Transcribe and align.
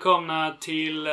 välkomna 0.00 0.56
till 0.60 1.06
eh, 1.06 1.12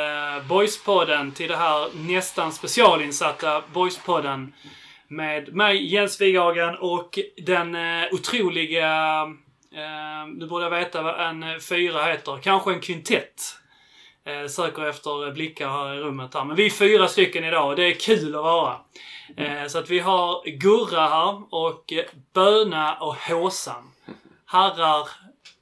Boyspodden, 0.49 1.31
till 1.31 1.47
det 1.47 1.57
här 1.57 1.87
nästan 1.95 2.51
specialinsatta 2.51 3.63
Boyspodden. 3.73 4.53
Med 5.07 5.55
mig 5.55 5.93
Jens 5.93 6.21
Wighagen 6.21 6.75
och 6.77 7.19
den 7.37 7.75
eh, 7.75 8.07
otroliga, 8.11 9.21
eh, 9.73 10.27
du 10.39 10.47
borde 10.47 10.69
veta 10.69 11.01
vad 11.01 11.19
en 11.19 11.61
fyra 11.61 12.03
heter, 12.03 12.39
kanske 12.43 12.73
en 12.73 12.79
kvintett. 12.79 13.41
Söker 14.49 14.85
efter 14.85 15.31
blickar 15.31 15.69
här 15.69 15.93
i 15.93 15.99
rummet 15.99 16.33
här. 16.33 16.43
Men 16.43 16.55
vi 16.55 16.65
är 16.65 16.69
fyra 16.69 17.07
stycken 17.07 17.43
idag 17.43 17.69
och 17.69 17.75
det 17.75 17.83
är 17.83 17.93
kul 17.93 18.35
att 18.35 18.43
vara. 18.43 18.77
Så 19.67 19.79
att 19.79 19.89
vi 19.89 19.99
har 19.99 20.45
Gurra 20.45 21.07
här 21.07 21.43
och 21.49 21.93
Böna 22.33 22.95
och 22.95 23.15
Håsan. 23.15 23.91
Herrar, 24.45 25.07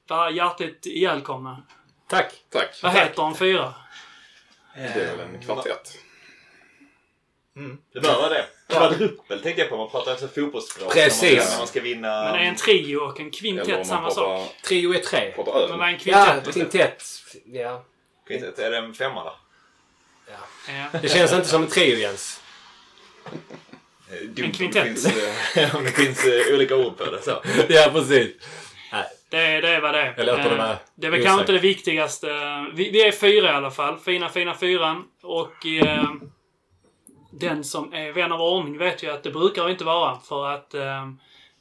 var 0.08 0.30
hjärtligt 0.30 0.86
välkomna. 1.02 1.62
Tack. 2.08 2.32
Tack. 2.52 2.80
Vad 2.82 2.92
heter 2.92 3.26
en 3.26 3.34
fyra? 3.34 3.74
Det 4.74 4.80
är 4.82 5.16
väl 5.16 5.26
en 5.34 5.40
kvartett. 5.42 5.98
Det 7.92 8.00
bör 8.00 8.16
vara 8.16 8.28
det. 8.28 8.46
Kvadrupel 8.68 9.42
tänkte 9.42 9.62
jag 9.62 9.70
på. 9.70 9.76
Man 9.76 9.90
pratar 9.90 10.10
alltså 10.10 10.28
fotbollsspråk. 10.28 10.92
Precis. 10.92 11.22
När 11.32 11.36
man, 11.38 11.50
när 11.50 11.58
man 11.58 11.66
ska 11.66 11.80
vinna... 11.80 12.08
Men 12.24 12.34
är 12.34 12.38
en 12.44 12.56
trio 12.56 12.96
och 12.96 13.20
en 13.20 13.24
om 13.26 13.30
kvintett 13.30 13.86
samma 13.86 14.10
sak? 14.10 14.56
Trio 14.62 14.94
är 14.94 14.98
tre. 14.98 15.34
Men 15.36 15.44
vad 15.46 15.88
är 15.88 15.92
en 15.92 15.98
Ja, 16.04 16.26
kvintett? 16.42 16.54
kvintett. 16.54 17.04
Ja. 17.44 17.84
Kvintett, 18.26 18.58
Är 18.58 18.70
det 18.70 18.76
en 18.76 18.94
femma 18.94 19.24
då? 19.24 19.36
Ja. 20.28 20.98
Det 21.02 21.08
känns 21.08 21.32
inte 21.32 21.48
som 21.48 21.62
en 21.62 21.68
trio 21.68 21.96
Jens. 21.98 22.40
Eh, 24.10 24.16
dumt 24.28 24.46
En 24.46 24.46
om 24.46 24.52
kvintett. 24.52 24.84
Det 24.84 25.10
finns, 25.10 25.56
eh, 25.56 25.76
om 25.76 25.84
det 25.84 25.90
finns 25.90 26.24
eh, 26.24 26.54
olika 26.54 26.76
ord 26.76 26.96
på 26.98 27.04
det. 27.04 27.22
Så. 27.22 27.42
Ja, 27.68 27.90
precis. 27.92 28.32
Det, 29.30 29.36
är- 29.36 29.62
det 29.62 29.68
är 29.68 29.80
vad 29.80 29.94
det 29.94 30.00
är. 30.00 30.14
Jag 30.16 30.26
låter 30.26 30.42
det 30.44 30.50
Eh, 30.50 30.56
vara 30.58 30.76
det 30.94 31.06
är 31.06 31.10
väl 31.10 31.22
kanske 31.22 31.40
inte 31.42 31.52
det 31.52 31.58
viktigaste. 31.58 32.26
Vi, 32.74 32.90
vi 32.90 33.02
är 33.08 33.12
fyra 33.12 33.46
i 33.46 33.54
alla 33.54 33.70
fall. 33.70 33.98
Fina, 33.98 34.28
fina 34.28 34.54
fyran. 34.54 35.04
Och 35.22 35.66
eh, 35.66 36.04
den 37.32 37.64
som 37.64 37.92
är 37.94 38.12
vän 38.12 38.32
av 38.32 38.40
ordning 38.40 38.78
vet 38.78 39.02
ju 39.02 39.10
att 39.10 39.22
det 39.22 39.30
brukar 39.30 39.68
inte 39.70 39.84
vara. 39.84 40.18
För 40.18 40.46
att 40.46 40.74
eh, 40.74 41.06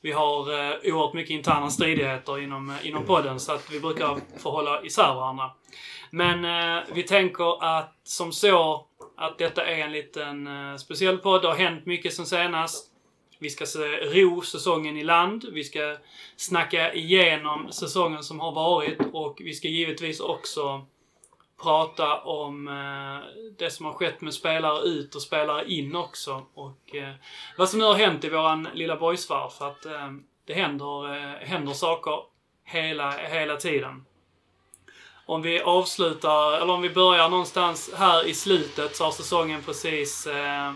vi 0.01 0.11
har 0.11 0.39
eh, 0.53 0.75
oerhört 0.83 1.13
mycket 1.13 1.31
interna 1.31 1.69
stridigheter 1.69 2.39
inom, 2.43 2.69
eh, 2.69 2.87
inom 2.87 3.03
podden. 3.05 3.39
Så 3.39 3.51
att 3.53 3.71
vi 3.71 3.79
brukar 3.79 4.17
förhålla 4.43 4.81
isär 4.83 5.13
varandra. 5.15 5.51
Men 6.11 6.45
eh, 6.77 6.83
vi 6.93 7.03
tänker 7.03 7.63
att 7.77 7.93
som 8.03 8.31
så 8.31 8.85
att 9.17 9.37
detta 9.37 9.65
är 9.65 9.77
en 9.77 9.91
liten 9.91 10.47
eh, 10.71 10.75
speciell 10.77 11.17
podd. 11.17 11.41
Det 11.41 11.47
har 11.47 11.55
hänt 11.55 11.85
mycket 11.85 12.13
sen 12.13 12.25
senast. 12.25 12.85
Vi 13.39 13.49
ska 13.49 13.65
ro 14.01 14.41
säsongen 14.41 14.97
i 14.97 15.03
land. 15.03 15.45
Vi 15.51 15.63
ska 15.63 15.97
snacka 16.35 16.93
igenom 16.93 17.71
säsongen 17.71 18.23
som 18.23 18.39
har 18.39 18.51
varit 18.51 18.99
och 19.13 19.41
vi 19.43 19.53
ska 19.53 19.67
givetvis 19.67 20.19
också 20.19 20.85
prata 21.63 22.21
om 22.21 22.67
eh, 22.67 23.45
det 23.57 23.71
som 23.71 23.85
har 23.85 23.93
skett 23.93 24.21
med 24.21 24.33
spelare 24.33 24.83
ut 24.83 25.15
och 25.15 25.21
spelare 25.21 25.71
in 25.71 25.95
också. 25.95 26.45
Och 26.53 26.95
eh, 26.95 27.13
vad 27.57 27.69
som 27.69 27.79
nu 27.79 27.85
har 27.85 27.93
hänt 27.93 28.23
i 28.23 28.29
våran 28.29 28.67
lilla 28.73 28.95
boysvärld. 28.95 29.51
För 29.51 29.67
att 29.67 29.85
eh, 29.85 30.11
det 30.45 30.53
händer, 30.53 31.15
eh, 31.15 31.47
händer 31.47 31.73
saker 31.73 32.19
hela, 32.63 33.11
hela 33.11 33.55
tiden. 33.55 34.05
Om 35.25 35.41
vi 35.41 35.61
avslutar, 35.61 36.61
eller 36.61 36.73
om 36.73 36.81
vi 36.81 36.89
börjar 36.89 37.29
någonstans 37.29 37.91
här 37.97 38.27
i 38.27 38.33
slutet 38.33 38.95
så 38.95 39.03
har 39.03 39.11
säsongen 39.11 39.61
precis 39.61 40.27
eh, 40.27 40.73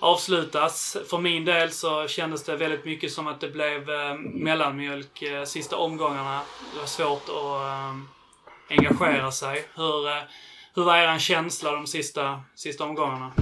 avslutas. 0.00 0.96
För 1.06 1.18
min 1.18 1.44
del 1.44 1.70
så 1.70 2.08
kändes 2.08 2.44
det 2.44 2.56
väldigt 2.56 2.84
mycket 2.84 3.12
som 3.12 3.26
att 3.26 3.40
det 3.40 3.48
blev 3.48 3.90
eh, 3.90 4.14
mellanmjölk 4.18 5.22
eh, 5.22 5.44
sista 5.44 5.76
omgångarna. 5.76 6.40
Det 6.72 6.78
var 6.78 6.86
svårt 6.86 7.28
att 7.28 7.62
eh, 7.62 7.96
engagera 8.68 9.32
sig. 9.32 9.64
Hur, 9.74 10.08
eh, 10.08 10.22
hur 10.74 10.82
var 10.82 10.96
er 10.96 11.18
känsla 11.18 11.72
de 11.72 11.86
sista, 11.86 12.42
sista 12.54 12.84
omgångarna? 12.84 13.32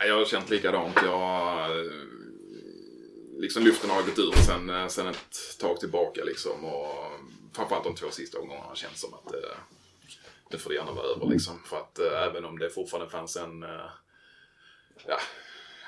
Jag 0.00 0.18
har 0.18 0.24
känt 0.24 0.50
likadant. 0.50 0.98
Jag 1.04 1.70
eh, 1.70 1.92
liksom 3.38 3.62
luften 3.62 3.90
har 3.90 4.02
gått 4.02 4.18
ur 4.18 4.32
sen, 4.32 4.90
sen 4.90 5.06
ett 5.06 5.58
tag 5.60 5.80
tillbaka 5.80 6.24
liksom. 6.24 6.64
Och 6.64 7.08
framförallt 7.58 7.84
de 7.84 7.94
två 7.94 8.10
sista 8.10 8.38
omgångarna 8.38 8.66
har 8.68 8.74
känts 8.74 9.00
som 9.00 9.14
att 9.14 9.34
eh, 9.34 9.58
det 10.50 10.58
får 10.58 10.70
det 10.70 10.76
gärna 10.76 10.92
vara 10.92 11.06
över 11.06 11.26
liksom. 11.26 11.62
För 11.64 11.76
att 11.76 11.98
eh, 11.98 12.22
även 12.22 12.44
om 12.44 12.58
det 12.58 12.70
fortfarande 12.70 13.10
fanns 13.10 13.36
en, 13.36 13.62
eh, 13.62 13.90
ja, 15.06 15.18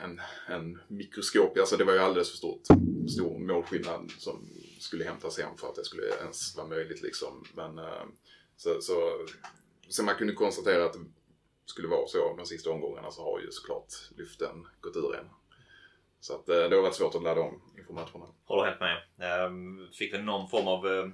en, 0.04 0.20
en 0.46 0.80
mikroskop, 0.88 1.58
alltså 1.58 1.76
det 1.76 1.84
var 1.84 1.92
ju 1.92 1.98
alldeles 1.98 2.30
för 2.30 2.36
stort, 2.36 2.62
stor 3.08 3.38
målskillnad 3.38 4.12
som 4.18 4.48
skulle 4.78 5.04
hämtas 5.04 5.38
hem 5.38 5.56
för 5.56 5.68
att 5.68 5.74
det 5.74 5.84
skulle 5.84 6.02
ens 6.20 6.56
vara 6.56 6.66
möjligt 6.66 7.02
liksom. 7.02 7.44
Men 7.54 7.78
eh, 7.78 8.04
så, 8.56 8.80
så, 8.80 9.26
så 9.88 10.02
man 10.02 10.14
kunde 10.14 10.32
konstatera 10.32 10.84
att 10.84 10.92
det 10.92 11.04
skulle 11.64 11.88
vara 11.88 12.06
så 12.06 12.36
de 12.36 12.46
sista 12.46 12.70
omgångarna 12.70 13.10
så 13.10 13.22
har 13.22 13.40
ju 13.40 13.50
såklart 13.50 13.92
lyften 14.16 14.66
gått 14.80 14.96
ur 14.96 15.16
en. 15.16 15.26
Så 16.20 16.34
att 16.34 16.48
eh, 16.48 16.56
det 16.56 16.76
har 16.76 16.82
varit 16.82 16.94
svårt 16.94 17.14
att 17.14 17.22
ladda 17.22 17.40
om 17.40 17.62
inför 17.78 17.94
matcherna. 17.94 18.26
Håller 18.44 18.64
helt 18.64 18.80
med. 18.80 19.02
Ehm, 19.18 19.88
fick 19.92 20.14
väl 20.14 20.22
någon 20.22 20.48
form 20.48 20.68
av 20.68 20.86
eh, 20.86 21.08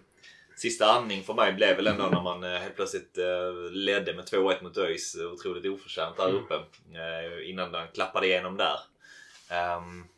sista 0.56 0.86
andning 0.86 1.22
för 1.22 1.34
mig 1.34 1.52
blev 1.52 1.76
väl 1.76 1.86
ändå 1.86 2.06
när 2.06 2.22
man 2.22 2.44
eh, 2.44 2.50
helt 2.50 2.76
plötsligt 2.76 3.18
eh, 3.18 3.52
ledde 3.70 4.14
med 4.14 4.24
2-1 4.24 4.62
mot 4.62 4.78
ÖIS 4.78 5.14
eh, 5.14 5.26
otroligt 5.26 5.72
oförtjänt 5.72 6.16
där 6.16 6.28
uppe. 6.34 6.54
Eh, 6.54 7.50
Innan 7.50 7.72
den 7.72 7.88
klappade 7.94 8.26
igenom 8.26 8.56
där. 8.56 8.78
Um, 9.76 10.08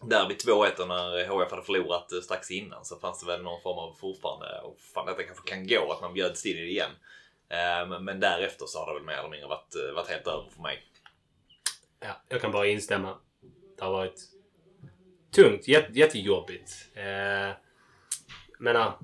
där 0.00 0.28
vid 0.28 0.36
2-1 0.36 0.80
och 0.80 0.88
när 0.88 1.26
HF 1.26 1.50
hade 1.50 1.62
förlorat 1.62 2.24
strax 2.24 2.50
innan 2.50 2.84
så 2.84 2.98
fanns 2.98 3.20
det 3.20 3.26
väl 3.26 3.42
någon 3.42 3.62
form 3.62 3.78
av 3.78 3.96
fortfarande, 4.00 4.60
och 4.60 4.78
fan 4.94 5.06
detta 5.06 5.22
kanske 5.22 5.48
kan 5.48 5.66
gå, 5.66 5.92
att 5.92 6.00
man 6.00 6.14
bjöds 6.14 6.42
till 6.42 6.56
det 6.56 6.62
igen. 6.62 6.90
Ehm, 7.48 8.04
Men 8.04 8.20
därefter 8.20 8.66
så 8.66 8.78
har 8.78 8.86
det 8.86 8.94
väl 8.94 9.06
mer 9.06 9.16
eller 9.18 9.28
mindre 9.28 9.48
varit, 9.48 9.74
varit 9.94 10.08
helt 10.08 10.26
över 10.26 10.50
för 10.54 10.62
mig. 10.62 10.82
Ja, 12.00 12.22
jag 12.28 12.40
kan 12.40 12.52
bara 12.52 12.66
instämma. 12.66 13.18
Det 13.78 13.84
har 13.84 13.92
varit 13.92 14.20
tungt. 15.34 15.68
Jätte, 15.68 15.98
jättejobbigt. 15.98 16.70
Eh, 16.94 17.50
menar, 18.58 18.98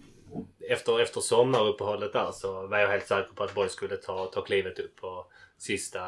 efter, 0.68 1.00
efter 1.00 1.20
sommaruppehållet 1.20 2.12
där 2.12 2.32
så 2.32 2.66
var 2.66 2.78
jag 2.78 2.88
helt 2.88 3.06
säker 3.06 3.32
på 3.34 3.44
att 3.44 3.54
Boys 3.54 3.72
skulle 3.72 3.96
ta, 3.96 4.26
ta 4.26 4.42
klivet 4.42 4.78
upp. 4.78 5.04
Och 5.04 5.32
sista, 5.58 6.02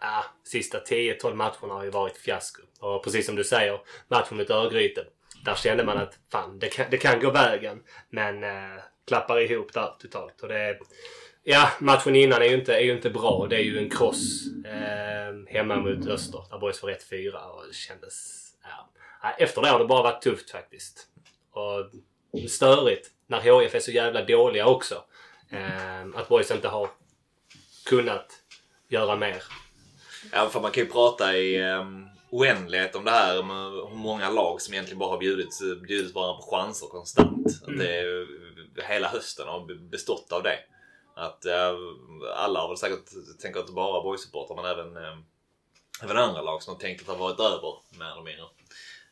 ah, 0.00 0.24
sista 0.44 0.78
10-12 0.78 1.34
matcherna 1.34 1.74
har 1.74 1.84
ju 1.84 1.90
varit 1.90 2.16
fiasko. 2.16 2.62
Och 2.80 3.04
precis 3.04 3.26
som 3.26 3.36
du 3.36 3.44
säger, 3.44 3.80
matchen 4.08 4.36
mot 4.36 4.50
Örgryte. 4.50 5.06
Där 5.44 5.54
kände 5.54 5.84
man 5.84 5.98
att 5.98 6.18
fan, 6.32 6.58
det 6.58 6.68
kan, 6.68 6.86
det 6.90 6.96
kan 6.96 7.20
gå 7.20 7.30
vägen. 7.30 7.82
Men 8.10 8.44
eh, 8.44 8.82
klappar 9.06 9.40
ihop 9.40 9.72
där 9.72 9.94
totalt. 9.98 10.42
Och 10.42 10.48
det, 10.48 10.78
Ja, 11.50 11.68
matchen 11.80 12.16
innan 12.16 12.42
är 12.42 12.46
ju 12.46 12.54
inte, 12.54 12.74
är 12.74 12.80
ju 12.80 12.92
inte 12.92 13.10
bra. 13.10 13.46
Det 13.50 13.56
är 13.56 13.62
ju 13.62 13.78
en 13.78 13.90
kross 13.90 14.46
eh, 14.64 15.54
hemma 15.54 15.76
mot 15.76 16.06
Öster 16.06 16.44
där 16.50 16.58
Boys 16.58 16.82
var 16.82 16.90
1-4 16.90 17.34
och 17.34 17.66
det 17.66 17.74
kändes... 17.74 18.44
Ja, 18.62 19.30
Efter 19.38 19.62
det 19.62 19.68
har 19.68 19.78
det 19.78 19.84
bara 19.84 20.02
varit 20.02 20.22
tufft 20.22 20.50
faktiskt. 20.50 21.06
Och 21.50 21.90
störigt 22.48 23.10
när 23.26 23.40
HIF 23.40 23.74
är 23.74 23.80
så 23.80 23.90
jävla 23.90 24.24
dåliga 24.24 24.66
också. 24.66 25.04
Eh, 25.50 26.00
att 26.14 26.28
Boys 26.28 26.50
inte 26.50 26.68
har 26.68 26.90
kunnat 27.84 28.32
göra 28.88 29.16
mer. 29.16 29.42
Ja, 30.32 30.48
för 30.48 30.60
man 30.60 30.70
kan 30.70 30.84
ju 30.84 30.90
prata 30.90 31.36
i 31.36 31.62
um, 31.62 32.08
oändlighet 32.30 32.94
om 32.94 33.04
det 33.04 33.10
här 33.10 33.42
med 33.42 33.90
hur 33.90 33.96
många 33.96 34.30
lag 34.30 34.60
som 34.60 34.74
egentligen 34.74 34.98
bara 34.98 35.10
har 35.10 35.18
bjudit, 35.18 35.58
bjudit 35.88 36.14
varandra 36.14 36.42
på 36.42 36.50
chanser 36.50 36.86
konstant. 36.86 37.46
Att 37.46 37.78
det 37.78 38.84
hela 38.88 39.08
hösten 39.08 39.48
har 39.48 39.88
bestått 39.90 40.32
av 40.32 40.42
det. 40.42 40.58
Att 41.16 41.44
eh, 41.44 41.74
alla 42.36 42.60
har 42.60 42.68
väl 42.68 42.76
säkert, 42.76 43.40
tänker 43.40 43.60
inte 43.60 43.72
bara 43.72 44.02
boys 44.02 44.32
men 44.56 44.64
även, 44.64 44.96
eh, 44.96 45.18
även 46.02 46.16
andra 46.16 46.42
lag 46.42 46.62
som 46.62 46.74
har 46.74 46.80
tänkt 46.80 47.00
att 47.00 47.08
har 47.08 47.16
varit 47.16 47.40
över 47.40 47.98
mer 47.98 48.12
eller 48.12 48.22
mindre. 48.22 48.44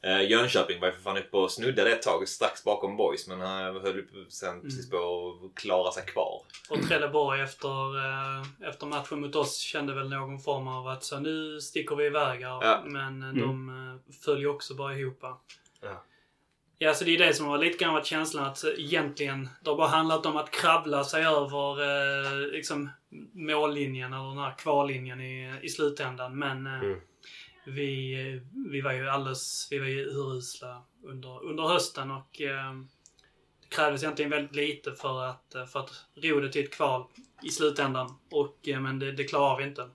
Eh, 0.06 0.30
Jönköping 0.30 0.80
var 0.80 0.88
ju 0.88 0.92
för 0.94 1.00
fan 1.00 1.16
uppe 1.16 1.36
och 1.36 1.50
snuddade 1.50 1.92
ett 1.92 2.02
tag 2.02 2.28
strax 2.28 2.64
bakom 2.64 2.96
boys 2.96 3.28
men 3.28 3.40
uh, 3.40 3.82
höll 3.82 3.98
upp 3.98 4.10
sen 4.28 4.60
precis 4.62 4.90
på 4.90 4.96
att 4.96 5.54
klara 5.60 5.92
sig 5.92 6.06
kvar. 6.06 6.42
Och 6.70 6.82
Trelleborg 6.88 7.40
efter, 7.40 7.96
eh, 7.96 8.68
efter 8.68 8.86
matchen 8.86 9.20
mot 9.20 9.34
oss 9.34 9.56
kände 9.58 9.94
väl 9.94 10.08
någon 10.08 10.38
form 10.38 10.68
av 10.68 10.88
att 10.88 11.04
så 11.04 11.18
nu 11.18 11.60
sticker 11.60 11.96
vi 11.96 12.06
iväg 12.06 12.40
här. 12.40 12.64
Ja. 12.64 12.82
Men 12.86 13.22
eh, 13.22 13.28
de 13.28 13.68
eh, 13.68 14.14
föll 14.24 14.40
ju 14.40 14.46
också 14.46 14.74
bara 14.74 14.94
ihop. 14.94 15.18
Ja. 15.80 16.02
Ja, 16.78 16.94
så 16.94 17.04
det 17.04 17.14
är 17.14 17.18
det 17.18 17.34
som 17.34 17.46
har 17.46 17.58
lite 17.58 17.84
grann 17.84 17.94
varit 17.94 18.06
känslan 18.06 18.44
att 18.44 18.64
eh, 18.64 18.70
egentligen 18.76 19.48
det 19.60 19.70
har 19.70 19.76
bara 19.76 19.88
handlat 19.88 20.26
om 20.26 20.36
att 20.36 20.50
krabbla 20.50 21.04
sig 21.04 21.24
över 21.26 21.82
eh, 21.82 22.38
liksom 22.52 22.90
mållinjen 23.32 24.12
eller 24.12 24.28
den 24.28 24.38
här 24.38 24.54
kvallinjen 24.58 25.20
i, 25.20 25.58
i 25.62 25.68
slutändan. 25.68 26.38
Men 26.38 26.66
eh, 26.66 26.80
Mm. 26.80 27.00
Vi, 27.66 28.12
eh, 28.14 28.42
vi 28.70 28.80
var 28.80 28.92
ju 28.92 29.08
alldeles, 29.08 29.68
vi 29.70 29.78
var 29.78 29.86
ju 29.86 30.04
urusla 30.04 30.82
under, 31.02 31.44
under 31.44 31.62
hösten 31.62 32.10
och 32.10 32.40
eh, 32.40 32.72
det 33.60 33.76
krävdes 33.76 34.02
egentligen 34.02 34.30
väldigt 34.30 34.56
lite 34.56 34.92
för 34.92 35.22
att, 35.22 35.54
eh, 35.54 35.66
för 35.66 35.80
att 35.80 35.90
ro 36.14 36.40
det 36.40 36.52
till 36.52 36.64
ett 36.64 36.74
kval 36.74 37.04
i 37.42 37.48
slutändan. 37.48 38.14
Och, 38.30 38.68
eh, 38.68 38.80
men 38.80 38.98
det, 38.98 39.12
det 39.12 39.24
klarar 39.24 39.58
vi 39.58 39.64
inte. 39.64 39.90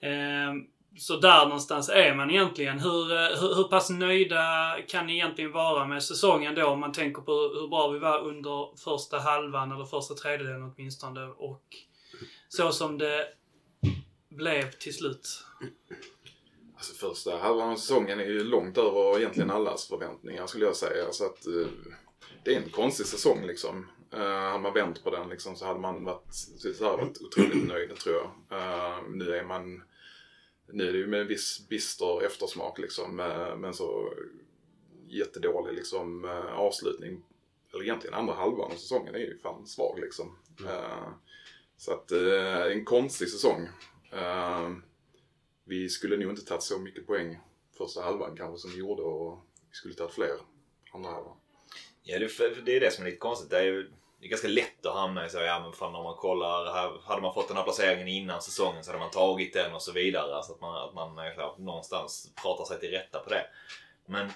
Ehm, 0.00 0.66
så 0.98 1.16
där 1.16 1.44
någonstans 1.44 1.88
är 1.88 2.14
man 2.14 2.30
egentligen. 2.30 2.78
Hur, 2.78 3.12
eh, 3.12 3.40
hur, 3.40 3.54
hur 3.54 3.64
pass 3.64 3.90
nöjda 3.90 4.76
kan 4.88 5.06
ni 5.06 5.14
egentligen 5.14 5.52
vara 5.52 5.86
med 5.86 6.02
säsongen 6.02 6.54
då 6.54 6.66
om 6.66 6.80
man 6.80 6.92
tänker 6.92 7.22
på 7.22 7.32
hur 7.32 7.68
bra 7.68 7.88
vi 7.88 7.98
var 7.98 8.18
under 8.18 8.76
första 8.76 9.18
halvan 9.18 9.72
eller 9.72 9.84
första 9.84 10.14
tredjedelen 10.14 10.62
åtminstone 10.62 11.26
och 11.26 11.64
så 12.48 12.72
som 12.72 12.98
det 12.98 13.28
blev 14.28 14.70
till 14.70 14.94
slut? 14.94 15.44
Alltså 16.76 16.94
första 17.08 17.36
halvan 17.36 17.70
av 17.70 17.76
säsongen 17.76 18.20
är 18.20 18.24
ju 18.24 18.44
långt 18.44 18.78
över 18.78 19.18
egentligen 19.18 19.50
allas 19.50 19.86
förväntningar 19.88 20.46
skulle 20.46 20.64
jag 20.64 20.76
säga. 20.76 21.12
Så 21.12 21.24
att 21.24 21.46
eh, 21.46 21.68
det 22.44 22.54
är 22.54 22.60
en 22.62 22.70
konstig 22.70 23.06
säsong 23.06 23.46
liksom. 23.46 23.86
Uh, 24.14 24.20
hade 24.20 24.58
man 24.58 24.74
vänt 24.74 25.04
på 25.04 25.10
den 25.10 25.28
liksom, 25.28 25.56
så 25.56 25.66
hade 25.66 25.80
man 25.80 26.04
varit, 26.04 26.34
så 26.34 26.84
hade 26.84 26.96
varit 26.96 27.20
otroligt 27.20 27.68
nöjd 27.68 27.96
tror 27.96 28.14
jag. 28.14 28.58
Uh, 28.58 29.08
nu 29.10 29.36
är 29.36 29.44
man 29.44 29.82
nu 30.72 30.88
är 30.88 30.92
det 30.92 30.98
ju 30.98 31.06
med 31.06 31.20
en 31.20 31.26
viss 31.26 31.68
bister 31.68 32.22
eftersmak 32.26 32.78
liksom. 32.78 33.20
eh, 33.20 33.56
Men 33.56 33.74
så 33.74 34.12
jättedålig 35.08 35.74
liksom 35.74 36.24
eh, 36.24 36.58
avslutning. 36.58 37.22
Eller 37.72 37.84
egentligen 37.84 38.14
andra 38.14 38.34
halvan 38.34 38.70
av 38.70 38.74
säsongen 38.74 39.14
är 39.14 39.18
ju 39.18 39.38
fan 39.38 39.66
svag 39.66 39.98
liksom. 40.00 40.38
Eh, 40.68 41.08
Så 41.76 41.92
att 41.92 42.12
eh, 42.12 42.62
en 42.72 42.84
konstig 42.84 43.28
säsong. 43.28 43.68
Vi 45.68 45.88
skulle 45.88 46.16
nog 46.16 46.30
inte 46.30 46.44
tagit 46.44 46.62
så 46.62 46.78
mycket 46.78 47.06
poäng 47.06 47.38
första 47.78 48.02
halvan 48.02 48.36
kanske 48.36 48.58
som 48.58 48.70
vi 48.70 48.78
gjorde 48.78 49.02
och 49.02 49.38
vi 49.70 49.76
skulle 49.76 49.94
tagit 49.94 50.14
fler 50.14 50.36
andra 50.92 51.10
halvan. 51.10 51.36
Ja, 52.02 52.18
det, 52.18 52.64
det 52.64 52.76
är 52.76 52.80
det 52.80 52.90
som 52.90 53.04
är 53.04 53.10
lite 53.10 53.18
konstigt. 53.18 53.50
Det 53.50 53.58
är 53.58 53.62
ju 53.62 53.90
det 54.20 54.26
är 54.26 54.30
ganska 54.30 54.48
lätt 54.48 54.86
att 54.86 54.94
hamna 54.94 55.26
i 55.26 55.30
så, 55.30 55.38
ja 55.38 55.60
men 55.60 55.72
fan 55.72 55.94
om 55.94 56.04
man 56.04 56.16
kollar, 56.16 56.72
här, 56.72 57.00
hade 57.04 57.22
man 57.22 57.34
fått 57.34 57.48
den 57.48 57.56
här 57.56 57.64
placeringen 57.64 58.08
innan 58.08 58.42
säsongen 58.42 58.84
så 58.84 58.90
hade 58.90 58.98
man 58.98 59.10
tagit 59.10 59.52
den 59.52 59.74
och 59.74 59.82
så 59.82 59.92
vidare. 59.92 60.34
Alltså 60.34 60.52
att 60.52 60.60
man, 60.60 60.88
att 60.88 60.94
man 60.94 61.18
eh, 61.18 61.34
klar, 61.34 61.54
någonstans 61.58 62.32
pratar 62.42 62.64
sig 62.64 62.80
till 62.80 62.90
rätta 62.90 63.18
på 63.18 63.30
det. 63.30 63.46
Men 64.06 64.32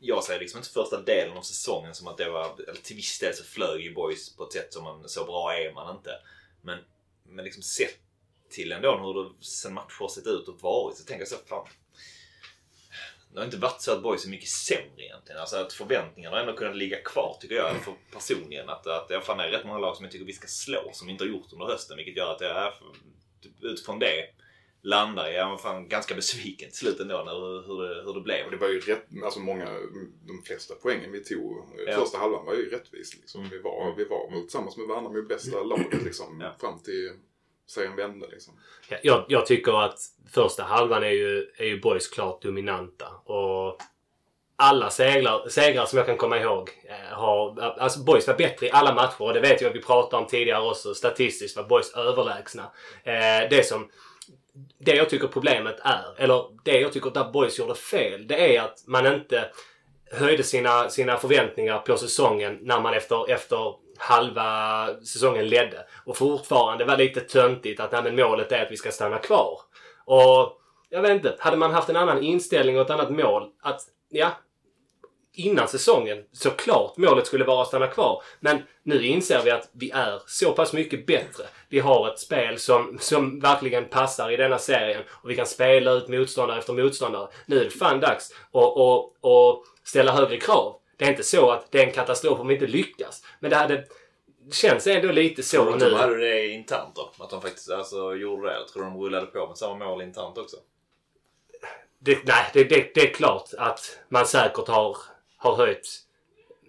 jag 0.00 0.24
säger 0.24 0.40
liksom 0.40 0.58
inte 0.58 0.70
första 0.70 1.00
delen 1.00 1.36
av 1.36 1.42
säsongen 1.42 1.94
som 1.94 2.08
att 2.08 2.16
det 2.16 2.30
var, 2.30 2.44
eller 2.68 2.80
till 2.80 2.96
viss 2.96 3.18
del 3.18 3.34
så 3.34 3.44
flög 3.44 3.80
ju 3.80 3.94
boys 3.94 4.36
på 4.36 4.44
ett 4.44 4.52
sätt 4.52 4.72
som 4.72 4.84
man, 4.84 5.08
så 5.08 5.24
bra 5.24 5.54
är 5.54 5.72
man 5.72 5.96
inte. 5.96 6.10
Men, 6.62 6.78
men 7.22 7.44
liksom 7.44 7.62
sett 7.62 7.98
till 8.54 8.72
ändå 8.72 8.98
hur 8.98 9.24
det 9.24 9.44
sen 9.44 9.74
matcher 9.74 10.08
sett 10.08 10.26
ut 10.26 10.48
och 10.48 10.60
varit 10.60 10.96
så 10.96 11.04
tänker 11.04 11.20
jag 11.20 11.28
så 11.28 11.36
fan. 11.46 11.66
Det 13.32 13.40
har 13.40 13.44
inte 13.44 13.56
varit 13.56 13.80
så 13.82 13.92
att 13.92 14.02
boys 14.02 14.24
är 14.24 14.30
mycket 14.30 14.48
sämre 14.48 15.04
egentligen. 15.04 15.40
Alltså 15.40 15.56
att 15.56 15.72
förväntningarna 15.72 16.36
har 16.36 16.40
ändå 16.40 16.52
kunnat 16.52 16.76
ligga 16.76 17.02
kvar 17.02 17.36
tycker 17.40 17.54
jag 17.54 17.76
för 17.76 17.94
personligen. 18.12 18.68
Att, 18.68 18.86
att 18.86 19.08
det 19.08 19.20
fan 19.20 19.40
är 19.40 19.48
rätt 19.48 19.66
många 19.66 19.78
lag 19.78 19.96
som 19.96 20.04
jag 20.04 20.12
tycker 20.12 20.24
vi 20.26 20.32
ska 20.32 20.46
slå 20.46 20.90
som 20.92 21.06
vi 21.06 21.12
inte 21.12 21.24
har 21.24 21.28
gjort 21.28 21.52
under 21.52 21.66
hösten. 21.66 21.96
Vilket 21.96 22.16
gör 22.16 22.32
att 22.32 22.40
jag 22.40 22.50
är, 22.50 22.72
utifrån 23.62 23.98
det 23.98 24.28
landar 24.82 25.28
jag 25.28 25.60
fan 25.60 25.88
ganska 25.88 26.14
besviken 26.14 26.68
till 26.68 26.78
slut 26.78 27.00
ändå 27.00 27.22
när, 27.24 27.66
hur, 27.66 27.82
det, 27.82 28.02
hur 28.02 28.14
det 28.14 28.20
blev. 28.20 28.50
Det 28.50 28.56
var 28.56 28.68
ju 28.68 28.80
rätt, 28.80 29.06
alltså 29.24 29.40
många, 29.40 29.68
de 30.26 30.42
flesta 30.46 30.74
poängen 30.82 31.12
vi 31.12 31.24
tog 31.24 31.64
Ja. 31.86 31.98
första 31.98 32.18
halvan 32.18 32.46
var 32.46 32.54
ju 32.54 32.70
rättvist 32.70 33.14
liksom. 33.14 33.40
Mm. 33.40 33.50
Vi 33.50 33.58
var, 33.58 33.94
vi 33.96 34.04
var 34.04 34.40
tillsammans 34.40 34.76
med 34.76 34.86
varandra 34.86 35.10
med 35.10 35.26
bästa 35.26 35.62
laget 35.62 36.02
liksom. 36.02 36.40
Ja. 36.40 36.56
Fram 36.60 36.82
till 36.82 37.12
serien 37.66 37.96
vände 37.96 38.26
liksom. 38.30 38.54
Ja, 38.88 38.96
Jag, 39.02 39.24
jag 39.28 39.46
tycker 39.46 39.84
att 39.84 39.98
första 40.34 40.62
halvan 40.62 41.02
är 41.02 41.10
ju, 41.10 41.50
är 41.56 41.64
ju 41.64 41.80
boys 41.80 42.08
klart 42.08 42.42
dominanta. 42.42 43.06
Och 43.24 43.78
alla 44.56 44.90
segrar, 44.90 45.48
segrar 45.48 45.84
som 45.84 45.96
jag 45.96 46.06
kan 46.06 46.16
komma 46.16 46.38
ihåg 46.38 46.70
eh, 46.88 47.16
har... 47.16 47.60
Alltså 47.60 48.00
boys 48.00 48.26
var 48.26 48.34
bättre 48.34 48.66
i 48.66 48.70
alla 48.70 48.94
matcher 48.94 49.22
och 49.22 49.34
det 49.34 49.40
vet 49.40 49.60
jag 49.60 49.68
att 49.68 49.76
vi 49.76 49.82
pratade 49.82 50.22
om 50.22 50.28
tidigare 50.28 50.62
också. 50.62 50.94
Statistiskt 50.94 51.56
var 51.56 51.64
boys 51.64 51.94
överlägsna. 51.94 52.62
Eh, 53.04 53.48
det 53.50 53.66
som... 53.66 53.90
Det 54.78 54.96
jag 54.96 55.10
tycker 55.10 55.28
problemet 55.28 55.76
är, 55.80 56.14
eller 56.16 56.44
det 56.64 56.80
jag 56.80 56.92
tycker 56.92 57.18
att 57.18 57.32
boys 57.32 57.58
gjorde 57.58 57.74
fel, 57.74 58.26
det 58.26 58.56
är 58.56 58.62
att 58.62 58.84
man 58.86 59.06
inte 59.06 59.50
höjde 60.12 60.42
sina, 60.42 60.90
sina 60.90 61.16
förväntningar 61.16 61.78
på 61.78 61.96
säsongen 61.96 62.58
när 62.62 62.80
man 62.80 62.94
efter, 62.94 63.30
efter 63.30 63.74
halva 63.98 64.88
säsongen 65.04 65.48
ledde. 65.48 65.86
Och 66.04 66.16
fortfarande 66.16 66.84
var 66.84 66.96
lite 66.96 67.20
töntigt 67.20 67.80
att 67.80 67.92
nej, 67.92 68.02
men 68.02 68.16
målet 68.16 68.52
är 68.52 68.62
att 68.62 68.72
vi 68.72 68.76
ska 68.76 68.90
stanna 68.90 69.18
kvar. 69.18 69.60
Och 70.04 70.60
jag 70.88 71.02
vet 71.02 71.10
inte, 71.10 71.36
hade 71.38 71.56
man 71.56 71.74
haft 71.74 71.88
en 71.88 71.96
annan 71.96 72.22
inställning 72.22 72.76
och 72.76 72.82
ett 72.82 72.90
annat 72.90 73.10
mål 73.10 73.50
att 73.62 73.80
ja, 74.08 74.30
innan 75.34 75.68
säsongen 75.68 76.18
såklart 76.32 76.96
målet 76.96 77.26
skulle 77.26 77.44
vara 77.44 77.62
att 77.62 77.68
stanna 77.68 77.86
kvar. 77.86 78.22
Men 78.40 78.62
nu 78.82 79.06
inser 79.06 79.42
vi 79.44 79.50
att 79.50 79.68
vi 79.72 79.90
är 79.90 80.22
så 80.26 80.52
pass 80.52 80.72
mycket 80.72 81.06
bättre. 81.06 81.44
Vi 81.68 81.80
har 81.80 82.08
ett 82.08 82.18
spel 82.18 82.58
som, 82.58 82.98
som 83.00 83.40
verkligen 83.40 83.88
passar 83.88 84.30
i 84.30 84.36
denna 84.36 84.58
serien 84.58 85.02
och 85.10 85.30
vi 85.30 85.36
kan 85.36 85.46
spela 85.46 85.90
ut 85.90 86.08
motståndare 86.08 86.58
efter 86.58 86.72
motståndare. 86.72 87.28
Nu 87.46 87.60
är 87.60 87.64
det 87.64 87.70
fan 87.70 88.00
dags 88.00 88.32
att, 88.32 88.76
och, 88.76 89.04
att 89.04 89.62
ställa 89.84 90.12
högre 90.12 90.36
krav. 90.36 90.76
Det 91.04 91.08
är 91.08 91.10
inte 91.10 91.22
så 91.22 91.50
att 91.50 91.72
det 91.72 91.82
är 91.82 91.86
en 91.86 91.92
katastrof 91.92 92.40
om 92.40 92.46
vi 92.46 92.54
inte 92.54 92.66
lyckas. 92.66 93.24
Men 93.40 93.50
det 93.50 93.56
hade 93.56 93.74
det 94.46 94.54
känns 94.54 94.86
ändå 94.86 95.12
lite 95.12 95.42
så 95.42 95.56
Tror 95.56 95.66
du 95.66 95.72
inte 95.72 95.84
nu. 95.84 95.90
de 95.90 95.96
hade 95.96 96.16
det 96.16 96.48
internt 96.48 96.94
då? 96.94 97.12
Att 97.18 97.30
de 97.30 97.42
faktiskt 97.42 97.70
alltså, 97.70 98.14
gjorde 98.14 98.48
det? 98.48 98.54
Jag 98.54 98.68
tror 98.68 98.82
de 98.84 98.96
rullade 98.98 99.26
på 99.26 99.46
med 99.46 99.58
samma 99.58 99.84
mål 99.84 100.02
internt 100.02 100.38
också? 100.38 100.56
Det, 101.98 102.18
nej, 102.26 102.50
det, 102.52 102.64
det, 102.64 102.94
det 102.94 103.00
är 103.00 103.14
klart 103.14 103.50
att 103.58 103.98
man 104.08 104.26
säkert 104.26 104.68
har, 104.68 104.96
har 105.36 105.56
höjt 105.56 106.00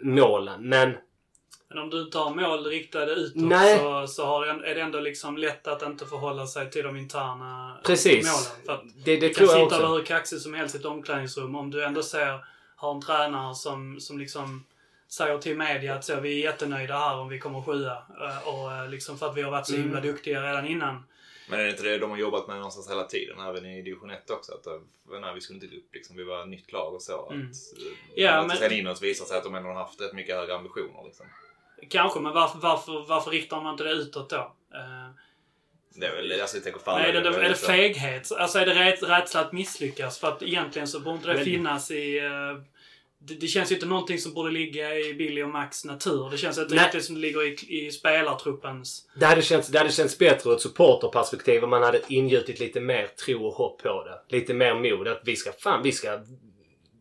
målen. 0.01 0.69
Men 0.69 0.97
Men 1.67 1.77
om 1.77 1.89
du 1.89 2.01
inte 2.01 2.17
har 2.17 2.35
mål 2.35 2.65
riktade 2.65 3.11
utåt 3.11 3.35
Nej. 3.35 3.79
så, 3.79 4.07
så 4.07 4.25
har 4.25 4.45
det, 4.45 4.69
är 4.71 4.75
det 4.75 4.81
ändå 4.81 4.99
liksom 4.99 5.37
lätt 5.37 5.67
att 5.67 5.81
inte 5.81 6.05
förhålla 6.05 6.47
sig 6.47 6.71
till 6.71 6.83
de 6.83 6.97
interna 6.97 7.77
Precis. 7.85 8.25
målen. 8.25 8.65
För 8.65 8.73
att 8.73 9.05
det, 9.05 9.15
det 9.15 9.27
du 9.27 9.33
kan 9.33 9.47
tror 9.47 9.59
jag 9.59 9.71
sitta 9.71 9.87
hur 9.87 10.03
kaxig 10.03 10.39
som 10.39 10.53
helst 10.53 10.75
i 10.75 10.77
ett 10.77 10.85
omklädningsrum. 10.85 11.55
Om 11.55 11.71
du 11.71 11.85
ändå 11.85 12.03
ser, 12.03 12.54
har 12.75 12.95
en 12.95 13.01
tränare 13.01 13.55
som, 13.55 13.99
som 13.99 14.19
liksom 14.19 14.63
säger 15.07 15.37
till 15.37 15.57
media 15.57 15.95
att 15.95 16.05
så, 16.05 16.19
vi 16.19 16.39
är 16.39 16.43
jättenöjda 16.43 16.97
här 16.97 17.17
om 17.17 17.29
vi 17.29 17.39
kommer 17.39 17.61
sjua. 17.61 17.91
Eh, 18.21 18.47
Och 18.47 18.71
eh, 18.73 18.89
liksom 18.89 19.17
för 19.17 19.29
att 19.29 19.37
vi 19.37 19.41
har 19.41 19.51
varit 19.51 19.67
så 19.67 19.75
himla 19.75 19.97
Mm. 19.99 20.11
duktiga 20.11 20.41
redan 20.43 20.67
innan. 20.67 21.03
Men 21.49 21.59
är 21.59 21.63
det 21.63 21.69
inte 21.69 21.83
det 21.83 21.97
de 21.97 22.09
har 22.09 22.17
jobbat 22.17 22.47
med 22.47 22.55
någonstans 22.55 22.89
hela 22.89 23.03
tiden? 23.03 23.39
Även 23.39 23.65
i 23.65 23.81
division 23.81 24.09
1 24.09 24.29
också? 24.29 24.53
Att 24.53 24.67
eh, 24.67 25.19
nej, 25.21 25.33
vi 25.33 25.41
skulle 25.41 25.57
inte 25.57 25.67
gå 25.67 25.75
upp 25.77 25.93
liksom. 25.93 26.15
Vi 26.15 26.23
var 26.23 26.41
ett 26.41 26.47
nytt 26.47 26.71
lag 26.71 26.93
och 26.93 27.01
så. 27.01 27.29
Mm. 27.31 27.47
Att, 27.49 27.55
Ja, 28.15 28.31
att 28.31 28.47
men- 28.47 28.57
sen 28.57 28.71
inåt 28.71 29.01
visar 29.01 29.25
sig 29.25 29.37
att 29.37 29.43
de 29.43 29.55
ändå 29.55 29.69
har 29.69 29.75
haft 29.75 30.01
rätt 30.01 30.13
mycket 30.13 30.35
högre 30.35 30.55
ambitioner. 30.55 31.03
Liksom. 31.05 31.25
Kanske, 31.89 32.19
men 32.19 32.33
varför, 32.33 32.59
varför, 32.59 33.05
varför 33.07 33.31
riktar 33.31 33.61
man 33.61 33.71
inte 33.71 33.83
det 33.83 33.91
utåt 33.91 34.29
då? 34.29 34.51
Eh, 34.73 35.09
Det 35.95 36.05
är 36.07 36.15
väl, 36.15 36.41
alltså 36.41 36.59
tänker 36.59 36.79
falla 36.79 37.05
är, 37.05 37.13
det, 37.13 37.29
i 37.29 37.33
är 37.45 37.49
det 37.49 37.55
feghet? 37.55 38.31
Alltså 38.31 38.59
är 38.59 38.65
det 38.65 38.73
räd- 38.73 39.03
rädsla 39.09 39.39
att 39.41 39.53
misslyckas? 39.53 40.19
För 40.19 40.27
att 40.27 40.43
egentligen 40.43 40.87
så 40.87 40.99
borde 40.99 41.27
det 41.27 41.33
Men- 41.33 41.45
finnas 41.45 41.91
i... 41.91 42.17
eh, 42.17 42.63
det, 43.19 43.33
det 43.33 43.47
känns 43.47 43.71
ju 43.71 43.75
inte 43.75 43.87
någonting 43.87 44.19
som 44.19 44.33
borde 44.33 44.51
ligga 44.51 44.95
i 44.99 45.13
Billy 45.13 45.43
och 45.43 45.49
Max 45.49 45.85
natur. 45.85 46.29
Det 46.31 46.37
känns 46.37 46.57
inte 46.57 46.75
Nej. 46.75 46.83
riktigt 46.85 47.05
som 47.05 47.15
det 47.15 47.21
ligger 47.21 47.41
i, 47.43 47.85
i 47.85 47.91
spelartruppens... 47.91 49.07
Det 49.15 49.25
hade, 49.25 49.41
känts, 49.41 49.67
det 49.67 49.77
hade 49.77 49.91
känts 49.91 50.17
bättre 50.17 50.49
ur 50.49 50.55
ett 50.55 50.61
supporterperspektiv 50.61 51.63
om 51.63 51.69
man 51.69 51.83
hade 51.83 52.01
ingjutit 52.07 52.59
lite 52.59 52.79
mer 52.79 53.07
tro 53.07 53.45
och 53.47 53.53
hopp 53.53 53.81
på 53.83 54.03
det. 54.03 54.35
Lite 54.37 54.53
mer 54.53 54.73
mod. 54.75 55.07
Att 55.07 55.21
vi 55.25 55.35
ska, 55.35 55.51
fan, 55.51 55.83
vi 55.83 55.91
ska, 55.91 56.19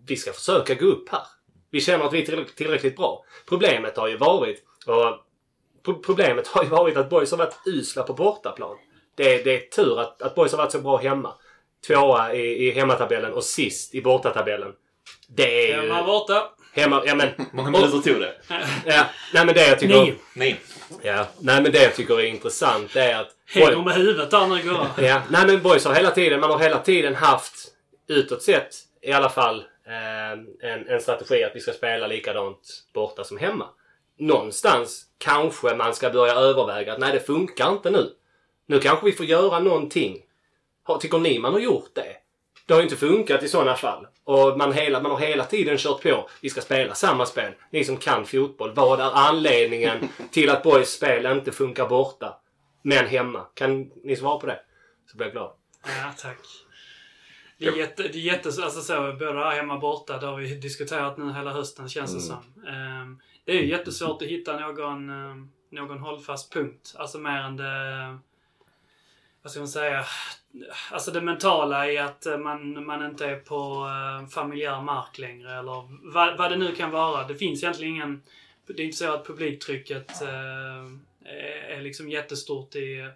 vi 0.06 0.16
ska 0.16 0.32
försöka 0.32 0.74
gå 0.74 0.86
upp 0.86 1.08
här. 1.08 1.22
Vi 1.70 1.80
känner 1.80 2.04
att 2.04 2.12
vi 2.12 2.22
är 2.22 2.44
tillräckligt, 2.56 2.96
bra. 2.96 3.24
Problemet 3.48 3.96
har 3.96 4.08
ju 4.08 4.16
varit, 4.16 4.62
och 4.86 5.18
pro- 5.84 6.02
problemet 6.02 6.46
har 6.48 6.62
ju 6.64 6.68
varit 6.70 6.96
att 6.96 7.10
boys 7.10 7.30
har 7.30 7.38
varit 7.38 7.56
usla 7.66 8.02
på 8.02 8.12
bortaplan. 8.12 8.76
Det, 9.14 9.34
är- 9.34 9.44
det 9.44 9.54
är 9.56 9.60
tur 9.70 10.00
att, 10.00 10.22
att 10.22 10.34
boys 10.34 10.52
har 10.52 10.58
varit 10.58 10.72
så 10.72 10.78
bra 10.80 10.96
hemma. 10.96 11.34
Tvåa 11.86 12.34
i, 12.34 12.66
i 12.66 12.70
hemmatabellen 12.70 13.32
och 13.32 13.44
sist 13.44 13.94
i 13.94 14.02
bortatabellen. 14.02 14.72
Det 15.28 15.70
är 15.72 15.82
ju... 15.82 15.88
Hemma 15.88 16.02
borta. 16.02 16.50
Hemma, 16.72 17.02
ja 17.06 17.14
men... 17.14 17.28
Många 17.52 17.70
minuter 17.70 17.98
tog 17.98 18.20
det? 18.20 18.34
Ja, 18.86 19.04
nej 19.34 19.46
men 19.46 19.54
det 19.54 19.68
jag 19.68 19.78
tycker... 19.78 20.02
Nio. 20.04 20.14
Nej. 20.34 20.60
Ja, 21.02 21.26
nej 21.40 21.62
men 21.62 21.72
det 21.72 21.82
jag 21.82 21.94
tycker 21.94 22.20
är 22.20 22.24
intressant 22.24 22.96
är 22.96 23.14
att... 23.16 23.28
Hänger 23.46 23.82
med 23.84 23.94
huvudet 23.94 24.30
där 24.30 24.46
nu 24.46 24.62
går. 24.62 24.86
Ja, 25.04 25.22
nej 25.30 25.46
men 25.46 25.62
boys 25.62 25.84
har 25.84 25.94
hela 25.94 26.10
tiden, 26.10 26.40
man 26.40 26.50
har 26.50 26.58
hela 26.58 26.78
tiden 26.78 27.14
haft 27.14 27.54
utåt 28.08 28.42
sett 28.42 28.74
i 29.02 29.12
alla 29.12 29.28
fall 29.30 29.58
eh, 29.86 30.70
en, 30.70 30.88
en 30.88 31.00
strategi 31.00 31.44
att 31.44 31.52
vi 31.56 31.60
ska 31.60 31.72
spela 31.72 32.06
likadant 32.06 32.60
borta 32.94 33.24
som 33.24 33.38
hemma. 33.38 33.66
Någonstans 34.18 35.04
kanske 35.18 35.74
man 35.74 35.94
ska 35.94 36.10
börja 36.10 36.34
överväga 36.34 36.92
att 36.92 36.98
nej 36.98 37.12
det 37.12 37.20
funkar 37.20 37.72
inte 37.72 37.90
nu. 37.90 38.10
Nu 38.66 38.78
kanske 38.80 39.06
vi 39.06 39.12
får 39.12 39.26
göra 39.26 39.58
någonting. 39.58 40.18
Har- 40.82 40.98
Tycker 40.98 41.18
ni 41.18 41.38
man 41.38 41.52
har 41.52 41.60
gjort 41.60 41.94
det? 41.94 42.16
Det 42.66 42.72
har 42.74 42.80
ju 42.80 42.84
inte 42.84 42.96
funkat 42.96 43.42
i 43.42 43.48
sådana 43.48 43.74
fall. 43.76 44.06
Och 44.24 44.58
man, 44.58 44.72
hela, 44.72 45.00
man 45.00 45.10
har 45.10 45.18
hela 45.18 45.44
tiden 45.44 45.76
kört 45.78 46.02
på. 46.02 46.28
Vi 46.40 46.50
ska 46.50 46.60
spela 46.60 46.94
samma 46.94 47.26
spel. 47.26 47.52
Ni 47.70 47.84
som 47.84 47.96
kan 47.96 48.24
fotboll. 48.26 48.72
Vad 48.74 49.00
är 49.00 49.10
anledningen 49.14 50.08
till 50.30 50.50
att 50.50 50.62
boys 50.62 50.88
spel 50.92 51.26
inte 51.26 51.52
funkar 51.52 51.88
borta? 51.88 52.38
Men 52.82 53.06
hemma. 53.06 53.40
Kan 53.54 53.90
ni 54.04 54.16
svara 54.16 54.38
på 54.38 54.46
det? 54.46 54.60
Så 55.10 55.16
blir 55.16 55.26
jag 55.26 55.32
glad. 55.32 55.52
Ja, 55.86 56.12
tack. 56.18 56.38
Det 57.58 57.66
är, 57.66 57.72
jätte, 57.76 58.02
det 58.02 58.08
är 58.18 58.20
jätte, 58.20 58.48
alltså 58.48 58.80
så, 58.80 58.94
både 59.18 59.38
här 59.38 59.50
hemma 59.56 59.74
och 59.74 59.80
borta, 59.80 60.18
det 60.18 60.26
har 60.26 60.36
vi 60.36 60.54
diskuterat 60.54 61.16
nu 61.18 61.32
hela 61.32 61.52
hösten 61.52 61.88
känns 61.88 62.14
det 62.14 62.20
som. 62.20 62.64
Ehm, 62.68 63.20
det 63.44 63.52
är 63.52 63.56
ju 63.62 63.68
jättesvårt 63.70 64.22
att 64.22 64.28
hitta 64.28 64.58
någon, 64.58 65.10
ehm, 65.10 65.48
någon 65.70 65.98
hållfast 65.98 66.52
punkt. 66.52 66.94
Alltså 66.98 67.18
mer 67.18 67.38
än 67.40 67.56
det... 67.56 68.18
vad 69.44 69.50
ska 69.50 69.60
man 69.60 69.68
säga, 69.68 70.04
alltså 70.90 71.10
det 71.10 71.20
mentala 71.20 71.90
i 71.90 71.98
att 71.98 72.26
eh, 72.26 72.38
man, 72.38 72.86
man 72.86 73.06
inte 73.06 73.26
är 73.26 73.36
på 73.36 73.86
eh, 73.86 74.28
familjär 74.28 74.80
mark 74.80 75.18
längre 75.18 75.58
eller 75.58 76.12
vad, 76.12 76.38
vad 76.38 76.50
det 76.50 76.56
nu 76.56 76.74
kan 76.74 76.90
vara. 76.90 77.26
Det 77.26 77.34
finns 77.34 77.62
egentligen 77.62 77.94
ingen, 77.94 78.22
det 78.66 78.82
är 78.82 78.84
inte 78.84 78.96
så 78.96 79.12
att 79.12 79.26
publiktrycket 79.26 80.22
eh, 80.22 81.28
är, 81.68 81.80
liksom 81.80 82.10
jättestort 82.10 82.74
i, 82.74 83.10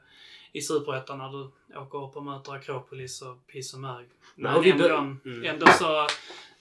i 0.52 0.60
Superettan 0.60 1.18
när 1.18 1.28
du 1.28 1.50
åker 1.78 2.04
upp 2.04 2.16
och 2.16 2.24
möter 2.24 2.52
Akropolis 2.52 3.22
och 3.22 3.46
piss 3.46 3.74
och 3.74 3.80
mög. 3.80 4.06
Men 4.34 4.62
vi 4.62 4.70
ändå, 4.70 4.96
mm. 4.96 5.44
ändå 5.44 5.66
så, 5.66 6.06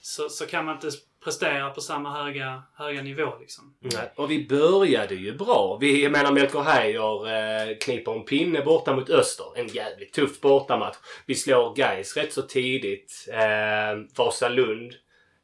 så, 0.00 0.28
så 0.28 0.46
kan 0.46 0.64
man 0.64 0.74
inte 0.74 0.90
prestera 1.24 1.70
på 1.70 1.80
samma 1.80 2.24
höga, 2.24 2.62
höga 2.74 3.02
nivå 3.02 3.32
liksom. 3.40 3.74
Nej. 3.80 4.12
Och 4.16 4.30
vi 4.30 4.46
började 4.46 5.14
ju 5.14 5.34
bra. 5.34 5.78
Vi, 5.80 6.02
jag 6.02 6.12
menar 6.12 6.32
Melker 6.32 6.60
Heier 6.60 7.26
eh, 7.26 7.76
kniper 7.76 8.12
en 8.12 8.24
pinne 8.24 8.62
borta 8.62 8.96
mot 8.96 9.10
Öster. 9.10 9.46
En 9.56 9.66
jävligt 9.66 10.12
tuff 10.12 10.40
bortamatch. 10.40 10.96
Vi 11.26 11.34
slår 11.34 11.74
Gais 11.74 12.16
rätt 12.16 12.32
så 12.32 12.42
tidigt. 12.42 13.28
Eh, 13.32 13.98
Vasalund. 14.16 14.92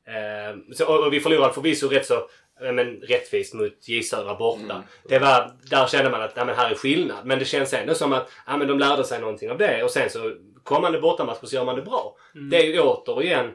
Eh, 0.07 0.75
så, 0.75 0.87
och, 0.87 1.07
och 1.07 1.13
vi 1.13 1.21
förlorade 1.21 1.55
förvisso 1.55 1.89
rätt 1.89 2.07
så 2.07 2.29
men, 2.61 3.01
rättvist 3.01 3.55
mot 3.55 3.89
J 3.89 4.03
Södra 4.03 4.35
borta. 4.35 4.83
Det 5.09 5.19
var, 5.19 5.53
där 5.71 5.87
kände 5.87 6.11
man 6.11 6.23
att 6.23 6.33
ja, 6.37 6.45
men 6.45 6.55
här 6.55 6.71
är 6.71 6.75
skillnad. 6.75 7.27
Men 7.27 7.39
det 7.39 7.45
känns 7.45 7.73
ändå 7.73 7.95
som 7.95 8.13
att 8.13 8.31
ja, 8.47 8.57
men 8.57 8.69
de 8.69 8.79
lärde 8.79 9.05
sig 9.05 9.21
någonting 9.21 9.51
av 9.51 9.59
det. 9.59 9.83
Och 9.83 9.91
sen 9.91 10.11
så 10.11 10.33
kommande 10.63 11.01
bortamatch 11.01 11.39
så 11.43 11.57
gör 11.57 11.65
man 11.65 11.77
det 11.77 11.83
bra. 11.83 12.17
Det 12.51 12.57
är 12.57 12.65
ju 12.65 12.81
återigen 12.81 13.51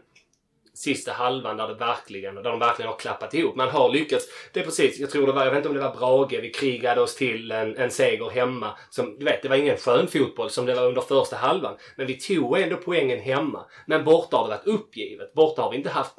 sista 0.79 1.11
halvan 1.11 1.57
där 1.57 1.67
det 1.67 1.73
verkligen, 1.73 2.35
där 2.35 2.43
de 2.43 2.59
verkligen 2.59 2.91
har 2.91 2.97
klappat 2.97 3.33
ihop. 3.33 3.55
Man 3.55 3.69
har 3.69 3.89
lyckats. 3.89 4.25
Det 4.53 4.59
är 4.59 4.63
precis, 4.63 4.99
jag 4.99 5.09
tror 5.09 5.27
det 5.27 5.33
var, 5.33 5.45
jag 5.45 5.51
vet 5.51 5.57
inte 5.57 5.69
om 5.69 5.75
det 5.75 5.81
var 5.81 5.95
Brage, 5.95 6.39
vi 6.41 6.49
krigade 6.49 7.01
oss 7.01 7.15
till 7.15 7.51
en, 7.51 7.77
en 7.77 7.91
seger 7.91 8.29
hemma. 8.29 8.77
Som, 8.89 9.19
du 9.19 9.25
vet, 9.25 9.41
det 9.41 9.49
var 9.49 9.55
ingen 9.55 9.77
skön 9.77 10.07
fotboll 10.07 10.49
som 10.49 10.65
det 10.65 10.75
var 10.75 10.85
under 10.85 11.01
första 11.01 11.35
halvan. 11.35 11.77
Men 11.95 12.07
vi 12.07 12.13
tog 12.13 12.57
ändå 12.57 12.75
poängen 12.75 13.19
hemma. 13.19 13.65
Men 13.85 14.03
borta 14.03 14.37
har 14.37 14.43
det 14.43 14.49
varit 14.49 14.67
uppgivet. 14.67 15.33
Borta 15.33 15.61
har 15.61 15.71
vi 15.71 15.77
inte 15.77 15.89
haft 15.89 16.15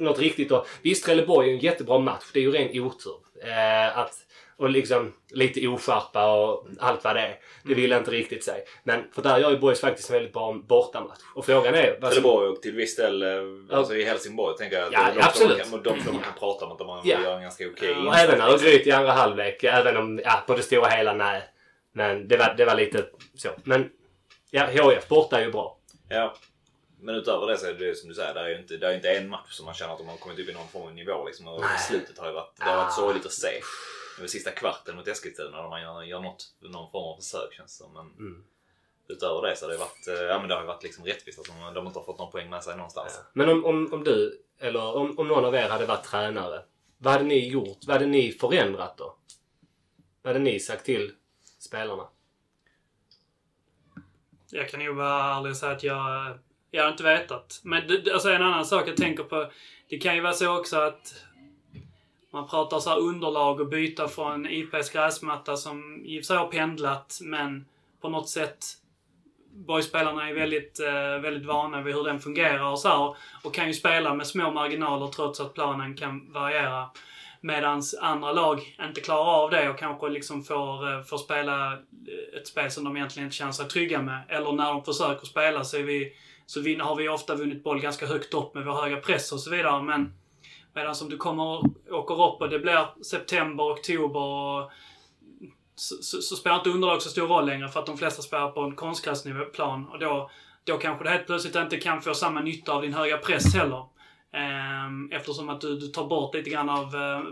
något 0.00 0.18
riktigt 0.18 0.52
och 0.52 0.66
Visst, 0.82 1.04
Trelleborg 1.04 1.48
är 1.48 1.52
en 1.52 1.58
jättebra 1.58 1.98
match. 1.98 2.24
Det 2.32 2.38
är 2.38 2.42
ju 2.42 2.52
ren 2.52 2.82
otur. 2.82 3.16
Eh, 3.44 3.98
att, 3.98 4.14
och 4.62 4.70
liksom 4.70 5.12
lite 5.30 5.68
oskärpa 5.68 6.32
och 6.32 6.66
allt 6.78 7.04
vad 7.04 7.16
det 7.16 7.20
är. 7.20 7.38
Det 7.64 7.74
vill 7.74 7.90
jag 7.90 8.00
inte 8.00 8.10
riktigt 8.10 8.44
säga. 8.44 8.64
Men 8.84 9.04
för 9.12 9.22
där 9.22 9.38
gör 9.38 9.50
ju 9.50 9.58
Boys 9.58 9.80
faktiskt 9.80 10.10
en 10.10 10.14
väldigt 10.14 10.32
bra 10.32 10.52
bortamatch. 10.52 11.20
Och 11.34 11.46
frågan 11.46 11.74
är... 11.74 11.98
vad 12.00 12.10
Trelleborg 12.10 12.48
och 12.48 12.62
till 12.62 12.74
viss 12.74 12.96
del 12.96 13.22
eh, 13.22 13.78
alltså 13.78 13.94
i 13.94 14.04
Helsingborg 14.04 14.56
tänker 14.56 14.76
jag 14.78 14.86
att 14.86 14.92
Ja, 14.92 15.10
de, 15.14 15.20
absolut. 15.20 15.58
De, 15.58 15.70
kan, 15.70 15.82
de, 15.82 15.90
de 15.90 16.18
kan 16.18 16.32
prata 16.38 16.64
om 16.66 16.72
att 16.72 16.78
de 16.78 17.00
Ja. 17.04 17.22
gör 17.22 17.36
en 17.36 17.42
ganska 17.42 17.66
okej 17.66 17.90
Ja, 17.90 18.08
Och 18.08 18.16
även 18.16 18.40
Örgryte 18.40 18.88
i 18.88 18.92
andra 18.92 19.12
halvlek. 19.12 19.64
Även 19.64 19.96
om, 19.96 20.20
ja, 20.24 20.44
på 20.46 20.54
det 20.54 20.62
stora 20.62 20.88
hela 20.88 21.12
nej. 21.12 21.42
Men 21.92 22.28
det 22.28 22.36
var, 22.36 22.54
det 22.56 22.64
var 22.64 22.74
lite 22.74 23.04
så. 23.36 23.48
Men 23.64 23.90
ja, 24.50 24.66
HF 24.66 25.08
borta 25.08 25.40
är 25.40 25.44
ju 25.44 25.52
bra. 25.52 25.78
Ja. 26.08 26.34
Men 27.00 27.14
utöver 27.14 27.46
det 27.46 27.58
så 27.58 27.66
är 27.66 27.74
det 27.74 27.94
som 27.98 28.08
du 28.08 28.14
säger, 28.14 28.34
det 28.34 28.40
är 28.40 28.48
ju 28.48 28.58
inte, 28.58 28.76
det 28.76 28.86
är 28.86 28.94
inte 28.94 29.10
en 29.10 29.28
match 29.28 29.50
som 29.50 29.66
man 29.66 29.74
känner 29.74 29.92
att 29.92 29.98
de 29.98 30.08
har 30.08 30.16
kommit 30.16 30.38
upp 30.38 30.48
i 30.48 30.52
någon 30.52 30.68
form 30.68 30.82
av 30.82 30.94
nivå. 30.94 31.26
Liksom. 31.26 31.48
Och 31.48 31.64
slutet 31.88 32.18
har 32.18 32.26
ju 32.26 32.32
varit, 32.32 32.52
det 32.58 32.64
har 32.64 32.76
varit 32.76 32.92
sorgligt 32.92 33.26
att 33.26 33.32
se. 33.32 33.60
Det 34.22 34.28
sista 34.28 34.50
kvarten 34.50 34.96
mot 34.96 35.08
Eskilstuna 35.08 35.62
när 35.62 35.68
man 35.68 35.82
gör, 35.82 36.02
gör 36.02 36.20
något, 36.20 36.54
någon 36.60 36.90
form 36.90 37.04
av 37.12 37.16
försök 37.16 37.52
känns 37.54 37.78
det 37.78 37.84
som. 37.84 37.92
Men 37.92 38.26
Mm. 38.26 38.44
utöver 39.08 39.42
det 39.48 39.56
så 39.56 39.64
har 39.66 39.72
det 39.72 39.78
varit, 39.78 40.08
eh, 40.08 40.14
ja, 40.14 40.38
men 40.38 40.48
det 40.48 40.54
har 40.54 40.64
varit 40.64 40.82
liksom 40.82 41.04
rättvist 41.04 41.38
att 41.38 41.44
de, 41.44 41.74
de 41.74 41.86
inte 41.86 41.98
har 41.98 42.04
fått 42.06 42.18
någon 42.18 42.30
poäng 42.32 42.50
med 42.50 42.64
sig 42.64 42.76
någonstans. 42.76 43.12
Men 43.32 43.48
om, 43.48 43.64
om, 43.64 43.92
om 43.92 44.04
du, 44.04 44.42
eller 44.58 44.96
om, 44.96 45.18
om 45.18 45.28
någon 45.28 45.44
av 45.44 45.54
er 45.54 45.68
hade 45.68 45.86
varit 45.86 46.04
tränare. 46.04 46.62
Vad 46.98 47.12
hade 47.12 47.24
ni 47.24 47.48
gjort? 47.48 47.78
Vad 47.86 47.94
hade 47.96 48.06
ni 48.06 48.32
förändrat 48.32 48.96
då? 48.98 49.16
Vad 50.22 50.32
hade 50.32 50.44
ni 50.44 50.60
sagt 50.60 50.84
till 50.84 51.12
spelarna? 51.58 52.08
Jag 54.50 54.68
kan 54.68 54.80
ju 54.80 54.92
vara 54.94 55.36
ärlig 55.36 55.50
och 55.50 55.56
säga 55.56 55.72
att 55.72 55.82
jag, 55.82 56.38
jag 56.70 56.82
har 56.84 56.90
inte 56.90 57.02
vetat. 57.02 57.60
Men 57.64 57.86
det- 57.88 58.12
alltså 58.12 58.30
en 58.30 58.42
annan 58.42 58.64
sak 58.66 58.88
jag 58.88 58.96
tänker 58.96 59.24
på. 59.24 59.50
Det 59.88 59.98
kan 59.98 60.14
ju 60.14 60.20
vara 60.20 60.32
så 60.32 60.58
också 60.58 60.76
att 60.76 61.14
man 62.32 62.48
pratar 62.48 62.78
så 62.78 62.90
här 62.90 62.98
underlag 62.98 63.60
och 63.60 63.68
byta 63.68 64.08
från 64.08 64.46
IPs 64.46 64.90
gräsmatta 64.90 65.56
som 65.56 66.02
i 66.04 66.20
och 66.20 66.22
för 66.22 66.26
sig 66.26 66.36
har 66.36 66.46
pendlat 66.46 67.18
men 67.22 67.64
på 68.00 68.08
något 68.08 68.28
sätt 68.28 68.64
Boyspelarna 69.54 70.28
är 70.28 70.34
väldigt, 70.34 70.80
eh, 70.80 71.22
väldigt 71.22 71.46
vana 71.46 71.82
vid 71.82 71.94
hur 71.94 72.04
den 72.04 72.20
fungerar 72.20 72.70
och 72.70 72.78
så 72.78 72.88
här, 72.88 73.16
och 73.44 73.54
kan 73.54 73.66
ju 73.66 73.74
spela 73.74 74.14
med 74.14 74.26
små 74.26 74.50
marginaler 74.50 75.06
trots 75.06 75.40
att 75.40 75.54
planen 75.54 75.96
kan 75.96 76.32
variera. 76.32 76.90
Medan 77.40 77.82
andra 78.00 78.32
lag 78.32 78.76
inte 78.88 79.00
klarar 79.00 79.44
av 79.44 79.50
det 79.50 79.68
och 79.68 79.78
kanske 79.78 80.08
liksom 80.08 80.44
får, 80.44 80.92
eh, 80.92 81.02
får 81.02 81.18
spela 81.18 81.72
eh, 81.72 82.40
ett 82.40 82.46
spel 82.46 82.70
som 82.70 82.84
de 82.84 82.96
egentligen 82.96 83.26
inte 83.26 83.36
känner 83.36 83.52
sig 83.52 83.68
trygga 83.68 84.02
med. 84.02 84.22
Eller 84.28 84.52
när 84.52 84.72
de 84.72 84.84
försöker 84.84 85.26
spela 85.26 85.64
så, 85.64 85.76
är 85.76 85.82
vi, 85.82 86.12
så 86.46 86.60
vi, 86.60 86.74
har 86.74 86.96
vi 86.96 87.08
ofta 87.08 87.34
vunnit 87.34 87.64
boll 87.64 87.80
ganska 87.80 88.06
högt 88.06 88.34
upp 88.34 88.54
med 88.54 88.64
vår 88.64 88.82
höga 88.82 88.96
press 88.96 89.32
och 89.32 89.40
så 89.40 89.50
vidare. 89.50 89.82
Men 89.82 90.14
medan 90.74 90.94
om 91.02 91.08
du 91.08 91.16
kommer 91.16 91.60
åker 91.90 92.14
upp 92.14 92.40
och 92.40 92.48
det 92.48 92.58
blir 92.58 93.04
september, 93.04 93.72
oktober 93.72 94.20
och 94.20 94.70
så, 95.74 95.94
så, 96.02 96.22
så 96.22 96.36
spelar 96.36 96.56
inte 96.56 96.70
underlag 96.70 97.02
så 97.02 97.08
stor 97.08 97.26
roll 97.26 97.46
längre 97.46 97.68
för 97.68 97.80
att 97.80 97.86
de 97.86 97.98
flesta 97.98 98.22
spelar 98.22 98.50
på 98.50 98.60
en 98.60 98.76
konstgräsplan 98.76 99.88
och 99.88 99.98
då, 99.98 100.30
då 100.64 100.78
kanske 100.78 101.04
det 101.04 101.10
helt 101.10 101.26
plötsligt 101.26 101.56
inte 101.56 101.76
kan 101.76 102.02
få 102.02 102.14
samma 102.14 102.40
nytta 102.40 102.72
av 102.72 102.82
din 102.82 102.94
höga 102.94 103.18
press 103.18 103.54
heller. 103.54 103.86
Ehm, 104.32 105.12
eftersom 105.12 105.48
att 105.48 105.60
du, 105.60 105.78
du 105.78 105.86
tar 105.86 106.06
bort 106.06 106.34
lite 106.34 106.50
grann 106.50 106.68
av 106.68 106.94
eh, 106.94 107.22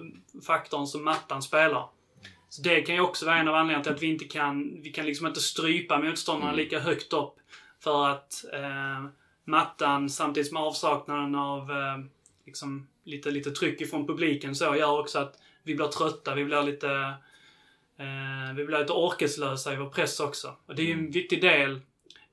faktorn 0.47 0.87
som 0.87 1.05
mattan 1.05 1.43
spelar. 1.43 1.89
Så 2.49 2.63
det 2.63 2.83
kan 2.83 2.95
ju 2.95 3.01
också 3.01 3.27
vara 3.27 3.39
en 3.39 3.49
av 3.49 3.55
anledningarna 3.55 3.85
till 3.85 3.93
att 3.93 4.03
vi 4.03 4.07
inte 4.07 4.25
kan, 4.25 4.83
vi 4.83 4.93
kan 4.93 5.07
liksom 5.07 5.27
inte 5.27 5.41
strypa 5.41 5.99
motståndarna 5.99 6.53
lika 6.53 6.79
högt 6.79 7.13
upp. 7.13 7.35
För 7.83 8.09
att 8.09 8.45
eh, 8.53 9.11
mattan 9.45 10.11
samtidigt 10.11 10.53
med 10.53 10.63
avsaknaden 10.63 11.35
av 11.35 11.71
eh, 11.71 11.99
liksom 12.47 12.89
lite, 13.11 13.31
lite 13.31 13.51
tryck 13.51 13.81
ifrån 13.81 14.07
publiken 14.07 14.55
så 14.55 14.65
gör 14.77 15.01
också 15.01 15.19
att 15.19 15.39
vi 15.63 15.75
blir 15.75 15.87
trötta, 15.87 16.35
vi 16.35 16.45
blir 16.45 16.63
lite 16.63 17.15
Eh, 18.01 18.55
vi 18.55 18.65
blir 18.65 18.79
lite 18.79 18.93
orkeslösa 18.93 19.73
i 19.73 19.77
vår 19.77 19.89
press 19.89 20.21
också. 20.21 20.57
Och 20.67 20.75
det 20.75 20.83
är 20.83 20.87
ju 20.87 20.93
en 20.93 21.11
viktig 21.11 21.43
del. 21.43 21.81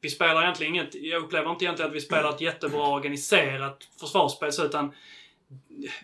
Vi 0.01 0.09
spelar 0.09 0.41
egentligen 0.41 0.73
inget, 0.73 0.95
jag 0.95 1.23
upplever 1.23 1.51
inte 1.51 1.65
egentligen 1.65 1.91
att 1.91 1.95
vi 1.95 2.01
spelar 2.01 2.29
ett 2.29 2.41
jättebra 2.41 2.87
organiserat 2.87 3.89
försvarsspel, 3.99 4.51
så 4.51 4.65
utan 4.65 4.93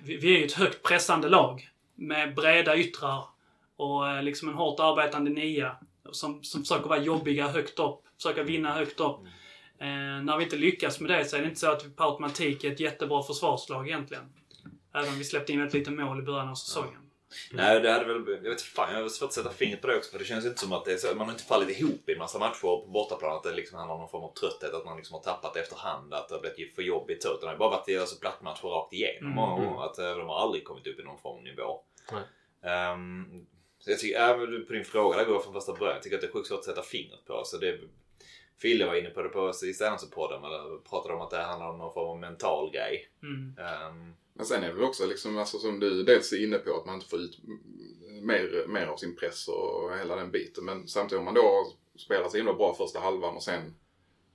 vi, 0.04 0.18
vi 0.18 0.36
är 0.36 0.40
ju 0.40 0.46
ett 0.46 0.54
högt 0.54 0.84
pressande 0.84 1.30
lag. 1.30 1.70
Med 1.96 2.36
breda 2.36 2.78
yttrar 2.78 3.24
och 3.78 4.10
eh, 4.10 4.24
liksom 4.24 4.50
en 4.50 4.56
hårt 4.56 4.80
arbetande 4.80 5.32
nia. 5.32 5.76
Som, 6.12 6.44
som 6.44 6.62
försöker 6.62 6.90
vara 6.90 7.00
jobbiga 7.00 7.48
högt 7.48 7.80
upp, 7.80 8.02
försöka 8.18 8.44
vinna 8.44 8.74
högt 8.74 9.00
upp. 9.00 9.20
Eh, 9.80 10.24
när 10.24 10.38
vi 10.38 10.44
inte 10.44 10.56
lyckas 10.56 11.00
med 11.00 11.10
det 11.10 11.26
så 11.26 11.36
är 11.36 11.42
det 11.42 11.48
inte 11.48 11.60
så 11.60 11.72
att 11.72 11.86
vi 11.86 11.90
per 11.90 12.06
automatik 12.06 12.64
är 12.64 12.72
ett 12.72 12.80
jättebra 12.80 13.24
försvarslag 13.24 13.88
egentligen. 13.88 14.24
Även 14.94 15.10
om 15.10 15.18
vi 15.18 15.24
släppte 15.24 15.54
in 15.54 15.62
ett 15.62 15.74
litet 15.74 15.94
mål 15.94 16.20
i 16.20 16.22
början 16.22 16.50
av 16.50 16.56
säsongen. 16.56 17.00
Nej, 17.52 17.80
det 17.80 17.92
hade 17.92 18.06
väl... 18.06 18.40
Jag 18.44 18.50
vet 18.50 18.62
fan, 18.62 18.94
jag 18.94 19.02
har 19.02 19.10
svårt 19.10 19.28
att 19.28 19.34
sätta 19.34 19.50
fingret 19.50 19.82
på 19.82 19.88
det 19.88 19.98
också. 19.98 20.12
För 20.12 20.20
det 20.20 20.26
känns 20.26 20.46
inte 20.46 20.60
som 20.60 20.74
att 20.74 20.86
det 20.86 20.94
är 20.94 20.98
så, 20.98 21.08
man 21.16 21.26
har 21.28 21.32
inte 21.34 21.44
fallit 21.44 21.80
ihop 21.80 22.10
i 22.10 22.12
en 22.12 22.18
massa 22.18 22.40
matcher 22.40 22.62
på 22.62 22.88
bortaplan. 22.94 23.36
Att 23.38 23.44
det 23.44 23.54
liksom 23.54 23.78
handlar 23.78 23.96
om 23.96 24.02
någon 24.02 24.10
form 24.10 24.24
av 24.24 24.34
trötthet. 24.34 24.74
Att 24.74 24.86
man 24.86 24.98
liksom 24.98 25.14
har 25.14 25.22
tappat 25.22 25.56
efterhand. 25.58 26.14
Att 26.14 26.30
det 26.30 26.36
har 26.36 26.42
blivit 26.42 26.76
för 26.76 26.82
jobbigt. 26.82 27.26
Utan 27.26 27.40
det 27.42 27.48
har 27.48 27.58
bara 27.58 27.70
varit 27.70 28.00
alltså, 28.00 28.20
plattmatcher 28.20 28.68
rakt 28.68 28.94
igenom 28.94 29.24
Mm. 29.32 29.36
många 29.36 29.66
gånger. 29.66 29.86
Att 29.86 30.00
eh, 30.00 30.16
de 30.18 30.28
har 30.28 30.40
aldrig 30.40 30.64
kommit 30.64 30.88
upp 30.88 31.00
i 31.00 31.04
någon 31.04 31.20
form 31.20 31.38
av 31.38 31.44
nivå. 31.44 31.80
Nej. 32.12 32.24
Ehm, 32.74 33.46
så 33.80 33.92
jag 33.92 34.00
tycker, 34.00 34.30
äh, 34.30 34.66
på 34.68 34.74
din 34.74 34.86
fråga, 34.86 35.18
där 35.18 35.26
går 35.26 35.36
jag 35.36 35.44
från 35.44 35.54
första 35.54 35.74
början. 35.74 35.96
Jag 35.96 36.04
tycker 36.04 36.16
att 36.18 36.22
det 36.22 36.28
är 36.28 36.32
sjukt 36.32 36.48
svårt 36.48 36.60
att 36.60 36.66
sätta 36.66 36.82
fingret 36.82 37.26
på. 37.26 37.42
Så 37.46 37.58
det, 37.58 37.80
Fille 38.64 38.86
var 38.86 38.96
inne 38.96 39.10
på 39.10 39.22
det 39.22 39.30
på 39.30 39.54
senaste 39.54 40.08
podden. 40.16 40.44
Eller 40.44 40.78
pratade 40.90 41.14
om 41.14 41.22
att 41.22 41.30
det 41.30 41.38
handlar 41.38 41.70
om 41.70 41.78
någon 41.78 41.94
form 41.94 42.10
av 42.10 42.20
mental 42.20 42.72
grej. 42.72 43.08
Mm. 43.24 43.58
Ehm, 43.58 44.14
Men 44.34 44.46
sen 44.46 44.64
är 44.64 44.68
det 44.68 44.74
väl 44.74 44.84
också 44.84 45.06
liksom, 45.06 45.38
alltså, 45.38 45.58
som 45.58 45.80
du 45.80 46.04
dels 46.04 46.34
är 46.34 46.44
inne 46.44 46.58
på, 46.58 46.78
att 46.78 46.86
man 46.86 46.96
inte 46.96 47.08
får 47.08 47.20
ut 47.20 47.40
mer, 48.22 48.68
mer 48.68 48.86
av 48.86 48.98
sin 48.98 49.16
press 49.16 49.48
och 49.48 49.98
hela 49.98 50.16
den 50.16 50.32
biten. 50.32 50.66
Men 50.66 50.88
samtidigt 50.88 51.20
om 51.20 51.26
man 51.26 51.34
då 51.34 51.74
spelar 51.96 52.30
så 52.30 52.38
himla 52.38 52.54
bra 52.54 52.76
första 52.76 53.00
halvan 53.00 53.36
och 53.36 53.44
sen 53.44 53.76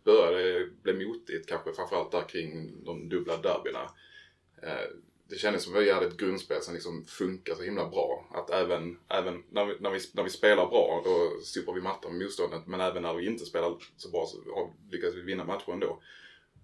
börjar 0.04 0.32
det 0.32 0.70
bli 0.82 1.06
motigt, 1.06 1.48
kanske 1.48 1.72
framförallt 1.72 2.12
där 2.12 2.28
kring 2.28 2.84
de 2.84 3.08
dubbla 3.08 3.36
derbyna. 3.36 3.90
Eh, 4.62 4.90
det 5.28 5.36
kändes 5.36 5.64
som 5.64 5.76
att 5.76 5.82
vi 5.82 5.90
hade 5.90 6.06
ett 6.06 6.16
grundspel 6.16 6.62
som 6.62 6.74
liksom 6.74 7.04
funkar 7.04 7.54
så 7.54 7.62
himla 7.62 7.88
bra. 7.88 8.28
Att 8.34 8.50
även, 8.50 8.98
även 9.08 9.44
när, 9.50 9.64
vi, 9.64 9.76
när, 9.80 9.90
vi, 9.90 9.98
när 10.12 10.22
vi 10.22 10.30
spelar 10.30 10.66
bra, 10.66 11.02
då 11.04 11.40
sopar 11.42 11.72
vi 11.72 11.80
mattan 11.80 12.12
med 12.12 12.22
motståndet. 12.22 12.66
Men 12.66 12.80
även 12.80 13.02
när 13.02 13.14
vi 13.14 13.26
inte 13.26 13.44
spelar 13.44 13.76
så 13.96 14.10
bra 14.10 14.26
så 14.26 14.70
lyckas 14.90 15.14
vi 15.14 15.20
vinna 15.20 15.44
matchen 15.44 15.72
ändå. 15.72 16.02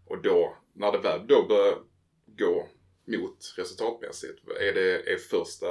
Och 0.06 0.23
då, 0.23 0.56
när 0.73 0.92
det 0.92 0.99
väl 0.99 1.26
då 1.26 1.47
börjar 1.49 1.78
gå 2.26 2.68
mot 3.04 3.54
resultatmässigt, 3.56 4.49
är 4.61 4.73
det 4.73 5.12
är 5.12 5.16
första... 5.16 5.66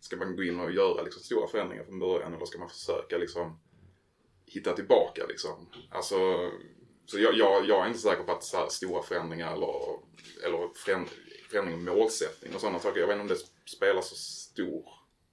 Ska 0.00 0.16
man 0.16 0.36
gå 0.36 0.42
in 0.42 0.60
och 0.60 0.72
göra 0.72 1.02
liksom 1.02 1.22
stora 1.22 1.48
förändringar 1.48 1.84
från 1.84 1.98
början 1.98 2.34
eller 2.34 2.46
ska 2.46 2.58
man 2.58 2.68
försöka 2.68 3.18
liksom 3.18 3.60
hitta 4.46 4.72
tillbaka 4.72 5.26
liksom? 5.28 5.70
Alltså, 5.90 6.50
så 7.06 7.18
jag, 7.18 7.34
jag, 7.34 7.66
jag 7.66 7.84
är 7.84 7.86
inte 7.86 7.98
säker 7.98 8.22
på 8.22 8.32
att 8.32 8.44
så 8.44 8.56
här 8.56 8.68
stora 8.68 9.02
förändringar 9.02 9.52
eller, 9.52 9.98
eller 10.44 10.68
förändringar 10.74 11.23
förändring 11.54 11.80
i 11.80 11.96
målsättning 11.96 12.54
och 12.54 12.60
sådana 12.60 12.78
saker, 12.78 13.00
jag 13.00 13.06
vet 13.06 13.14
inte 13.20 13.22
om 13.34 13.38
det 13.64 13.70
spelar 13.70 14.02
så 14.02 14.14
stor 14.14 14.84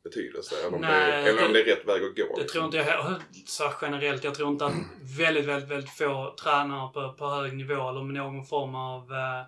betydelse? 0.04 0.56
Eller 0.60 0.76
om, 0.76 0.82
Nej, 0.82 1.24
det, 1.24 1.30
eller 1.30 1.46
om 1.46 1.54
det- 1.54 1.64
det 1.64 1.72
är 1.72 1.76
rätt 1.76 1.88
väg 1.88 2.04
att 2.04 2.16
gå? 2.16 2.36
Det 2.36 2.42
liksom? 2.42 2.48
tror 2.48 2.66
inte 2.66 2.78
jag 2.78 2.84
heller 2.84 3.22
så 3.46 3.72
generellt. 3.82 4.24
Jag 4.24 4.36
tror 4.36 4.50
inte 4.50 4.66
att 4.66 4.74
väldigt, 5.18 5.46
väldigt, 5.46 5.70
väldigt 5.70 5.90
få 5.92 6.36
tränare 6.44 6.94
på, 6.94 7.14
på 7.14 7.30
hög 7.30 7.58
nivå 7.58 7.90
eller 7.90 8.04
med 8.04 8.14
någon 8.16 8.46
form 8.46 8.76
av 8.76 9.12
eh, 9.14 9.40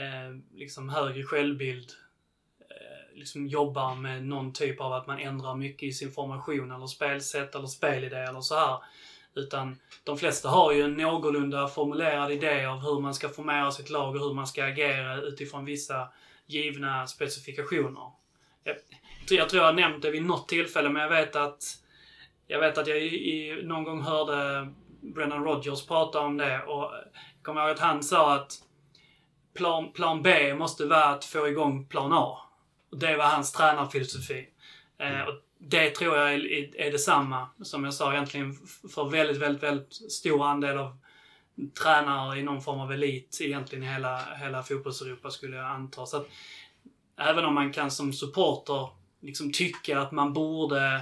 eh, 0.00 0.30
liksom 0.54 0.88
högre 0.88 1.24
självbild 1.24 1.90
eh, 2.60 3.18
liksom 3.18 3.46
jobbar 3.46 3.94
med 3.94 4.24
någon 4.26 4.52
typ 4.52 4.80
av 4.80 4.92
att 4.92 5.06
man 5.06 5.18
ändrar 5.18 5.54
mycket 5.54 5.82
i 5.82 5.92
sin 5.92 6.12
formation 6.12 6.70
eller 6.72 6.86
spelsätt 6.86 7.54
eller 7.54 7.66
spelidé 7.66 8.16
eller 8.16 8.40
så 8.40 8.54
här. 8.54 8.78
Utan 9.36 9.76
de 10.04 10.18
flesta 10.18 10.48
har 10.48 10.72
ju 10.72 10.82
en 10.82 10.94
någorlunda 10.94 11.68
formulerad 11.68 12.32
idé 12.32 12.64
av 12.64 12.80
hur 12.80 13.00
man 13.00 13.14
ska 13.14 13.28
formera 13.28 13.70
sitt 13.70 13.90
lag 13.90 14.14
och 14.14 14.20
hur 14.20 14.34
man 14.34 14.46
ska 14.46 14.64
agera 14.64 15.16
utifrån 15.22 15.64
vissa 15.64 16.08
givna 16.46 17.06
specifikationer. 17.06 18.10
Jag, 18.64 18.76
jag 19.28 19.48
tror 19.48 19.62
jag 19.62 19.68
har 19.68 19.80
nämnt 19.80 20.02
det 20.02 20.10
vid 20.10 20.24
något 20.24 20.48
tillfälle, 20.48 20.88
men 20.88 21.02
jag 21.02 21.10
vet 21.10 21.36
att 21.36 21.62
jag 22.46 22.60
vet 22.60 22.78
att 22.78 22.86
jag 22.86 22.98
i, 22.98 23.30
i, 23.32 23.62
någon 23.62 23.84
gång 23.84 24.02
hörde 24.02 24.68
Brennan 25.00 25.44
Rodgers 25.44 25.86
prata 25.86 26.20
om 26.20 26.36
det 26.36 26.62
och 26.62 26.82
jag 26.82 27.04
kommer 27.42 27.60
ihåg 27.60 27.70
att 27.70 27.78
han 27.78 28.02
sa 28.02 28.34
att 28.34 28.52
plan, 29.54 29.92
plan 29.92 30.22
B 30.22 30.54
måste 30.54 30.86
vara 30.86 31.04
att 31.04 31.24
få 31.24 31.48
igång 31.48 31.86
plan 31.86 32.12
A. 32.12 32.38
Och 32.90 32.98
det 32.98 33.16
var 33.16 33.24
hans 33.24 33.52
tränarfilosofi. 33.52 34.48
Eh, 34.98 35.20
och 35.20 35.34
det 35.68 35.90
tror 35.90 36.16
jag 36.16 36.34
är, 36.34 36.76
är, 36.80 36.92
detsamma, 36.92 37.48
som 37.62 37.84
jag 37.84 37.94
sa 37.94 38.12
egentligen, 38.12 38.56
för 38.94 39.10
väldigt, 39.10 39.36
väldigt, 39.36 39.62
väldigt 39.62 39.94
stor 40.12 40.46
andel 40.46 40.78
av 40.78 40.96
tränare 41.82 42.38
i 42.38 42.42
någon 42.42 42.62
form 42.62 42.80
av 42.80 42.92
elit 42.92 43.38
egentligen 43.40 43.84
i 43.84 43.86
hela, 43.86 44.20
hela 44.40 44.62
fotbollseuropa 44.62 45.30
skulle 45.30 45.56
jag 45.56 45.66
anta. 45.66 46.06
Så 46.06 46.16
att, 46.16 46.26
även 47.20 47.44
om 47.44 47.54
man 47.54 47.72
kan 47.72 47.90
som 47.90 48.12
supporter 48.12 48.88
liksom 49.20 49.52
tycka 49.52 50.00
att 50.00 50.12
man 50.12 50.32
borde 50.32 51.00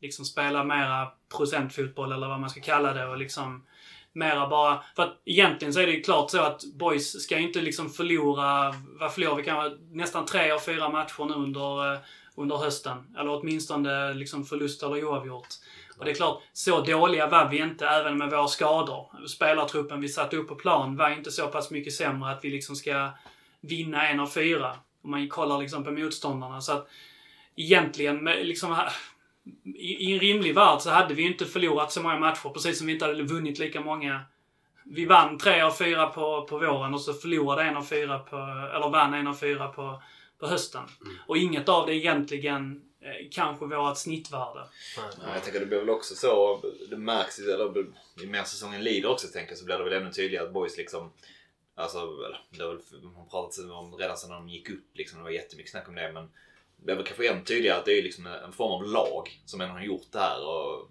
liksom 0.00 0.24
spela 0.24 0.64
mera 0.64 1.08
procentfotboll 1.36 2.12
eller 2.12 2.28
vad 2.28 2.40
man 2.40 2.50
ska 2.50 2.60
kalla 2.60 2.92
det 2.92 3.06
och 3.06 3.18
liksom 3.18 3.66
mera 4.12 4.48
bara... 4.48 4.82
För 4.96 5.02
att 5.02 5.20
egentligen 5.24 5.74
så 5.74 5.80
är 5.80 5.86
det 5.86 5.92
ju 5.92 6.02
klart 6.02 6.30
så 6.30 6.40
att 6.40 6.64
boys 6.64 7.22
ska 7.22 7.38
ju 7.38 7.46
inte 7.46 7.60
liksom 7.60 7.90
förlora, 7.90 8.74
vad 9.00 9.14
förlorar 9.14 9.36
vi 9.36 9.42
kanske 9.42 9.78
nästan 9.90 10.26
tre 10.26 10.50
av 10.50 10.58
fyra 10.58 10.88
matcher 10.88 11.24
nu 11.24 11.34
under, 11.34 11.92
eh, 11.92 11.98
under 12.34 12.56
hösten. 12.56 12.98
Eller 13.18 13.40
åtminstone 13.40 14.14
liksom 14.14 14.44
förlust 14.44 14.82
eller 14.82 15.04
oavgjort. 15.04 15.48
Och 15.98 16.04
det 16.04 16.10
är 16.10 16.14
klart, 16.14 16.42
så 16.52 16.80
dåliga 16.80 17.26
var 17.26 17.48
vi 17.48 17.58
inte 17.58 17.86
även 17.86 18.18
med 18.18 18.30
våra 18.30 18.48
skador. 18.48 19.26
Spelartruppen 19.28 20.00
vi 20.00 20.08
satte 20.08 20.36
upp 20.36 20.48
på 20.48 20.54
plan 20.54 20.96
var 20.96 21.10
inte 21.10 21.30
så 21.30 21.48
pass 21.48 21.70
mycket 21.70 21.92
sämre 21.92 22.30
att 22.30 22.44
vi 22.44 22.50
liksom 22.50 22.76
ska 22.76 23.10
vinna 23.60 24.08
en 24.08 24.20
av 24.20 24.26
fyra. 24.26 24.76
Om 25.04 25.10
man 25.10 25.28
kollar 25.28 25.58
liksom 25.58 25.84
på 25.84 25.90
motståndarna. 25.90 26.60
Så 26.60 26.72
att 26.72 26.88
egentligen, 27.56 28.24
liksom, 28.24 28.76
i, 29.64 30.08
i 30.08 30.12
en 30.12 30.20
rimlig 30.20 30.54
värld 30.54 30.80
så 30.80 30.90
hade 30.90 31.14
vi 31.14 31.22
ju 31.22 31.28
inte 31.28 31.44
förlorat 31.44 31.92
så 31.92 32.02
många 32.02 32.18
matcher, 32.18 32.48
precis 32.48 32.78
som 32.78 32.86
vi 32.86 32.92
inte 32.92 33.04
hade 33.04 33.22
vunnit 33.22 33.58
lika 33.58 33.80
många. 33.80 34.20
Vi 34.84 35.04
vann 35.04 35.38
tre 35.38 35.60
av 35.60 35.70
fyra 35.70 36.06
på, 36.06 36.46
på 36.50 36.58
våren 36.58 36.94
och 36.94 37.00
så 37.00 37.12
förlorade 37.12 37.62
en 37.62 37.76
av 37.76 37.82
fyra 37.82 38.18
på, 38.18 38.36
eller 38.74 38.90
vann 38.90 39.14
en 39.14 39.26
av 39.26 39.34
fyra 39.34 39.68
på, 39.68 40.02
på 40.42 40.48
hösten. 40.48 40.82
Och 41.26 41.36
inget 41.36 41.68
av 41.68 41.86
det 41.86 41.94
egentligen 41.94 42.82
eh, 43.00 43.28
kanske 43.30 43.66
vårt 43.66 43.98
snittvärde. 43.98 44.60
Ja, 44.96 45.34
jag 45.34 45.42
tänker 45.44 45.60
det 45.60 45.66
blir 45.66 45.78
väl 45.78 45.90
också 45.90 46.14
så, 46.14 46.62
det 46.90 46.96
märks 46.96 47.40
ju, 47.40 47.50
eller 47.50 47.86
ju 48.20 48.26
mer 48.26 48.42
säsongen 48.42 48.84
lider 48.84 49.08
också 49.08 49.28
tänker 49.28 49.52
jag, 49.52 49.58
så 49.58 49.64
blir 49.64 49.78
det 49.78 49.84
väl 49.84 49.92
ännu 49.92 50.12
tydligare 50.12 50.46
att 50.46 50.52
boys 50.52 50.76
liksom 50.76 51.12
Alltså, 51.74 51.98
det 52.50 52.62
har 52.62 52.68
väl 52.68 53.02
man 53.02 53.14
har 53.14 53.26
pratat 53.26 53.70
om 53.70 53.94
redan 53.94 54.16
sedan 54.16 54.30
de 54.30 54.48
gick 54.48 54.70
upp 54.70 54.90
liksom, 54.94 55.18
det 55.18 55.24
var 55.24 55.30
jättemycket 55.30 55.70
snack 55.70 55.88
om 55.88 55.94
det 55.94 56.12
men 56.12 56.24
det 56.76 56.84
blir 56.84 56.94
väl 56.94 57.04
kanske 57.04 57.32
än 57.32 57.44
tydligare 57.44 57.78
att 57.78 57.84
det 57.84 57.98
är 57.98 58.02
liksom 58.02 58.26
en 58.26 58.52
form 58.52 58.72
av 58.72 58.84
lag 58.84 59.40
som 59.44 59.60
ändå 59.60 59.74
har 59.74 59.82
gjort 59.82 60.12
det 60.12 60.18
här 60.18 60.46
och 60.46 60.90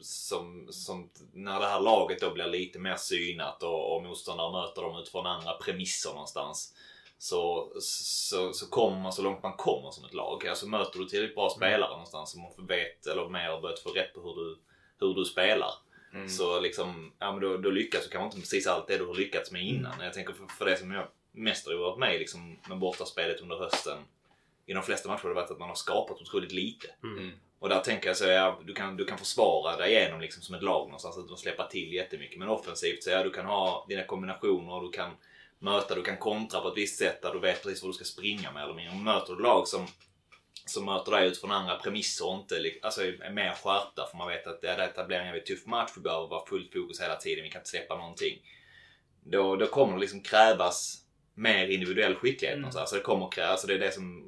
som, 0.00 0.68
som 0.70 1.10
när 1.32 1.60
det 1.60 1.66
här 1.66 1.80
laget 1.80 2.20
då 2.20 2.30
blir 2.30 2.46
lite 2.46 2.78
mer 2.78 2.96
synat 2.96 3.62
och, 3.62 3.96
och 3.96 4.02
motståndare 4.02 4.52
möter 4.52 4.82
dem 4.82 4.98
utifrån 4.98 5.26
andra 5.26 5.52
premisser 5.52 6.10
någonstans 6.10 6.74
så, 7.18 7.72
så, 7.80 8.52
så 8.52 8.70
kommer 8.70 9.00
man 9.00 9.12
så 9.12 9.22
långt 9.22 9.42
man 9.42 9.56
kommer 9.56 9.90
som 9.90 10.04
ett 10.04 10.14
lag. 10.14 10.46
Alltså 10.46 10.66
möter 10.66 10.98
du 10.98 11.04
tillräckligt 11.04 11.34
bra 11.34 11.50
spelare 11.50 11.90
någonstans 11.90 12.30
som 12.30 12.66
vet 12.66 13.06
eller 13.06 13.28
mer 13.28 13.48
har 13.48 13.60
börjat 13.60 13.78
få 13.78 13.90
rätt 13.90 14.14
på 14.14 14.20
hur 14.20 14.34
du, 14.34 14.58
hur 15.00 15.14
du 15.14 15.24
spelar. 15.24 15.70
Så 16.28 16.60
liksom, 16.60 17.12
ja, 17.18 17.32
men 17.32 17.40
då, 17.40 17.56
då 17.56 17.70
lyckas 17.70 18.04
du 18.04 18.10
kanske 18.10 18.24
inte 18.24 18.40
precis 18.40 18.66
allt 18.66 18.86
det 18.86 18.98
du 18.98 19.06
har 19.06 19.14
lyckats 19.14 19.50
med 19.50 19.62
innan. 19.66 20.00
Jag 20.00 20.12
tänker 20.12 20.32
för, 20.32 20.46
för 20.46 20.64
det 20.64 20.76
som 20.76 20.90
jag 20.92 21.06
mest 21.32 21.66
har 21.66 21.74
varit 21.74 21.98
med 21.98 22.18
liksom, 22.18 22.58
med 22.68 22.78
bortaspelet 22.78 23.40
under 23.40 23.56
hösten. 23.56 23.98
I 24.66 24.72
de 24.72 24.82
flesta 24.82 25.08
matcher 25.08 25.22
har 25.22 25.28
det 25.28 25.34
varit 25.34 25.50
att 25.50 25.58
man 25.58 25.68
har 25.68 25.76
skapat 25.76 26.20
otroligt 26.20 26.52
lite. 26.52 26.88
Och 27.58 27.68
där 27.68 27.80
tänker 27.80 28.08
jag 28.08 28.16
så 28.16 28.24
ja, 28.24 28.60
du 28.64 28.74
kan, 28.74 28.96
du 28.96 29.04
kan 29.04 29.18
försvara 29.18 29.76
dig 29.76 29.92
igenom 29.92 30.20
liksom 30.20 30.42
som 30.42 30.54
ett 30.54 30.62
lag 30.62 30.84
någonstans 30.84 31.18
utan 31.18 31.32
att 31.32 31.38
släppa 31.38 31.66
till 31.66 31.92
jättemycket. 31.92 32.38
Men 32.38 32.48
offensivt 32.48 33.02
så 33.02 33.10
ja, 33.10 33.22
du 33.22 33.30
kan 33.30 33.46
ha 33.46 33.86
dina 33.88 34.04
kombinationer, 34.04 34.80
du 34.80 34.90
kan 34.90 35.10
möta, 35.58 35.94
du 35.94 36.02
kan 36.02 36.16
kontra 36.16 36.60
på 36.60 36.68
ett 36.68 36.76
visst 36.76 36.98
sätt 36.98 37.22
där 37.22 37.32
du 37.32 37.40
vet 37.40 37.62
precis 37.62 37.82
vad 37.82 37.90
du 37.90 37.94
ska 37.94 38.04
springa 38.04 38.52
med 38.52 38.62
eller 38.62 38.74
mindre. 38.74 38.96
Möter 38.96 39.34
du 39.34 39.42
lag 39.42 39.68
som, 39.68 39.86
som 40.66 40.84
möter 40.84 41.12
dig 41.12 41.26
utifrån 41.26 41.50
andra 41.50 41.76
premisser 41.76 42.28
och 42.28 42.34
inte 42.34 42.72
alltså, 42.82 43.02
är 43.02 43.30
mer 43.30 43.50
skärpta 43.50 44.06
för 44.10 44.16
man 44.16 44.28
vet 44.28 44.46
att 44.46 44.60
det 44.60 44.68
är 44.68 44.76
detta 44.76 45.04
blir 45.04 45.16
en 45.16 45.26
jävligt 45.26 45.46
tuff 45.46 45.66
match, 45.66 45.90
vi 45.96 46.00
behöver 46.02 46.26
vara 46.26 46.46
fullt 46.46 46.72
fokus 46.72 47.00
hela 47.00 47.16
tiden, 47.16 47.44
vi 47.44 47.50
kan 47.50 47.60
inte 47.60 47.70
släppa 47.70 47.96
någonting. 47.96 48.38
Då, 49.24 49.56
då 49.56 49.66
kommer 49.66 49.94
det 49.94 50.00
liksom 50.00 50.20
krävas 50.20 51.02
mer 51.34 51.68
individuell 51.68 52.14
skicklighet 52.14 52.54
Mm. 52.54 52.60
någonstans. 52.60 52.82
Alltså 52.82 52.96
det 52.96 53.02
kommer 53.02 53.30
krävas, 53.30 53.50
alltså 53.50 53.66
det 53.66 53.74
är 53.74 53.78
det 53.78 53.92
som 53.92 54.22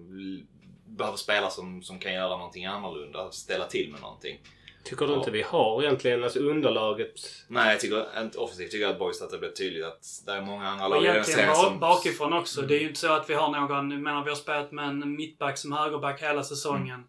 behöver 0.86 1.16
spelare 1.16 1.50
som, 1.50 1.82
som 1.82 1.98
kan 1.98 2.12
göra 2.12 2.36
någonting 2.36 2.64
annorlunda, 2.64 3.30
ställa 3.30 3.66
till 3.66 3.92
med 3.92 4.00
någonting. 4.00 4.40
Tycker 4.88 5.06
du 5.06 5.14
inte 5.14 5.30
vi 5.30 5.42
har 5.42 5.82
egentligen 5.82 6.24
alltså 6.24 6.38
underlaget? 6.38 7.14
Nej, 7.48 7.70
jag 7.70 7.80
tycker 7.80 8.20
inte 8.22 8.38
offensivt 8.38 8.70
tycker 8.70 8.82
jag 8.84 8.92
att 8.92 8.98
Boys 8.98 9.22
att 9.22 9.30
det 9.30 9.38
blir 9.38 9.50
tydligt 9.50 9.84
att 9.84 10.04
det 10.26 10.32
är 10.32 10.42
många 10.42 10.68
andra 10.68 10.84
Och 10.84 10.90
lag 10.90 11.02
i 11.02 11.06
den 11.06 11.14
egentligen 11.14 11.38
serien 11.38 11.56
som... 11.56 11.78
bakifrån 11.78 12.32
också. 12.32 12.62
Det 12.62 12.76
är 12.76 12.80
ju 12.80 12.88
inte 12.88 13.00
så 13.00 13.12
att 13.12 13.30
vi 13.30 13.34
har 13.34 13.50
någon, 13.50 13.90
jag 13.90 14.00
menar 14.00 14.24
vi 14.24 14.28
har 14.30 14.36
spelat 14.36 14.72
med 14.72 14.84
en 14.84 15.16
mittback 15.16 15.58
som 15.58 15.72
högerback 15.72 16.22
hela 16.22 16.42
säsongen. 16.42 17.04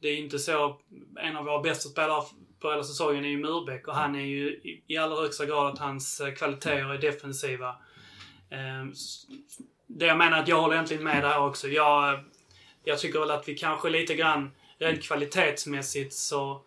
Det 0.00 0.08
är 0.08 0.12
ju 0.12 0.18
inte 0.18 0.38
så, 0.38 0.80
en 1.20 1.36
av 1.36 1.44
våra 1.44 1.62
bästa 1.62 1.88
spelare 1.88 2.22
på 2.60 2.70
hela 2.70 2.84
säsongen 2.84 3.24
är 3.24 3.28
ju 3.28 3.38
Murbeck 3.38 3.88
och 3.88 3.94
han 3.94 4.14
är 4.16 4.26
ju 4.26 4.48
i, 4.48 4.84
i 4.86 4.96
allra 4.96 5.20
högsta 5.20 5.46
grad 5.46 5.72
att 5.72 5.78
hans 5.78 6.20
eh, 6.20 6.34
kvaliteter 6.34 6.94
är 6.94 6.98
defensiva. 6.98 7.76
Ehm, 8.50 8.92
Det 9.86 10.06
jag 10.06 10.18
menar 10.18 10.38
att 10.38 10.48
jag 10.48 10.60
håller 10.60 10.74
egentligen 10.74 11.04
med 11.04 11.22
där 11.22 11.38
också. 11.38 11.68
Jag, 11.68 12.24
jag 12.84 12.98
tycker 12.98 13.20
väl 13.20 13.30
att 13.30 13.48
vi 13.48 13.54
kanske 13.54 13.90
lite 13.90 14.14
grann 14.14 14.50
rent 14.78 15.02
kvalitetsmässigt 15.02 16.14
så 16.14 16.62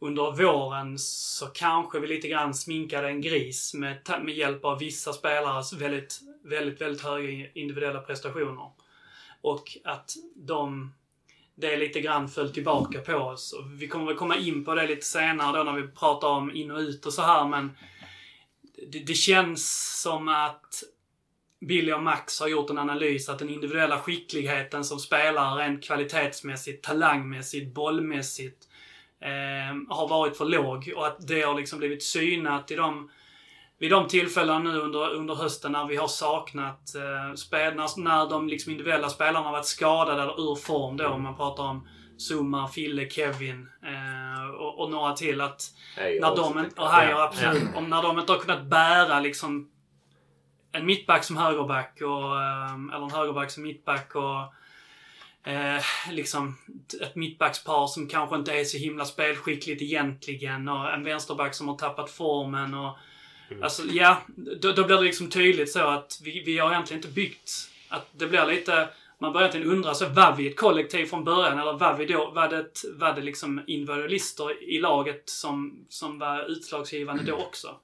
under 0.00 0.32
våren 0.32 0.98
så 0.98 1.46
kanske 1.46 2.00
vi 2.00 2.06
lite 2.06 2.28
grann 2.28 2.54
sminkade 2.54 3.08
en 3.08 3.20
gris 3.20 3.74
med, 3.74 3.98
med 4.22 4.34
hjälp 4.34 4.64
av 4.64 4.78
vissa 4.78 5.12
spelares 5.12 5.72
väldigt, 5.72 6.20
väldigt, 6.42 6.80
väldigt 6.80 7.02
höga 7.02 7.48
individuella 7.54 8.00
prestationer. 8.00 8.70
Och 9.40 9.78
att 9.84 10.14
de, 10.34 10.94
det 11.54 11.76
lite 11.76 12.00
grann 12.00 12.28
föll 12.28 12.52
tillbaka 12.52 13.00
på 13.00 13.14
oss. 13.14 13.52
Och 13.52 13.82
vi 13.82 13.88
kommer 13.88 14.06
väl 14.06 14.16
komma 14.16 14.36
in 14.36 14.64
på 14.64 14.74
det 14.74 14.86
lite 14.86 15.06
senare 15.06 15.58
då 15.58 15.64
när 15.64 15.80
vi 15.80 15.88
pratar 15.88 16.28
om 16.28 16.50
in 16.50 16.70
och 16.70 16.78
ut 16.78 17.06
och 17.06 17.12
så 17.12 17.22
här 17.22 17.48
men 17.48 17.76
det, 18.86 18.98
det 18.98 19.14
känns 19.14 19.92
som 20.02 20.28
att 20.28 20.82
Billy 21.60 21.92
och 21.92 22.02
Max 22.02 22.40
har 22.40 22.48
gjort 22.48 22.70
en 22.70 22.78
analys 22.78 23.28
att 23.28 23.38
den 23.38 23.50
individuella 23.50 24.00
skickligheten 24.00 24.84
som 24.84 24.98
spelare 24.98 25.64
rent 25.64 25.84
kvalitetsmässigt, 25.84 26.84
talangmässigt, 26.84 27.74
bollmässigt 27.74 28.67
eh, 29.20 29.96
har 29.96 30.08
varit 30.08 30.36
för 30.36 30.44
låg 30.44 30.92
och 30.96 31.06
att 31.06 31.28
det 31.28 31.42
har 31.42 31.54
liksom 31.54 31.78
blivit 31.78 32.02
synat 32.02 32.70
i 32.70 32.74
de, 32.76 33.10
vid 33.78 33.90
de 33.90 34.08
tillfällen 34.08 34.64
nu 34.64 34.80
under, 34.80 35.14
under 35.14 35.34
hösten 35.34 35.72
när 35.72 35.86
vi 35.86 35.96
har 35.96 36.08
saknat 36.08 36.94
eh, 36.94 37.34
spel, 37.34 37.74
när, 37.74 38.00
när 38.00 38.30
de 38.30 38.48
liksom 38.48 38.72
individuella 38.72 39.08
spelarna 39.08 39.40
har 39.46 39.52
varit 39.52 39.66
skadade 39.66 40.22
eller 40.22 40.52
ur 40.52 40.56
form 40.56 40.96
då, 40.96 41.08
om 41.08 41.22
man 41.22 41.36
pratar 41.36 41.62
om 41.62 41.88
Zuma, 42.18 42.68
Fille, 42.68 43.10
Kevin 43.10 43.68
eh, 43.84 44.50
och, 44.50 44.80
och 44.80 44.90
några 44.90 45.12
till. 45.12 45.40
att 45.40 45.62
Hej, 45.96 46.20
när 46.20 46.36
de, 46.36 46.56
jag. 46.56 46.84
och 46.84 46.90
här, 46.90 47.10
ja, 47.10 47.22
absolut. 47.22 47.76
Om 47.76 47.90
när 47.90 48.02
de 48.02 48.18
inte 48.18 48.32
har 48.32 48.38
kunnat 48.38 48.62
bära 48.62 49.20
liksom 49.20 49.70
en 50.72 50.86
mittback 50.86 51.24
som 51.24 51.36
högerback 51.36 52.00
och, 52.00 52.42
ehm, 52.42 52.90
eller 52.90 53.04
en 53.04 53.10
högerback 53.10 53.50
som 53.50 53.62
mittback 53.62 54.14
och 54.14 54.52
eh, 55.48 55.82
liksom 56.10 56.58
ett 57.00 57.16
mittbackspar 57.16 57.86
som 57.86 58.08
kanske 58.08 58.36
inte 58.36 58.52
är 58.52 58.64
så 58.64 58.78
himla 58.78 59.04
spelskickligt 59.04 59.82
egentligen 59.82 60.68
och 60.68 60.92
en 60.92 61.04
vänsterback 61.04 61.54
som 61.54 61.68
har 61.68 61.76
tappat 61.76 62.10
formen 62.10 62.74
och 62.74 62.98
Alltså 63.62 63.82
ja, 63.90 64.22
då, 64.36 64.72
då 64.72 64.84
blir 64.84 64.96
det 64.96 65.02
liksom 65.02 65.30
tydligt 65.30 65.72
så 65.72 65.80
att 65.80 66.20
vi, 66.24 66.42
vi 66.46 66.58
har 66.58 66.70
egentligen 66.70 66.98
inte 66.98 67.14
byggt 67.14 67.50
att 67.88 68.06
det 68.12 68.26
blir 68.26 68.46
lite 68.46 68.88
man 69.18 69.32
börjar 69.32 69.48
egentligen 69.48 69.76
undra, 69.76 69.94
så 69.94 70.08
var 70.08 70.36
vi 70.36 70.48
ett 70.48 70.56
kollektiv 70.56 71.06
från 71.06 71.24
början 71.24 71.58
eller 71.58 71.72
var 71.72 71.96
vi 71.96 72.06
då, 72.06 72.30
var 72.30 72.48
det, 72.48 72.66
var 72.92 73.12
det 73.12 73.20
liksom 73.20 73.62
individualister 73.66 74.62
i 74.62 74.78
laget 74.80 75.22
som, 75.24 75.86
som 75.88 76.18
var 76.18 76.50
utslagsgivande 76.50 77.22
då 77.22 77.34
också? 77.34 77.76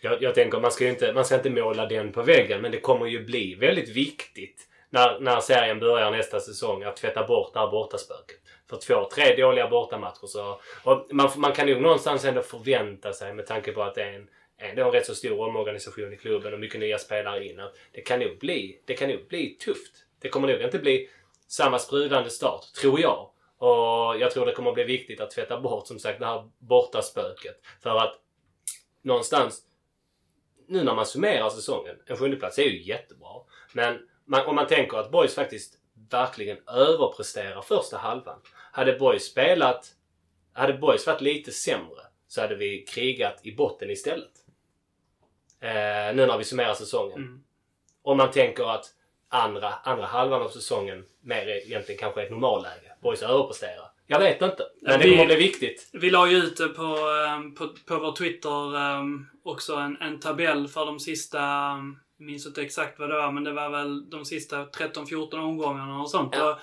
Jag, 0.00 0.22
jag 0.22 0.34
tänker 0.34 0.60
man 0.60 0.70
ska 0.70 0.84
ju 0.84 0.90
inte, 0.90 1.12
man 1.12 1.24
ska 1.24 1.36
inte 1.36 1.50
måla 1.50 1.86
den 1.86 2.12
på 2.12 2.22
väggen 2.22 2.62
men 2.62 2.72
det 2.72 2.80
kommer 2.80 3.06
ju 3.06 3.24
bli 3.24 3.54
väldigt 3.54 3.88
viktigt 3.88 4.66
när, 4.90 5.20
när 5.20 5.40
serien 5.40 5.80
börjar 5.80 6.10
nästa 6.10 6.40
säsong 6.40 6.82
att 6.82 6.96
tvätta 6.96 7.26
bort 7.26 7.52
det 7.52 7.60
här 7.60 7.70
bortaspöket. 7.70 8.36
För 8.70 8.76
två, 8.76 9.08
tre 9.14 9.36
dåliga 9.36 9.68
bortamatcher 9.68 10.26
så... 10.26 10.60
Och 10.84 11.06
man, 11.10 11.30
man 11.36 11.52
kan 11.52 11.68
ju 11.68 11.80
någonstans 11.80 12.24
ändå 12.24 12.42
förvänta 12.42 13.12
sig 13.12 13.34
med 13.34 13.46
tanke 13.46 13.72
på 13.72 13.82
att 13.82 13.94
det 13.94 14.02
är 14.02 14.12
en, 14.12 14.28
ändå 14.58 14.84
en 14.84 14.92
rätt 14.92 15.06
så 15.06 15.14
stor 15.14 15.40
omorganisation 15.40 16.12
i 16.12 16.16
klubben 16.16 16.54
och 16.54 16.60
mycket 16.60 16.80
nya 16.80 16.98
spelare 16.98 17.46
in. 17.46 17.60
Att 17.60 17.74
det 17.92 18.00
kan 18.00 18.20
nog 18.20 18.38
bli, 18.38 18.80
det 18.84 18.94
kan 18.94 19.08
nog 19.08 19.28
bli 19.28 19.56
tufft. 19.64 19.92
Det 20.20 20.28
kommer 20.28 20.48
nog 20.48 20.60
inte 20.60 20.78
bli 20.78 21.08
samma 21.48 21.78
sprudlande 21.78 22.30
start, 22.30 22.72
tror 22.80 23.00
jag. 23.00 23.30
Och 23.58 24.20
jag 24.20 24.30
tror 24.30 24.46
det 24.46 24.52
kommer 24.52 24.72
bli 24.72 24.84
viktigt 24.84 25.20
att 25.20 25.30
tvätta 25.30 25.60
bort 25.60 25.86
som 25.86 25.98
sagt 25.98 26.20
det 26.20 26.26
här 26.26 26.50
bortaspöket. 26.58 27.60
För 27.82 27.96
att 27.96 28.14
någonstans, 29.02 29.62
nu 30.68 30.84
när 30.84 30.94
man 30.94 31.06
summerar 31.06 31.50
säsongen, 31.50 31.96
en 32.06 32.16
sjundeplats 32.16 32.58
är 32.58 32.62
ju 32.62 32.82
jättebra. 32.82 33.40
Men 33.72 33.98
man, 34.30 34.46
om 34.46 34.54
man 34.54 34.66
tänker 34.66 34.96
att 34.98 35.10
Boys 35.10 35.34
faktiskt 35.34 35.74
verkligen 36.10 36.58
överpresterar 36.68 37.62
första 37.62 37.96
halvan. 37.98 38.38
Hade 38.72 38.92
Boys 38.92 39.24
spelat, 39.24 39.86
hade 40.52 40.72
Boys 40.72 41.06
varit 41.06 41.20
lite 41.20 41.50
sämre 41.52 42.00
så 42.28 42.40
hade 42.40 42.54
vi 42.54 42.84
krigat 42.88 43.40
i 43.42 43.52
botten 43.56 43.90
istället. 43.90 44.32
Eh, 45.60 46.14
nu 46.14 46.26
när 46.26 46.38
vi 46.38 46.44
summerar 46.44 46.74
säsongen. 46.74 47.18
Mm. 47.18 47.40
Om 48.02 48.16
man 48.16 48.30
tänker 48.30 48.64
att 48.74 48.86
andra, 49.28 49.72
andra 49.72 50.06
halvan 50.06 50.42
av 50.42 50.48
säsongen 50.48 51.04
mer 51.20 51.46
är 51.48 51.66
egentligen 51.66 51.98
kanske 52.00 52.22
ett 52.22 52.30
normalläge. 52.30 52.92
Boys 53.02 53.22
överpresterar. 53.22 53.86
Jag 54.06 54.18
vet 54.18 54.42
inte. 54.42 54.66
Men 54.82 54.98
det 55.00 55.04
Vi- 55.04 55.10
kommer 55.10 55.26
bli 55.26 55.36
viktigt. 55.36 55.88
Vi 55.92 56.10
la 56.10 56.30
ju 56.30 56.36
ut 56.36 56.56
det 56.56 56.68
på, 56.68 56.82
ehm, 57.28 57.54
på, 57.54 57.68
på 57.86 57.98
vår 57.98 58.12
Twitter 58.16 58.76
ehm, 58.78 59.26
också 59.44 59.74
en, 59.74 59.96
en 60.00 60.20
tabell 60.20 60.68
för 60.68 60.86
de 60.86 61.00
sista, 61.00 61.40
ehm, 61.42 61.96
jag 62.20 62.26
minns 62.26 62.46
inte 62.46 62.62
exakt 62.62 62.98
vad 62.98 63.08
det 63.10 63.16
var, 63.16 63.32
men 63.32 63.44
det 63.44 63.52
var 63.52 63.70
väl 63.70 64.10
de 64.10 64.24
sista 64.24 64.64
13-14 64.64 65.38
omgångarna 65.38 66.00
och 66.02 66.10
sånt. 66.10 66.34
Ja. 66.36 66.50
Och, 66.52 66.58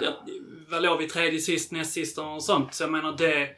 det, 0.00 0.14
vad 0.68 0.82
låg 0.82 0.98
vi? 0.98 1.08
Tredje 1.08 1.40
sist, 1.40 1.72
näst 1.72 1.92
sist 1.92 2.18
och 2.18 2.44
sånt. 2.44 2.74
Så 2.74 2.82
jag 2.82 2.90
menar 2.90 3.16
det 3.16 3.56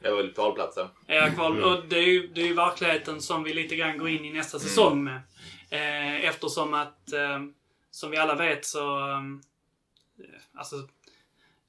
Det 0.00 0.10
var 0.10 0.34
kvalplatsen. 0.34 0.88
är 1.06 1.30
kvar. 1.30 1.60
Och 1.62 1.84
det 1.88 1.96
är 1.96 2.06
ju 2.06 2.26
det 2.26 2.40
är 2.40 2.46
ju 2.46 2.54
verkligheten 2.54 3.20
som 3.20 3.42
vi 3.44 3.54
lite 3.54 3.76
grann 3.76 3.98
går 3.98 4.08
in 4.08 4.24
i 4.24 4.32
nästa 4.32 4.58
säsong 4.58 5.04
med. 5.04 5.20
Eh, 5.70 6.24
eftersom 6.24 6.74
att, 6.74 7.12
eh, 7.12 7.40
som 7.90 8.10
vi 8.10 8.16
alla 8.16 8.34
vet 8.34 8.64
så, 8.64 8.98
eh, 9.10 9.20
alltså, 10.54 10.76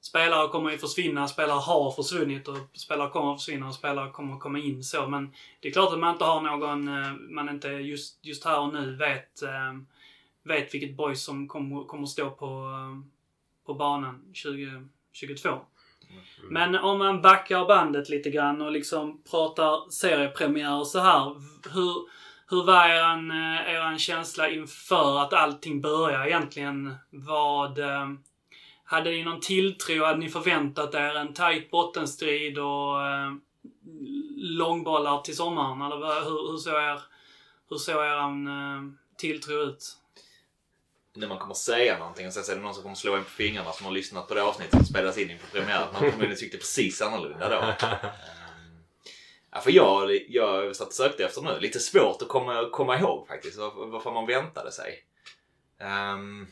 spelare 0.06 0.48
kommer 0.48 0.70
ju 0.70 0.78
försvinna, 0.78 1.28
spelare 1.28 1.58
har 1.58 1.90
försvunnit 1.90 2.48
och 2.48 2.56
spelare 2.72 3.10
kommer 3.10 3.34
att 3.34 3.40
försvinna 3.40 3.68
och 3.68 3.74
spelare 3.74 4.10
kommer 4.10 4.34
att 4.34 4.40
komma 4.40 4.58
in 4.58 4.84
så. 4.84 5.08
Men 5.08 5.32
det 5.60 5.68
är 5.68 5.72
klart 5.72 5.92
att 5.92 5.98
man 5.98 6.12
inte 6.12 6.24
har 6.24 6.40
någon, 6.40 6.88
eh, 6.88 7.12
man 7.12 7.48
inte 7.48 7.68
just, 7.68 8.18
just 8.24 8.44
här 8.44 8.60
och 8.60 8.72
nu 8.72 8.96
vet, 8.96 9.42
eh, 9.42 9.72
vet 10.42 10.74
vilket 10.74 10.96
boys 10.96 11.24
som 11.24 11.48
kommer, 11.48 11.84
kommer 11.84 12.06
stå 12.06 12.30
på, 12.30 12.46
eh, 12.46 13.10
på 13.66 13.74
banan 13.74 14.22
2022. 14.42 15.60
Men 16.50 16.74
om 16.74 16.98
man 16.98 17.22
backar 17.22 17.66
bandet 17.66 18.08
lite 18.08 18.30
grann 18.30 18.62
och 18.62 18.72
liksom 18.72 19.22
pratar 19.30 19.90
seriepremiär 19.90 20.78
och 20.78 20.86
så 20.86 20.98
här. 20.98 21.34
Hur, 21.74 21.94
hur 22.50 22.64
var 22.64 22.88
eran, 22.88 23.30
eran 23.66 23.98
känsla 23.98 24.48
inför 24.50 25.22
att 25.22 25.32
allting 25.32 25.80
börjar 25.80 26.26
egentligen? 26.26 26.94
Vad... 27.10 27.78
Hade 28.84 29.10
ni 29.10 29.24
någon 29.24 29.40
tilltro? 29.40 30.04
Hade 30.04 30.18
ni 30.18 30.28
förväntat 30.28 30.94
er 30.94 31.14
en 31.14 31.34
tight 31.34 31.70
bottenstrid 31.70 32.58
och 32.58 33.06
eh, 33.06 33.32
långbollar 34.36 35.20
till 35.20 35.36
sommaren? 35.36 35.82
Eller 35.82 36.24
hur, 36.24 36.50
hur 36.52 36.58
såg 36.58 36.74
er, 36.74 37.02
hur 37.70 37.76
såg 37.76 38.04
eran 38.04 38.46
eh, 38.46 38.92
tilltro 39.16 39.54
ut? 39.54 39.96
När 41.16 41.28
man 41.28 41.38
kommer 41.38 41.54
säga 41.54 41.98
någonting 41.98 42.26
och 42.26 42.32
sen 42.32 42.44
så 42.44 42.52
är 42.52 42.56
det 42.56 42.62
någon 42.62 42.74
som 42.74 42.82
kommer 42.82 42.96
slå 42.96 43.14
en 43.14 43.24
på 43.24 43.30
fingrarna 43.30 43.72
som 43.72 43.86
har 43.86 43.92
lyssnat 43.92 44.28
på 44.28 44.34
det 44.34 44.42
avsnittet 44.42 44.76
som 44.76 44.84
spelas 44.84 45.18
in 45.18 45.30
inför 45.30 45.58
premiären. 45.58 45.88
Man 45.92 46.00
förmodligen 46.00 46.36
tyckte 46.36 46.58
precis 46.58 47.02
annorlunda 47.02 47.48
då. 47.48 47.86
Ehm, 47.86 48.04
Ja, 49.54 49.60
för 49.60 49.70
jag, 49.70 50.10
jag 50.28 50.76
satt 50.76 50.88
och 50.88 50.94
sökte 50.94 51.24
efter 51.24 51.42
nu. 51.42 51.60
Lite 51.60 51.78
svårt 51.78 52.22
att 52.22 52.28
komma, 52.28 52.68
komma 52.72 52.98
ihåg 52.98 53.28
faktiskt 53.28 53.56
fan 54.02 54.14
man 54.14 54.26
väntade 54.26 54.72
sig. 54.72 55.04
Um, 56.14 56.46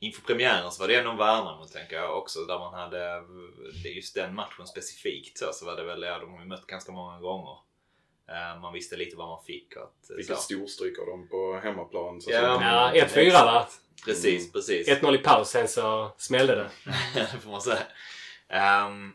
inför 0.00 0.22
premiären 0.22 0.70
så 0.72 0.82
var 0.82 0.88
det 0.88 0.94
ändå 0.94 1.12
Värnamo 1.12 1.64
tänker 1.64 1.96
jag 1.96 2.18
också 2.18 2.44
där 2.44 2.58
man 2.58 2.74
hade 2.74 3.22
just 3.94 4.14
den 4.14 4.34
matchen 4.34 4.66
specifikt 4.66 5.38
så, 5.38 5.52
så 5.52 5.64
var 5.66 5.76
det 5.76 5.84
väl, 5.84 6.02
ja 6.02 6.18
de 6.18 6.32
har 6.32 6.40
ju 6.40 6.46
mött 6.46 6.66
ganska 6.66 6.92
många 6.92 7.20
gånger. 7.20 7.56
Ehm, 8.28 8.60
man 8.60 8.72
visste 8.72 8.96
lite 8.96 9.16
vad 9.16 9.28
man 9.28 9.44
fick. 9.44 9.76
Att, 9.76 10.10
Vilket 10.16 10.36
så. 10.36 10.42
storstryk 10.42 10.98
av 10.98 11.06
dem 11.06 11.28
på 11.28 11.60
hemmaplan. 11.62 12.20
Så 12.20 12.30
Ja, 12.30 12.40
så- 12.40 12.62
Ja, 12.62 12.92
1-4 13.06 13.32
va? 13.32 13.68
Precis, 14.04 14.52
precis. 14.52 14.88
1-0 14.88 15.14
i 15.14 15.18
paus, 15.18 15.48
sen 15.50 15.68
så 15.68 16.12
smällde 16.18 16.54
det. 16.54 16.70
det 17.14 17.40
får 17.42 17.50
man 17.50 17.62
säga. 17.62 17.82
Ehm, 18.48 19.12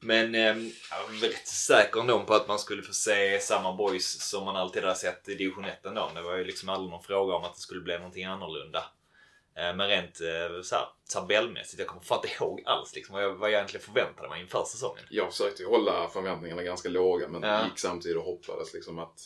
men 0.00 0.24
um, 0.26 0.72
jag 0.90 1.02
var 1.08 1.28
rätt 1.28 1.48
säker 1.48 2.00
ändå 2.00 2.20
på 2.24 2.34
att 2.34 2.48
man 2.48 2.58
skulle 2.58 2.82
få 2.82 2.92
se 2.92 3.40
samma 3.40 3.72
boys 3.72 4.20
som 4.30 4.44
man 4.44 4.56
alltid 4.56 4.84
har 4.84 4.94
sett 4.94 5.28
i 5.28 5.34
division 5.34 5.64
1 5.64 5.86
ändå. 5.86 6.10
Det 6.14 6.22
var 6.22 6.36
ju 6.36 6.44
liksom 6.44 6.68
aldrig 6.68 6.90
någon 6.90 7.02
fråga 7.02 7.34
om 7.34 7.44
att 7.44 7.54
det 7.54 7.60
skulle 7.60 7.80
bli 7.80 7.96
någonting 7.96 8.24
annorlunda. 8.24 8.84
Uh, 9.58 9.76
men 9.76 9.88
rent 9.88 10.20
uh, 10.20 10.62
så 10.62 10.74
här, 10.74 10.86
tabellmässigt, 11.12 11.78
jag 11.78 11.88
kommer 11.88 12.02
fan 12.02 12.20
inte 12.24 12.34
ihåg 12.34 12.62
alls 12.66 12.94
liksom, 12.94 13.14
vad, 13.14 13.24
jag, 13.24 13.34
vad 13.34 13.50
jag 13.50 13.56
egentligen 13.56 13.86
förväntade 13.86 14.28
mig 14.28 14.40
inför 14.40 14.64
säsongen. 14.64 15.04
Jag 15.10 15.30
försökte 15.30 15.64
hålla 15.64 16.08
förväntningarna 16.08 16.62
ganska 16.62 16.88
låga 16.88 17.28
men 17.28 17.42
Ja. 17.42 17.64
gick 17.64 17.78
samtidigt 17.78 18.16
och 18.16 18.24
hoppades 18.24 18.74
liksom 18.74 18.98
att 18.98 19.20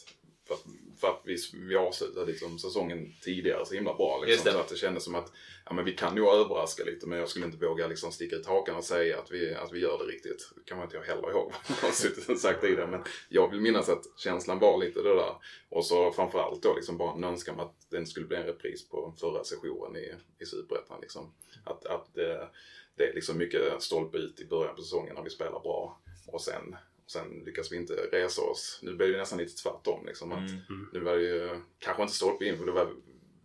att, 0.51 0.65
för 1.01 1.09
att 1.09 1.21
vi, 1.25 1.37
vi 1.69 1.77
avslutade 1.77 2.27
liksom 2.27 2.59
säsongen 2.59 3.13
tidigare 3.23 3.67
så 3.67 3.75
himla 3.75 3.95
bra. 3.95 4.19
Liksom, 4.19 4.45
det. 4.45 4.53
så 4.53 4.59
att 4.59 4.69
det 4.69 4.77
kändes 4.77 5.05
som 5.05 5.15
att 5.15 5.33
ja, 5.65 5.73
men 5.73 5.85
vi 5.85 5.93
kan 5.93 6.15
nog 6.15 6.29
överraska 6.29 6.85
lite 6.85 7.07
men 7.07 7.19
jag 7.19 7.29
skulle 7.29 7.47
inte 7.47 7.67
våga 7.67 7.87
liksom 7.87 8.13
sticka 8.13 8.37
ut 8.37 8.47
hakan 8.47 8.77
och 8.77 8.85
säga 8.85 9.19
att 9.19 9.31
vi, 9.31 9.55
att 9.55 9.73
vi 9.73 9.81
gör 9.81 9.99
det 9.99 10.05
riktigt. 10.05 10.51
Det 10.57 10.65
kan 10.65 10.79
man 10.79 10.87
inte 10.87 10.97
jag 10.97 11.05
heller 11.05 11.31
ihåg 11.31 11.53
vad 12.29 12.39
sagt 12.39 12.65
i 12.65 12.75
det. 12.75 12.87
Men 12.87 13.05
jag 13.29 13.51
vill 13.51 13.61
minnas 13.61 13.89
att 13.89 14.05
känslan 14.17 14.59
var 14.59 14.79
lite 14.79 15.03
det 15.03 15.15
där. 15.15 15.35
Och 15.69 15.87
så 15.87 16.13
framförallt 16.13 16.63
då 16.63 16.75
liksom 16.75 16.99
bara 16.99 17.15
en 17.15 17.25
önskan 17.25 17.61
att 17.61 17.91
den 17.91 18.07
skulle 18.07 18.27
bli 18.27 18.37
en 18.37 18.47
repris 18.47 18.89
på 18.89 19.15
förra 19.21 19.45
sessionen 19.45 19.97
i, 19.97 20.15
i 20.39 20.47
Superettan. 20.47 21.01
Liksom. 21.01 21.35
Att, 21.65 21.87
att 21.87 22.15
det, 22.15 22.49
det 22.97 23.05
är 23.05 23.15
liksom 23.15 23.39
mycket 23.39 23.83
stolpe 23.83 24.19
ut 24.19 24.41
i 24.41 24.47
början 24.47 24.77
på 24.77 24.83
säsongen 24.83 25.15
när 25.15 25.23
vi 25.23 25.31
spelar 25.31 25.61
bra. 25.61 26.01
Och 26.27 26.41
sen, 26.41 26.77
sen 27.07 27.43
lyckas 27.47 27.73
vi 27.73 27.77
inte 27.77 27.95
resa 27.95 28.43
oss. 28.43 28.79
Nu 28.83 28.95
blir 28.95 29.09
det 29.13 29.19
nästan 29.19 29.39
lite 29.39 29.63
tvärtom. 29.63 30.07
Liksom, 30.07 30.33
att 30.33 30.39
Mm. 30.39 30.89
Nu 30.93 31.01
var 31.01 31.17
det 31.17 31.23
ju 31.23 31.61
kanske 31.79 32.03
inte 32.03 32.15
stolpe 32.15 32.45
in 32.45 32.59
för 32.59 32.67
det 32.67 32.73
var 32.73 32.89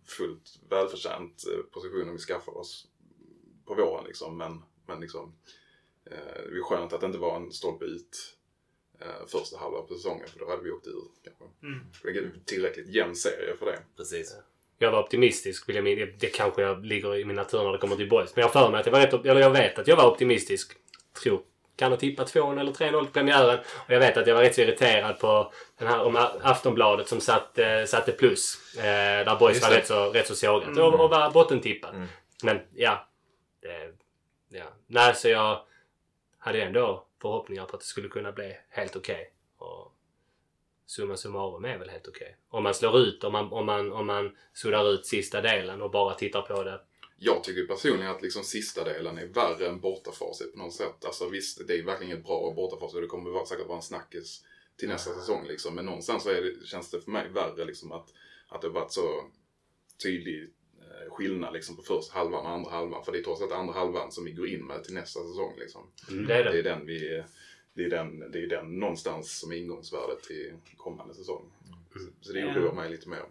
fullt 0.06 0.58
välförtjänt 0.70 1.44
eh, 1.52 1.62
positionen 1.72 2.12
vi 2.12 2.18
skaffade 2.18 2.58
oss 2.58 2.86
på 3.66 3.74
våren. 3.74 4.04
Liksom. 4.06 4.38
Men, 4.38 4.62
men 4.86 5.00
liksom, 5.00 5.34
eh, 6.10 6.16
det 6.50 6.58
är 6.58 6.62
skönt 6.62 6.92
att 6.92 7.00
det 7.00 7.06
inte 7.06 7.18
var 7.18 7.36
en 7.36 7.52
stolpe 7.52 7.84
ut 7.84 8.36
eh, 9.00 9.26
första 9.28 9.58
halvan 9.58 9.86
på 9.86 9.94
säsongen 9.94 10.28
för 10.28 10.38
då 10.38 10.48
hade 10.50 10.62
vi 10.62 10.70
åkt 10.70 10.86
ur 10.86 11.04
kanske. 11.24 11.44
Mm. 11.62 11.80
Det 12.02 12.08
är 12.08 12.32
tillräckligt 12.44 12.88
jämn 12.88 13.14
serie 13.16 13.56
för 13.58 13.66
det. 13.66 13.78
Precis. 13.96 14.36
Jag 14.78 14.92
var 14.92 15.02
optimistisk, 15.02 15.68
vill 15.68 15.76
jag 15.76 15.84
minnas. 15.84 16.08
Det 16.18 16.26
kanske 16.26 16.62
jag 16.62 16.84
ligger 16.84 17.16
i 17.16 17.24
min 17.24 17.36
natur 17.36 17.64
när 17.64 17.72
det 17.72 17.78
kommer 17.78 17.96
till 17.96 18.08
boys. 18.08 18.36
Men 18.36 18.42
jag 18.42 18.48
har 18.48 18.62
för 18.62 18.70
mig 18.70 18.80
att 18.80 18.86
jag 18.86 18.92
var 18.92 19.00
rätt, 19.00 19.14
op- 19.14 19.26
eller 19.26 19.40
jag 19.40 19.50
vet 19.50 19.78
att 19.78 19.88
jag 19.88 19.96
var 19.96 20.10
optimistisk. 20.10 20.72
Tror. 21.22 21.42
Kan 21.76 21.92
ha 21.92 21.98
tippat 21.98 22.34
2-0 22.34 22.60
eller 22.60 22.72
3-0 22.72 23.04
på 23.04 23.10
premiären. 23.10 23.58
Och 23.58 23.90
jag 23.90 24.00
vet 24.00 24.16
att 24.16 24.26
jag 24.26 24.34
var 24.34 24.42
rätt 24.42 24.54
så 24.54 24.60
irriterad 24.60 25.18
på 25.18 25.52
den 25.78 25.88
här 25.88 26.02
om 26.02 26.16
Aftonbladet 26.42 27.08
som 27.08 27.20
satt, 27.20 27.58
eh, 27.58 27.84
satte 27.84 28.12
plus. 28.12 28.76
Eh, 28.76 29.24
där 29.24 29.38
boys 29.38 29.62
var 29.62 29.70
rätt 29.70 29.86
så, 29.86 30.10
rätt 30.10 30.26
så 30.26 30.34
sågat. 30.34 30.68
Mm. 30.68 30.84
Och, 30.84 31.00
och 31.00 31.10
var 31.10 31.30
bottentippad. 31.30 31.94
Mm. 31.94 32.08
Men 32.42 32.60
ja. 32.74 33.08
Det, 33.62 33.94
ja. 34.48 34.64
Nej, 34.86 35.14
så 35.14 35.28
jag 35.28 35.60
hade 36.38 36.62
ändå 36.62 37.06
förhoppningar 37.22 37.64
på 37.64 37.76
att 37.76 37.80
det 37.80 37.86
skulle 37.86 38.08
kunna 38.08 38.32
bli 38.32 38.56
helt 38.68 38.96
okej. 38.96 39.32
Och 39.58 39.92
summa 40.86 41.16
summarum 41.16 41.64
är 41.64 41.78
väl 41.78 41.90
helt 41.90 42.08
okej. 42.08 42.36
Om 42.50 42.62
man 42.62 42.74
slår 42.74 42.98
ut, 42.98 43.24
om 43.24 43.32
man, 43.32 43.52
om, 43.52 43.66
man, 43.66 43.92
om 43.92 44.06
man 44.06 44.36
suddar 44.54 44.90
ut 44.90 45.06
sista 45.06 45.40
delen 45.40 45.82
och 45.82 45.90
bara 45.90 46.14
tittar 46.14 46.42
på 46.42 46.62
det. 46.62 46.80
Jag 47.24 47.44
tycker 47.44 47.66
personligen 47.66 48.10
att 48.10 48.22
liksom 48.22 48.44
sista 48.44 48.84
delen 48.84 49.18
är 49.18 49.26
värre 49.26 49.68
än 49.68 49.80
bortafacit 49.80 50.52
på 50.52 50.58
något 50.58 50.74
sätt. 50.74 51.04
Alltså 51.04 51.28
visst, 51.28 51.66
det 51.66 51.78
är 51.78 51.82
verkligen 51.82 52.18
ett 52.18 52.24
bra 52.24 52.52
bortafacit 52.56 52.94
och 52.94 53.00
det 53.02 53.06
kommer 53.06 53.44
säkert 53.44 53.66
vara 53.66 53.76
en 53.76 53.82
snackis 53.82 54.44
till 54.76 54.88
nästa 54.88 55.14
säsong 55.14 55.46
liksom. 55.46 55.74
Men 55.74 55.84
någonstans 55.84 56.22
så 56.22 56.30
är 56.30 56.42
det, 56.42 56.66
känns 56.66 56.90
det 56.90 57.00
för 57.00 57.10
mig 57.10 57.28
värre 57.28 57.64
liksom 57.64 57.92
att, 57.92 58.08
att 58.48 58.60
det 58.60 58.66
har 58.66 58.74
varit 58.74 58.92
så 58.92 59.24
tydlig 60.02 60.42
eh, 60.78 61.12
skillnad 61.12 61.52
liksom 61.52 61.76
på 61.76 61.82
första 61.82 62.18
halvan 62.18 62.46
och 62.46 62.52
andra 62.52 62.70
halvan. 62.70 63.04
För 63.04 63.12
det 63.12 63.18
är 63.18 63.22
trots 63.22 63.42
allt 63.42 63.52
andra 63.52 63.74
halvan 63.74 64.12
som 64.12 64.24
vi 64.24 64.32
går 64.32 64.48
in 64.48 64.66
med 64.66 64.84
till 64.84 64.94
nästa 64.94 65.20
säsong 65.20 65.54
liksom. 65.58 65.90
Mm, 66.10 66.26
det 66.26 66.34
är 66.34 66.44
Det 66.44 66.50
det. 66.52 66.58
är 66.58 66.62
den 66.62 66.86
vi 66.86 67.22
det 67.74 67.84
är 67.84 67.90
den, 67.90 68.30
det 68.32 68.38
är 68.38 68.46
den 68.48 68.78
någonstans 68.78 69.38
som 69.38 69.52
är 69.52 69.56
ingångsvärdet 69.56 70.22
till 70.22 70.52
kommande 70.76 71.14
säsong. 71.14 71.52
Så, 71.92 71.98
så 72.20 72.32
det 72.32 72.44
oroar 72.44 72.72
mig 72.74 72.90
lite 72.90 73.08
mer. 73.08 73.24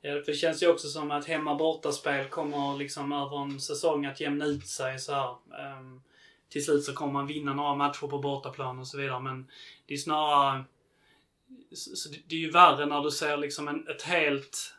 Ja, 0.00 0.12
för 0.12 0.32
det 0.32 0.38
känns 0.38 0.62
ju 0.62 0.68
också 0.68 0.88
som 0.88 1.10
att 1.10 1.26
hemma-bortaspel 1.26 2.28
kommer 2.28 2.78
liksom 2.78 3.12
över 3.12 3.42
en 3.42 3.60
säsong 3.60 4.06
att 4.06 4.20
jämna 4.20 4.44
ut 4.44 4.66
sig 4.66 4.98
så 4.98 5.12
här. 5.12 5.36
Ehm, 5.60 6.00
till 6.48 6.64
slut 6.64 6.84
så 6.84 6.94
kommer 6.94 7.12
man 7.12 7.26
vinna 7.26 7.54
några 7.54 7.74
matcher 7.74 8.06
på 8.06 8.18
bortaplan 8.18 8.78
och 8.78 8.86
så 8.86 8.98
vidare, 8.98 9.20
men 9.20 9.50
det 9.86 9.94
är 9.94 9.98
snarare... 9.98 10.64
Så 11.72 12.08
det 12.26 12.34
är 12.34 12.40
ju 12.40 12.50
värre 12.50 12.86
när 12.86 13.00
du 13.00 13.10
ser 13.10 13.36
liksom 13.36 13.68
en, 13.68 13.88
ett 13.88 14.02
helt 14.02 14.74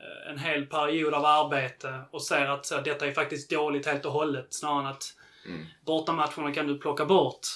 eh, 0.00 0.30
en 0.30 0.38
hel 0.38 0.66
period 0.66 1.14
av 1.14 1.24
arbete 1.24 2.00
och 2.10 2.22
ser 2.22 2.46
att 2.46 2.66
så, 2.66 2.80
detta 2.80 3.06
är 3.06 3.12
faktiskt 3.12 3.50
dåligt 3.50 3.86
helt 3.86 4.04
och 4.04 4.12
hållet 4.12 4.46
snarare 4.50 4.80
än 4.80 4.86
att 4.86 5.16
Mm. 5.46 5.66
bortamatcherna 5.84 6.54
kan 6.54 6.66
du 6.66 6.78
plocka 6.78 7.04
bort 7.04 7.46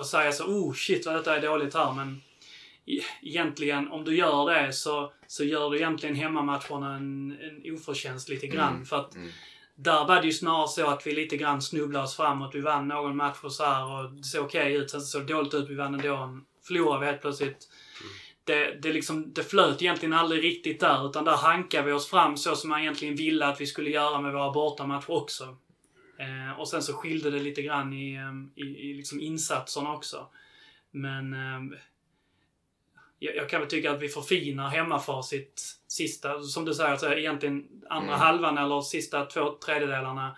och 0.00 0.06
säga 0.06 0.32
så 0.32 0.44
oh 0.44 0.72
shit 0.72 1.06
vad 1.06 1.14
detta 1.14 1.36
är 1.36 1.42
dåligt 1.42 1.74
här 1.74 1.92
men 1.92 2.22
egentligen 3.22 3.88
om 3.88 4.04
du 4.04 4.16
gör 4.16 4.54
det 4.54 4.72
så, 4.72 5.12
så 5.26 5.44
gör 5.44 5.70
du 5.70 5.76
egentligen 5.76 6.14
hemmamatcherna 6.14 6.94
en, 6.96 7.38
en 7.40 7.74
oförtjänst 7.74 8.28
lite 8.28 8.46
grann 8.46 8.74
Mm. 8.74 8.86
för 8.86 8.96
att 9.00 9.14
Mm. 9.14 9.28
där 9.74 10.04
var 10.04 10.20
det 10.20 10.26
ju 10.26 10.32
snarare 10.32 10.68
så 10.68 10.86
att 10.86 11.06
vi 11.06 11.14
lite 11.14 11.36
grann 11.36 11.62
snubblade 11.62 12.04
oss 12.04 12.16
framåt. 12.16 12.54
Vi 12.54 12.60
vann 12.60 12.88
någon 12.88 13.16
match 13.16 13.38
och 13.42 13.52
så 13.52 13.64
här 13.64 13.84
och 13.84 14.12
det 14.12 14.22
såg 14.24 14.44
okej 14.44 14.74
ut. 14.74 14.90
Sen 14.90 15.00
såg 15.00 15.26
det 15.26 15.32
dåligt 15.32 15.54
ut. 15.54 15.68
Vi 15.70 15.74
vann 15.74 15.94
ändå. 15.94 16.40
Förlorade 16.66 17.00
vi 17.00 17.06
helt 17.06 17.20
plötsligt. 17.20 17.68
Det, 18.44 18.74
det, 18.82 18.92
liksom, 18.92 19.32
det 19.32 19.42
flöt 19.42 19.82
egentligen 19.82 20.12
aldrig 20.12 20.44
riktigt 20.44 20.80
där. 20.80 21.06
Utan 21.10 21.24
där 21.24 21.36
hankade 21.36 21.86
vi 21.86 21.92
oss 21.92 22.10
fram 22.10 22.36
så 22.36 22.56
som 22.56 22.70
man 22.70 22.80
egentligen 22.80 23.16
ville 23.16 23.46
att 23.46 23.60
vi 23.60 23.66
skulle 23.66 23.90
göra 23.90 24.20
med 24.20 24.32
våra 24.32 24.52
bortamatcher 24.52 25.10
också. 25.10 25.56
Eh, 26.18 26.60
och 26.60 26.68
sen 26.68 26.82
så 26.82 26.92
skilde 26.92 27.30
det 27.30 27.38
lite 27.40 27.62
grann 27.62 27.92
i, 27.92 28.14
ehm, 28.14 28.50
i, 28.56 28.62
i 28.62 28.94
liksom 28.94 29.20
insatserna 29.20 29.92
också. 29.94 30.26
Men 30.90 31.32
ehm, 31.34 31.74
jag, 33.22 33.36
jag 33.36 33.48
kan 33.48 33.60
väl 33.60 33.70
tycka 33.70 33.90
att 33.90 34.00
vi 34.02 34.08
förfinar 34.08 34.68
hemmafacit 34.68 35.62
sista, 35.88 36.40
som 36.42 36.64
du 36.64 36.74
säger, 36.74 36.96
så 36.96 37.12
egentligen 37.12 37.68
andra 37.90 38.08
Mm. 38.14 38.20
halvan 38.20 38.58
eller 38.58 38.80
sista 38.80 39.26
två 39.26 39.50
tredjedelarna 39.64 40.36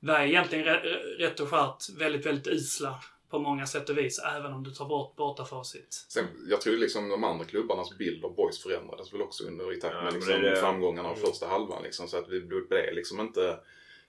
var 0.00 0.20
egentligen 0.20 0.64
rä- 0.64 1.16
rätt 1.18 1.40
och 1.40 1.48
skärt 1.48 1.88
väldigt, 1.98 2.26
väldigt 2.26 2.46
isla 2.46 2.94
på 3.30 3.38
många 3.38 3.66
sätt 3.66 3.88
och 3.90 3.98
vis, 3.98 4.18
även 4.36 4.52
om 4.52 4.62
du 4.64 4.70
tar 4.70 4.86
bort 4.88 5.16
bortafacit. 5.16 6.04
Sen, 6.08 6.24
jag 6.48 6.60
tror 6.60 6.76
liksom 6.76 7.08
de 7.08 7.24
andra 7.24 7.44
klubbarnas 7.44 7.98
bild 7.98 8.24
av 8.24 8.34
boys 8.34 8.62
förändrades 8.62 9.14
väl 9.14 9.22
också 9.22 9.44
under 9.44 9.72
i 9.72 9.80
takt 9.80 9.94
Ja, 9.94 10.02
med 10.02 10.12
men 10.12 10.14
liksom, 10.14 10.42
det 10.42 10.56
framgångarna 10.56 11.08
av 11.08 11.14
första 11.14 11.46
halvan. 11.46 11.82
Liksom, 11.82 12.08
så 12.08 12.16
att 12.18 12.28
vi 12.28 12.40
blev 12.40 12.94
liksom 12.94 13.20
inte 13.20 13.58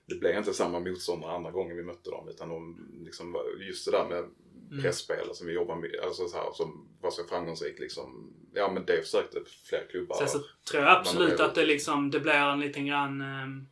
det 0.06 0.14
blev 0.14 0.36
inte 0.38 0.54
samma 0.54 0.80
motståndare 0.80 1.32
andra 1.32 1.50
gången 1.50 1.76
vi 1.76 1.82
mötte 1.82 2.10
dem 2.10 2.28
utan 2.28 2.48
de 2.48 2.88
liksom, 3.04 3.36
just 3.68 3.84
det 3.84 3.90
där 3.90 4.08
med 4.08 4.24
Mm. 4.70 4.82
pressspel 4.82 5.34
som 5.34 5.46
vi 5.46 5.52
jobbar 5.52 5.76
med, 5.76 5.90
alltså 6.04 6.28
så 6.28 6.36
här, 6.36 6.52
som 6.52 6.88
var 7.00 7.10
så 7.10 7.24
framgångsrikt 7.24 7.80
liksom. 7.80 8.34
Ja 8.54 8.70
men 8.72 8.84
det 8.86 9.02
försökte 9.02 9.38
fler 9.64 9.86
klubbar. 9.90 10.16
Sen 10.16 10.28
så 10.28 10.38
tror 10.70 10.82
jag 10.82 10.96
absolut 10.96 11.40
att 11.40 11.54
det 11.54 11.66
liksom, 11.66 12.10
det 12.10 12.20
blir 12.20 12.32
en 12.32 12.60
liten 12.60 12.86
grann 12.86 13.20
ehm, 13.20 13.66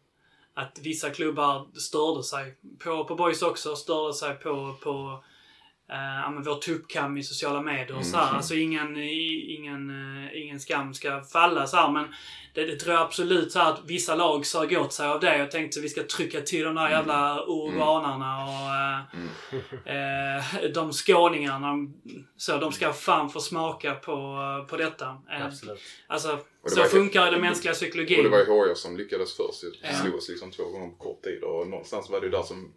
att 0.54 0.78
vissa 0.82 1.10
klubbar 1.10 1.78
störde 1.78 2.22
sig 2.22 2.58
på, 2.84 3.04
på 3.04 3.14
boys 3.14 3.42
också, 3.42 3.76
störde 3.76 4.14
sig 4.14 4.34
på, 4.34 4.74
på 4.82 5.24
eh, 5.90 6.42
vår 6.44 6.54
tuppkam 6.60 7.16
i 7.16 7.22
sociala 7.22 7.62
medier 7.62 7.96
och 7.96 8.06
så 8.06 8.16
här. 8.16 8.24
Mm. 8.24 8.36
Alltså 8.36 8.54
ingen, 8.54 8.96
ingen, 8.96 9.90
eh, 10.24 10.42
ingen 10.42 10.60
skam 10.60 10.94
ska 10.94 11.22
falla 11.22 11.66
så 11.66 11.76
här. 11.76 11.90
Men 11.90 12.06
det, 12.54 12.64
det 12.66 12.76
tror 12.76 12.94
jag 12.94 13.02
absolut 13.02 13.52
så 13.52 13.58
här 13.58 13.72
att 13.72 13.80
vissa 13.86 14.14
lag 14.14 14.46
sög 14.46 14.78
åt 14.80 14.92
sig 14.92 15.08
av 15.08 15.20
det 15.20 15.42
och 15.42 15.50
tänkte 15.50 15.78
att 15.80 15.84
vi 15.84 15.88
ska 15.88 16.02
trycka 16.02 16.40
till 16.40 16.64
de 16.64 16.74
där 16.74 16.90
jävla 16.90 17.44
uruguanarna 17.46 18.44
och 18.44 18.74
eh, 18.74 18.86
Mm. 19.12 19.28
eh, 19.84 20.70
de 20.74 20.92
skåningarna. 20.92 21.74
Så 22.36 22.58
de 22.58 22.72
ska 22.72 22.92
fan 22.92 23.30
få 23.30 23.40
smaka 23.40 23.94
på, 23.94 24.36
på 24.70 24.76
detta. 24.76 25.06
Eh, 25.30 25.46
Absolut. 25.46 25.80
Alltså, 26.06 26.38
det 26.64 26.70
så 26.70 26.80
var- 26.80 26.86
funkar 26.88 27.24
ju 27.24 27.30
den 27.30 27.40
mänskliga 27.40 27.70
Och 27.72 27.74
det 27.80 27.86
psykologin. 27.86 28.30
var 28.30 28.38
ju 28.38 28.68
HIF 28.68 28.78
som 28.78 28.96
lyckades 28.96 29.36
först. 29.36 29.60
Det 29.82 29.94
slog 29.94 30.14
oss 30.14 30.28
liksom 30.28 30.50
två 30.50 30.64
gånger 30.64 30.88
på 30.88 30.96
kort 30.96 31.22
tid 31.22 31.42
och 31.42 31.68
någonstans 31.68 32.10
var 32.10 32.20
det 32.20 32.26
ju 32.26 32.30
där 32.32 32.42
som 32.42 32.72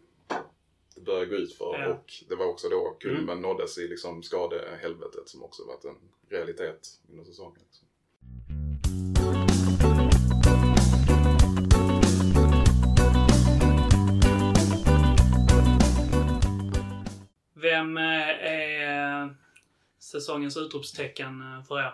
det 0.99 1.05
började 1.05 1.25
gå 1.25 1.35
ut 1.35 1.53
för. 1.53 1.79
Ja. 1.79 1.87
Och 1.87 2.13
det 2.29 2.35
var 2.35 2.45
också 2.45 2.69
då 2.69 2.97
kulmen 2.99 3.41
nåddes 3.41 3.77
i 3.77 3.87
liksom 3.87 4.23
skadehelvetet 4.23 5.29
som 5.29 5.43
också 5.43 5.63
varit 5.65 5.85
en 5.85 5.95
realitet 6.29 6.87
under 7.09 7.23
säsongen. 7.23 7.61
Liksom. 7.65 7.87
Vem 17.53 17.97
eh, 17.97 18.29
är 18.45 19.35
säsongens 19.99 20.57
utropstecken 20.57 21.41
eh, 21.41 21.63
för 21.63 21.79
er? 21.79 21.93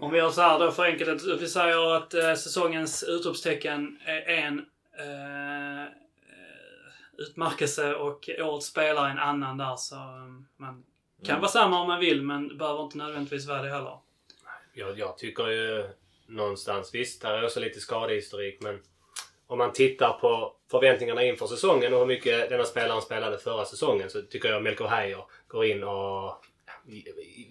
Om 0.00 0.12
vi 0.12 0.18
gör 0.18 0.30
så 0.30 0.40
här 0.40 0.58
då 0.58 0.70
för 0.70 0.84
enkelt 0.84 1.22
vi 1.40 1.48
säger 1.48 1.96
att 1.96 2.14
eh, 2.14 2.34
säsongens 2.34 3.02
utropstecken 3.02 3.98
är 4.04 4.28
en 4.28 4.66
utmärkelse 7.22 7.94
och 7.94 8.30
årets 8.38 8.66
spelare 8.66 9.10
en 9.10 9.18
annan 9.18 9.58
där 9.58 9.76
så 9.76 9.96
eh, 9.96 10.02
man 10.56 10.84
kan 11.24 11.40
vara 11.40 11.50
samma 11.50 11.80
om 11.80 11.88
man 11.88 12.00
vill 12.00 12.22
men 12.22 12.58
behöver 12.58 12.82
inte 12.82 12.98
nödvändigtvis 12.98 13.46
vara 13.46 13.62
det 13.62 13.70
heller. 13.70 13.98
Jag, 14.74 14.98
jag 14.98 15.18
tycker 15.18 15.48
ju 15.48 15.88
någonstans, 16.26 16.94
visst 16.94 17.22
här 17.22 17.34
är 17.34 17.44
också 17.44 17.60
lite 17.60 17.80
skadehistorik 17.80 18.60
men 18.60 18.80
om 19.46 19.58
man 19.58 19.72
tittar 19.72 20.12
på 20.12 20.56
förväntningarna 20.70 21.24
inför 21.24 21.46
säsongen 21.46 21.92
och 21.92 21.98
hur 21.98 22.06
mycket 22.06 22.48
denna 22.48 22.64
spelaren 22.64 23.02
spelade 23.02 23.38
förra 23.38 23.64
säsongen 23.64 24.10
så 24.10 24.22
tycker 24.22 24.48
jag 24.48 24.62
Melker 24.62 24.84
Heier 24.84 25.24
går 25.46 25.64
in 25.64 25.84
och 25.84 26.44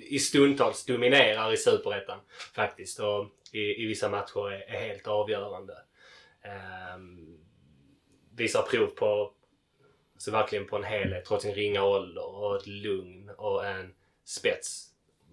i, 0.09 0.19
stundtals 0.19 0.85
dominerar 0.85 1.53
i 1.53 1.57
Superettan 1.57 2.19
faktiskt 2.55 2.99
och 2.99 3.27
i, 3.51 3.83
i 3.83 3.85
vissa 3.85 4.09
matcher 4.09 4.51
är, 4.51 4.75
är 4.75 4.87
helt 4.87 5.07
avgörande. 5.07 5.73
Ehm, 6.43 7.37
visar 8.35 8.61
prov 8.61 8.87
på 8.87 9.33
så 10.21 10.31
verkligen 10.31 10.67
på 10.67 10.75
en 10.75 10.83
helhet 10.83 11.25
trots 11.25 11.43
sin 11.43 11.55
ringa 11.55 11.83
ålder 11.83 12.35
och 12.35 12.55
ett 12.55 12.67
lugn 12.67 13.29
och 13.37 13.65
en 13.65 13.93
spets. 14.25 14.87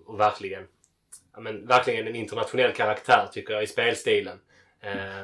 Och 0.04 0.20
verkligen 0.20 0.66
ja, 1.32 1.40
men, 1.40 1.66
verkligen 1.66 2.06
en 2.06 2.16
internationell 2.16 2.72
karaktär 2.72 3.28
tycker 3.32 3.54
jag 3.54 3.62
i 3.62 3.66
spelstilen. 3.66 4.40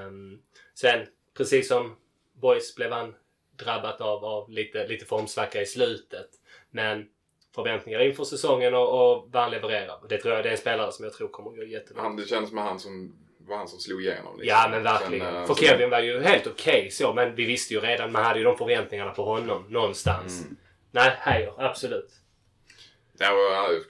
Um, 0.06 0.42
sen, 0.74 1.06
precis 1.36 1.68
som 1.68 1.96
Boys 2.32 2.74
blev 2.74 2.92
han 2.92 3.14
drabbat 3.56 4.00
av, 4.00 4.24
av 4.24 4.50
lite, 4.50 4.86
lite 4.86 5.04
formsvacka 5.04 5.62
i 5.62 5.66
slutet. 5.66 6.28
Men 6.70 7.08
förväntningar 7.54 8.00
inför 8.00 8.24
säsongen 8.24 8.74
och, 8.74 8.88
och 8.88 9.28
vad 9.32 9.42
han 9.42 9.50
levererar. 9.50 10.08
Det 10.08 10.18
tror 10.18 10.34
jag 10.34 10.44
det 10.44 10.48
är 10.48 10.52
en 10.52 10.58
spelare 10.58 10.92
som 10.92 11.04
jag 11.04 11.14
tror 11.14 11.28
kommer 11.28 11.50
att 11.50 11.56
gå 11.56 11.64
jättebra. 11.64 12.02
Han, 12.02 12.16
det 12.16 12.28
känns 12.28 12.48
som 12.48 12.58
han 12.58 12.80
som 12.80 13.16
var 13.48 13.56
han 13.56 13.68
som 13.68 13.78
slog 13.78 14.02
igenom. 14.02 14.38
liksom. 14.38 14.48
Ja 14.48 14.68
men 14.70 14.82
verkligen. 14.82 15.26
Sen, 15.26 15.36
eh, 15.36 15.46
För 15.46 15.54
Kevin 15.54 15.90
var 15.90 16.00
ju 16.00 16.20
helt 16.20 16.46
okej 16.46 16.90
så 16.90 17.12
men 17.12 17.34
vi 17.34 17.44
visste 17.44 17.74
ju 17.74 17.80
redan, 17.80 18.12
man 18.12 18.24
hade 18.24 18.38
ju 18.38 18.44
de 18.44 18.56
förväntningarna 18.58 19.10
på 19.10 19.24
honom 19.24 19.64
någonstans. 19.68 20.42
Mm. 20.42 20.56
Nej, 20.90 21.16
Heijer, 21.18 21.54
absolut. 21.58 22.10
Ja, 23.18 23.32
och, 23.32 23.52
ja, 23.52 23.80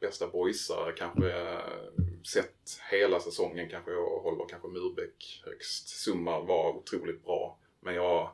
bästa 0.00 0.26
boysar 0.26 0.94
kanske 0.96 1.32
eh, 1.32 1.58
sett 2.32 2.80
hela 2.90 3.20
säsongen 3.20 3.68
kanske 3.68 3.90
jag 3.90 4.20
håller 4.20 4.44
kanske 4.48 4.68
Murbeck 4.68 5.42
högst. 5.44 5.88
Summa 5.88 6.40
var 6.40 6.76
otroligt 6.76 7.24
bra. 7.24 7.58
Men 7.80 7.94
jag 7.94 8.30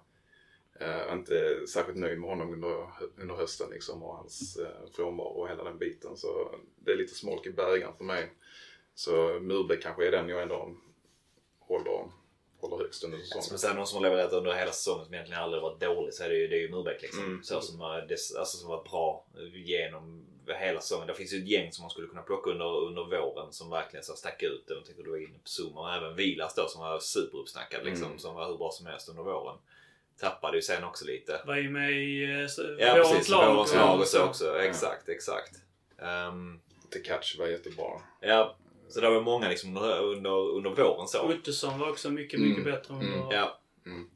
eh, 0.81 0.89
är 0.89 1.13
inte 1.13 1.67
särskilt 1.69 1.99
nöjd 1.99 2.21
med 2.21 2.31
honom 2.31 2.53
under, 2.53 2.87
under 3.17 3.35
hösten 3.35 3.71
liksom 3.71 4.03
och 4.03 4.17
hans 4.17 4.57
eh, 4.57 4.91
frånvaro 4.97 5.29
och 5.29 5.49
hela 5.49 5.65
den 5.65 5.79
biten. 5.79 6.17
Så 6.17 6.55
det 6.77 6.93
är 6.93 6.97
lite 6.97 7.15
smolk 7.15 7.47
i 7.47 7.51
bägaren 7.51 7.97
för 7.97 8.05
mig. 8.05 8.33
Så 8.99 9.39
Murbeck 9.41 9.83
kanske 9.83 10.07
är 10.07 10.11
den 10.11 10.29
jag 10.29 10.43
ändå 10.43 10.71
håller, 11.61 12.05
håller 12.61 12.77
högst 12.77 13.05
under 13.05 13.19
Som 13.19 13.27
säsongen. 13.43 13.59
säger, 13.59 13.75
någon 13.75 13.87
som 13.87 13.97
har 13.97 14.03
levererat 14.11 14.33
under 14.33 14.53
hela 14.53 14.73
säsongen 14.73 15.05
som 15.05 15.15
egentligen 15.15 15.43
aldrig 15.43 15.63
varit 15.63 15.81
dålig 15.81 16.15
så 16.15 16.25
är 16.25 16.29
det 16.29 16.35
ju, 16.35 16.49
det 16.49 16.57
är 16.57 16.61
ju 16.61 16.71
Murbeck 16.71 17.03
liksom. 17.03 17.25
Mm. 17.25 17.43
Så 17.43 17.61
som, 17.61 17.81
har- 17.81 18.01
det, 18.01 18.39
alltså, 18.39 18.57
som 18.57 18.69
varit 18.69 18.91
bra 18.91 19.27
genom 19.67 20.27
hela 20.47 20.81
säsongen. 20.81 21.07
Det 21.07 21.15
finns 21.15 21.33
ju 21.35 21.39
ett 21.39 21.49
gäng 21.49 21.73
som 21.73 21.83
man 21.83 21.91
skulle 21.91 22.09
kunna 22.09 22.23
plocka 22.23 22.51
under, 22.51 22.77
under 22.81 23.05
våren 23.05 23.53
som 23.53 23.71
verkligen 23.71 24.05
så 24.05 24.17
stack 24.17 24.43
ut. 24.43 24.65
Jag 24.67 24.85
tycker 24.85 25.03
du 25.03 25.11
var 25.11 25.17
inne 25.19 25.39
på 25.39 25.49
Zuma 25.63 25.81
och 25.81 25.95
även 25.95 26.17
Vilas 26.17 26.55
då 26.55 26.69
som 26.69 26.81
var 26.81 26.99
superuppsnackad 26.99 27.85
liksom. 27.85 28.07
Mm. 28.07 28.19
Som 28.19 28.35
var 28.35 28.49
hur 28.49 28.57
bra 28.57 28.71
som 28.73 28.87
helst 28.87 29.09
under 29.09 29.23
våren. 29.23 29.59
Tappade 30.21 30.57
ju 30.57 30.63
sen 30.63 30.85
också 30.85 31.05
lite. 31.05 31.43
Var 31.47 31.57
ju 31.57 31.71
med 31.71 31.93
i 31.93 32.41
eh, 32.43 32.47
så- 32.47 32.77
Ja 32.79 32.93
vårens 32.93 33.11
precis, 33.13 33.29
lag. 33.29 33.55
vårens 33.55 33.75
lag 33.75 34.01
och 34.01 34.07
så 34.07 34.25
också. 34.25 34.59
Exakt, 34.61 35.09
exakt. 35.09 35.53
Um, 36.29 36.61
Till 36.91 37.03
catch 37.03 37.39
var 37.39 37.47
jättebra. 37.47 38.01
ja, 38.21 38.57
så 38.89 39.01
det 39.01 39.11
var 39.11 39.21
många 39.21 39.49
liksom 39.49 39.77
under, 39.77 40.01
under, 40.03 40.31
under 40.51 40.71
våren 40.71 41.09
så. 41.09 41.23
Ottosson 41.33 41.79
var 41.79 41.91
också 41.91 42.11
mycket, 42.11 42.41
mycket 42.41 42.59
Mm. 42.67 42.73
bättre 42.73 42.95
under... 42.95 43.07
Mm. 43.07 43.31
Ja, 43.31 43.61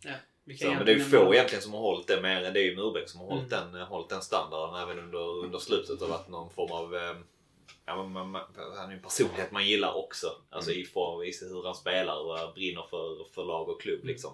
Ja, 0.04 0.12
vi 0.44 0.56
kan 0.58 0.68
Så, 0.70 0.74
men 0.74 0.86
det 0.86 0.92
är 0.92 0.94
ju 0.94 1.00
egentligen 1.00 1.10
få 1.10 1.24
nämna- 1.24 1.34
egentligen 1.34 1.62
som 1.62 1.72
har 1.72 1.80
hållit 1.80 2.06
det 2.06 2.22
mer 2.22 2.44
än 2.44 2.52
det 2.54 2.60
är 2.60 2.64
ju 2.64 2.76
Murbeck 2.76 3.08
som 3.08 3.20
har 3.20 3.26
hållit, 3.26 3.52
Mm. 3.52 3.72
den, 3.72 3.82
hållit 3.82 4.08
den 4.08 4.22
standarden 4.22 4.82
även 4.82 4.98
under, 5.04 5.44
under 5.44 5.58
slutet. 5.58 6.02
och 6.02 6.08
varit 6.08 6.28
någon 6.28 6.50
form 6.50 6.72
av... 6.72 6.94
Eh, 6.96 7.16
ja, 7.86 7.96
man, 8.06 8.30
man, 8.30 8.42
han 8.76 8.84
är 8.86 8.90
ju 8.90 8.96
en 8.96 9.02
personlighet 9.02 9.52
man 9.52 9.66
gillar 9.66 9.96
också. 9.96 10.26
Alltså 10.50 10.70
i 10.72 10.84
form 10.84 11.22
i 11.22 11.32
hur 11.40 11.64
han 11.64 11.74
spelar 11.74 12.16
och 12.48 12.54
brinner 12.54 12.82
för, 12.90 13.24
för 13.34 13.44
lag 13.44 13.68
och 13.68 13.80
klubb 13.82 14.04
liksom. 14.04 14.32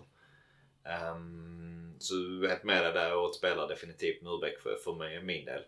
Um, 1.13 1.95
så 1.99 2.15
jag 2.15 2.45
är 2.45 2.49
helt 2.49 2.65
med 2.65 2.85
dig 2.85 2.93
där 2.93 3.17
och 3.17 3.35
spelar 3.35 3.69
definitivt 3.69 4.23
Murbeck 4.23 4.61
för, 4.63 4.77
för 4.85 4.93
mig, 4.93 5.23
min 5.23 5.45
del. 5.45 5.63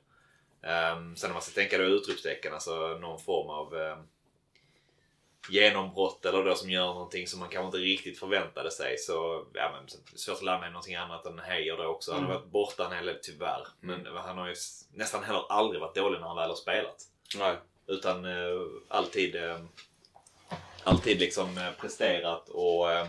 Um, 0.94 1.16
sen 1.16 1.30
om 1.30 1.34
man 1.34 1.42
ska 1.42 1.60
tänka 1.60 1.78
då 1.78 1.84
utropstecken, 1.84 2.54
alltså 2.54 2.98
någon 3.00 3.18
form 3.18 3.48
av 3.50 3.74
um, 3.74 3.98
genombrott 5.48 6.24
eller 6.24 6.44
då 6.44 6.54
som 6.54 6.70
gör 6.70 6.86
någonting 6.86 7.26
som 7.26 7.40
man 7.40 7.48
kanske 7.48 7.66
inte 7.66 7.78
riktigt 7.78 8.18
förväntade 8.18 8.70
sig. 8.70 8.98
Så 8.98 9.44
ja, 9.54 9.70
men, 9.72 9.88
svårt 10.18 10.36
att 10.36 10.42
landa 10.42 10.66
i 10.66 10.70
någonting 10.70 10.94
annat 10.94 11.26
än 11.26 11.38
Heijer 11.38 11.76
då 11.76 11.84
också. 11.84 12.12
Han 12.12 12.22
har 12.24 12.30
Mm. 12.30 12.40
varit 12.40 12.52
borta 12.52 12.86
en 12.86 12.92
hel 12.92 13.06
del 13.06 13.18
tyvärr. 13.22 13.66
Men 13.80 14.06
han 14.16 14.38
har 14.38 14.48
ju 14.48 14.54
nästan 14.94 15.24
heller 15.24 15.44
aldrig 15.48 15.80
varit 15.80 15.94
dålig 15.94 16.20
när 16.20 16.26
han 16.26 16.36
väl 16.36 16.48
har 16.48 16.56
spelat. 16.56 17.02
Nej. 17.36 17.56
Utan 17.86 18.24
eh, 18.24 18.60
alltid 18.88 19.36
eh, 19.36 19.58
alltid 20.84 21.20
liksom 21.20 21.58
eh, 21.58 21.72
presterat 21.80 22.48
och 22.48 22.92
eh, 22.92 23.06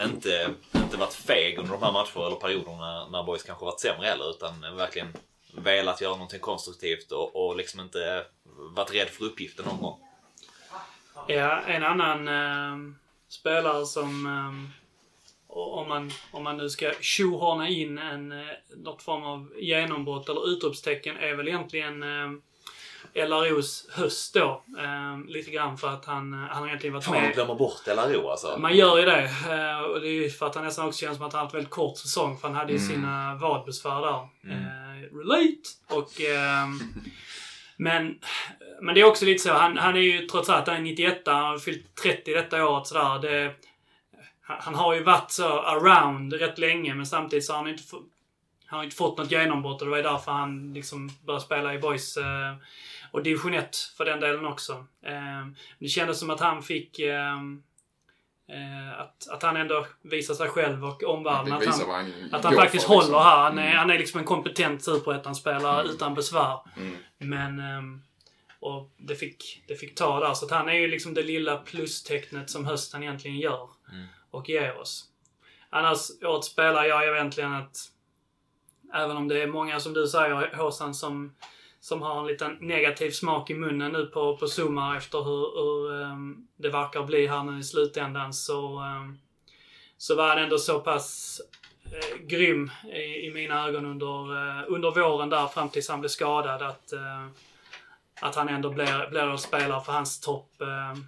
inte, 0.00 0.50
inte 0.74 0.96
varit 0.96 1.14
feg 1.14 1.58
under 1.58 1.72
de 1.72 1.82
här 1.82 1.92
matcherna 1.92 2.26
eller 2.26 2.36
perioderna 2.36 3.08
när 3.08 3.22
boys 3.22 3.42
kanske 3.42 3.64
varit 3.64 3.80
sämre 3.80 4.06
heller 4.06 4.30
utan 4.30 4.76
verkligen 4.76 5.08
velat 5.52 6.00
göra 6.00 6.12
någonting 6.12 6.40
konstruktivt 6.40 7.12
och, 7.12 7.36
och 7.36 7.56
liksom 7.56 7.80
inte 7.80 8.26
varit 8.54 8.94
rädd 8.94 9.08
för 9.08 9.24
uppgiften 9.24 9.64
någon 9.64 9.82
gång. 9.82 10.00
Ja, 11.26 11.60
en 11.66 11.84
annan 11.84 12.28
eh, 12.28 12.94
spelare 13.28 13.86
som... 13.86 14.26
Eh, 14.26 14.74
om, 15.56 15.88
man, 15.88 16.10
om 16.30 16.44
man 16.44 16.56
nu 16.56 16.68
ska 16.68 16.92
tjohorna 17.00 17.68
in 17.68 17.98
en, 17.98 18.32
eh, 18.32 18.38
något 18.76 19.02
form 19.02 19.22
av 19.22 19.52
genombrott 19.58 20.28
eller 20.28 20.48
utropstecken 20.52 21.16
är 21.16 21.34
väl 21.34 21.48
egentligen 21.48 22.02
eh, 22.02 22.30
LROs 23.28 23.88
höst 23.92 24.34
då. 24.34 24.62
Eh, 24.78 25.18
lite 25.28 25.50
grann 25.50 25.78
för 25.78 25.88
att 25.88 26.04
han, 26.04 26.32
han 26.32 26.48
har 26.62 26.66
egentligen 26.66 26.94
varit 26.94 27.04
Fan, 27.04 27.14
man 27.14 27.22
med. 27.22 27.34
glömmer 27.34 27.54
bort 27.54 27.86
LRO 27.86 28.28
alltså. 28.30 28.56
Man 28.58 28.76
gör 28.76 28.98
ju 28.98 29.04
det. 29.04 29.22
Eh, 29.24 29.78
och 29.80 30.00
det 30.00 30.08
är 30.08 30.12
ju 30.22 30.30
för 30.30 30.46
att 30.46 30.54
han 30.54 30.64
nästan 30.64 30.86
också 30.88 31.00
känns 31.00 31.16
som 31.16 31.26
att 31.26 31.32
han 31.32 31.38
har 31.38 31.44
haft 31.46 31.54
väldigt 31.54 31.70
kort 31.70 31.98
säsong. 31.98 32.38
För 32.38 32.48
han 32.48 32.56
hade 32.56 32.72
ju 32.72 32.78
Mm. 32.78 32.90
sina 32.94 33.34
vadbesvär 33.34 34.00
där. 34.00 34.28
Eh, 34.52 35.16
relate! 35.16 35.68
Och... 35.88 36.10
men, 37.76 38.18
men 38.80 38.94
det 38.94 39.00
är 39.00 39.04
också 39.04 39.24
lite 39.24 39.42
så. 39.42 39.52
Han, 39.52 39.78
han 39.78 39.96
är 39.96 40.00
ju 40.00 40.26
trots 40.26 40.48
allt 40.48 40.66
han 40.66 40.76
är 40.76 40.80
91 40.80 41.22
Han 41.26 41.44
har 41.44 41.58
fyllt 41.58 41.94
30 42.02 42.34
detta 42.34 42.66
året 42.66 42.86
sådär. 42.86 43.18
Det, 43.18 43.54
han 44.46 44.74
har 44.74 44.94
ju 44.94 45.02
varit 45.02 45.30
så 45.30 45.58
around 45.60 46.32
rätt 46.32 46.58
länge 46.58 46.94
men 46.94 47.06
samtidigt 47.06 47.44
så 47.44 47.52
har 47.52 47.60
han 47.60 47.68
inte, 47.68 47.82
han 48.66 48.76
har 48.76 48.84
inte 48.84 48.96
fått 48.96 49.18
något 49.18 49.30
genombrott 49.30 49.80
och 49.80 49.86
det 49.86 49.90
var 49.90 49.96
ju 49.96 50.02
därför 50.02 50.32
han 50.32 50.74
liksom 50.74 51.10
började 51.26 51.44
spela 51.44 51.74
i 51.74 51.78
Boys 51.78 52.16
eh, 52.16 52.56
och 53.10 53.22
division 53.22 53.54
1 53.54 53.76
för 53.96 54.04
den 54.04 54.20
delen 54.20 54.46
också. 54.46 54.86
Eh, 55.02 55.46
det 55.78 55.88
kändes 55.88 56.18
som 56.18 56.30
att 56.30 56.40
han 56.40 56.62
fick 56.62 56.98
eh, 56.98 57.38
eh, 58.48 59.00
att, 59.00 59.28
att 59.28 59.42
han 59.42 59.56
ändå 59.56 59.86
visar 60.02 60.34
sig 60.34 60.48
själv 60.48 60.84
och 60.84 61.02
omvärlden 61.02 61.52
att 61.52 61.66
han, 61.66 61.90
han 61.90 62.12
att 62.32 62.44
han 62.44 62.54
faktiskt 62.54 62.86
för, 62.86 62.94
liksom. 62.94 63.14
håller 63.14 63.24
här. 63.24 63.42
Han 63.42 63.58
är, 63.58 63.62
Mm. 63.66 63.76
han 63.78 63.90
är 63.90 63.98
liksom 63.98 64.20
en 64.20 64.26
kompetent 64.26 64.84
superettan-spelare 64.84 65.88
utan 65.88 66.14
besvär. 66.14 66.58
Mm. 66.76 66.96
Men... 67.18 67.58
ehm, 67.58 68.02
och 68.60 68.90
det 68.96 69.14
fick, 69.14 69.62
det 69.68 69.74
fick 69.74 69.94
ta 69.94 70.20
där. 70.20 70.34
Så 70.34 70.44
att 70.44 70.50
han 70.50 70.68
är 70.68 70.74
ju 70.74 70.88
liksom 70.88 71.14
det 71.14 71.22
lilla 71.22 71.56
plustecknet 71.56 72.50
som 72.50 72.64
hösten 72.64 73.02
egentligen 73.02 73.38
gör. 73.38 73.68
Och 74.30 74.48
ger 74.48 74.78
oss. 74.78 75.04
Annars, 75.70 75.98
årets 76.22 76.48
spelare, 76.48 76.86
jag 76.86 77.04
är 77.04 77.14
egentligen 77.14 77.52
att... 77.52 77.76
Även 78.94 79.16
om 79.16 79.28
det 79.28 79.42
är 79.42 79.46
många, 79.46 79.80
som 79.80 79.92
du 79.92 80.06
säger, 80.06 80.56
Håsan, 80.56 80.94
som, 80.94 81.34
som 81.84 82.02
har 82.02 82.20
en 82.20 82.26
liten 82.26 82.56
negativ 82.60 83.10
smak 83.10 83.50
i 83.50 83.54
munnen 83.54 83.92
nu 83.92 84.06
på, 84.06 84.36
på 84.36 84.46
Zuma 84.46 84.96
efter 84.96 85.18
hur, 85.18 85.62
hur 85.62 86.02
um, 86.02 86.48
det 86.56 86.68
verkar 86.68 87.02
bli 87.02 87.26
här 87.26 87.42
nu 87.42 87.58
i 87.58 87.62
slutändan 87.62 88.32
så... 88.34 88.78
um, 88.80 89.18
så 89.96 90.14
var 90.14 90.28
han 90.28 90.38
ändå 90.38 90.58
så 90.58 90.80
pass 90.80 91.40
uh, 91.86 92.26
grym 92.26 92.70
i, 92.84 93.26
i 93.26 93.30
mina 93.34 93.68
ögon 93.68 93.86
under, 93.86 94.32
uh, 94.32 94.64
under 94.68 94.90
våren 94.90 95.30
där 95.30 95.46
fram 95.46 95.68
tills 95.68 95.88
han 95.88 96.00
blev 96.00 96.08
skadad 96.08 96.62
att, 96.62 96.92
uh, 96.92 97.26
att 98.20 98.34
han 98.34 98.48
ändå 98.48 98.70
blir, 98.70 99.10
blir 99.10 99.22
en 99.22 99.38
spelare 99.38 99.84
för 99.84 99.92
hans 99.92 100.20
topp 100.20 100.60
ehm, 100.60 101.06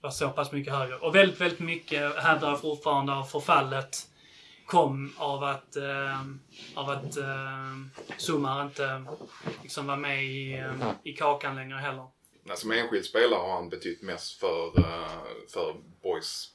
var 0.00 0.10
så 0.10 0.28
pass 0.28 0.52
mycket 0.52 0.72
högre. 0.72 0.96
Och 0.96 1.14
väldigt, 1.14 1.40
väldigt 1.40 1.60
mycket 1.60 2.16
hävdar 2.16 2.48
jag 2.48 2.60
fortfarande 2.60 3.12
av 3.12 3.24
förfallet 3.24 3.96
kom 4.66 5.14
av 5.18 5.44
att, 5.44 5.76
eh, 5.76 6.20
av 6.74 6.90
att 6.90 7.16
eh, 7.16 7.74
Sumar 8.18 8.62
inte 8.62 9.04
liksom 9.62 9.86
var 9.86 9.96
med 9.96 10.24
i, 10.24 10.52
eh, 10.52 10.90
i 11.04 11.12
kakan 11.12 11.56
längre 11.56 11.76
heller. 11.76 12.08
Nej, 12.42 12.56
som 12.56 12.72
enskild 12.72 13.04
spelare 13.04 13.40
har 13.40 13.54
han 13.54 13.68
betytt 13.68 14.02
mest 14.02 14.40
för, 14.40 14.78
eh, 14.78 15.22
för 15.48 15.76
Boys 16.02 16.52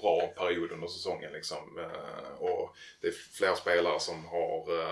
bra 0.00 0.26
period 0.26 0.72
under 0.72 0.86
säsongen. 0.86 1.32
Liksom. 1.32 1.78
Eh, 1.78 2.38
och 2.38 2.76
det 3.00 3.08
är 3.08 3.12
fler 3.12 3.54
spelare 3.54 4.00
som 4.00 4.24
har 4.24 4.82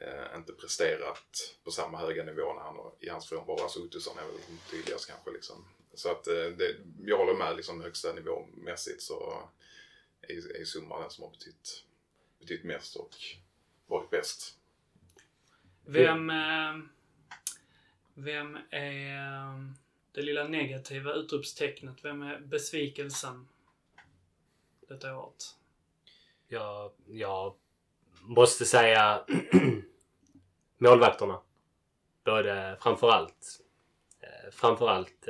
eh, 0.00 0.36
inte 0.36 0.52
presterat 0.52 1.56
på 1.64 1.70
samma 1.70 1.98
höga 1.98 2.24
nivå 2.24 2.54
när 2.54 2.62
han 2.62 2.76
i 3.00 3.08
hans 3.08 3.28
frånvaro. 3.28 3.62
Alltså 3.62 3.80
Ottosson 3.80 4.18
är 4.18 4.22
väl 4.22 4.58
tydligast 4.70 5.06
kanske. 5.10 5.30
Liksom. 5.30 5.64
Så 5.94 6.10
att 6.10 6.24
det, 6.24 6.76
jag 7.00 7.18
håller 7.18 7.34
med 7.34 7.56
liksom, 7.56 7.82
högsta 7.82 8.12
nivåmässigt 8.12 9.02
så 9.02 9.48
är, 10.28 10.60
är 10.60 10.64
Summa 10.64 11.00
den 11.00 11.10
som 11.10 11.24
har 11.24 11.30
betytt, 11.30 11.84
betytt 12.40 12.64
mest 12.64 12.96
och 12.96 13.14
varit 13.86 14.10
bäst. 14.10 14.58
Vem, 15.84 16.30
eh, 16.30 16.78
vem 18.14 18.58
är 18.70 19.16
eh, 19.16 19.60
det 20.12 20.22
lilla 20.22 20.48
negativa 20.48 21.12
utropstecknet? 21.12 22.04
Vem 22.04 22.22
är 22.22 22.40
besvikelsen 22.40 23.48
detta 24.88 25.16
året? 25.16 25.56
Jag, 26.48 26.92
jag 27.06 27.54
måste 28.20 28.64
säga 28.64 29.24
målvakterna. 30.78 31.40
Både 32.24 32.78
framförallt 32.80 33.60
eh, 34.20 34.50
framförallt 34.50 35.28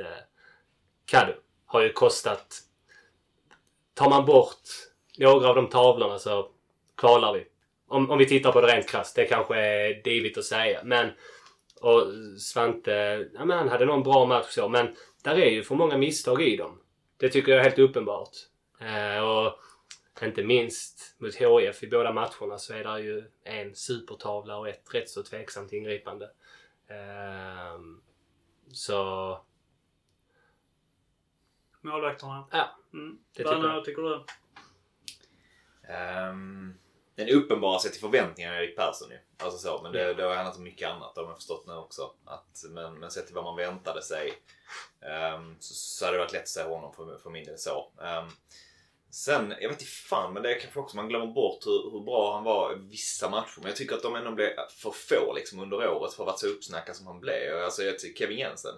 Kadu 1.05 1.33
har 1.65 1.81
ju 1.81 1.93
kostat... 1.93 2.63
Tar 3.93 4.09
man 4.09 4.25
bort 4.25 4.88
några 5.19 5.49
av 5.49 5.55
de 5.55 5.69
tavlorna 5.69 6.19
så 6.19 6.51
kvalar 6.97 7.33
vi. 7.33 7.47
Om, 7.87 8.09
om 8.11 8.17
vi 8.17 8.25
tittar 8.25 8.51
på 8.51 8.61
det 8.61 8.67
rent 8.67 8.89
krasst. 8.89 9.15
Det 9.15 9.25
kanske 9.25 9.55
är 9.55 10.03
divigt 10.03 10.37
att 10.37 10.43
säga. 10.43 10.81
Men 10.83 11.09
och 11.81 12.03
Svante, 12.39 13.27
ja, 13.33 13.45
men 13.45 13.57
han 13.57 13.69
hade 13.69 13.85
någon 13.85 14.03
bra 14.03 14.25
match 14.25 14.49
så. 14.49 14.69
Men 14.69 14.95
där 15.23 15.35
är 15.35 15.49
ju 15.49 15.63
för 15.63 15.75
många 15.75 15.97
misstag 15.97 16.41
i 16.41 16.57
dem. 16.57 16.79
Det 17.17 17.29
tycker 17.29 17.51
jag 17.51 17.59
är 17.59 17.63
helt 17.63 17.79
uppenbart. 17.79 18.29
Eh, 18.79 19.23
och 19.23 19.59
inte 20.21 20.43
minst 20.43 21.15
mot 21.17 21.35
HIF 21.35 21.83
i 21.83 21.87
båda 21.87 22.11
matcherna 22.13 22.57
så 22.57 22.73
är 22.73 22.83
det 22.83 23.01
ju 23.01 23.23
en 23.43 23.75
supertavla 23.75 24.57
och 24.57 24.69
ett 24.69 24.93
rätt 24.93 25.09
så 25.09 25.23
tveksamt 25.23 25.73
ingripande. 25.73 26.29
Ehm, 26.89 28.01
så 28.71 29.39
Målvakterna? 31.81 32.47
ja, 32.51 32.75
Mm. 32.93 33.17
Det 33.37 33.43
tycker 33.43 33.67
jag. 33.67 33.85
tycker 33.85 34.01
du? 34.01 34.23
Um, 35.89 36.79
den 37.15 37.29
uppenbara 37.29 37.79
sig 37.79 37.91
till 37.91 38.01
förväntningarna 38.01 38.57
Erik 38.57 38.75
Persson 38.75 39.09
ju. 39.11 39.17
Alltså 39.37 39.59
så, 39.59 39.81
men 39.83 39.91
det, 39.91 40.13
det 40.13 40.23
har 40.23 40.35
handlat 40.35 40.57
om 40.57 40.63
mycket 40.63 40.89
annat 40.89 41.15
har 41.15 41.25
man 41.25 41.35
förstått 41.35 41.67
nu 41.67 41.73
också. 41.73 42.13
Att, 42.25 42.63
men, 42.69 42.99
men 42.99 43.11
sett 43.11 43.25
till 43.25 43.35
vad 43.35 43.43
man 43.43 43.55
väntade 43.55 44.01
sig 44.01 44.33
ehm, 45.01 45.55
så, 45.59 45.73
så 45.73 46.05
hade 46.05 46.17
det 46.17 46.23
varit 46.23 46.33
lätt 46.33 46.41
att 46.41 46.47
säga 46.47 46.67
honom 46.67 46.93
för, 46.93 47.17
för 47.17 47.29
min 47.29 47.45
del 47.45 47.57
så. 47.57 47.91
Ehm, 48.01 48.29
sen, 49.09 49.53
jag 49.59 49.69
vet 49.69 49.81
inte 49.81 49.91
fan, 49.91 50.33
men 50.33 50.43
det 50.43 50.55
är 50.55 50.59
kanske 50.59 50.79
också 50.79 50.95
man 50.95 51.09
glömmer 51.09 51.27
bort 51.27 51.65
hur, 51.65 51.91
hur 51.91 51.99
bra 51.99 52.33
han 52.33 52.43
var 52.43 52.73
i 52.73 52.79
vissa 52.79 53.29
matcher. 53.29 53.57
Men 53.57 53.67
jag 53.67 53.75
tycker 53.75 53.95
att 53.95 54.03
de 54.03 54.15
ändå 54.15 54.31
blev 54.31 54.49
för 54.69 54.91
få 54.91 55.33
liksom, 55.33 55.59
under 55.59 55.89
året 55.89 56.13
för 56.13 56.23
att 56.23 56.27
vara 56.27 56.37
så 56.37 56.47
uppsnackad 56.47 56.95
som 56.95 57.07
han 57.07 57.19
blev. 57.19 57.63
Alltså, 57.63 57.83
jag 57.83 57.99
tycker 57.99 58.19
Kevin 58.19 58.37
Jensen. 58.37 58.75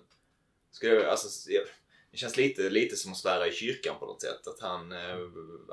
Skulle 0.71 1.11
alltså, 1.11 1.51
jag, 1.51 1.63
det 2.11 2.17
känns 2.17 2.37
lite, 2.37 2.69
lite 2.69 2.95
som 2.95 3.11
att 3.11 3.17
svära 3.17 3.47
i 3.47 3.51
kyrkan 3.51 3.95
på 3.99 4.05
något 4.05 4.21
sätt. 4.21 4.47
Att 4.47 4.59
han 4.59 4.91
eh, 4.91 5.17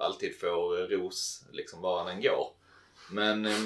alltid 0.00 0.40
får 0.40 0.88
ros 0.88 1.44
liksom 1.52 1.80
var 1.80 1.98
han 1.98 2.08
än 2.08 2.22
går. 2.22 2.52
Men 3.10 3.46
eh, 3.46 3.60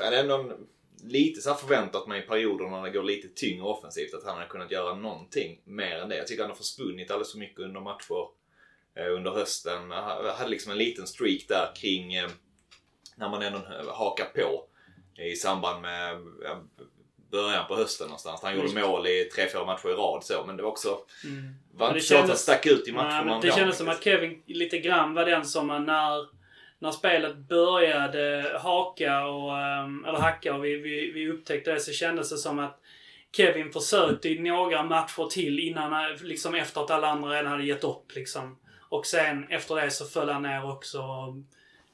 är 0.00 0.10
det 0.10 0.18
ändå 0.18 0.34
en, 0.34 0.66
lite 1.04 1.40
så 1.40 1.54
förväntat 1.54 2.06
mig 2.06 2.24
i 2.24 2.26
perioder 2.26 2.70
när 2.70 2.82
det 2.82 2.90
går 2.90 3.02
lite 3.02 3.28
tyngre 3.28 3.64
offensivt 3.64 4.14
att 4.14 4.24
han 4.24 4.36
hade 4.36 4.48
kunnat 4.48 4.70
göra 4.70 4.94
någonting 4.94 5.60
mer 5.64 5.96
än 5.96 6.08
det. 6.08 6.16
Jag 6.16 6.26
tycker 6.26 6.42
han 6.42 6.50
har 6.50 6.56
försvunnit 6.56 7.10
alldeles 7.10 7.32
för 7.32 7.38
mycket 7.38 7.60
under 7.60 7.80
matcher 7.80 8.28
eh, 8.94 9.14
under 9.14 9.30
hösten. 9.30 9.90
Jag 9.90 10.34
hade 10.34 10.50
liksom 10.50 10.72
en 10.72 10.78
liten 10.78 11.06
streak 11.06 11.48
där 11.48 11.72
kring 11.76 12.14
eh, 12.14 12.30
när 13.16 13.28
man 13.28 13.42
ändå 13.42 13.58
eh, 13.58 13.88
hakar 13.88 14.24
på 14.24 14.64
i 15.22 15.36
samband 15.36 15.82
med 15.82 16.12
eh, 16.44 16.58
början 17.30 17.66
på 17.68 17.76
hösten 17.76 18.06
någonstans. 18.06 18.42
Han 18.42 18.56
gjorde 18.56 18.80
mål 18.80 19.06
i 19.06 19.24
tre, 19.34 19.48
fyra 19.52 19.64
matcher 19.64 19.88
i 19.88 19.92
rad 19.92 20.24
så. 20.24 20.44
Men 20.46 20.56
det 20.56 20.62
var 20.62 20.70
också... 20.70 20.98
Mm. 21.24 21.54
Var 21.72 21.86
inte 21.86 21.98
det 21.98 22.02
så 22.02 22.14
att 22.14 22.20
kändes- 22.20 22.40
stack 22.40 22.66
ut 22.66 22.88
i 22.88 22.92
matcherna 22.92 23.32
Nej, 23.32 23.40
det 23.42 23.52
kändes 23.52 23.76
som 23.78 23.88
att. 23.88 24.04
Kevin 24.04 24.42
lite 24.46 24.78
grann 24.78 25.14
var 25.14 25.24
den 25.24 25.44
som 25.44 25.66
när, 25.66 26.26
när 26.78 26.90
spelet 26.90 27.36
började 27.36 28.58
haka 28.62 29.26
och, 29.26 29.58
ehm, 29.58 30.04
eller 30.04 30.18
hacka 30.18 30.54
och 30.54 30.64
vi, 30.64 30.76
vi, 30.76 31.10
vi 31.10 31.30
upptäckte 31.30 31.72
det 31.72 31.80
så 31.80 31.92
kändes 31.92 32.30
det 32.30 32.36
som 32.38 32.58
att 32.58 32.80
Kevin 33.36 33.72
försökte 33.72 34.28
i 34.28 34.38
några 34.38 34.82
matcher 34.82 35.28
till 35.28 35.58
innan, 35.58 36.16
liksom 36.22 36.54
efter 36.54 36.80
att 36.80 36.90
alla 36.90 37.08
andra 37.08 37.30
redan 37.30 37.52
hade 37.52 37.64
gett 37.64 37.84
upp 37.84 38.14
liksom. 38.14 38.58
Och 38.88 39.06
sen 39.06 39.46
efter 39.48 39.74
det 39.74 39.90
så 39.90 40.04
föll 40.04 40.28
han 40.28 40.42
ner 40.42 40.70
också 40.70 40.98
och 41.02 41.34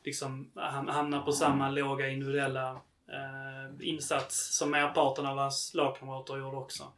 liksom 0.04 0.50
ham- 0.54 0.90
hamnade 0.90 1.24
på 1.24 1.32
samma 1.32 1.70
låga 1.70 2.08
individuella 2.08 2.80
eh, 3.08 3.88
insats 3.88 4.56
som 4.56 4.70
merparten 4.70 5.26
av 5.26 5.38
hans 5.38 5.74
lagkamrater 5.74 6.36
gjorde 6.36 6.56
också. 6.56 6.92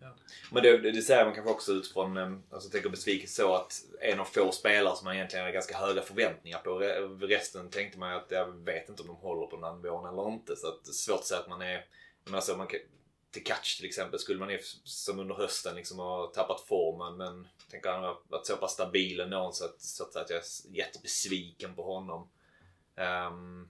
Men 0.53 0.63
det, 0.63 0.79
det, 0.79 0.91
det 0.91 1.03
säger 1.03 1.25
man 1.25 1.35
kanske 1.35 1.53
också 1.53 1.73
utifrån, 1.73 2.17
eh, 2.17 2.33
alltså 2.51 2.67
jag 2.67 2.73
tänker 2.73 2.91
besvikelse 2.91 3.43
så 3.43 3.55
att 3.55 3.73
en 4.01 4.21
av 4.21 4.25
få 4.25 4.53
spelare 4.53 4.97
som 4.97 5.05
man 5.05 5.15
egentligen 5.15 5.45
hade 5.45 5.53
ganska 5.55 5.79
höga 5.79 6.03
förväntningar 6.03 6.59
på. 6.59 6.71
Re- 6.71 7.19
Resten 7.27 7.71
tänkte 7.71 7.99
man 7.99 8.13
att 8.13 8.31
jag 8.31 8.65
vet 8.65 8.89
inte 8.89 9.03
om 9.03 9.09
de 9.09 9.17
håller 9.17 9.47
på 9.47 9.57
den 9.57 9.65
här 9.65 9.73
nivån 9.75 10.09
eller 10.09 10.29
inte. 10.33 10.57
Så 10.57 10.69
att 10.69 10.85
det 10.85 10.91
är 10.91 10.93
svårt 10.93 11.19
att 11.19 11.25
säga 11.27 11.41
att 11.41 11.49
man 11.49 11.63
är, 11.63 11.85
men 12.25 12.35
alltså 12.35 12.57
man 12.57 12.67
kan, 12.67 12.81
till 13.31 13.45
catch 13.45 13.77
till 13.77 13.87
exempel 13.87 14.19
skulle 14.19 14.39
man 14.39 14.51
ju 14.51 14.59
som 14.85 15.19
under 15.19 15.35
hösten 15.35 15.75
liksom 15.75 15.99
ha 15.99 16.27
tappat 16.27 16.61
formen. 16.61 17.17
Men 17.17 17.49
jag 17.59 17.71
tänker 17.71 17.91
han 17.91 18.03
har 18.05 18.19
varit 18.29 18.47
så 18.47 18.57
pass 18.57 18.73
stabil 18.73 19.21
ändå 19.21 19.51
så 19.53 19.65
att, 19.65 19.81
så 19.81 20.05
att 20.05 20.31
jag 20.31 20.39
är 20.39 20.45
jättebesviken 20.77 21.75
på 21.75 21.83
honom. 21.83 22.29
Ehm, 22.97 23.69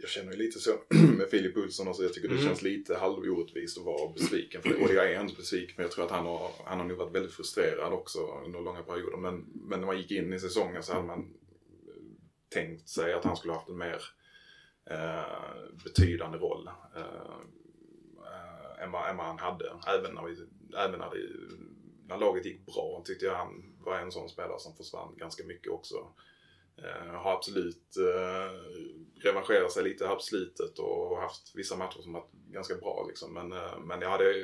Jag 0.00 0.10
känner 0.10 0.32
ju 0.32 0.38
lite 0.38 0.58
så 0.58 0.70
med 1.18 1.28
Filip 1.30 1.56
Olsson 1.56 1.88
också. 1.88 2.02
Jag 2.02 2.12
tycker 2.12 2.28
det 2.28 2.38
känns 2.38 2.62
lite 2.62 2.96
halvorättvist 2.96 3.78
att 3.78 3.84
vara 3.84 4.12
besviken. 4.12 4.62
För. 4.62 4.82
Och 4.82 4.94
jag 4.94 5.12
är 5.12 5.20
ändå 5.20 5.34
besviken 5.34 5.76
för 5.76 5.82
jag 5.82 5.92
tror 5.92 6.04
att 6.04 6.10
han 6.10 6.26
har, 6.26 6.50
han 6.64 6.78
har 6.78 6.86
nog 6.86 6.98
varit 6.98 7.14
väldigt 7.14 7.32
frustrerad 7.32 7.92
också 7.92 8.18
under 8.44 8.60
långa 8.60 8.82
perioder. 8.82 9.16
Men, 9.16 9.46
men 9.54 9.80
när 9.80 9.86
man 9.86 9.98
gick 9.98 10.10
in 10.10 10.32
i 10.32 10.40
säsongen 10.40 10.82
så 10.82 10.92
hade 10.92 11.06
man 11.06 11.34
tänkt 12.48 12.88
sig 12.88 13.12
att 13.12 13.24
han 13.24 13.36
skulle 13.36 13.52
haft 13.52 13.68
en 13.68 13.78
mer 13.78 14.02
eh, 14.90 15.72
betydande 15.84 16.38
roll. 16.38 16.70
Eh, 16.96 17.02
eh, 18.26 18.84
än, 18.84 18.90
vad, 18.90 19.10
än 19.10 19.16
vad 19.16 19.26
han 19.26 19.38
hade. 19.38 19.72
Även 19.86 20.14
när, 20.14 20.24
vi, 20.24 20.36
även 20.76 20.98
när, 20.98 21.10
det, 21.10 21.28
när 22.06 22.18
laget 22.18 22.44
gick 22.44 22.66
bra 22.66 23.02
tyckte 23.04 23.24
jag 23.24 23.34
han 23.34 23.74
var 23.84 23.98
en 23.98 24.12
sån 24.12 24.28
spelare 24.28 24.58
som 24.58 24.76
försvann 24.76 25.16
ganska 25.16 25.44
mycket 25.44 25.72
också. 25.72 26.14
Eh, 26.84 27.14
har 27.14 27.32
absolut 27.32 27.96
eh, 27.96 28.52
revanscherat 29.22 29.72
sig 29.72 29.84
lite 29.84 30.06
här 30.06 30.14
på 30.14 30.20
slutet 30.20 30.78
och 30.78 31.16
haft 31.16 31.52
vissa 31.54 31.76
matcher 31.76 32.00
som 32.00 32.12
varit 32.12 32.32
ganska 32.32 32.74
bra 32.74 33.04
liksom. 33.08 33.34
Men, 33.34 33.52
eh, 33.52 33.78
men 33.78 34.00
jag 34.00 34.10
hade... 34.10 34.34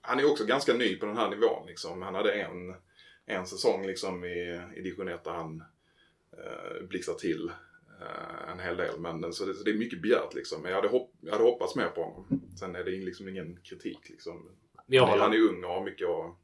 Han 0.00 0.20
är 0.20 0.30
också 0.30 0.44
ganska 0.44 0.74
ny 0.74 0.96
på 0.96 1.06
den 1.06 1.16
här 1.16 1.30
nivån 1.30 1.66
liksom. 1.66 2.02
Han 2.02 2.14
hade 2.14 2.32
en, 2.32 2.74
en 3.26 3.46
säsong 3.46 3.86
liksom 3.86 4.24
i, 4.24 4.62
i 4.76 4.80
division 4.82 5.08
1 5.08 5.24
där 5.24 5.32
han 5.32 5.64
eh, 6.32 6.86
blixtrar 6.88 7.14
till 7.14 7.52
eh, 8.00 8.52
en 8.52 8.60
hel 8.60 8.76
del. 8.76 9.00
Men, 9.00 9.32
så, 9.32 9.44
det, 9.44 9.54
så 9.54 9.64
det 9.64 9.70
är 9.70 9.78
mycket 9.78 10.02
begärt 10.02 10.34
liksom. 10.34 10.62
Men 10.62 10.70
jag 10.70 10.76
hade, 10.76 10.88
hopp, 10.88 11.12
jag 11.20 11.32
hade 11.32 11.44
hoppats 11.44 11.76
mer 11.76 11.88
på 11.88 12.02
honom. 12.02 12.40
Sen 12.58 12.76
är 12.76 12.84
det 12.84 12.90
liksom 12.90 13.28
ingen 13.28 13.60
kritik 13.62 14.08
liksom. 14.08 14.50
Han 14.88 15.08
håller, 15.08 15.34
är 15.34 15.48
ung 15.48 15.64
och 15.64 15.70
har 15.70 15.84
mycket 15.84 16.08
och 16.08 16.38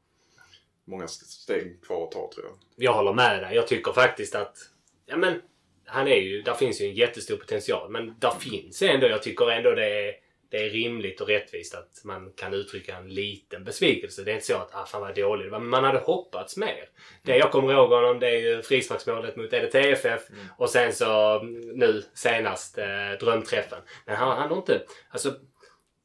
många 0.91 1.07
steg 1.07 1.83
kvar 1.83 2.03
att 2.03 2.11
ta 2.11 2.31
tror 2.33 2.45
jag. 2.45 2.55
jag 2.75 2.93
håller 2.93 3.13
med 3.13 3.43
dig. 3.43 3.55
Jag 3.55 3.67
tycker 3.67 3.91
faktiskt 3.91 4.35
att... 4.35 4.57
Ja 5.05 5.17
men, 5.17 5.41
han 5.85 6.07
är 6.07 6.15
ju... 6.15 6.41
Där 6.41 6.53
finns 6.53 6.81
ju 6.81 6.85
en 6.85 6.93
jättestor 6.93 7.37
potential. 7.37 7.91
Men 7.91 8.15
där 8.19 8.31
finns 8.39 8.81
ändå... 8.81 9.07
Jag 9.07 9.23
tycker 9.23 9.51
ändå 9.51 9.71
det 9.71 10.07
är, 10.07 10.13
det 10.49 10.57
är 10.57 10.69
rimligt 10.69 11.21
och 11.21 11.27
rättvist 11.27 11.75
att 11.75 12.01
man 12.03 12.31
kan 12.35 12.53
uttrycka 12.53 12.95
en 12.95 13.09
liten 13.09 13.63
besvikelse. 13.63 14.23
Det 14.23 14.31
är 14.31 14.35
inte 14.35 14.45
så 14.45 14.55
att 14.55 14.75
ah, 14.75 14.85
fan 14.85 15.01
vad 15.01 15.15
dålig 15.15 15.45
det 15.45 15.51
var. 15.51 15.59
Men 15.59 15.69
man 15.69 15.83
hade 15.83 15.99
hoppats 15.99 16.57
mer. 16.57 16.89
Det 17.23 17.37
jag 17.37 17.51
kommer 17.51 17.73
ihåg 17.73 17.89
honom 17.89 18.19
det 18.19 18.29
är 18.29 18.39
ju 18.39 18.61
frisparksmålet 18.61 19.35
mot 19.35 19.53
EDTFF 19.53 20.21
och 20.57 20.69
sen 20.69 20.93
så 20.93 21.39
mm, 21.39 21.61
nu 21.61 22.03
senast 22.13 22.77
eh, 22.77 23.11
drömträffen. 23.19 23.79
Men 24.05 24.15
han, 24.15 24.37
han 24.37 24.49
har 24.49 24.57
inte... 24.57 24.81
Alltså, 25.09 25.33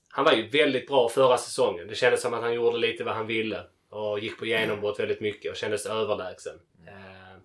han 0.08 0.24
var 0.24 0.32
ju 0.32 0.48
väldigt 0.48 0.88
bra 0.88 1.08
förra 1.08 1.38
säsongen. 1.38 1.88
Det 1.88 1.94
kändes 1.94 2.22
som 2.22 2.34
att 2.34 2.42
han 2.42 2.54
gjorde 2.54 2.78
lite 2.78 3.04
vad 3.04 3.14
han 3.14 3.26
ville. 3.26 3.64
Och 3.88 4.18
gick 4.18 4.38
på 4.38 4.46
genombrott 4.46 5.00
väldigt 5.00 5.20
mycket 5.20 5.50
och 5.50 5.56
kändes 5.56 5.86
överlägsen. 5.86 6.60
Eh, 6.86 7.36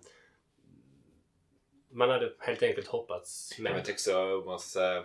man 1.90 2.10
hade 2.10 2.32
helt 2.38 2.62
enkelt 2.62 2.86
hoppats 2.86 3.54
Men 3.58 3.72
jag 3.72 3.78
mer. 3.78 3.84
tycker 3.84 4.00
så, 4.00 4.42
man 4.46 4.58
ska 4.58 4.68
säga, 4.80 5.04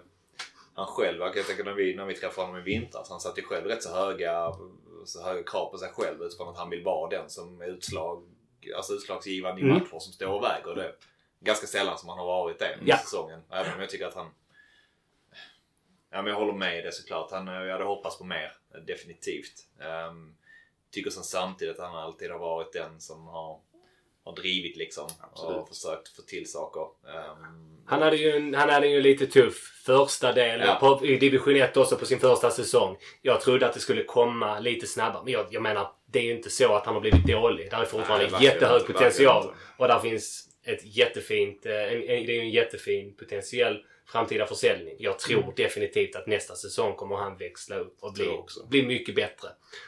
han 0.73 0.85
själv, 0.85 1.21
jag 1.21 1.47
tänker 1.47 1.63
när 1.63 1.73
vi, 1.73 1.95
när 1.95 2.05
vi 2.05 2.13
träffade 2.13 2.47
honom 2.47 2.61
i 2.61 2.63
vintras, 2.63 3.09
han 3.09 3.19
satte 3.19 3.41
ju 3.41 3.47
själv 3.47 3.65
rätt 3.65 3.83
så 3.83 3.89
höga, 3.95 4.51
så 5.05 5.23
höga 5.23 5.43
krav 5.43 5.71
på 5.71 5.77
sig 5.77 5.89
själv 5.93 6.21
utifrån 6.23 6.49
att 6.49 6.57
han 6.57 6.69
vill 6.69 6.83
vara 6.83 7.09
den 7.09 7.29
som 7.29 7.61
är 7.61 7.65
utslag, 7.65 8.23
alltså 8.75 8.93
utslagsgivande 8.93 9.61
i 9.61 9.63
Mm. 9.63 9.75
matcher 9.75 9.99
som 9.99 10.13
står 10.13 10.27
och 10.27 10.43
väger. 10.43 10.75
Det 10.75 10.83
är 10.83 10.95
ganska 11.39 11.67
sällan 11.67 11.97
som 11.97 12.09
han 12.09 12.17
har 12.17 12.25
varit 12.25 12.59
det 12.59 12.73
under 12.79 12.89
Ja. 12.89 12.97
säsongen. 12.97 13.41
Även 13.49 13.73
om 13.73 13.79
jag 13.79 13.89
tycker 13.89 14.07
att 14.07 14.15
han... 14.15 14.29
Ja, 16.09 16.21
men 16.21 16.25
jag 16.27 16.35
håller 16.39 16.53
med 16.53 16.79
i 16.79 16.81
det 16.81 16.91
såklart. 16.91 17.31
Han, 17.31 17.47
jag 17.47 17.71
hade 17.71 17.83
hoppats 17.83 18.17
på 18.17 18.23
mer, 18.23 18.51
definitivt. 18.87 19.65
Um, 20.09 20.35
tycker 20.91 21.09
sen 21.09 21.23
samtidigt 21.23 21.79
att 21.79 21.89
han 21.91 21.97
alltid 21.97 22.31
har 22.31 22.39
varit 22.39 22.73
den 22.73 22.99
som 23.01 23.27
har, 23.27 23.59
har 24.25 24.35
drivit 24.35 24.77
liksom 24.77 25.07
Absolut. 25.31 25.57
och 25.57 25.67
försökt 25.69 26.07
få 26.15 26.21
till 26.21 26.51
saker. 26.51 26.81
Ehm, 26.81 27.77
Han 27.85 28.01
hade 28.01 28.17
ju 28.17 28.31
en, 28.31 28.53
han 28.53 28.69
hade 28.69 28.87
ju 28.87 28.95
en 28.97 29.03
lite 29.03 29.27
tuff 29.27 29.81
första 29.85 30.33
del 30.33 30.59
Ja. 30.59 30.75
på, 30.79 31.05
i 31.05 31.17
division 31.17 31.55
1 31.55 31.77
också 31.77 31.95
på 31.95 32.05
sin 32.05 32.19
första 32.19 32.51
säsong. 32.51 32.97
Jag 33.21 33.41
trodde 33.41 33.67
att 33.67 33.73
det 33.73 33.79
skulle 33.79 34.03
komma 34.03 34.59
lite 34.59 34.87
snabbare. 34.87 35.21
Men 35.23 35.33
jag, 35.33 35.45
jag 35.49 35.61
menar, 35.63 35.91
det 36.05 36.19
är 36.19 36.23
ju 36.23 36.35
inte 36.35 36.49
så 36.49 36.73
att 36.75 36.85
han 36.85 36.93
har 36.93 37.01
blivit 37.01 37.25
dålig. 37.27 37.71
Där 37.71 37.81
är 37.81 37.85
fortfarande 37.85 38.29
Nej, 38.31 38.43
jättehög 38.43 38.87
potential. 38.87 39.53
Och 39.77 39.87
där 39.87 39.99
finns 39.99 40.46
ett 40.67 40.95
jättefint, 40.97 41.65
eh, 41.65 41.93
en, 41.93 42.03
en, 42.03 42.25
det 42.25 42.37
är 42.37 42.41
en 42.41 42.49
jättefin 42.49 43.13
potentiell 43.13 43.83
framtida 44.05 44.45
försäljning. 44.45 44.95
Jag 44.99 45.19
tror 45.19 45.53
definitivt 45.55 46.15
att 46.15 46.27
nästa 46.27 46.55
säsong 46.55 46.95
kommer 46.95 47.15
han 47.15 47.37
växla 47.37 47.75
upp 47.75 47.97
och 47.99 48.13
bli, 48.13 48.25
bli 48.69 48.83
mycket 48.85 49.15
bättre. 49.15 49.47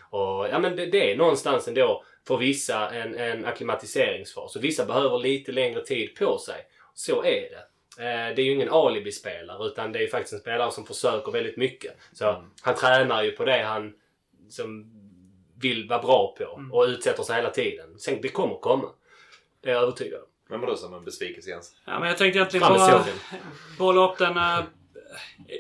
Och 0.10 0.48
ja 0.48 0.60
men 0.60 0.76
det, 0.76 0.86
det 0.86 1.12
är 1.12 1.18
någonstans 1.18 1.68
ändå 1.68 2.04
för 2.28 2.38
vissa 2.38 2.90
en, 2.90 3.16
en 3.16 3.46
akklimatiseringsfas. 3.46 4.56
Och 4.56 4.64
vissa 4.64 4.86
behöver 4.86 5.18
lite 5.18 5.52
längre 5.52 5.86
tid 5.86 6.16
på 6.16 6.38
sig. 6.38 6.66
Så 6.94 7.24
är 7.24 7.50
det. 7.50 7.64
Eh, 8.04 8.36
Det 8.36 8.42
är 8.42 8.46
ju 8.46 8.52
ingen 8.52 8.70
alibi-spelare 8.70 9.68
utan 9.68 9.92
det 9.92 10.04
är 10.04 10.08
faktiskt 10.08 10.34
en 10.34 10.40
spelare 10.40 10.72
som 10.72 10.86
försöker 10.86 11.32
väldigt 11.32 11.58
mycket. 11.58 11.98
Så 12.14 12.44
han 12.62 12.76
tränar 12.76 13.24
ju 13.24 13.32
på 13.32 13.46
det 13.46 13.64
han 13.64 13.94
som 14.50 14.92
vill 15.62 15.88
vara 15.88 16.02
bra 16.02 16.36
på 16.38 16.62
och 16.72 16.84
utsätter 16.86 17.24
sig 17.24 17.36
hela 17.36 17.50
tiden. 17.50 18.00
Sen, 18.00 18.22
det 18.22 18.28
kommer 18.30 18.56
komma. 18.56 18.90
Det 19.62 19.70
är 19.70 19.74
jag 19.74 19.84
övertygad 19.84 20.20
om. 20.20 20.26
Har 20.50 20.68
du 20.68 20.78
som 20.78 20.94
en 20.94 21.06
besvikelse 21.06 21.50
Jens? 21.50 21.76
Ja, 21.86 22.00
men 22.00 22.08
jag 22.10 22.18
tänkte 22.18 22.40
egentligen 22.40 22.68
bara 22.68 23.06
bolla 23.78 24.12
upp 24.12 24.18
den. 24.18 24.38
äh, 24.38 24.64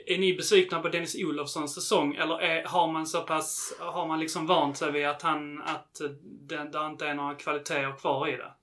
Är 0.05 0.17
ni 0.17 0.33
besvikna 0.33 0.79
på 0.79 0.89
Dennis 0.89 1.15
Olofssons 1.23 1.73
säsong? 1.75 2.15
Eller 2.15 2.41
är, 2.41 2.63
har 2.63 2.91
man 2.91 3.07
så 3.07 3.21
pass, 3.21 3.73
har 3.79 4.07
man 4.07 4.19
liksom 4.19 4.47
vant 4.47 4.77
sig 4.77 4.91
vid 4.91 5.07
att 5.07 5.21
han, 5.21 5.61
att 5.61 6.01
det, 6.23 6.57
det 6.71 6.85
inte 6.85 7.07
är 7.07 7.13
några 7.13 7.35
kvaliteter 7.35 7.97
kvar 7.99 8.27
i 8.27 8.31
det? 8.31 8.53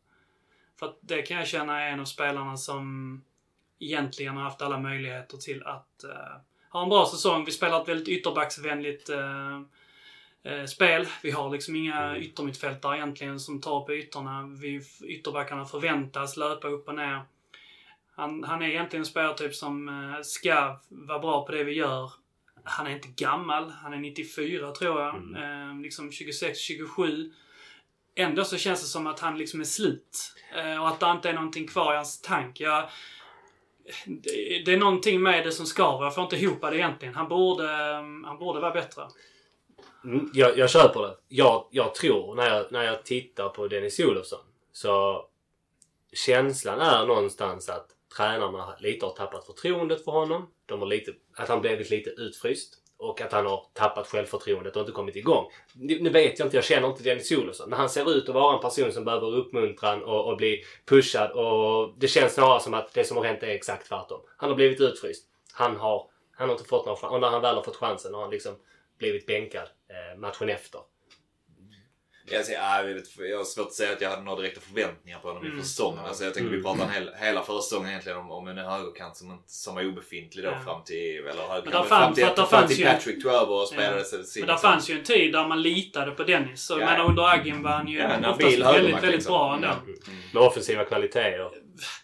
För 0.79 0.87
att 0.87 0.99
det 1.01 1.22
kan 1.22 1.37
jag 1.37 1.47
känna 1.47 1.83
är 1.83 1.91
en 1.93 2.01
av 2.01 2.05
spelarna 2.05 2.57
som 2.57 3.24
egentligen 3.81 4.37
har 4.37 4.43
haft 4.43 4.62
alla 4.62 4.79
möjligheter 4.79 5.37
till 5.37 5.62
att 5.62 6.05
uh, 6.05 6.41
ha 6.70 6.83
en 6.83 6.89
bra 6.89 7.07
säsong. 7.07 7.45
Vi 7.45 7.53
spelar 7.53 7.83
ett 7.83 7.89
väldigt 7.89 8.09
ytterbacksvänligt 8.09 9.11
uh, 9.11 9.62
spel. 10.69 11.07
Vi 11.23 11.31
har 11.31 11.51
liksom 11.51 11.77
inga 11.77 12.19
yttermittfältare 12.19 12.97
egentligen 12.97 13.41
som 13.41 13.61
tar 13.61 13.81
på 13.81 13.95
ytorna. 13.95 14.43
Vi, 14.61 14.81
ytterbackarna 15.05 15.65
förväntas 15.65 16.37
löpa 16.37 16.69
upp 16.69 16.89
och 16.89 16.95
ner. 16.95 17.23
Han, 18.17 18.45
han 18.45 18.63
är 18.63 18.69
egentligen 18.69 19.01
en 19.01 19.07
spelartyp 19.07 19.55
som 19.55 19.89
eh, 19.89 20.23
ska 20.23 20.81
vara 20.89 21.19
bra 21.19 21.47
på 21.47 21.53
det 21.53 21.65
vi 21.65 21.73
gör. 21.73 22.13
Han 22.65 22.87
är 22.87 22.91
inte 22.91 23.09
gammal. 23.09 23.71
Han 23.71 23.93
är 23.93 23.99
94 23.99 24.73
tror 24.73 25.01
jag. 25.01 25.15
Eh, 25.15 25.81
liksom 25.81 26.11
26-27. 26.11 27.33
Ändå 28.15 28.45
så 28.45 28.57
känns 28.57 28.81
det 28.81 28.87
som 28.87 29.07
att 29.07 29.21
han 29.21 29.39
liksom 29.39 29.61
är 29.61 29.65
slut. 29.65 30.35
Eh, 30.57 30.83
och 30.83 30.89
att 30.89 31.01
det 31.01 31.11
inte 31.11 31.29
är 31.29 31.35
någonting 31.35 31.69
kvar 31.69 31.93
i 31.93 31.97
hans 31.97 32.21
tank. 32.21 32.61
Jag, 32.61 32.89
det, 34.07 34.63
det 34.65 34.73
är 34.73 34.79
någonting 34.79 35.23
med 35.23 35.45
det 35.45 35.53
som 35.53 35.67
skaver. 35.67 36.05
Jag 36.05 36.15
får 36.15 36.25
inte 36.25 36.37
ihop 36.37 36.61
det 36.61 36.77
egentligen. 36.77 37.15
Han 37.15 37.29
borde, 37.29 37.65
eh, 37.65 38.03
han 38.25 38.39
borde 38.39 38.61
vara 38.61 38.73
bättre. 38.73 39.03
Mm, 40.07 40.31
jag, 40.35 40.59
jag 40.59 40.71
köper 40.71 41.01
det. 41.01 41.17
Jag, 41.29 41.69
jag 41.71 41.95
tror 41.95 42.35
när 42.35 42.55
jag, 42.55 42.73
när 42.73 42.83
jag 42.83 43.05
tittar 43.05 43.49
på 43.49 43.69
Dennis 43.69 44.01
Olofsson 44.01 44.45
så 44.73 45.25
känslan 46.13 46.81
är 46.81 47.07
någonstans 47.07 47.69
att 47.69 47.87
tränarna 48.17 48.77
lite 48.81 49.07
har 49.07 49.13
tappat 49.13 49.47
förtroendet 49.47 50.05
för 50.05 50.13
honom. 50.13 50.51
De 50.67 50.81
har 50.81 50.87
lite, 50.87 51.13
att 51.37 51.49
han 51.49 51.61
blivit 51.61 51.91
lite 51.91 52.11
utfryst. 52.11 52.75
Och 52.99 53.21
att 53.21 53.33
han 53.33 53.47
har 53.47 53.67
tappat 53.73 54.07
självförtroendet 54.07 54.77
och 54.77 54.81
inte 54.81 54.93
kommit 54.93 55.17
igång. 55.17 55.45
Nu 55.75 56.11
vet 56.11 56.39
jag 56.39 56.47
inte, 56.47 56.57
jag 56.57 56.65
känner 56.65 56.89
inte 56.89 57.03
Dennis 57.03 57.33
Olofsson. 57.33 57.71
Men 57.71 57.79
han 57.79 57.89
ser 57.89 58.11
ut 58.11 58.29
att 58.29 58.35
vara 58.35 58.55
en 58.55 58.61
person 58.63 58.93
som 58.93 59.05
behöver 59.05 59.37
uppmuntran 59.37 60.03
och, 60.03 60.29
och 60.29 60.37
bli 60.37 60.63
pushad. 60.87 61.31
Och 61.31 61.95
det 61.99 62.09
känns 62.09 62.35
snarare 62.35 62.61
som 62.61 62.75
att 62.75 62.95
det 62.95 63.05
som 63.05 63.17
har 63.17 63.25
hänt 63.25 63.43
är 63.43 63.47
exakt 63.47 63.89
tvärtom. 63.89 64.21
Han 64.37 64.51
har 64.51 64.57
blivit 64.57 64.81
utfryst. 64.81 65.25
Han 65.53 65.77
har, 65.77 66.11
han 66.33 66.49
har 66.49 66.55
inte 66.57 66.69
fått 66.69 66.87
någon 66.87 66.97
chans. 66.97 67.13
Och 67.13 67.21
när 67.21 67.29
han 67.29 67.43
väl 67.43 67.55
har 67.55 67.63
fått 67.63 67.77
chansen 67.77 68.15
har 68.15 68.21
han 68.21 68.31
liksom 68.31 68.57
blivit 68.99 69.27
bänkad 69.27 69.69
matchen 70.18 70.49
efter. 70.49 70.80
Jag, 72.30 72.45
säger, 72.45 72.59
ja, 72.59 72.82
jag, 72.82 72.95
vet, 72.95 73.05
jag 73.18 73.37
har 73.37 73.45
svårt 73.45 73.66
att 73.66 73.72
säga 73.72 73.93
att 73.93 74.01
jag 74.01 74.11
hade 74.11 74.22
några 74.22 74.41
direkta 74.43 74.61
förväntningar 74.61 75.18
på 75.18 75.28
honom 75.28 75.43
Mm. 75.43 75.57
inför 75.57 75.68
säsongen. 75.68 76.05
Alltså, 76.05 76.24
jag 76.24 76.34
tänker 76.34 76.51
vi 76.51 76.62
pratar 76.62 76.84
en 76.84 76.91
hel, 76.91 77.11
hela 77.20 77.43
försäsongen 77.43 77.89
egentligen 77.91 78.18
om, 78.18 78.30
om 78.30 78.49
en 78.49 78.59
högerkant 78.59 79.16
som, 79.16 79.43
som 79.47 79.74
var 79.74 79.84
obefintlig 79.89 80.45
då 80.45 80.51
Ja. 80.51 80.61
fram 80.64 80.84
till... 80.84 81.18
Eller 81.18 81.32
där 81.43 81.49
högerkant, 81.49 81.89
fann- 81.89 81.89
fram 81.89 82.14
till, 82.14 82.24
att 82.24 82.37
där 82.37 82.45
fram 82.45 82.68
till 82.68 82.84
Patrick 82.87 83.22
tog 83.22 83.32
över 83.32 83.51
och 83.53 83.68
spelade 83.68 83.99
Ja. 83.99 84.05
sin... 84.05 84.41
Men 84.41 84.47
där 84.49 84.57
fanns 84.57 84.91
ju 84.91 84.99
en 84.99 85.05
tid 85.05 85.32
där 85.32 85.49
man 85.49 85.62
litade 85.62 86.11
på 86.11 86.24
Dennis. 86.24 86.62
Så 86.66 86.74
Ja. 86.74 86.78
jag 86.80 86.87
menar 86.91 87.05
under 87.09 87.22
Agin 87.34 87.62
var 87.62 87.70
han 87.70 87.89
ju 87.89 87.99
Ja, 87.99 88.16
oftast 88.30 88.41
väldigt, 88.41 88.95
väldigt 88.95 89.03
liksom. 89.11 89.32
bra 89.32 89.55
ändå. 89.55 89.68
Mm. 89.68 90.20
Med 90.34 90.43
offensiva 90.43 90.84
kvaliteter. 90.84 91.51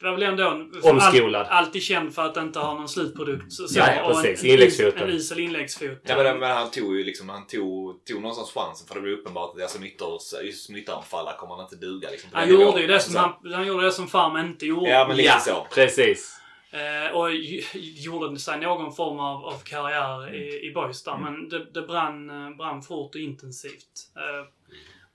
Det 0.01 0.05
var 0.07 0.13
väl 0.13 0.23
ändå 0.23 0.49
en... 0.51 0.73
Omskolad. 0.83 1.47
All, 1.47 1.65
alltid 1.65 1.83
känd 1.83 2.15
för 2.15 2.23
att 2.23 2.37
inte 2.37 2.59
ha 2.59 2.75
någon 2.75 2.89
slutprodukt. 2.89 3.53
Så, 3.53 3.69
så, 3.69 3.79
Ja, 3.79 3.95
ja, 3.95 4.03
och 4.05 4.17
en- 4.17 4.23
precis. 4.23 4.45
En, 4.45 4.51
Inläggsfoten. 4.51 5.03
En 5.03 5.11
usel 5.11 5.41
inläggsfot. 5.41 5.99
Ja, 6.03 6.17
men, 6.23 6.39
men 6.39 6.51
han 6.51 6.71
tog 6.71 6.97
ju 6.97 7.05
liksom, 7.05 7.29
han 7.29 7.47
tog, 7.47 8.05
tog 8.05 8.21
någonstans 8.21 8.53
chansen 8.55 8.87
för 8.89 8.95
det 8.95 9.01
blev 9.01 9.15
uppenbart 9.19 9.57
att 9.57 9.63
alltså, 10.03 10.43
ytteranfallare 10.77 11.37
kommer 11.39 11.55
han 11.55 11.65
inte 11.65 11.77
duga. 11.77 12.11
Liksom, 12.11 12.31
Han 12.33 12.49
gjorde 12.49 12.81
ju 12.81 12.87
det 12.87 13.01
som, 13.01 13.17
han, 13.17 13.53
han 13.53 13.67
gjorde 13.67 13.85
det 13.85 13.93
som 13.93 14.09
Farm 14.09 14.37
inte 14.37 14.67
gjorde. 14.67 14.91
Ja, 14.91 15.09
men 15.09 15.17
lite 15.17 15.29
Ja, 15.29 15.39
så. 15.39 15.67
precis. 15.75 16.39
Eh, 16.71 17.17
och 17.17 17.29
gjorde 17.75 18.39
sig 18.39 18.61
någon 18.61 18.93
form 18.93 19.19
av, 19.21 19.45
av 19.45 19.59
karriär 19.65 20.35
i, 20.35 20.69
i 20.69 20.73
Boys 20.75 21.05
där. 21.05 21.17
Men 21.17 21.49
det, 21.49 21.67
det 21.75 21.83
brann, 21.83 22.31
eh, 22.31 22.57
brann 22.57 22.83
fort 22.83 23.15
och 23.15 23.21
intensivt. 23.21 24.09
Eh, 24.17 24.47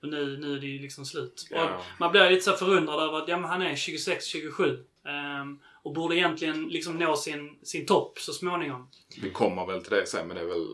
och 0.02 0.08
nu, 0.08 0.36
nu 0.36 0.56
är 0.56 0.60
det 0.60 0.66
ju 0.66 0.78
liksom 0.78 1.04
slut. 1.04 1.46
Ja. 1.50 1.82
Man 1.98 2.12
blir 2.12 2.30
lite 2.30 2.42
så 2.42 2.52
förundrad 2.52 3.02
över 3.02 3.18
att 3.18 3.28
ja, 3.28 3.36
men 3.36 3.50
han 3.50 3.62
är 3.62 3.72
26-27. 3.72 4.84
ehm, 5.04 5.58
och 5.82 5.92
borde 5.92 6.16
egentligen 6.16 6.68
liksom 6.68 6.98
nå 6.98 7.16
sin, 7.16 7.58
sin 7.62 7.86
topp 7.86 8.18
så 8.18 8.32
småningom. 8.32 8.88
Vi 9.22 9.30
kommer 9.30 9.66
väl 9.66 9.82
till 9.82 9.92
det 9.92 10.06
sen, 10.06 10.26
men 10.28 10.36
det 10.36 10.42
är 10.42 10.46
väl 10.46 10.66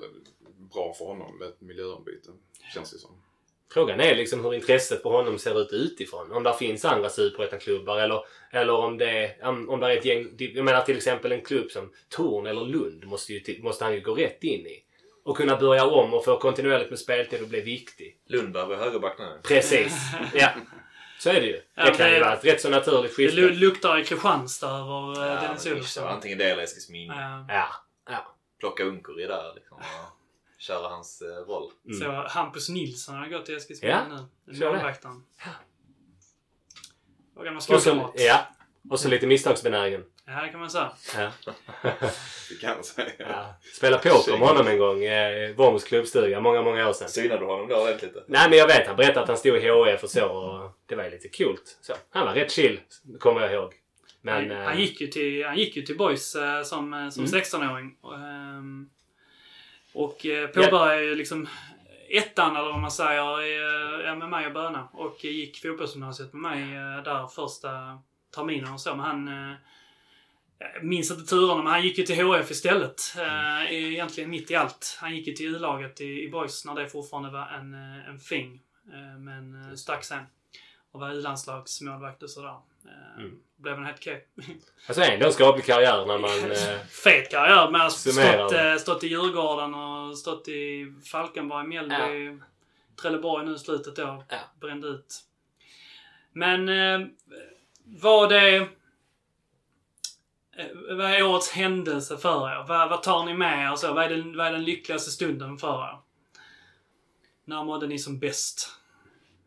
bra 0.72 0.94
för 0.98 1.04
honom 1.04 1.38
med 1.38 1.48
ett 1.48 1.60
miljöombyte. 1.60 2.30
Känns 2.74 2.90
det 2.90 2.98
som. 2.98 3.10
Frågan 3.74 4.00
är 4.00 4.14
liksom 4.14 4.44
hur 4.44 4.54
intresset 4.54 5.02
för 5.02 5.10
honom 5.10 5.38
ser 5.38 5.60
ut 5.60 5.72
utifrån. 5.72 6.32
Om 6.32 6.42
det 6.42 6.54
finns 6.58 6.84
andra 6.84 7.08
superettan-klubbar 7.08 7.98
eller, 7.98 8.20
eller 8.50 8.72
om 8.72 8.98
det, 8.98 9.36
om 9.42 9.70
om 9.70 9.80
det 9.80 9.86
är 9.86 9.96
ett 9.96 10.04
gäng... 10.04 10.34
Jag 10.38 10.64
menar 10.64 10.82
till 10.82 10.96
exempel 10.96 11.32
en 11.32 11.40
klubb 11.40 11.70
som 11.70 11.92
Torn 12.08 12.46
eller 12.46 12.64
Lund 12.64 13.04
måste, 13.04 13.32
ju, 13.32 13.62
måste 13.62 13.84
han 13.84 13.94
ju 13.94 14.00
gå 14.00 14.14
rätt 14.14 14.44
in 14.44 14.66
i. 14.66 14.83
Och 15.24 15.36
kunna 15.36 15.56
börja 15.56 15.86
om 15.86 16.14
och 16.14 16.24
få 16.24 16.38
kontinuerligt 16.38 16.90
med 16.90 16.98
speltid 16.98 17.42
och 17.42 17.48
bli 17.48 17.60
viktig. 17.60 18.18
Lundberg 18.26 18.66
var 18.68 18.76
högerback 18.76 19.18
nu. 19.18 19.40
Precis. 19.42 19.96
Ja. 20.34 20.48
Så 21.18 21.30
är 21.30 21.34
det 21.40 21.46
ju. 21.46 21.60
Ja, 21.74 21.84
Det 21.84 21.90
kan 21.96 22.08
ju 22.08 22.14
det- 22.14 22.20
vara 22.20 22.32
ett 22.34 22.44
rätt 22.44 22.60
så 22.60 22.68
naturligt 22.68 23.10
Det 23.10 23.14
skifte. 23.16 23.36
lu- 23.40 23.54
luktar 23.54 23.98
i 23.98 24.04
Kristianstad 24.04 24.70
över 24.70 25.10
uh, 25.20 25.26
Ja, 25.26 25.40
Dennis 25.40 25.66
Olsson. 25.66 26.08
antingen 26.08 26.38
det 26.38 26.44
eller 26.50 26.62
Eskilsminne. 26.62 27.14
Eh, 27.14 27.54
Ja. 27.56 27.66
ja. 28.10 28.34
Plocka 28.60 28.84
Unkuri 28.84 29.26
där 29.26 29.52
liksom. 29.54 29.76
Och 29.76 29.82
köra 30.62 30.88
hans 30.88 31.22
eh, 31.22 31.26
roll. 31.28 31.70
Så 32.00 32.10
Hampus 32.28 32.68
Nilsson 32.68 33.14
har 33.14 33.26
gått 33.28 33.46
till 33.46 33.56
Eskilsminne 33.56 33.94
Ja, 34.10 34.16
nu. 34.44 34.52
det. 34.58 34.66
Målvakten. 34.66 35.24
Gamla 37.36 37.56
Och 37.56 37.62
så, 37.62 37.78
skolkamrat. 37.80 38.12
ja. 38.14 38.46
Och 38.90 39.00
så 39.00 39.08
lite 39.08 39.26
misstagsbenägen. 39.26 40.04
Ja, 40.26 40.42
det 40.42 40.48
kan 40.48 40.60
man 40.60 40.70
säga. 40.70 40.92
Ja. 41.16 41.30
Det 42.50 42.60
kan 42.60 42.70
jag 42.76 42.84
säga. 42.84 43.10
Ja. 43.18 43.54
Spela 43.76 43.98
poker 43.98 44.38
med 44.38 44.48
honom 44.48 44.66
en 44.66 44.78
gång 44.78 45.02
i 45.02 45.54
Worms 45.56 45.84
klubbstuga 45.84 46.40
många, 46.40 46.62
många 46.62 46.88
år 46.88 46.92
sedan. 46.92 47.08
Synade 47.08 47.40
du 47.40 47.46
honom 47.46 47.68
då 47.68 47.76
ordentligt? 47.82 48.16
Nej 48.26 48.50
men 48.50 48.58
jag 48.58 48.66
vet, 48.66 48.86
han 48.86 48.96
berättade 48.96 49.20
att 49.20 49.28
han 49.28 49.36
stod 49.36 49.56
i 49.56 49.68
HF 49.68 50.02
och 50.02 50.10
så 50.10 50.26
och 50.28 50.70
det 50.86 50.94
var 50.94 51.04
ju 51.04 51.10
lite 51.10 51.28
kul. 51.28 51.56
Så, 51.80 51.94
han 52.10 52.26
var 52.26 52.34
rätt 52.34 52.52
chill, 52.52 52.80
kommer 53.20 53.40
jag 53.40 53.52
ihåg. 53.52 53.72
Men... 54.22 54.34
han, 54.34 54.50
eh, 54.50 54.64
han, 54.64 54.78
gick 54.78 55.00
ju 55.00 55.06
till, 55.06 55.44
han 55.44 55.56
gick 55.56 55.76
ju 55.76 55.82
till 55.82 55.96
Boys 55.96 56.34
eh, 56.34 56.62
som, 56.62 56.94
eh, 56.94 57.08
som 57.08 57.24
Mm. 57.24 57.40
16-åring. 57.40 57.96
Och, 58.00 58.14
ehm, 58.14 58.88
och 59.94 60.26
eh, 60.26 60.46
påbörjade 60.46 61.04
ju 61.04 61.14
liksom 61.14 61.48
ettan, 62.10 62.56
eller 62.56 62.70
vad 62.70 62.80
man 62.80 62.90
säger, 62.90 63.40
eh, 63.40 64.06
ja, 64.06 64.14
med 64.14 64.28
mig 64.28 64.46
och 64.46 64.52
Böna. 64.52 64.88
Och 64.92 65.24
gick 65.24 65.62
fotbollsgymnasiet 65.62 66.32
med 66.32 66.42
mig 66.42 66.76
eh, 66.76 67.02
där 67.02 67.26
första 67.26 67.68
terminen 68.34 68.72
och 68.72 68.80
så. 68.80 68.94
Men 68.94 69.00
han... 69.00 69.56
eh, 70.58 70.66
Jag 70.74 70.84
minns 70.84 71.10
inte 71.10 71.24
turerna, 71.24 71.62
men 71.62 71.72
han 71.72 71.82
gick 71.82 71.98
ju 71.98 72.04
till 72.04 72.24
HF 72.24 72.50
istället. 72.50 73.00
Eh, 73.18 73.72
egentligen 73.72 74.30
mitt 74.30 74.50
i 74.50 74.54
allt. 74.54 74.96
Han 75.00 75.16
gick 75.16 75.26
ju 75.26 75.32
till 75.32 75.54
U-laget 75.54 76.00
i, 76.00 76.22
i 76.24 76.28
Boys 76.30 76.64
när 76.64 76.74
det 76.74 76.88
fortfarande 76.88 77.30
var 77.30 77.46
en, 77.46 77.74
eh, 77.74 78.08
en 78.08 78.18
fing. 78.18 78.60
Eh, 78.92 79.18
men 79.18 79.68
eh, 79.70 79.74
stack 79.74 80.04
sen. 80.04 80.22
Och 80.92 81.00
var 81.00 81.10
U-landslagsmålvakt 81.12 82.22
och 82.22 82.30
sådär. 82.30 82.48
Eh, 82.84 83.18
Mm. 83.18 83.38
Blev 83.56 83.74
en 83.74 83.84
helt 83.84 83.96
okej. 84.00 84.26
Alltså 84.86 85.02
ändå 85.02 85.26
en 85.26 85.32
skaplig 85.32 85.64
karriär 85.64 86.06
när 86.06 86.18
man... 86.18 86.30
Eh, 86.50 86.86
Fet 87.04 87.30
karriär 87.30 87.68
att 87.86 87.92
Summerar. 87.92 88.48
stått, 88.48 88.58
eh, 88.60 88.76
stått 88.76 89.04
i 89.04 89.06
Djurgården 89.06 89.74
och 89.74 90.18
stått 90.18 90.48
i 90.48 90.94
Falkenberg, 91.12 91.66
Mjällby, 91.66 92.38
Trelleborg 93.02 93.46
nu 93.46 93.54
i 93.54 93.58
slutet 93.58 93.96
då. 93.96 94.24
Ja. 94.28 94.36
Brände 94.60 94.88
ut. 94.88 95.14
Men 96.32 96.68
eh, 96.68 97.06
är... 98.32 98.60
eh, 98.60 98.66
Vad 100.90 101.10
är 101.10 101.22
årets 101.22 101.50
händelse 101.50 102.16
för 102.18 102.48
er? 102.50 102.64
Vad, 102.68 102.90
vad 102.90 103.02
tar 103.02 103.24
ni 103.24 103.34
med 103.34 103.72
er? 103.72 103.76
Så, 103.76 103.92
vad, 103.94 104.04
är 104.04 104.08
den, 104.08 104.36
vad 104.36 104.46
är 104.46 104.52
den 104.52 104.64
lyckligaste 104.64 105.10
stunden 105.10 105.58
för 105.58 105.82
er? 105.84 105.98
När 107.44 107.64
mådde 107.64 107.86
ni 107.86 107.98
som 107.98 108.18
bäst? 108.18 108.68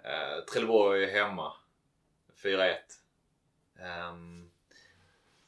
Uh, 0.06 0.46
Trelleborg 0.46 1.04
är 1.04 1.24
hemma. 1.24 1.52
4-1. 2.44 2.74
Ehm, 3.80 4.50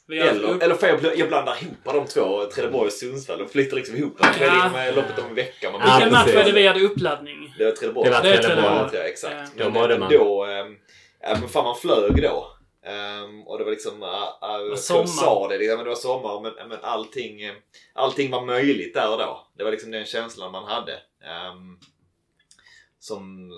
Vi 0.07 0.19
har 0.19 0.27
eller, 0.27 0.63
eller 0.63 0.75
för 0.75 0.87
jag, 0.87 0.99
bl- 1.01 1.13
jag 1.15 1.27
blandar 1.27 1.63
ihop 1.63 1.77
de 1.83 2.05
två, 2.07 2.45
Trelleborg 2.45 2.87
och 2.87 2.93
Sundsvall. 2.93 3.39
De 3.39 3.47
flyttar 3.49 3.77
liksom 3.77 3.95
ihop. 3.95 4.17
De 4.17 4.27
trädde 4.27 4.55
Ja. 4.55 4.69
med 4.73 4.95
loppet 4.95 5.19
om 5.19 5.25
en 5.25 5.35
vecka. 5.35 5.71
Man 5.71 5.81
Ja, 5.85 5.95
Vilken 5.95 6.13
match 6.13 6.35
var 6.35 6.43
det 6.43 6.51
vi 6.51 6.67
hade 6.67 6.79
uppladdning? 6.81 7.55
Det 7.57 7.65
var 7.65 7.71
Trelleborg. 7.71 8.09
Det 8.09 8.15
var 8.15 8.23
Det 8.23 8.29
är 8.33 8.37
Trelleborg. 8.43 8.65
Trelleborg. 8.65 8.97
jag, 8.99 9.09
exakt. 9.09 9.51
Ja. 9.55 9.63
Då 9.65 9.69
mådde 9.69 9.99
man. 9.99 10.11
då... 10.11 10.45
ehm, 10.45 10.77
Ja, 11.21 11.37
men 11.39 11.49
fan 11.49 11.63
man 11.63 11.75
flög 11.75 12.21
då. 12.21 12.47
Ehm, 12.89 13.47
och 13.47 13.57
det 13.57 13.63
var 13.63 13.71
liksom... 13.71 14.03
Uh, 14.03 14.69
uh, 14.69 14.75
sommar. 14.75 15.05
sa 15.05 15.47
det, 15.47 15.57
liksom, 15.57 15.77
men 15.77 15.85
det 15.85 15.89
var 15.89 15.95
sommar 15.95 16.41
men, 16.41 16.69
men 16.69 16.79
allting, 16.81 17.41
eh, 17.41 17.53
allting 17.93 18.31
var 18.31 18.45
möjligt 18.45 18.93
där 18.93 19.11
och 19.11 19.17
då. 19.17 19.47
Det 19.57 19.63
var 19.63 19.71
liksom 19.71 19.91
den 19.91 20.05
känslan 20.05 20.51
man 20.51 20.63
hade. 20.63 20.93
Um, 21.53 21.79
som... 22.99 23.51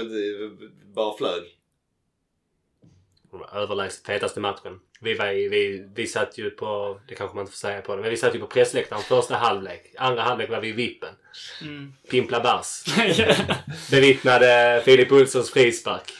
Inte, 0.00 0.50
bara 0.94 1.16
flög. 1.16 1.42
överlägset 3.52 4.06
fetaste 4.06 4.40
matchen. 4.40 4.80
Vi, 5.00 5.14
var 5.14 5.26
i, 5.26 5.48
vi, 5.48 5.88
vi 5.94 6.06
satt 6.06 6.38
ju 6.38 6.50
på, 6.50 7.00
det 7.08 7.14
kanske 7.14 7.34
man 7.34 7.42
inte 7.42 7.52
får 7.52 7.68
säga 7.68 7.80
på 7.80 7.96
det, 7.96 8.02
men 8.02 8.10
vi 8.10 8.16
satt 8.16 8.34
ju 8.34 8.38
på 8.38 8.46
pressläktaren 8.46 9.02
första 9.02 9.34
halvlek. 9.34 9.94
Andra 9.98 10.22
halvlek 10.22 10.50
var 10.50 10.60
vi 10.60 10.68
i 10.68 10.72
vippen. 10.72 11.14
Mm. 11.60 11.92
Pimpla 12.10 12.40
bärs. 12.40 12.84
Bevittnade 13.90 14.82
Filip 14.84 15.12
Olssons 15.12 15.50
frispark. 15.50 16.12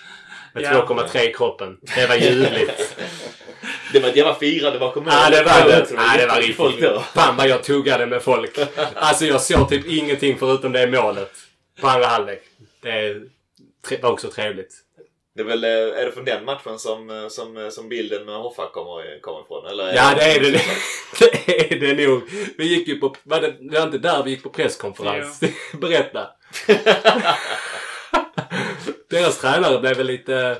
Med 0.54 0.62
Ja. 0.62 0.86
2,3 0.88 1.30
i 1.30 1.32
kroppen. 1.32 1.78
Det 1.94 2.06
var 2.06 2.14
ljuvligt. 2.16 2.96
Det 3.92 4.00
var 4.00 4.08
ett 4.08 4.16
jävla 4.16 4.34
firande 4.34 4.78
bakom 4.78 5.06
Ja, 5.06 5.30
det 5.30 5.42
var 5.42 5.68
det. 5.68 5.86
Ja, 5.96 6.16
det 6.18 6.26
var 6.26 6.40
riktigt. 6.40 6.90
Fan 7.14 7.36
vad 7.36 7.48
jag 7.48 7.62
tuggade 7.62 8.06
med 8.06 8.22
folk. 8.22 8.58
Alltså 8.94 9.24
jag 9.24 9.40
såg 9.40 9.68
typ 9.68 9.86
ingenting 9.86 10.38
förutom 10.38 10.72
det 10.72 10.86
målet. 10.86 11.32
På 11.80 11.88
andra 11.88 12.06
halvlek. 12.06 12.42
Det 12.82 14.02
var 14.02 14.10
också 14.10 14.28
trevligt. 14.30 14.74
Det 15.36 15.40
är 15.40 15.44
väl, 15.44 15.64
eh, 15.64 15.70
är 15.70 16.06
det 16.06 16.12
från 16.12 16.24
den 16.24 16.44
matchen 16.44 16.78
som, 16.78 17.10
eh, 17.10 17.28
som, 17.28 17.56
eh, 17.56 17.68
som 17.68 17.88
bilden 17.88 18.24
med 18.24 18.34
Hoffa 18.34 18.70
kommer, 18.72 19.20
kommer 19.20 19.40
ifrån? 19.40 19.66
Eller 19.66 19.94
Ja, 19.94 20.14
det 20.16 20.24
är 20.24 20.40
det. 20.40 20.60
Det 21.46 21.72
är 21.72 21.80
det 21.80 22.06
nog. 22.06 22.22
Vi 22.58 22.64
gick 22.64 22.88
ju 22.88 23.00
på... 23.00 23.14
Var 23.22 23.40
det, 23.40 23.54
det 23.60 23.78
var 23.78 23.86
inte 23.86 23.98
där 23.98 24.22
vi 24.22 24.30
gick 24.30 24.42
på 24.42 24.48
presskonferens? 24.50 25.40
Berätta. 25.80 26.28
Deras 29.14 29.40
tränare 29.40 29.78
blev 29.78 29.96
väl 29.96 30.06
lite... 30.06 30.58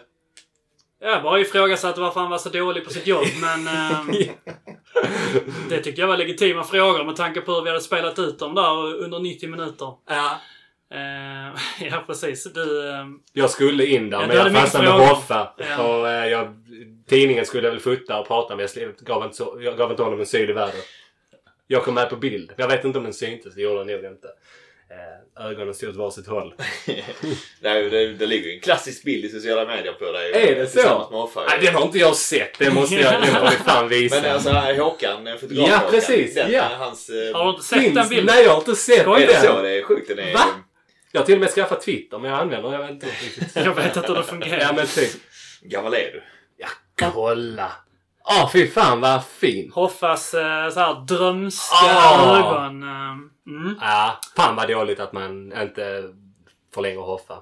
Jag 1.01 1.23
bara 1.23 1.41
ifrågasatte 1.41 2.01
varför 2.01 2.21
han 2.21 2.31
var 2.31 2.39
så 2.39 2.49
dålig 2.49 2.85
på 2.85 2.91
sitt 2.91 3.07
jobb, 3.07 3.27
men... 3.41 3.69
ehm, 3.69 4.11
det 5.69 5.81
tycker 5.81 6.03
jag 6.03 6.09
var 6.09 6.17
legitima 6.17 6.65
frågor 6.65 7.05
med 7.05 7.17
tanke 7.17 7.41
på 7.41 7.53
hur 7.53 7.63
vi 7.63 7.69
hade 7.69 7.81
spelat 7.81 8.19
ut 8.19 8.39
dem 8.39 8.55
där 8.55 8.95
under 8.95 9.19
90 9.19 9.49
minuter. 9.49 9.93
Ja. 10.09 10.41
Eh, 10.95 11.61
ja, 11.91 12.05
precis. 12.07 12.53
Du... 12.53 12.91
ehm, 12.91 13.19
Jag 13.33 13.51
skulle 13.51 13.87
in 13.87 14.11
där 14.11 14.21
Ja, 14.21 14.27
men 14.27 14.37
jag 14.37 14.53
fastnade 14.53 14.99
med. 14.99 15.09
Hoffa. 15.09 15.53
Ja. 15.57 15.83
Och, 15.83 16.09
eh, 16.09 16.27
jag, 16.29 16.55
tidningen 17.09 17.47
skulle 17.47 17.71
väl 17.71 17.81
fota 17.81 18.21
och 18.21 18.27
prata 18.27 18.57
men 18.57 18.69
jag, 18.77 18.95
gav 18.97 19.25
inte 19.25 19.37
så, 19.37 19.59
jag 19.61 19.77
gav 19.77 19.91
inte 19.91 20.03
honom 20.03 20.21
en 20.21 20.27
syl 20.27 20.51
i 20.51 20.53
världen. 20.53 20.81
Jag 21.67 21.83
kom 21.83 21.95
med 21.95 22.11
på 22.11 22.17
bild. 22.17 22.53
Jag 22.57 22.69
vet 22.69 22.85
inte 22.85 22.99
om 22.99 23.05
den 23.05 23.13
syntes. 23.15 23.55
Det 23.55 23.63
gjorde 23.63 23.85
den 23.85 24.03
nog 24.03 24.13
inte. 24.13 24.29
Eh, 24.95 25.47
ögonen 25.47 25.75
stod 25.75 25.89
åt 25.89 25.97
varsitt 25.97 26.27
håll. 26.27 26.55
Nej, 27.61 27.91
det, 27.91 28.13
det 28.15 28.27
ligger 28.27 28.49
ju 28.49 28.55
en 28.55 28.61
klassisk 28.61 29.05
bild 29.05 29.25
i 29.25 29.29
sociala 29.29 29.65
medier 29.65 29.93
på 29.93 30.13
dig. 30.13 30.33
Är 30.51 30.55
det 30.55 30.67
så? 30.67 31.09
Nej, 31.49 31.59
den 31.63 31.75
har 31.75 31.83
inte 31.83 31.99
jag 31.99 32.17
sett. 32.17 32.59
Det 32.59 32.71
måste 32.71 32.95
jag, 32.95 33.13
den 33.23 33.35
får 33.35 33.51
vi 33.51 33.57
fan 33.57 33.89
visa. 33.89 34.21
Men 34.21 34.33
alltså 34.35 34.51
Håkan, 34.51 35.27
eh, 35.27 35.37
fotograf 35.37 35.69
Ja, 35.69 35.77
Håkan, 35.77 35.91
precis, 35.91 36.35
Den, 36.35 36.51
ja. 36.53 36.63
eh, 36.63 36.79
Hans, 36.79 37.09
eh, 37.09 37.37
har 37.37 37.45
du 37.45 37.51
inte 37.51 37.63
sett 37.63 37.81
Finns- 37.81 37.95
den 37.95 38.09
bilden? 38.09 38.27
Nej, 38.35 38.45
jag 38.45 38.51
har 38.51 38.59
inte 38.59 38.77
sett 38.77 39.01
Skojar 39.03 39.21
är 39.29 39.33
den. 39.33 39.43
det 39.43 39.49
så? 39.49 39.63
Det 39.63 39.79
är 39.79 39.83
sjukt. 39.83 40.09
Den 40.09 40.19
är, 40.19 40.33
Va? 40.35 40.41
Jag 41.13 41.21
har 41.21 41.27
till 41.27 41.35
och 41.35 41.41
med 41.41 41.51
skaffat 41.51 41.81
Twitter 41.83 42.19
men 42.19 42.31
jag 42.31 42.41
använder 42.41 42.73
jag 42.73 42.79
vet 42.83 42.91
inte 42.91 43.07
riktigt. 43.07 43.57
Jag 43.57 43.75
vet 43.75 43.97
inte 43.97 44.09
hur 44.09 44.15
det 44.15 44.23
fungerar. 44.23 44.61
Ja 44.61 44.73
men 44.77 44.87
typ. 44.87 45.11
Gammal 45.63 45.95
är 45.95 45.99
du? 46.13 46.23
Ja, 46.57 46.69
kolla. 47.13 47.73
Åh 48.31 48.51
fy 48.53 48.69
fan 48.71 49.01
vad 49.01 49.25
fin. 49.27 49.71
Hoffas 49.75 50.35
eh, 50.35 50.71
så 50.71 50.81
här 50.81 51.07
drömska 51.09 51.75
Ah. 51.77 52.37
ögon. 52.39 52.83
eh, 52.83 53.15
Mm. 53.47 53.77
Ja, 53.81 54.21
fan 54.37 54.57
vad 54.57 54.69
dåligt 54.69 55.01
att 55.01 55.13
man 55.13 55.53
inte 55.63 56.03
förlänger 56.75 57.01
Hoffa. 57.01 57.39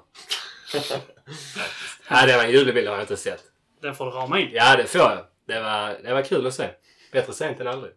ja, 2.11 2.27
det 2.27 2.37
var 2.37 2.45
en 2.45 2.51
julebild 2.51 2.89
har 2.89 2.95
jag 2.95 3.03
inte 3.03 3.17
sett. 3.17 3.43
Den 3.83 3.95
får 3.95 4.05
du 4.07 4.11
rama 4.11 4.41
in. 4.41 4.51
Ja, 4.53 4.77
det 4.77 4.85
får 4.85 5.01
jag. 5.01 5.19
Det 5.47 5.61
var, 5.61 5.97
det 6.05 6.15
var 6.15 6.23
kul 6.23 6.47
att 6.47 6.55
se. 6.55 6.69
Bättre 7.13 7.33
sent 7.33 7.61
än 7.61 7.67
aldrig. 7.67 7.93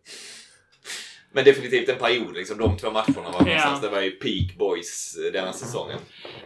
Men 1.31 1.43
definitivt 1.45 1.89
en 1.89 1.97
period. 1.97 2.33
Liksom, 2.33 2.57
de 2.57 2.77
två 2.77 2.91
matcherna 2.91 3.31
var 3.39 3.47
Ja. 3.49 3.79
Det 3.81 3.89
var 3.89 4.01
ju 4.01 4.11
peak 4.11 4.57
boys 4.57 5.15
denna 5.33 5.53
säsongen. 5.53 5.99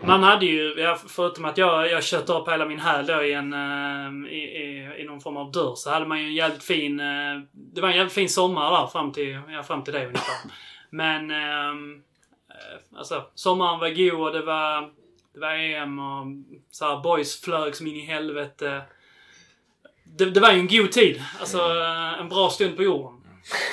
Man 0.03 0.23
hade 0.23 0.45
ju, 0.45 0.75
förutom 1.07 1.45
att 1.45 1.57
jag, 1.57 1.91
jag 1.91 2.03
köpte 2.03 2.33
upp 2.33 2.49
hela 2.49 2.65
min 2.65 2.79
häl 2.79 3.05
då 3.05 3.23
i, 3.23 3.33
en, 3.33 3.53
eh, 3.53 4.31
i, 4.31 4.37
i, 4.37 4.93
i 5.01 5.03
någon 5.03 5.21
form 5.21 5.37
av 5.37 5.51
dörr, 5.51 5.75
så 5.75 5.89
hade 5.89 6.05
man 6.05 6.19
ju 6.19 6.25
en 6.25 6.33
jävligt 6.35 6.63
fin... 6.63 6.99
eh, 6.99 7.05
Det 7.53 7.81
var 7.81 7.89
en 7.89 7.95
jävligt 7.95 8.13
fin 8.13 8.29
sommar 8.29 8.71
där 8.81 8.87
fram 8.87 9.11
till, 9.11 9.39
ja, 9.49 9.63
fram 9.63 9.83
till 9.83 9.93
det 9.93 10.05
ungefär. 10.05 10.35
Men... 10.89 11.31
Ehm, 11.31 12.03
eh, 12.49 12.97
alltså, 12.97 13.25
sommaren 13.35 13.79
var 13.79 13.89
god 13.89 14.27
och 14.27 14.33
det 14.33 14.41
var, 14.41 14.81
det 15.33 15.39
var 15.39 15.53
EM 15.53 15.99
och 15.99 16.25
så 16.71 16.85
här, 16.85 17.03
boys 17.03 17.41
flög 17.41 17.75
som 17.75 17.87
in 17.87 17.95
i 17.95 18.05
helvete. 18.05 18.81
det, 20.03 20.25
det 20.25 20.39
var 20.39 20.51
ju 20.51 20.59
en 20.59 20.67
god 20.67 20.91
tid. 20.91 21.23
Alltså 21.39 21.61
en 22.19 22.29
bra 22.29 22.49
stund 22.49 22.75
på 22.75 22.83
jorden. 22.83 23.21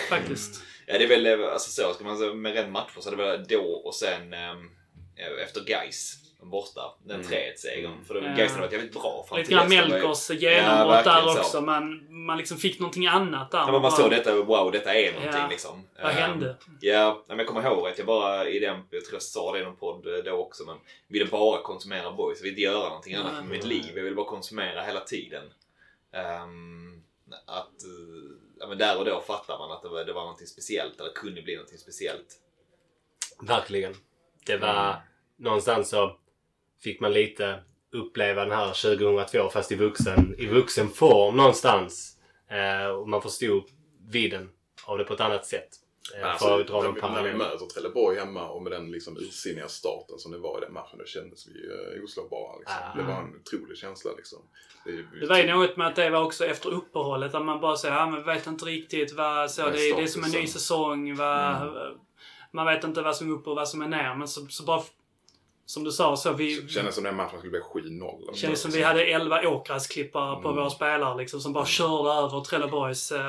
Faktiskt. 0.09 0.63
Ja, 0.87 0.99
det 0.99 1.05
är 1.05 1.09
väl 1.09 1.27
eh, 1.27 1.53
alltså 1.53 1.71
så, 1.71 1.95
ska 1.95 2.05
man 2.05 2.19
säga 2.19 2.35
med 2.35 2.53
rätt 2.53 2.71
matcher 2.71 3.01
så 3.01 3.09
är 3.13 3.17
det 3.17 3.23
väl 3.23 3.45
då 3.49 3.63
och 3.63 3.95
sen 3.95 4.33
eh, 4.33 4.55
efter 5.45 5.65
Gais 5.65 6.26
borta. 6.51 6.81
Den 7.05 7.23
3-1-segern. 7.23 8.05
För 8.05 8.15
då, 8.15 8.21
Ja. 8.21 8.35
Gais 8.35 8.51
hade 8.53 8.63
varit 8.63 8.73
jävligt 8.73 8.93
bra 8.93 9.25
fram 9.29 9.37
Lite 9.39 9.49
till 9.49 9.57
grann 9.57 9.69
Melkers 9.69 10.31
Ja, 10.31 10.35
genombrott 10.37 11.05
där 11.05 11.15
verkligen 11.15 11.35
så. 11.35 11.41
också. 11.41 11.61
Man, 11.61 12.07
man 12.27 12.39
liksom 12.39 12.57
fick 12.59 12.79
någonting 12.81 13.07
annat 13.07 13.51
där. 13.51 13.59
Ja, 13.59 13.73
men 13.73 13.83
man 13.83 13.93
såg 13.93 14.11
detta, 14.11 14.43
wow, 14.43 14.73
detta 14.73 14.95
är 14.95 15.13
någonting 15.13 15.41
Ja. 15.41 15.49
liksom. 15.51 15.83
Vad 16.03 16.11
Ehm, 16.11 16.17
hände? 16.17 16.57
Ja, 16.81 17.25
men 17.29 17.39
jag 17.39 17.47
kommer 17.47 17.67
ihåg 17.67 17.89
att 17.89 17.99
jag 17.99 18.07
bara 18.07 18.49
i 18.49 18.59
den, 18.59 18.77
jag 18.91 19.05
tror 19.05 19.15
jag 19.15 19.23
sa 19.23 19.53
det 19.53 19.61
i 19.61 19.65
någon 19.65 19.77
podd 19.77 20.07
då 20.25 20.33
också, 20.33 20.65
men 20.65 20.77
ville 21.09 21.25
bara 21.25 21.63
konsumera 21.63 22.13
boys. 22.13 22.39
Jag 22.39 22.43
ville 22.43 22.51
inte 22.53 22.63
göra 22.63 22.89
någonting 22.89 23.15
annat 23.15 23.35
med 23.35 23.49
mitt 23.51 23.65
liv. 23.65 23.93
Jag 23.95 24.03
ville 24.05 24.17
bara 24.17 24.27
konsumera 24.27 24.83
hela 24.83 25.01
tiden. 25.01 25.45
Ehm, 26.13 27.03
att, 27.47 27.83
eh, 27.85 28.37
ja 28.61 28.67
men 28.67 28.79
där 28.79 28.99
och 28.99 29.05
då 29.05 29.21
fattar 29.21 29.59
man 29.59 29.73
att 29.73 29.83
det 29.83 29.89
var, 29.89 30.05
det 30.05 30.13
var 30.13 30.21
någonting 30.23 30.47
speciellt, 30.47 31.01
eller 31.01 31.11
kunde 31.13 31.43
bli 31.43 31.55
någonting 31.55 31.79
speciellt. 31.79 32.35
Verkligen. 33.43 33.95
Det 34.47 34.57
var 34.57 34.97
någonstans 35.37 35.89
så 35.89 36.17
fick 36.87 37.01
man 37.01 37.13
lite 37.13 37.59
uppleva 37.93 38.43
den 38.45 38.53
här 38.53 38.67
2002 38.67 39.49
fast 39.49 39.73
i 39.73 39.75
vuxen, 39.75 40.35
i 40.39 40.47
vuxen 40.47 40.89
form 40.89 41.37
någonstans. 41.37 42.17
Eh, 42.51 42.89
och 42.91 43.09
man 43.09 43.23
förstod 43.23 43.63
vidden 44.11 44.49
av 44.87 44.99
det 44.99 45.05
på 45.05 45.15
ett 45.15 45.21
annat 45.21 45.47
sätt. 45.47 45.69
Eh, 46.21 46.31
Alltså, 46.31 46.47
för 46.47 46.61
att 46.61 46.67
dra 46.67 46.83
när, 46.83 46.93
vi, 46.93 47.01
när 47.01 47.23
vi 47.23 47.35
möter 47.35 47.67
Trelleborg 47.67 48.19
hemma 48.19 48.49
och 48.49 48.63
med 48.63 48.73
den 48.73 48.91
liksom 48.91 49.17
ursinniga 49.17 49.69
starten 49.69 50.19
som 50.19 50.33
det 50.33 50.39
var 50.39 50.59
i 50.59 50.61
den 50.61 50.73
matchen, 50.73 50.99
då 50.99 51.05
kändes 51.05 51.49
vi 51.49 51.53
uh, 51.99 52.05
oslagbara. 52.05 52.59
Liksom. 52.59 52.77
Ah. 52.83 52.97
Det 52.97 53.03
var 53.03 53.21
en 53.21 53.35
otrolig 53.41 53.79
känsla 53.79 54.11
liksom. 54.17 54.39
Det, 54.85 55.21
Det 55.21 55.27
var 55.27 55.39
ju 55.39 55.47
något 55.47 55.77
med 55.77 55.87
att 55.87 55.97
det 55.97 56.11
var 56.11 56.23
också 56.25 56.45
efter 56.45 56.71
uppehållet. 56.71 57.35
Att 57.35 57.45
man 57.45 57.61
bara 57.61 57.77
säger 57.77 57.95
ja 57.95 58.07
men 58.07 58.21
vi 58.21 58.35
vet 58.35 58.47
inte 58.47 58.65
riktigt 58.65 59.13
vad... 59.13 59.51
Så 59.51 59.63
det, 59.71 59.89
är- 59.89 59.97
det 59.97 60.03
är 60.03 60.07
som 60.07 60.25
en 60.25 60.31
ny 60.31 60.37
statusen? 60.37 60.61
säsong. 60.61 61.17
Vad, 61.17 61.73
Man 62.53 62.67
vet 62.67 62.85
inte 62.85 63.03
vad 63.03 63.17
som 63.17 63.31
är 63.31 63.35
upp 63.35 63.47
och 63.47 63.57
vad 63.57 63.69
som 63.69 63.83
är 63.83 63.89
ner. 63.89 64.15
Men 64.15 64.29
så, 64.29 64.47
så 64.47 64.65
bara... 64.65 64.83
Som 65.67 65.85
du 65.85 65.93
sa 65.93 66.17
så 66.17 66.33
vi... 66.33 66.69
Kändes 66.69 66.95
som 66.95 67.05
den 67.05 67.17
matchen 67.17 67.39
skulle 67.39 67.51
bli 67.51 67.61
7-0. 67.61 68.23
eller 68.23 68.33
kändes 68.35 68.61
som 68.61 68.71
vi 68.71 68.83
hade 68.83 69.05
11 69.05 69.49
åkgräsklippare 69.49 70.43
på 70.43 70.49
Mm. 70.49 70.57
våra 70.61 70.71
spelare 70.71 71.17
liksom. 71.19 71.41
Som 71.41 71.53
bara 71.53 71.67
körde 71.67 72.11
över 72.11 72.41
Trelleborgs 72.41 73.13
eh, 73.13 73.21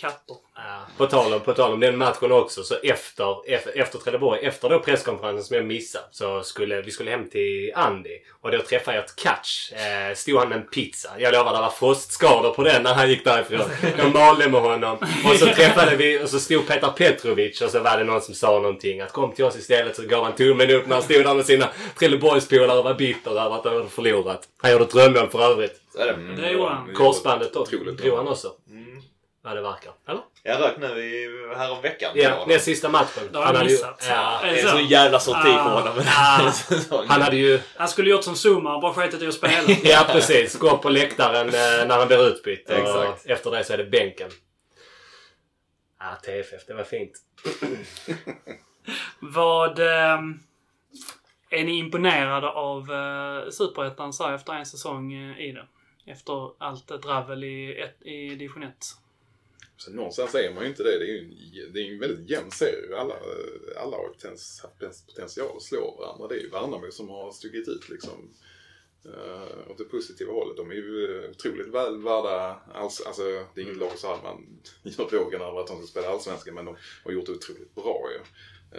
katter. 0.00 0.36
Ja, 0.54 0.86
på, 0.96 1.06
tal 1.06 1.32
om, 1.34 1.40
på 1.40 1.52
tal 1.52 1.72
om 1.72 1.80
den 1.80 1.98
matchen 1.98 2.32
också, 2.32 2.62
så 2.62 2.74
efter, 2.82 3.50
efter, 3.52 3.78
efter 3.78 3.98
Trelleborg, 3.98 4.40
efter 4.46 4.68
då 4.68 4.78
presskonferensen 4.78 5.44
som 5.44 5.56
jag 5.56 5.66
missade, 5.66 6.04
så 6.10 6.42
skulle 6.42 6.82
vi 6.82 6.90
skulle 6.90 7.10
hem 7.10 7.30
till 7.30 7.72
Andy. 7.74 8.18
Och 8.40 8.50
då 8.50 8.58
träffade 8.58 8.96
jag 8.96 9.04
ett 9.04 9.16
catch. 9.16 9.72
Eh, 9.72 10.14
stod 10.14 10.38
han 10.38 10.48
med 10.48 10.58
en 10.58 10.66
pizza. 10.66 11.08
Jag 11.18 11.32
lovar, 11.32 11.52
det 11.52 11.60
var 11.60 11.70
frostskador 11.70 12.52
på 12.54 12.62
den 12.62 12.82
när 12.82 12.94
han 12.94 13.08
gick 13.10 13.24
därifrån. 13.24 13.60
Jag 13.98 14.12
malde 14.12 14.48
med 14.48 14.60
honom. 14.60 14.96
Och 15.24 15.36
så 15.36 15.46
träffade 15.46 15.96
vi, 15.96 16.24
och 16.24 16.28
så 16.28 16.40
stod 16.40 16.66
Petar 16.66 16.90
Petrovic 16.92 17.60
och 17.62 17.70
så 17.70 17.80
var 17.80 17.98
det 17.98 18.04
någon 18.04 18.22
som 18.22 18.34
sa 18.34 18.58
någonting. 18.58 19.00
Att 19.00 19.12
kom 19.12 19.32
till 19.32 19.44
oss 19.44 19.56
istället 19.56 19.96
så 19.96 20.02
gav 20.02 20.24
han 20.24 20.34
tummen 20.34 20.70
upp 20.70 20.86
när 20.86 20.94
han 20.94 21.02
stod 21.02 21.24
där 21.24 21.34
med 21.34 21.46
sina 21.46 21.68
Trelleborgspolare 21.98 22.78
och 22.78 22.84
var 22.84 22.94
bitter 22.94 23.30
över 23.30 23.56
att 23.56 23.64
han 23.64 23.74
hade 23.76 23.88
förlorat. 23.88 24.48
Han 24.62 24.72
gjorde 24.72 24.84
ett 24.84 24.90
drömmål 24.92 25.28
för 25.30 25.42
övrigt. 25.52 25.80
Mm, 26.00 26.36
Det 26.36 26.50
gjorde 26.50 26.70
han. 26.70 26.94
Korsbandet 26.94 27.54
då, 27.54 27.64
drog 27.64 28.16
han 28.16 28.28
också. 28.28 28.52
Mm. 28.70 29.02
Vad 29.44 29.56
det 29.56 29.62
verkar. 29.62 29.92
Eller? 30.08 30.22
Jag 30.42 30.60
rök 30.60 30.76
nu 30.78 30.86
i, 30.86 31.28
här 31.56 31.72
om 31.72 31.82
veckan. 31.82 32.10
Ja, 32.14 32.44
näst 32.48 32.64
sista 32.64 32.88
matchen. 32.88 33.22
Det 33.32 33.38
har 33.38 33.44
jag 33.44 33.52
hade 33.52 33.64
ju- 33.64 33.70
missat. 33.70 34.06
Ja, 34.08 34.40
Det 34.42 34.48
är 34.48 34.62
så? 34.62 34.68
så 34.76 34.78
jävla 34.80 35.18
sorti 35.20 35.48
Ah. 35.48 35.64
på 35.64 35.70
honom. 35.70 36.04
Ah. 36.06 36.52
han 37.08 37.22
hade 37.22 37.36
ju... 37.36 37.60
Han 37.76 37.88
skulle 37.88 38.10
gjort 38.10 38.24
som 38.24 38.34
Zuma 38.36 38.74
och 38.74 38.80
bara 38.80 38.94
skitit 38.94 39.22
i 39.22 39.26
att 39.26 39.34
spela. 39.34 39.76
Ja, 39.84 40.06
precis. 40.12 40.58
Gå 40.58 40.78
på 40.78 40.88
läktaren 40.88 41.48
eh, 41.48 41.86
när 41.88 41.98
han 41.98 42.06
blir 42.08 42.26
utbytt. 42.28 42.70
Och 42.70 42.76
Exakt. 42.76 43.26
efter 43.26 43.50
det 43.50 43.64
så 43.64 43.72
är 43.72 43.78
det 43.78 43.84
bänken. 43.84 44.30
Ah, 45.98 46.14
TFF. 46.14 46.66
Det 46.66 46.74
var 46.74 46.84
fint. 46.84 47.12
Vad... 49.20 49.78
ehm, 49.78 50.40
är 51.50 51.64
ni 51.64 51.78
imponerade 51.78 52.48
av 52.48 52.90
uh, 52.90 53.50
Superettan 53.50 54.12
så 54.12 54.26
här 54.26 54.34
efter 54.34 54.52
en 54.52 54.66
säsong 54.66 55.12
eh, 55.12 55.40
i 55.40 55.52
det? 55.52 55.66
Efter 56.12 56.50
allt 56.64 56.88
dravel 57.02 57.44
i, 57.44 57.80
ett, 57.80 58.02
i 58.02 58.28
division 58.34 58.62
1. 58.62 58.74
Så 59.76 59.90
någonstans 59.90 60.34
är 60.34 60.54
man 60.54 60.62
ju 60.62 60.68
inte 60.68 60.82
det. 60.82 60.98
Det 60.98 61.04
är 61.04 61.08
ju 61.08 61.18
en, 61.18 61.72
det 61.72 61.80
är 61.80 61.92
en 61.92 61.98
väldigt 61.98 62.30
jämn 62.30 62.50
serie. 62.50 62.96
Alla, 62.96 63.14
alla 63.76 63.96
har 63.96 64.08
haft 64.88 65.06
potential 65.06 65.56
att 65.56 65.62
slå 65.62 65.96
varandra. 65.98 66.28
Det 66.28 66.34
är 66.34 66.40
ju 66.40 66.50
Värnamo 66.50 66.90
som 66.90 67.08
har 67.08 67.32
stuckit 67.32 67.68
ut 67.68 67.88
liksom. 67.88 68.34
Uh, 69.06 69.70
åt 69.70 69.78
det 69.78 69.84
positiva 69.84 70.32
hållet. 70.32 70.56
De 70.56 70.70
är 70.70 70.74
ju 70.74 71.28
otroligt 71.30 71.68
väl 71.68 72.02
värda. 72.02 72.60
Alls, 72.74 73.00
alltså, 73.00 73.22
det 73.54 73.60
är 73.60 73.64
inget 73.64 73.76
lag 73.76 73.98
så 73.98 74.12
att 74.12 74.22
man 74.22 74.60
gör 74.82 75.18
vågen 75.18 75.40
över 75.40 75.60
att 75.60 75.66
de 75.66 75.76
ska 75.76 75.86
spela 75.86 76.08
Allsvenskan. 76.08 76.54
Men 76.54 76.64
de 76.64 76.76
har 77.04 77.12
gjort 77.12 77.26
det 77.26 77.32
otroligt 77.32 77.74
bra 77.74 78.08
ju. 78.12 78.20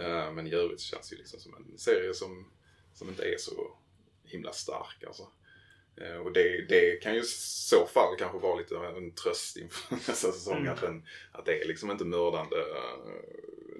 Eh, 0.02 0.32
men 0.32 0.46
i 0.46 0.54
övrigt 0.54 0.80
känns 0.80 1.08
det 1.08 1.14
ju 1.14 1.18
liksom 1.18 1.40
som 1.40 1.54
en 1.54 1.78
serie 1.78 2.14
som, 2.14 2.46
som 2.94 3.08
inte 3.08 3.22
är 3.22 3.38
så 3.38 3.76
himla 4.24 4.52
stark. 4.52 5.04
Alltså. 5.06 5.28
Eh, 5.96 6.16
Och 6.16 6.32
det, 6.32 6.62
det 6.68 7.02
kan 7.02 7.14
ju 7.14 7.20
i 7.20 7.24
så 7.24 7.86
fall 7.86 8.16
kanske 8.18 8.38
vara 8.38 8.56
lite 8.58 8.76
av 8.76 8.96
en 8.96 9.10
tröst 9.10 9.56
inför 9.56 9.94
nästa 10.08 10.32
säsong. 10.32 10.58
Mm. 10.60 10.72
Att, 10.72 10.80
den, 10.80 11.06
att 11.32 11.44
det 11.46 11.60
är 11.60 11.66
liksom 11.68 11.90
inte 11.90 12.04
mördande. 12.04 12.56
eh, 12.56 13.12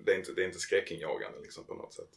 Det 0.05 0.13
är 0.13 0.17
inte, 0.17 0.33
det 0.33 0.43
är 0.43 0.47
inte 0.47 0.59
skräckinjagande 0.59 1.39
liksom 1.43 1.65
på 1.65 1.75
något 1.75 1.95
sätt. 1.95 2.11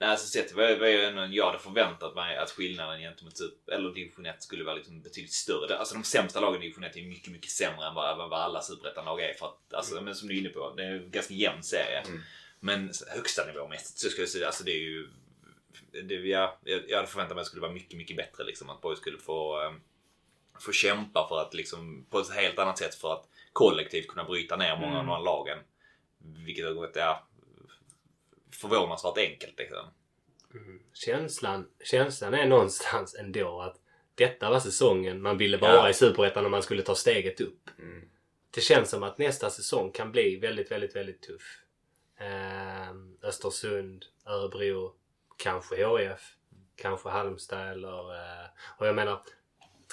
Nej, 0.00 0.08
alltså 0.08 0.26
sett 0.26 0.52
vad 0.52 0.78
vad 0.78 0.92
jag, 0.92 1.04
ändå- 1.04 1.26
jag 1.36 1.46
hade 1.46 1.58
förväntat 1.58 2.14
mig 2.14 2.36
att 2.36 2.50
skillnaden 2.50 3.00
gentemot 3.00 3.34
typ, 3.36 3.68
eller 3.68 3.90
division 3.94 4.26
1 4.26 4.42
skulle 4.42 4.64
vara 4.64 4.74
liksom 4.74 5.00
betydligt 5.02 5.32
större. 5.32 5.76
Alltså 5.78 5.94
de 5.94 6.04
sämsta 6.04 6.40
lagen 6.40 6.60
i 6.62 6.64
division 6.64 6.84
1 6.84 6.96
är 6.96 7.02
mycket, 7.02 7.32
mycket 7.32 7.50
sämre 7.50 7.86
än 7.86 7.94
vad, 7.94 8.18
vad 8.30 8.32
alla 8.40 8.62
superettanlag 8.62 9.20
är. 9.20 9.34
För 9.34 9.46
att, 9.46 9.74
alltså, 9.74 10.00
men 10.00 10.14
som 10.14 10.28
du 10.28 10.34
är 10.34 10.38
inne 10.40 10.48
på, 10.48 10.74
det 10.76 10.84
är 10.84 10.90
en 10.92 11.10
ganska 11.10 11.34
jämn 11.34 11.62
serie. 11.62 12.00
Mm. 12.06 12.20
Men 12.60 12.92
högsta 13.08 13.46
nivåmässigt 13.46 13.98
så 13.98 14.08
skulle 14.08 14.22
jag 14.22 14.30
säga, 14.30 14.46
alltså 14.46 14.64
det 14.64 14.72
är 14.72 14.82
ju... 14.82 15.08
Det, 16.02 16.14
ja, 16.14 16.58
jag 16.64 16.82
jag 16.88 16.96
hade 16.96 17.08
förväntat 17.08 17.36
mig 17.36 17.40
att 17.40 17.44
det 17.44 17.48
skulle 17.48 17.62
vara 17.62 17.72
mycket, 17.72 17.96
mycket 17.98 18.16
bättre. 18.16 18.44
Liksom, 18.44 18.70
att 18.70 18.80
Boys 18.80 18.98
skulle 18.98 19.18
få, 19.18 19.62
eh, 19.62 19.72
få 20.60 20.72
kämpa 20.72 21.28
för 21.28 21.40
att 21.40 21.54
liksom, 21.54 22.06
på 22.10 22.18
ett 22.18 22.30
helt 22.30 22.58
annat 22.58 22.78
sätt 22.78 22.94
för 22.94 23.12
att 23.12 23.28
kollektivt 23.52 24.08
kunna 24.08 24.24
bryta 24.24 24.56
ner 24.56 24.76
många 24.76 24.86
av 24.86 24.92
Mm. 24.92 25.06
de 25.06 25.12
här 25.12 25.20
lagen. 25.24 25.58
Vilket 26.46 26.66
har 26.66 26.72
gått, 26.72 26.92
ja, 26.96 27.26
förvånansvärt 28.60 29.18
enkelt 29.18 29.58
liksom. 29.58 29.86
Känslan, 30.94 31.68
känslan 31.84 32.34
är 32.34 32.46
någonstans 32.46 33.14
ändå 33.14 33.60
att 33.60 33.76
detta 34.14 34.50
var 34.50 34.60
säsongen 34.60 35.22
man 35.22 35.38
ville 35.38 35.56
vara 35.56 35.72
Ja. 35.72 35.90
i 35.90 35.94
Superettan 35.94 36.44
om 36.44 36.50
man 36.50 36.62
skulle 36.62 36.82
ta 36.82 36.94
steget 36.94 37.40
upp. 37.40 37.70
Mm. 37.78 38.08
Det 38.50 38.60
känns 38.60 38.90
som 38.90 39.02
att 39.02 39.18
nästa 39.18 39.50
säsong 39.50 39.90
kan 39.92 40.12
bli 40.12 40.36
väldigt, 40.36 40.70
väldigt, 40.70 40.96
väldigt 40.96 41.22
tuff. 41.22 41.58
Ehm, 42.18 43.16
Östersund, 43.22 44.04
Örebro, 44.26 44.94
kanske 45.38 45.76
HIF, 45.76 46.36
kanske 46.76 47.08
Halmstad 47.08 47.68
eller... 47.68 48.14
Eh, 48.14 48.46
och 48.78 48.86
jag 48.86 48.94
menar, 48.94 49.22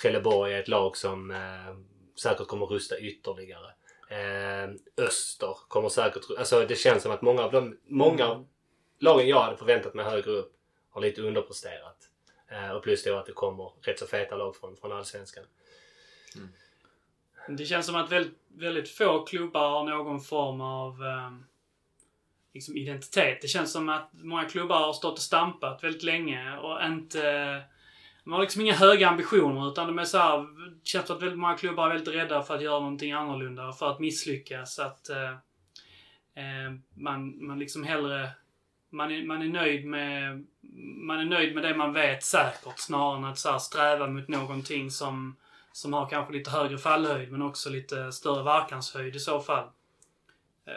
Trelleborg 0.01 0.53
är 0.53 0.59
ett 0.59 0.67
lag 0.67 0.97
som 0.97 1.31
eh, 1.31 1.75
säkert 2.21 2.47
kommer 2.47 2.65
rusta 2.65 2.99
ytterligare. 2.99 3.71
Eh, 4.09 4.69
Öster 4.97 5.57
kommer 5.67 5.89
säkert... 5.89 6.23
Alltså 6.37 6.65
det 6.65 6.75
känns 6.75 7.03
som 7.03 7.11
att 7.11 7.21
många 7.21 7.43
av 7.43 7.51
de... 7.51 7.77
Många 7.87 8.25
av 8.25 8.47
lagen 8.99 9.27
jag 9.27 9.41
hade 9.41 9.57
förväntat 9.57 9.93
mig 9.93 10.05
högre 10.05 10.31
upp 10.31 10.53
har 10.89 11.01
lite 11.01 11.21
underpresterat. 11.21 11.97
Eh, 12.47 12.69
och 12.69 12.83
plus 12.83 13.03
då 13.03 13.17
att 13.17 13.25
det 13.25 13.31
kommer 13.31 13.71
rätt 13.81 13.99
så 13.99 14.07
feta 14.07 14.35
lag 14.35 14.55
från, 14.55 14.77
från 14.77 14.91
Allsvenskan. 14.91 15.43
Mm. 16.35 16.49
Det 17.57 17.65
känns 17.65 17.85
som 17.85 17.95
att 17.95 18.11
väldigt, 18.11 18.39
väldigt 18.47 18.89
få 18.89 19.25
klubbar 19.25 19.69
har 19.69 19.83
någon 19.83 20.21
form 20.21 20.61
av 20.61 21.03
ehm, 21.03 21.43
liksom 22.55 22.77
identitet. 22.77 23.41
Det 23.41 23.47
känns 23.47 23.71
som 23.71 23.89
att 23.89 24.09
många 24.13 24.45
klubbar 24.45 24.79
har 24.79 24.93
stått 24.93 25.17
och 25.17 25.23
stampat 25.23 25.83
väldigt 25.83 26.03
länge 26.03 26.57
och 26.57 26.85
inte... 26.85 27.61
De 28.23 28.33
har 28.33 28.41
liksom 28.41 28.61
inga 28.61 28.73
höga 28.73 29.09
ambitioner 29.09 29.71
utan 29.71 29.87
de 29.87 29.99
är 29.99 30.03
så 30.03 30.17
här, 30.17 30.37
Det 30.69 30.87
känns 30.87 31.07
som 31.07 31.15
att 31.15 31.21
väldigt 31.21 31.39
många 31.39 31.57
klubbar 31.57 31.85
är 31.85 31.93
väldigt 31.93 32.15
rädda 32.15 32.43
för 32.43 32.55
att 32.55 32.61
göra 32.61 32.79
någonting 32.79 33.11
annorlunda, 33.11 33.71
för 33.71 33.91
att 33.91 33.99
misslyckas. 33.99 34.79
Att 34.79 35.09
eh, 35.09 35.31
eh, 36.35 36.73
man, 36.93 37.45
man 37.47 37.59
liksom 37.59 37.83
hellre... 37.83 38.29
Man 38.89 39.11
är, 39.11 39.23
man 39.23 39.41
är 39.41 39.47
nöjd 39.47 39.85
med... 39.85 40.45
Man 40.97 41.19
är 41.19 41.25
nöjd 41.25 41.55
med 41.55 41.63
det 41.63 41.75
man 41.75 41.93
vet 41.93 42.23
säkert 42.23 42.79
snarare 42.79 43.17
än 43.17 43.25
att 43.25 43.39
så 43.39 43.51
här, 43.51 43.59
sträva 43.59 44.07
mot 44.07 44.27
någonting 44.27 44.91
som 44.91 45.35
som 45.75 45.93
har 45.93 46.09
kanske 46.09 46.33
lite 46.33 46.49
högre 46.49 46.77
fallhöjd 46.77 47.31
men 47.31 47.41
också 47.41 47.69
lite 47.69 48.11
större 48.11 48.43
verkanshöjd 48.43 49.15
i 49.15 49.19
så 49.19 49.39
fall. 49.39 49.67
Eh, 50.65 50.73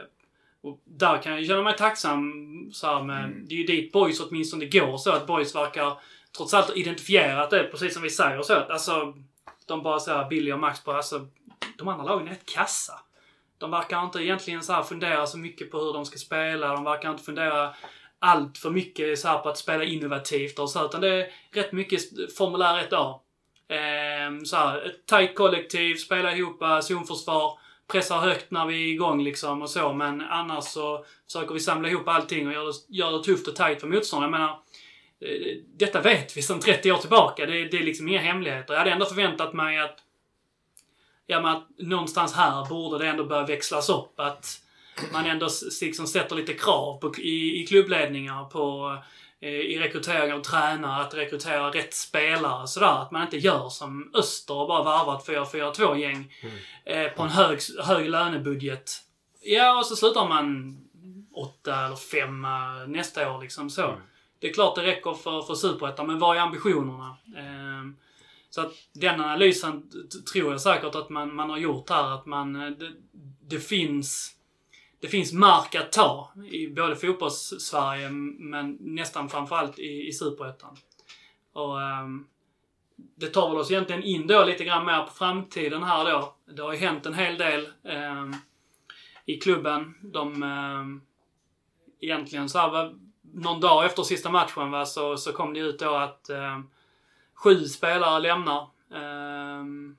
och 0.62 0.80
där 0.84 1.22
kan 1.22 1.32
jag 1.32 1.46
känna 1.46 1.62
mig 1.62 1.76
tacksam 1.76 2.32
så 2.72 2.86
här 2.86 3.02
med, 3.02 3.24
Mm. 3.24 3.46
det 3.48 3.54
är 3.54 3.58
ju 3.58 3.64
dit 3.64 3.92
boys 3.92 4.20
åtminstone 4.20 4.64
går 4.66 4.96
så 4.96 5.12
att 5.12 5.26
boys 5.26 5.54
verkar 5.54 6.00
trots 6.36 6.54
allt 6.54 6.66
ha 6.68 6.74
identifierat 6.74 7.50
det 7.50 7.64
precis 7.64 7.94
som 7.94 8.02
vi 8.02 8.10
säger 8.10 8.42
så 8.42 8.52
att 8.52 8.70
alltså 8.70 9.14
de 9.66 9.82
bara 9.82 10.00
säger 10.00 10.28
Billy 10.28 10.52
och 10.52 10.58
Max 10.58 10.84
bara 10.84 10.96
alltså 10.96 11.26
de 11.78 11.88
andra 11.88 12.04
lagen 12.04 12.26
är 12.26 12.30
rätt 12.30 12.46
kassa. 12.54 13.00
De 13.58 13.70
verkar 13.70 14.04
inte 14.04 14.18
egentligen 14.18 14.62
så 14.62 14.72
här 14.72 14.82
fundera 14.82 15.26
så 15.26 15.38
mycket 15.38 15.70
på 15.70 15.78
hur 15.78 15.92
de 15.92 16.04
ska 16.04 16.18
spela. 16.18 16.68
De 16.74 16.84
verkar 16.84 17.10
inte 17.10 17.22
fundera 17.22 17.74
allt 18.18 18.58
för 18.58 18.70
mycket 18.70 19.18
så 19.18 19.28
här 19.28 19.38
på 19.38 19.48
att 19.48 19.58
spela 19.58 19.84
innovativt 19.84 20.58
och 20.58 20.70
så, 20.70 20.84
utan 20.84 21.00
det 21.00 21.08
är 21.08 21.26
rätt 21.52 21.72
mycket 21.72 22.00
formulär 22.36 22.86
1A. 22.90 23.20
Eh, 23.68 24.42
så 24.44 24.56
här, 24.56 24.86
ett 24.86 25.06
tajt 25.06 25.34
kollektiv, 25.36 25.94
spela 25.94 26.36
ihop, 26.36 26.62
eh, 26.62 26.80
zonförsvar, 26.80 27.58
pressar 27.88 28.20
högt 28.20 28.50
när 28.50 28.66
vi 28.66 28.74
är 28.74 28.92
igång 28.92 29.22
liksom 29.22 29.62
och 29.62 29.70
så. 29.70 29.92
Men 29.92 30.20
annars 30.20 30.64
så 30.64 31.04
försöker 31.26 31.54
vi 31.54 31.60
samla 31.60 31.88
ihop 31.88 32.08
allting 32.08 32.46
och 32.46 32.52
göra 32.52 32.66
det, 32.66 32.72
gör 32.88 33.12
det 33.12 33.24
tufft 33.24 33.48
och 33.48 33.56
tajt 33.56 33.80
för 33.80 33.86
motståndaren. 33.86 34.32
Jag 34.32 34.40
menar, 34.40 34.58
eh, 35.20 35.56
detta 35.76 36.00
vet 36.00 36.36
vi 36.36 36.42
sedan 36.42 36.60
30 36.60 36.92
år 36.92 36.98
tillbaka. 36.98 37.46
Det, 37.46 37.64
det 37.64 37.78
är 37.78 37.82
liksom 37.82 38.08
inga 38.08 38.20
hemligheter. 38.20 38.74
Jag 38.74 38.78
hade 38.78 38.90
ändå 38.90 39.06
förväntat 39.06 39.52
mig 39.52 39.78
att 39.78 39.98
ja, 41.26 41.40
men 41.40 41.56
att 41.56 41.68
någonstans 41.78 42.34
här 42.34 42.68
borde 42.68 42.98
det 43.04 43.10
ändå 43.10 43.24
börja 43.24 43.46
växlas 43.46 43.88
upp. 43.88 44.20
Att 44.20 44.60
man 45.12 45.26
ändå 45.26 45.48
liksom 45.82 46.06
sätter 46.06 46.36
lite 46.36 46.52
krav 46.52 46.98
på, 47.00 47.16
i, 47.16 47.62
i 47.62 47.66
klubbledningar 47.66 48.44
på 48.44 48.96
i 49.40 49.78
rekrytering 49.78 50.32
av 50.32 50.40
tränare, 50.40 51.02
att 51.02 51.14
rekrytera 51.14 51.70
rätt 51.70 51.94
spelare 51.94 52.62
och 52.62 52.68
sådär. 52.68 53.02
Att 53.02 53.10
man 53.10 53.22
inte 53.22 53.36
gör 53.36 53.68
som 53.68 54.10
Öster 54.14 54.54
och 54.54 54.68
bara 54.68 54.82
varvar 54.82 55.16
ett 55.16 55.52
4-4-2-gäng 55.52 56.32
eh, 56.84 57.08
på 57.08 57.22
en 57.22 57.28
hög, 57.28 57.58
hög 57.84 58.08
lönebudget. 58.08 58.90
Ja, 59.42 59.78
och 59.78 59.86
så 59.86 59.96
slutar 59.96 60.28
man 60.28 60.76
åtta 61.34 61.86
eller 61.86 61.96
femma 61.96 62.84
nästa 62.86 63.32
år 63.32 63.40
liksom 63.40 63.70
så. 63.70 63.94
Det 64.38 64.48
är 64.48 64.52
klart 64.52 64.74
det 64.74 64.82
räcker 64.82 65.14
för, 65.14 65.42
för 65.42 65.54
Superettan, 65.54 66.06
men 66.06 66.18
vad 66.18 66.36
är 66.36 66.40
ambitionerna? 66.40 67.16
Ehm, 67.36 67.96
så 68.50 68.60
att 68.60 68.72
den 68.92 69.20
analysen 69.20 69.90
tror 70.32 70.52
jag 70.52 70.60
säkert 70.60 70.94
att 70.94 71.08
man, 71.08 71.34
man 71.34 71.50
har 71.50 71.58
gjort 71.58 71.90
här. 71.90 72.14
Att 72.14 72.26
man, 72.26 72.56
eh, 72.56 72.70
det, 72.70 72.92
det 73.48 73.58
finns 73.58 74.37
det 75.00 75.08
finns 75.08 75.32
mark 75.32 75.74
att 75.74 75.92
ta 75.92 76.32
i 76.50 76.68
både 76.68 76.96
fotbolls-Sverige 76.96 78.10
men 78.10 78.76
nästan 78.80 79.28
framförallt 79.28 79.78
i, 79.78 80.08
i 80.08 80.12
Superettan. 80.12 80.76
Och 81.52 81.76
um, 81.76 82.26
det 82.96 83.26
tar 83.26 83.48
väl 83.48 83.58
oss 83.58 83.70
egentligen 83.70 84.02
in 84.02 84.26
då 84.26 84.44
lite 84.44 84.64
grann 84.64 84.86
mer 84.86 85.02
på 85.02 85.12
framtiden 85.12 85.82
här 85.82 86.04
då. 86.04 86.34
Det 86.44 86.62
har 86.62 86.72
ju 86.72 86.78
hänt 86.78 87.06
en 87.06 87.14
hel 87.14 87.38
del 87.38 87.68
um, 87.82 88.36
i 89.26 89.36
klubben. 89.36 89.94
De 90.02 90.42
um, 90.42 91.02
egentligen 92.00 92.48
så 92.48 92.58
här, 92.58 92.94
någon 93.34 93.60
dag 93.60 93.84
efter 93.84 94.02
sista 94.02 94.30
matchen 94.30 94.70
va, 94.70 94.86
så, 94.86 95.16
så 95.16 95.32
kom 95.32 95.54
det 95.54 95.60
ut 95.60 95.78
då 95.78 95.94
att 95.94 96.30
um, 96.30 96.70
sju 97.34 97.64
spelare 97.64 98.20
lämnar. 98.20 98.68
Um, 98.90 99.97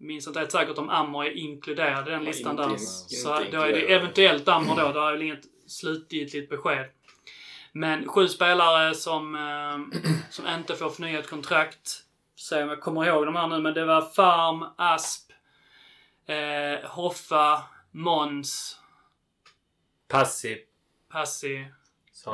minns 0.00 0.26
inte 0.26 0.38
helt 0.38 0.52
säkert 0.52 0.78
om 0.78 0.90
Ammer 0.90 1.24
är 1.24 1.30
inkluderad 1.30 2.08
i 2.08 2.10
den 2.10 2.24
listan 2.24 2.50
inte 2.50 2.62
där. 2.62 2.76
Så 2.76 3.40
inte 3.42 3.56
då 3.56 3.62
är 3.62 3.72
det 3.72 3.94
eventuellt 3.94 4.48
Ammer 4.48 4.76
då. 4.76 4.92
Det 4.92 5.00
är 5.00 5.12
väl 5.12 5.22
inget 5.22 5.44
slutgiltigt 5.66 6.50
besked. 6.50 6.86
Men 7.72 8.08
sju 8.08 8.28
spelare 8.28 8.94
som, 8.94 9.34
ehm, 9.34 9.92
som 10.30 10.46
inte 10.46 10.74
får 10.74 10.90
förnyat 10.90 11.26
kontrakt. 11.26 12.02
Se 12.36 12.62
om 12.62 12.68
jag 12.68 12.80
kommer 12.80 13.06
ihåg 13.06 13.26
de 13.26 13.36
här 13.36 13.46
nu, 13.46 13.58
men 13.58 13.74
det 13.74 13.84
var 13.84 14.02
Farm, 14.02 14.64
Asp, 14.76 15.30
eh, 16.26 16.90
Hoffa, 16.90 17.62
Måns, 17.90 18.80
Passi, 20.08 20.58
Passi? 21.12 21.66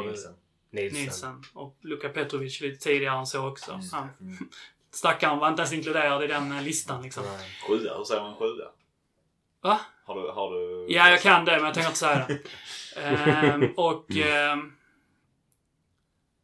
Nilsen. 0.03 0.35
Nilsen. 0.71 1.03
Nilsen 1.03 1.43
och 1.55 1.77
Luka 1.81 2.09
Petrovic 2.09 2.61
lite 2.61 2.85
tidigare 2.85 3.19
än 3.19 3.27
så 3.27 3.49
också. 3.49 3.81
Han, 3.93 4.09
Mm. 4.21 4.37
Stackaren 4.97 5.39
var 5.39 5.49
inte 5.49 5.61
ens 5.61 5.73
inkluderad 5.73 6.25
i 6.25 6.27
den 6.27 6.53
eh, 6.53 6.63
listan 6.63 7.03
liksom. 7.03 7.23
Sjua, 7.69 7.97
hur 7.97 8.05
säger 8.05 8.23
man 8.23 8.37
sjua? 8.37 8.65
Va? 9.61 9.81
Har 10.05 10.15
du... 10.15 10.31
Har 10.31 10.51
du... 10.51 10.87
Ja, 10.93 11.11
jag 11.11 11.21
kan 11.21 11.45
det, 11.45 11.57
men 11.57 11.65
jag 11.65 11.75
tänker 11.75 11.89
inte 11.89 11.99
säga 11.99 12.27
det. 12.29 12.39
Ehm, 13.01 13.73
och... 13.77 14.11
ehm, 14.11 14.73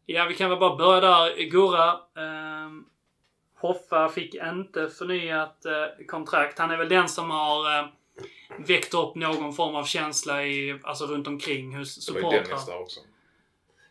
ja, 0.06 0.24
vi 0.24 0.34
kan 0.34 0.50
väl 0.50 0.58
bara 0.58 0.76
börja 0.76 1.00
där. 1.00 1.42
Gurra. 1.42 2.00
Um, 2.14 2.86
Hoffa 3.60 4.08
fick 4.08 4.34
inte 4.34 4.88
förnyat 4.88 5.64
eh, 5.64 6.06
kontrakt. 6.06 6.58
Han 6.58 6.70
är 6.70 6.76
väl 6.76 6.88
den 6.88 7.08
som 7.08 7.30
har 7.30 7.80
uh, 7.80 7.88
väckt 8.58 8.94
upp 8.94 9.14
någon 9.14 9.52
form 9.52 9.74
av 9.74 9.84
känsla 9.84 10.44
i, 10.44 10.80
alltså 10.82 11.06
runt 11.06 11.26
omkring 11.26 11.76
hos 11.76 12.06
Det 12.06 12.12
var 12.12 12.20
ju 12.20 12.22
supportrar. 12.22 12.48
Dennis 12.48 12.66
där 12.66 12.80
också. 12.80 13.00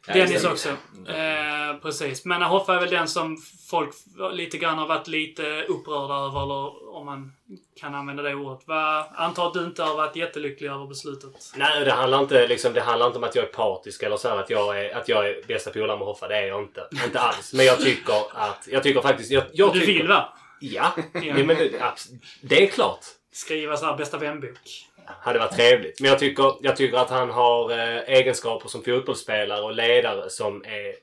Dennis 0.08 0.45
också. 0.45 0.70
Eh, 1.08 1.78
precis. 1.82 2.26
Men 2.26 2.41
Hoffa 2.41 2.76
är 2.76 2.80
väl 2.80 2.89
den 2.89 3.08
som 3.08 3.38
folk 3.70 3.89
lite 4.32 4.58
grann 4.58 4.78
har 4.78 4.88
varit 4.88 5.08
lite 5.08 5.64
upprörda 5.64 6.14
över, 6.14 6.43
eller 6.43 6.95
om 6.95 7.06
man 7.06 7.32
kan 7.80 7.95
använda 7.95 8.24
det 8.24 8.36
ordet. 8.36 8.68
Va, 8.68 9.06
antar 9.16 9.47
att 9.47 9.54
du 9.54 9.64
inte 9.66 9.84
har 9.84 9.95
varit 9.95 10.16
jättelycklig 10.16 10.70
över 10.70 10.88
beslutet. 10.88 11.52
Nej, 11.56 11.86
det 11.86 11.91
handlar, 11.91 12.20
inte, 12.20 12.47
liksom, 12.47 12.74
det 12.74 12.82
handlar 12.82 13.08
inte 13.08 13.18
om 13.18 13.24
att 13.24 13.36
jag 13.36 13.45
är 13.45 13.49
partisk 13.49 14.04
eller 14.04 14.18
så 14.18 14.30
här, 14.30 14.38
att 14.38 14.49
jag 14.49 14.86
är, 14.86 14.97
att 14.97 15.10
jag 15.10 15.28
är 15.30 15.43
bästa 15.47 15.72
polare 15.72 15.97
med 15.97 16.08
Hoffa. 16.08 16.28
Det 16.28 16.38
är 16.38 16.47
jag 16.47 16.62
inte. 16.62 16.88
Inte 17.06 17.20
alls. 17.20 17.54
Men 17.54 17.66
jag 17.66 17.80
tycker 17.80 18.14
att... 18.34 18.68
Jag 18.72 18.84
tycker 18.84 19.02
faktiskt... 19.02 19.32
Jag, 19.32 19.43
jag 19.54 19.74
Du 19.74 19.80
tycker, 19.80 19.93
vill 19.93 20.08
va? 20.08 20.34
Ja. 20.60 20.91
ja 21.14 21.34
men 21.34 21.47
det, 21.47 21.72
det 22.41 22.64
är 22.64 22.68
klart. 22.68 22.99
Skriva 23.34 23.78
så 23.78 23.86
här 23.86 23.97
bästa 23.97 24.18
vänbok 24.18 24.60
hade 25.06 25.39
varit 25.39 25.56
trevligt. 25.56 26.02
Men 26.02 26.10
jag 26.10 26.20
tycker, 26.20 26.54
jag 26.62 26.76
tycker 26.76 26.97
att 26.97 27.10
han 27.10 27.30
har 27.30 27.72
eh, 27.72 27.97
egenskaper 27.97 28.70
som 28.70 28.84
fotbollsspelare 28.84 29.62
och 29.62 29.74
ledare 29.74 30.30
som 30.30 30.64
är 30.66 30.95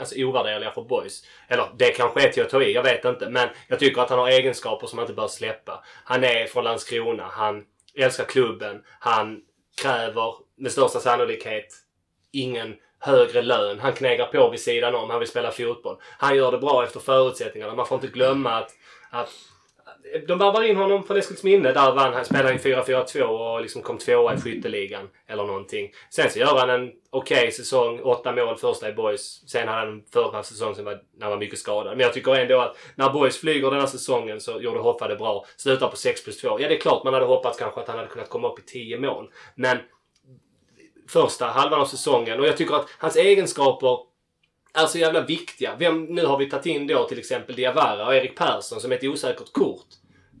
alltså 0.00 0.24
ovärderliga 0.24 0.70
för 0.70 0.82
boys. 0.82 1.24
Eller 1.48 1.68
det 1.76 1.90
kanske 1.90 2.28
är 2.28 2.32
till 2.32 2.42
att 2.42 2.50
ta 2.50 2.62
i, 2.62 2.72
jag 2.72 2.82
vet 2.82 3.04
inte. 3.04 3.30
Men 3.30 3.48
jag 3.68 3.78
tycker 3.78 4.00
att 4.00 4.10
han 4.10 4.18
har 4.18 4.28
egenskaper 4.28 4.86
som 4.86 4.96
man 4.96 5.02
inte 5.02 5.14
bör 5.14 5.28
släppa. 5.28 5.84
Han 6.04 6.24
är 6.24 6.46
från 6.46 6.64
Landskrona. 6.64 7.28
Han 7.30 7.64
älskar 7.94 8.24
klubben. 8.24 8.82
Han 8.98 9.40
kräver 9.82 10.34
med 10.56 10.72
största 10.72 11.00
sannolikhet 11.00 11.74
ingen 12.32 12.76
högre 12.98 13.42
lön. 13.42 13.78
Han 13.78 13.92
knegar 13.92 14.26
på 14.26 14.50
vid 14.50 14.60
sidan 14.60 14.94
om. 14.94 15.10
Han 15.10 15.18
vill 15.18 15.28
spela 15.28 15.50
fotboll. 15.50 15.96
Han 16.18 16.36
gör 16.36 16.52
det 16.52 16.58
bra 16.58 16.84
efter 16.84 17.00
förutsättningarna. 17.00 17.74
Man 17.74 17.86
får 17.86 17.94
inte 17.94 18.06
glömma 18.06 18.50
att, 18.50 18.70
att 19.10 19.30
de 20.28 20.38
värvar 20.38 20.62
in 20.62 20.76
honom 20.76 21.04
från 21.04 21.16
Eskilsminne. 21.16 21.72
Där 21.72 21.94
vann 21.94 22.14
han, 22.14 22.24
spelade 22.24 22.54
i 22.54 22.58
4-4-2 22.58 23.22
och 23.22 23.62
liksom 23.62 23.82
kom 23.82 23.98
tvåa 23.98 24.34
i 24.34 24.40
skytteligan. 24.40 25.08
Eller 25.26 25.44
någonting. 25.44 25.92
Sen 26.10 26.30
så 26.30 26.38
gör 26.38 26.58
han 26.58 26.70
en 26.70 26.92
okej 27.10 27.52
säsong. 27.52 28.00
Åtta 28.00 28.32
mål 28.32 28.56
första 28.56 28.88
i 28.88 28.92
Boys. 28.92 29.50
Sen 29.50 29.68
hade 29.68 29.80
han 29.80 29.88
en 29.88 30.02
förra 30.12 30.42
säsong 30.42 30.74
som 30.74 30.84
var, 30.84 30.92
när 30.92 31.22
han 31.22 31.30
var 31.30 31.38
mycket 31.38 31.58
skadad. 31.58 31.96
Men 31.96 32.00
jag 32.00 32.12
tycker 32.12 32.34
ändå 32.34 32.60
att 32.60 32.76
när 32.94 33.10
Boys 33.10 33.40
flyger 33.40 33.70
den 33.70 33.80
här 33.80 33.86
säsongen 33.86 34.40
så 34.40 34.60
gjorde 34.60 34.80
Hoffa 34.80 35.08
det 35.08 35.16
bra. 35.16 35.46
Slutar 35.56 35.88
på 35.88 35.96
6 35.96 36.24
plus 36.24 36.40
2. 36.40 36.60
Ja, 36.60 36.68
det 36.68 36.76
är 36.76 36.80
klart 36.80 37.04
man 37.04 37.14
hade 37.14 37.26
hoppats 37.26 37.58
kanske 37.58 37.80
att 37.80 37.88
han 37.88 37.96
hade 37.96 38.08
kunnat 38.08 38.28
komma 38.28 38.48
upp 38.48 38.58
i 38.58 38.62
10 38.62 38.98
mål. 38.98 39.30
Men 39.54 39.78
första 41.08 41.46
halvan 41.46 41.80
av 41.80 41.86
säsongen. 41.86 42.40
Och 42.40 42.46
jag 42.46 42.56
tycker 42.56 42.74
att 42.74 42.88
hans 42.98 43.16
egenskaper 43.16 43.98
är 44.74 44.86
så 44.86 44.98
jävla 44.98 45.20
viktiga. 45.20 45.76
Vem, 45.78 46.04
nu 46.04 46.26
har 46.26 46.38
vi 46.38 46.50
tagit 46.50 46.66
in 46.66 46.86
då 46.86 47.08
till 47.08 47.18
exempel 47.18 47.56
Diawara 47.56 48.06
och 48.06 48.14
Erik 48.14 48.36
Persson 48.38 48.80
som 48.80 48.92
ett 48.92 49.04
osäkert 49.04 49.52
kort. 49.52 49.86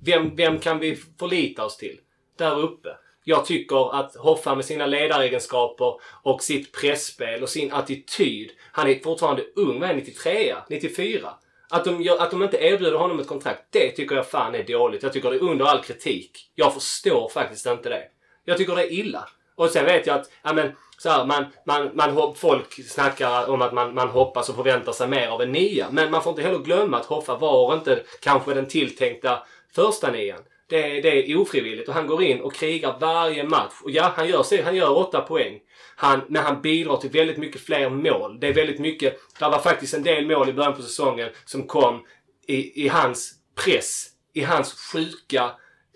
Vem, 0.04 0.36
vem 0.36 0.58
kan 0.58 0.78
vi 0.78 0.96
förlita 1.18 1.64
oss 1.64 1.76
till? 1.76 2.00
Där 2.38 2.58
uppe. 2.58 2.88
Jag 3.24 3.46
tycker 3.46 3.94
att 3.94 4.16
Hoffa 4.16 4.54
med 4.54 4.64
sina 4.64 4.86
ledaregenskaper 4.86 5.94
och 6.22 6.42
sitt 6.42 6.72
pressspel 6.72 7.42
och 7.42 7.48
sin 7.48 7.72
attityd. 7.72 8.50
Han 8.72 8.88
är 8.88 8.98
fortfarande 8.98 9.44
ung. 9.56 9.80
Vad 9.80 9.90
är 9.90 9.94
93 9.94 10.54
94? 10.68 11.34
Att 11.70 11.84
de, 11.84 12.02
gör, 12.02 12.22
att 12.22 12.30
de 12.30 12.42
inte 12.42 12.56
erbjuder 12.56 12.98
honom 12.98 13.20
ett 13.20 13.26
kontrakt, 13.26 13.62
det 13.70 13.90
tycker 13.90 14.16
jag 14.16 14.30
fan 14.30 14.54
är 14.54 14.64
dåligt. 14.64 15.02
Jag 15.02 15.12
tycker 15.12 15.30
det 15.30 15.36
är 15.36 15.42
under 15.42 15.64
all 15.64 15.82
kritik. 15.82 16.50
Jag 16.54 16.74
förstår 16.74 17.28
faktiskt 17.28 17.66
inte 17.66 17.88
det. 17.88 18.04
Jag 18.44 18.56
tycker 18.56 18.76
det 18.76 18.82
är 18.82 18.92
illa. 18.92 19.28
Och 19.54 19.70
sen 19.70 19.84
vet 19.84 20.06
jag 20.06 20.20
att, 20.20 20.30
ja 20.42 20.52
men, 20.52 20.72
så 20.98 21.10
här, 21.10 21.24
man, 21.24 21.44
man, 21.66 21.90
man, 21.94 22.34
folk 22.34 22.88
snackar 22.88 23.50
om 23.50 23.62
att 23.62 23.72
man, 23.72 23.94
man 23.94 24.08
hoppas 24.08 24.48
och 24.48 24.56
förväntar 24.56 24.92
sig 24.92 25.08
mer 25.08 25.28
av 25.28 25.42
en 25.42 25.52
nia. 25.52 25.86
Men 25.90 26.10
man 26.10 26.22
får 26.22 26.30
inte 26.30 26.42
heller 26.42 26.58
glömma 26.58 26.96
att 26.96 27.06
Hoffa 27.06 27.36
var 27.36 27.74
inte 27.74 28.02
kanske 28.20 28.54
den 28.54 28.66
tilltänkta 28.66 29.42
första 29.74 30.10
nian. 30.10 30.40
Det, 30.68 30.98
är- 30.98 31.02
det 31.02 31.30
är 31.30 31.36
ofrivilligt 31.36 31.88
och 31.88 31.94
han 31.94 32.06
går 32.06 32.22
in 32.22 32.40
och 32.40 32.54
krigar 32.54 32.96
varje 33.00 33.44
match. 33.44 33.72
Och 33.82 33.90
ja, 33.90 34.12
han 34.16 34.28
gör, 34.28 34.62
han 34.62 34.76
gör 34.76 34.96
åtta 34.96 35.20
poäng. 35.20 35.60
Han, 35.96 36.20
men 36.28 36.42
han 36.44 36.62
bidrar 36.62 36.96
till 36.96 37.10
väldigt 37.10 37.36
mycket 37.36 37.60
fler 37.60 37.90
mål. 37.90 38.40
Det 38.40 38.46
är 38.46 38.52
väldigt 38.54 38.78
mycket, 38.80 39.18
det 39.38 39.44
var 39.48 39.58
faktiskt 39.58 39.94
en 39.94 40.02
del 40.02 40.26
mål 40.26 40.48
i 40.48 40.52
början 40.52 40.74
på 40.74 40.82
säsongen 40.82 41.30
som 41.44 41.66
kom 41.66 42.06
i, 42.46 42.84
i 42.84 42.88
hans 42.88 43.34
press. 43.64 44.08
I 44.34 44.40
hans 44.42 44.72
sjuka, 44.92 45.50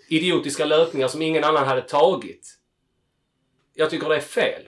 idiotiska 0.09 0.65
löpningar 0.65 1.07
som 1.07 1.21
ingen 1.21 1.43
annan 1.43 1.67
hade 1.67 1.81
tagit. 1.81 2.53
Jag 3.73 3.89
tycker 3.89 4.09
det 4.09 4.15
är 4.15 4.19
fel. 4.19 4.61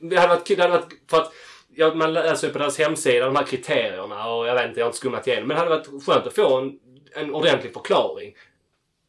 Det 0.00 0.16
hade 0.16 0.28
varit, 0.34 0.46
det 0.46 0.60
hade 0.60 0.72
varit 0.78 0.92
för 1.10 1.16
att 1.20 1.32
ja, 1.74 1.94
man 1.94 2.12
läser 2.12 2.46
ju 2.46 2.52
på 2.52 2.58
deras 2.58 2.78
hemsida 2.78 3.26
de 3.26 3.36
här 3.36 3.46
kriterierna 3.46 4.32
och 4.32 4.46
jag 4.46 4.54
vet 4.54 4.68
inte, 4.68 4.80
jag 4.80 4.84
har 4.84 4.88
inte 4.88 4.98
skummat 4.98 5.26
igenom. 5.26 5.48
Men 5.48 5.54
det 5.54 5.62
hade 5.62 5.76
varit 5.76 6.04
skönt 6.06 6.26
att 6.26 6.34
få 6.34 6.58
en, 6.58 6.78
en 7.14 7.34
ordentlig 7.34 7.72
förklaring 7.72 8.36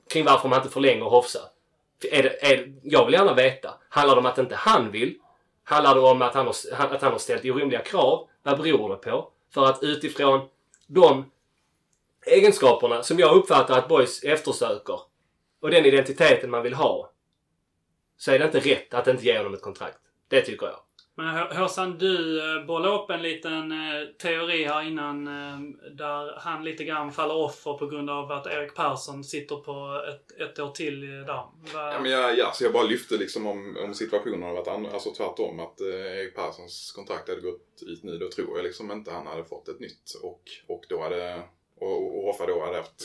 kring 0.09 0.25
varför 0.25 0.49
man 0.49 0.59
inte 0.59 0.73
förlänger 0.73 1.05
Hofsa. 1.05 1.39
Är 2.11 2.23
det, 2.23 2.51
är 2.51 2.73
jag 2.83 3.05
vill 3.05 3.13
gärna 3.13 3.33
veta. 3.33 3.73
Handlar 3.89 4.15
det 4.15 4.19
om 4.19 4.25
att 4.25 4.37
inte 4.37 4.55
han 4.55 4.91
vill? 4.91 5.15
Handlar 5.63 5.95
det 5.95 6.01
om 6.01 6.21
att 6.21 6.33
han 6.33 6.45
har, 6.45 6.55
att 6.79 7.01
han 7.01 7.11
har 7.11 7.19
ställt 7.19 7.45
orimliga 7.45 7.81
krav? 7.81 8.27
Vad 8.43 8.57
beror 8.57 8.89
det 8.89 8.95
på? 8.95 9.29
För 9.53 9.65
att 9.65 9.83
utifrån 9.83 10.47
de 10.87 11.31
egenskaperna 12.25 13.03
som 13.03 13.19
jag 13.19 13.35
uppfattar 13.35 13.77
att 13.77 13.87
boys 13.87 14.23
eftersöker 14.23 14.99
och 15.61 15.71
den 15.71 15.85
identiteten 15.85 16.49
man 16.49 16.63
vill 16.63 16.73
ha 16.73 17.11
så 18.17 18.31
är 18.31 18.39
det 18.39 18.45
inte 18.45 18.59
rätt 18.59 18.93
att 18.93 19.07
inte 19.07 19.25
ge 19.25 19.37
honom 19.37 19.53
ett 19.53 19.61
kontrakt. 19.61 19.97
Det 20.27 20.41
tycker 20.41 20.65
jag. 20.65 20.79
Men 21.15 21.27
H- 21.37 21.53
Håsan, 21.53 21.97
du 21.97 22.39
eh, 22.57 22.65
bollade 22.65 22.95
upp 22.95 23.09
en 23.09 23.21
liten 23.21 23.71
eh, 23.71 24.05
teori 24.21 24.63
här 24.63 24.87
innan 24.87 25.27
eh, 25.27 25.59
där 25.91 26.39
han 26.39 26.63
lite 26.63 26.83
grann 26.83 27.11
faller 27.11 27.35
offer 27.35 27.73
på 27.73 27.87
grund 27.87 28.09
av 28.09 28.31
att 28.31 28.47
Erik 28.47 28.75
Persson 28.75 29.23
sitter 29.23 29.55
på 29.55 30.03
ett, 30.09 30.41
ett 30.41 30.59
år 30.59 30.69
till 30.71 31.01
där. 31.01 31.43
Ja, 31.73 31.99
men 32.01 32.11
jag, 32.11 32.37
ja, 32.37 32.51
så 32.53 32.63
jag 32.63 32.73
bara 32.73 32.83
lyfte 32.83 33.17
liksom 33.17 33.47
om, 33.47 33.77
om 33.83 33.93
situationen 33.93 34.41
hade 34.41 34.53
varit 34.53 34.67
annorlunda. 34.67 34.93
Alltså 34.93 35.11
tvärtom. 35.11 35.59
Att 35.59 35.81
eh, 35.81 35.87
Erik 35.87 36.35
Perssons 36.35 36.91
kontrakt 36.95 37.29
hade 37.29 37.41
gått 37.41 37.83
ut 37.87 38.03
nu. 38.03 38.17
Då 38.17 38.29
tror 38.29 38.57
jag 38.57 38.63
liksom 38.63 38.91
inte 38.91 39.11
han 39.11 39.27
hade 39.27 39.43
fått 39.43 39.67
ett 39.67 39.79
nytt. 39.79 40.11
Och, 40.23 40.41
och 40.67 40.83
då 40.89 41.01
hade... 41.01 41.41
Och, 41.75 42.17
och 42.17 42.23
Hoffa 42.23 42.45
då 42.45 42.65
hade 42.65 42.77
haft 42.77 43.01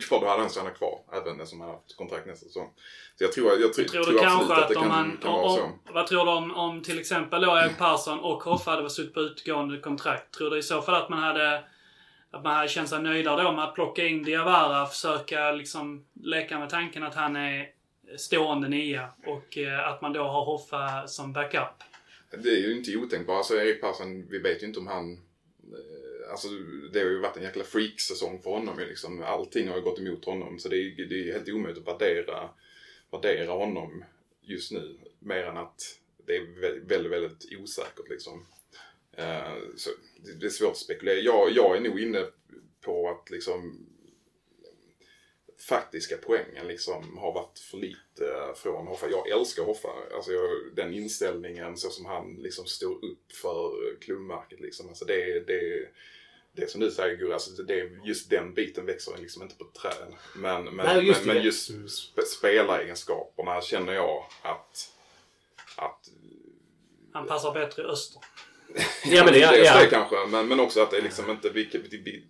kvar. 0.08 0.20
Då 0.20 0.26
hade 0.26 0.40
han 0.40 0.50
stannat 0.50 0.78
kvar. 0.78 1.00
Även 1.12 1.46
som 1.46 1.60
hade 1.60 1.72
haft 1.72 1.96
kontrakt 1.96 2.26
nästa 2.26 2.46
säsong. 2.46 2.72
Så 3.18 3.24
jag 3.24 3.32
tror, 3.32 3.60
jag, 3.60 3.72
tror, 3.72 3.84
Tror 3.84 4.04
tror 4.04 4.12
du 4.12 4.18
kanske 4.18 4.54
att 4.54 4.62
att 4.62 4.68
det 4.68 4.76
om 4.76 4.82
kan, 4.82 4.88
man... 4.88 5.18
kan 5.22 5.32
vara 5.32 5.56
så. 5.56 5.62
Om, 5.62 5.78
vad 5.92 6.06
tror 6.06 6.24
du 6.24 6.30
om, 6.30 6.54
om 6.54 6.82
till 6.82 6.98
exempel 6.98 7.42
då 7.42 7.56
Erik 7.56 7.78
Persson 7.78 8.20
och 8.20 8.42
Hoffa 8.42 8.70
hade 8.70 8.90
suttit 8.90 9.14
på 9.14 9.20
utgående 9.20 9.80
kontrakt? 9.80 10.34
Tror 10.34 10.50
du 10.50 10.58
i 10.58 10.62
så 10.62 10.82
fall 10.82 11.02
att 11.02 11.08
man 11.08 11.18
hade... 11.18 11.64
Att 12.32 12.44
man 12.44 12.56
hade 12.56 12.68
känt 12.68 12.88
sig 12.88 13.02
nöjdare 13.02 13.42
då 13.42 13.52
med 13.52 13.64
att 13.64 13.74
plocka 13.74 14.06
in 14.06 14.22
Diawara, 14.22 14.86
försöka 14.86 15.52
liksom 15.52 16.04
leka 16.22 16.58
med 16.58 16.70
tanken 16.70 17.02
att 17.02 17.14
han 17.14 17.36
är 17.36 17.68
stående 18.16 18.68
nia 18.68 19.08
och 19.26 19.58
eh, 19.58 19.88
att 19.88 20.02
man 20.02 20.12
då 20.12 20.22
har 20.22 20.44
Hoffa 20.44 21.06
som 21.06 21.32
backup. 21.32 21.82
Det 22.30 22.48
är 22.48 22.68
ju 22.68 22.76
inte 22.76 22.96
otänkbart. 22.96 23.36
Alltså 23.36 23.54
Erik 23.54 23.80
Persson, 23.80 24.26
vi 24.30 24.38
vet 24.38 24.62
ju 24.62 24.66
inte 24.66 24.78
om 24.78 24.86
han... 24.86 25.18
Alltså 26.30 26.48
det 26.92 26.98
har 27.00 27.06
ju 27.06 27.18
varit 27.18 27.36
en 27.36 27.42
jäkla 27.42 27.64
freak-säsong 27.64 28.42
för 28.42 28.50
honom 28.50 28.78
ju 28.78 28.86
liksom. 28.86 29.22
Allting 29.22 29.68
har 29.68 29.76
ju 29.76 29.82
gått 29.82 29.98
emot 29.98 30.24
honom. 30.24 30.58
Så 30.58 30.68
det 30.68 30.76
är 30.76 30.80
ju 30.80 31.06
det 31.06 31.28
är 31.28 31.32
helt 31.32 31.48
omöjligt 31.48 31.88
att 31.88 32.00
värdera, 32.00 32.50
värdera 33.12 33.52
honom 33.52 34.04
just 34.42 34.72
nu. 34.72 34.98
Mer 35.18 35.44
än 35.44 35.56
att 35.56 35.98
det 36.26 36.36
är 36.36 36.46
väldigt, 36.86 37.12
väldigt 37.12 37.46
osäkert 37.58 38.08
liksom. 38.10 38.46
Eh, 39.12 39.54
så 39.76 39.90
det- 40.16 40.32
det 40.40 40.46
är 40.46 40.50
svårt 40.50 40.70
att 40.70 40.76
spekulera. 40.76 41.18
Jag, 41.18 41.50
jag 41.52 41.76
är 41.76 41.80
nog 41.80 42.00
inne 42.00 42.26
på 42.80 43.08
att 43.08 43.30
liksom 43.30 43.86
faktiska 45.68 46.16
poängen 46.22 46.68
liksom 46.68 47.18
har 47.18 47.32
varit 47.32 47.58
för 47.58 47.78
lite 47.78 48.52
från 48.56 48.86
Hoffa. 48.86 49.08
Jag 49.10 49.28
älskar 49.28 49.62
Hoffa. 49.64 49.88
Alltså 50.14 50.32
jag, 50.32 50.50
den 50.76 50.94
inställningen 50.94 51.76
så 51.76 51.90
som 51.90 52.04
han 52.06 52.34
liksom 52.34 52.66
står 52.66 53.04
upp 53.04 53.32
för 53.32 53.96
klubbmärket 54.00 54.60
liksom. 54.60 54.88
Alltså 54.88 55.04
det, 55.04 55.40
det, 55.46 55.88
det 56.52 56.70
som 56.70 56.80
du 56.80 56.90
säger 56.90 57.16
Gurra, 57.16 57.34
alltså 57.34 57.62
det, 57.62 57.90
just 58.04 58.30
den 58.30 58.54
biten 58.54 58.86
växer 58.86 59.16
liksom 59.18 59.42
inte 59.42 59.54
på 59.54 59.64
träd. 59.64 60.14
Men, 60.36 60.64
men, 60.64 60.76
Nej, 60.76 61.06
just 61.06 61.24
men, 61.24 61.34
men 61.34 61.44
just 61.44 61.70
sp- 61.70 62.20
spelaregenskaperna 62.38 63.60
känner 63.62 63.92
jag 63.92 64.26
att, 64.42 64.90
att 65.76 66.08
Han 67.12 67.26
passar 67.26 67.54
bättre 67.54 67.82
i 67.82 67.86
öster. 67.86 68.22
Ja, 69.04 69.24
men 69.24 69.32
det, 69.32 69.38
ja, 69.38 69.56
ja. 69.56 69.86
kanske, 69.90 70.26
men, 70.26 70.48
men 70.48 70.60
också 70.60 70.80
att 70.82 70.90
det 70.90 70.96
är 70.98 71.02
liksom 71.02 71.30
inte, 71.30 71.50
vi, 71.50 71.68
vi, 71.90 72.24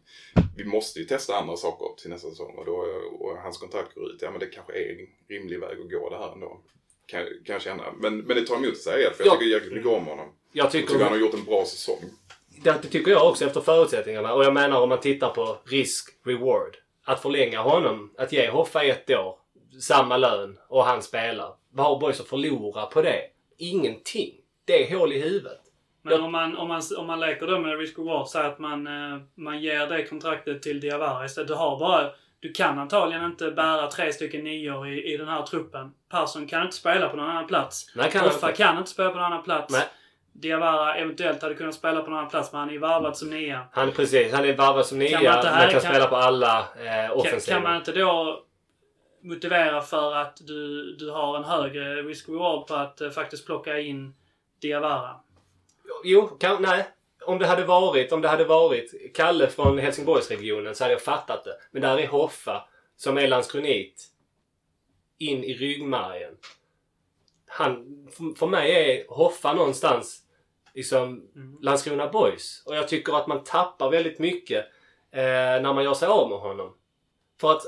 vi, 0.56 0.64
måste 0.64 0.98
ju 0.98 1.04
testa 1.04 1.36
andra 1.36 1.56
saker 1.56 2.00
till 2.02 2.10
nästa 2.10 2.30
säsong 2.30 2.54
och, 2.58 2.66
då, 2.66 2.72
och 3.18 3.36
hans 3.38 3.58
kontrakt 3.58 3.94
går 3.94 4.10
ut. 4.10 4.22
Ja 4.22 4.30
men 4.30 4.40
det 4.40 4.46
kanske 4.46 4.72
är 4.72 4.90
en 5.00 5.06
rimlig 5.28 5.60
väg 5.60 5.80
att 5.80 5.90
gå 5.90 6.10
det 6.10 6.18
här 6.18 6.32
ändå. 6.32 6.60
Kan, 7.06 7.24
kan 7.24 7.52
jag 7.52 7.62
känna. 7.62 7.92
Men, 7.98 8.18
men 8.18 8.36
det 8.36 8.46
tar 8.46 8.56
emot 8.56 8.72
att 8.72 8.76
säga 8.78 9.10
för 9.10 9.24
jag 9.24 9.34
Ja. 9.34 9.38
tycker 9.38 9.50
jäkligt 9.52 9.72
mycket 9.72 9.88
om 9.90 10.06
honom. 10.06 10.28
Jag 10.52 10.64
Jag 10.64 10.72
tycker, 10.72 10.88
tycker 10.88 11.02
han 11.04 11.12
har 11.12 11.20
gjort 11.20 11.34
en 11.34 11.44
bra 11.44 11.64
säsong. 11.64 12.04
Det, 12.64 12.72
tycker 12.78 13.10
jag 13.10 13.28
också 13.28 13.44
efter 13.44 13.60
förutsättningarna. 13.60 14.34
Och 14.34 14.44
jag 14.44 14.54
menar 14.54 14.80
om 14.80 14.88
man 14.88 15.00
tittar 15.00 15.28
på 15.28 15.58
risk-reward. 15.64 16.74
Att 17.04 17.22
förlänga 17.22 17.60
honom, 17.60 18.14
att 18.18 18.32
ge 18.32 18.50
Hoffa 18.50 18.82
ett 18.82 19.10
år, 19.10 19.34
samma 19.80 20.16
lön 20.16 20.58
och 20.68 20.84
han 20.84 21.02
spelar. 21.02 21.52
Vad 21.72 21.86
har 21.86 22.00
Boys 22.00 22.20
att 22.20 22.28
förlora 22.28 22.86
på 22.86 23.02
det? 23.02 23.20
Ingenting. 23.58 24.34
Det 24.64 24.92
är 24.92 24.98
hål 24.98 25.12
i 25.12 25.20
huvudet. 25.22 25.60
Men 26.02 26.12
Ja. 26.12 26.24
om, 26.24 26.32
man, 26.32 26.56
om, 26.56 26.68
man, 26.68 26.82
om 26.98 27.06
man 27.06 27.20
leker 27.20 27.46
då 27.46 27.58
med 27.58 27.78
risk 27.78 27.98
reward, 27.98 28.28
säger 28.28 28.48
att 28.48 28.58
man, 28.58 28.86
eh, 28.86 29.18
man 29.34 29.60
ger 29.60 29.86
det 29.86 30.04
kontraktet 30.04 30.62
till 30.62 30.80
Diawara 30.80 31.24
istället. 31.24 31.48
Du 31.48 31.54
har 31.54 31.78
bara... 31.78 32.10
Du 32.42 32.52
kan 32.52 32.78
antagligen 32.78 33.24
inte 33.24 33.50
bära 33.50 33.86
tre 33.86 34.12
stycken 34.12 34.44
nior 34.44 34.88
i, 34.88 35.12
i 35.14 35.16
den 35.16 35.28
här 35.28 35.42
truppen. 35.42 35.90
Persson 36.10 36.46
kan 36.46 36.62
inte 36.62 36.76
spela 36.76 37.08
på 37.08 37.16
någon 37.16 37.30
annan 37.30 37.46
plats. 37.46 37.92
Nej, 37.94 38.10
kan 38.10 38.20
Hoffa 38.24 38.48
inte. 38.50 38.62
kan 38.62 38.78
inte 38.78 38.90
spela 38.90 39.10
på 39.10 39.16
någon 39.16 39.24
annan 39.24 39.42
plats. 39.42 39.72
Nej. 39.74 39.82
Diawara 40.32 40.94
eventuellt 40.96 41.42
hade 41.42 41.54
kunnat 41.54 41.74
spela 41.74 42.00
på 42.02 42.10
någon 42.10 42.18
annan 42.18 42.30
plats, 42.30 42.52
men 42.52 42.58
han 42.60 42.68
är 42.68 42.72
ju 42.72 42.78
varvad 42.78 43.16
som 43.16 43.30
nia. 43.30 43.66
Han, 43.72 43.92
precis, 43.92 44.32
han 44.32 44.44
är 44.44 44.56
varvad 44.56 44.86
som 44.86 44.98
nia, 44.98 45.10
Kan 45.18 45.24
man 45.24 45.32
här- 45.46 45.52
men 45.60 45.70
kan, 45.70 45.80
kan- 45.80 45.90
spela 45.90 46.06
på 46.06 46.16
alla 46.16 46.58
eh, 46.58 47.06
Kan, 47.06 47.10
offensiva. 47.10 47.54
kan 47.54 47.62
man 47.62 47.76
inte 47.76 47.92
då 47.92 48.44
motivera 49.22 49.82
för 49.82 50.14
att 50.16 50.36
du, 50.46 50.92
du 50.96 51.10
har 51.10 51.36
en 51.36 51.44
högre 51.44 52.02
risk 52.02 52.28
reward 52.28 52.66
på 52.66 52.74
att 52.74 53.00
eh, 53.00 53.10
faktiskt 53.10 53.46
plocka 53.46 53.78
in 53.78 54.14
Diawara? 54.62 55.16
Jo, 56.04 56.26
kan, 56.26 56.62
nej. 56.62 56.88
Om 57.24 57.38
det 57.38 57.46
hade 57.46 57.64
varit, 57.64 58.12
om 58.12 58.20
det 58.20 58.28
hade 58.28 58.44
varit 58.44 59.14
Kalle 59.14 59.46
från 59.48 59.78
Helsingborgsregionen 59.78 60.74
så 60.74 60.84
hade 60.84 60.94
jag 60.94 61.02
fattat 61.02 61.44
det. 61.44 61.54
Men 61.70 61.82
där 61.82 61.98
är 61.98 62.06
Hoffa, 62.06 62.64
som 62.96 63.18
är 63.18 63.28
landskronit, 63.28 64.06
in 65.18 65.44
i 65.44 65.54
ryggmärgen. 65.54 66.32
Han, 67.50 68.06
för- 68.38 68.46
mig 68.46 68.72
är 68.72 69.04
Hoffa 69.08 69.52
någonstans 69.52 70.22
liksom 70.74 71.22
Landskrona 71.60 72.08
Boys. 72.08 72.62
Och 72.66 72.76
jag 72.76 72.88
tycker 72.88 73.12
att 73.12 73.26
man 73.26 73.44
tappar 73.44 73.90
väldigt 73.90 74.18
mycket 74.18 74.64
eh, 75.12 75.22
när 75.62 75.72
man 75.72 75.84
gör 75.84 75.94
sig 75.94 76.08
av 76.08 76.30
med 76.30 76.38
honom. 76.38 76.74
För 77.40 77.52
att 77.52 77.62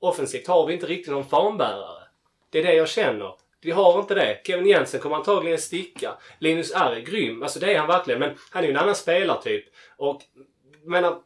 offensivt 0.00 0.46
har 0.46 0.66
vi 0.66 0.74
inte 0.74 0.86
riktigt 0.86 1.12
någon 1.12 1.24
fanbärare. 1.24 2.02
Det 2.50 2.58
är 2.58 2.62
det 2.62 2.74
jag 2.74 2.88
känner. 2.88 3.34
Vi 3.60 3.70
har 3.70 4.00
inte 4.00 4.14
det. 4.14 4.40
Kevin 4.44 4.66
Jensen 4.66 5.00
kommer 5.00 5.16
antagligen 5.16 5.58
sticka. 5.58 6.18
Linus 6.38 6.72
R 6.74 6.92
är 6.92 7.00
grym. 7.00 7.42
Alltså 7.42 7.58
det 7.58 7.74
är 7.74 7.78
han 7.78 7.88
verkligen. 7.88 8.20
Men 8.20 8.38
han 8.50 8.62
är 8.62 8.66
ju 8.68 8.74
en 8.74 8.80
annan 8.80 8.94
spelartyp. 8.94 9.64
Och 9.96 10.22
menar, 10.84 11.18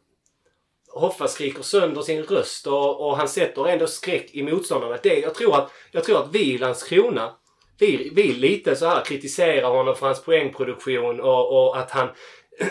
Hoffa 0.88 1.28
skriker 1.28 1.62
sönder 1.62 2.02
sin 2.02 2.22
röst 2.22 2.66
och, 2.66 3.07
och 3.07 3.16
han 3.16 3.28
sätter 3.28 3.66
ändå 3.68 3.86
skräck 3.86 4.34
i 4.34 4.42
motståndarna. 4.42 4.98
Det, 5.02 5.18
jag, 5.18 5.34
tror 5.34 5.57
att, 5.57 5.72
jag 5.90 6.04
tror 6.04 6.22
att 6.22 6.34
vi 6.34 6.54
i 6.54 6.59
Landskrona, 6.59 7.34
vi, 7.79 8.11
vi 8.14 8.33
lite 8.33 8.77
så 8.77 8.87
här 8.87 9.05
kritiserar 9.05 9.68
honom 9.68 9.97
för 9.97 10.07
hans 10.07 10.22
poängproduktion 10.22 11.20
och, 11.20 11.66
och 11.66 11.79
att 11.79 11.91
han... 11.91 12.09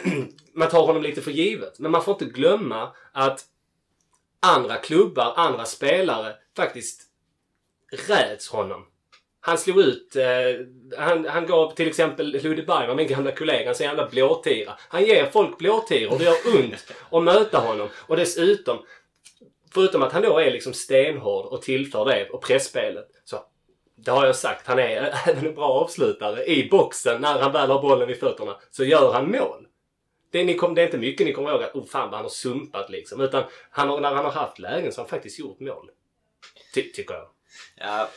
man 0.54 0.70
tar 0.70 0.86
honom 0.86 1.04
lite 1.04 1.22
för 1.22 1.32
givet. 1.32 1.80
Men 1.80 1.92
man 1.92 2.04
får 2.04 2.12
inte 2.12 2.26
glömma 2.26 2.92
att 3.12 3.46
andra 4.40 4.78
klubbar, 4.78 5.34
andra 5.36 5.66
spelare 5.66 6.36
faktiskt 6.56 7.02
räds 8.08 8.50
honom. 8.50 8.86
Han 9.40 9.58
slog 9.58 9.80
ut, 9.80 10.16
eh, 10.16 10.66
han, 10.98 11.26
han 11.26 11.46
gav 11.46 11.76
till 11.76 11.88
exempel 11.88 12.32
Ludde 12.44 12.64
Bergman, 12.64 12.96
min 12.96 13.08
gamla 13.08 13.32
kollega, 13.32 13.70
en 13.70 13.76
sån 13.76 13.86
jävla 13.86 14.08
blåtira. 14.08 14.74
Han 14.88 15.06
ger 15.06 15.26
folk 15.26 15.58
blåtiror 15.58 16.12
och 16.12 16.20
det 16.20 16.26
gör 16.26 16.58
ont 16.58 16.94
att 17.12 17.24
möta 17.24 17.60
honom. 17.60 17.90
Och 17.96 18.18
dessutom, 18.18 18.78
förutom 19.74 20.04
att 20.04 20.12
han 20.12 20.22
då 20.22 20.40
är 20.40 20.52
liksom 20.52 20.74
stenhård 20.74 21.46
och 21.46 21.62
tillför 21.62 22.06
det 22.06 22.30
och 22.30 22.42
pressspelet. 22.42 23.08
Så, 23.24 23.38
det 23.96 24.12
har 24.12 24.26
jag 24.26 24.36
sagt, 24.36 24.68
han 24.68 24.80
är 24.80 25.14
även 25.28 25.46
en 25.46 25.56
bra 25.56 25.70
avslutare. 25.70 26.46
I 26.46 26.70
boxen, 26.70 27.22
när 27.22 27.40
han 27.40 27.52
väl 27.52 27.72
har 27.72 27.82
bollen 27.82 28.10
i 28.10 28.16
fötterna, 28.16 28.58
så 28.72 28.84
gör 28.84 29.14
han 29.14 29.32
mål. 29.32 29.68
Det, 30.32 30.44
ni 30.44 30.54
kom, 30.54 30.76
det 30.76 30.82
är 30.82 30.86
inte 30.86 30.98
mycket 30.98 31.28
ni 31.28 31.34
kommer 31.34 31.52
ihåg 31.52 31.64
att 31.64 31.76
oh, 31.76 31.86
fan 31.86 32.10
vad 32.10 32.14
han 32.14 32.26
har 32.26 32.30
sumpat 32.30 32.90
liksom. 32.90 33.22
Utan 33.22 33.44
han 33.70 33.90
har, 33.90 34.00
när 34.00 34.14
han 34.14 34.26
har 34.26 34.32
haft 34.32 34.60
lägen 34.60 34.92
så 34.92 35.02
har 35.02 35.06
han 35.06 35.10
faktiskt 35.10 35.40
gjort 35.40 35.60
mål. 35.60 35.90
Ty, 36.74 36.92
tycker 36.92 37.14
jag. 37.14 37.28
Ja, 37.76 38.10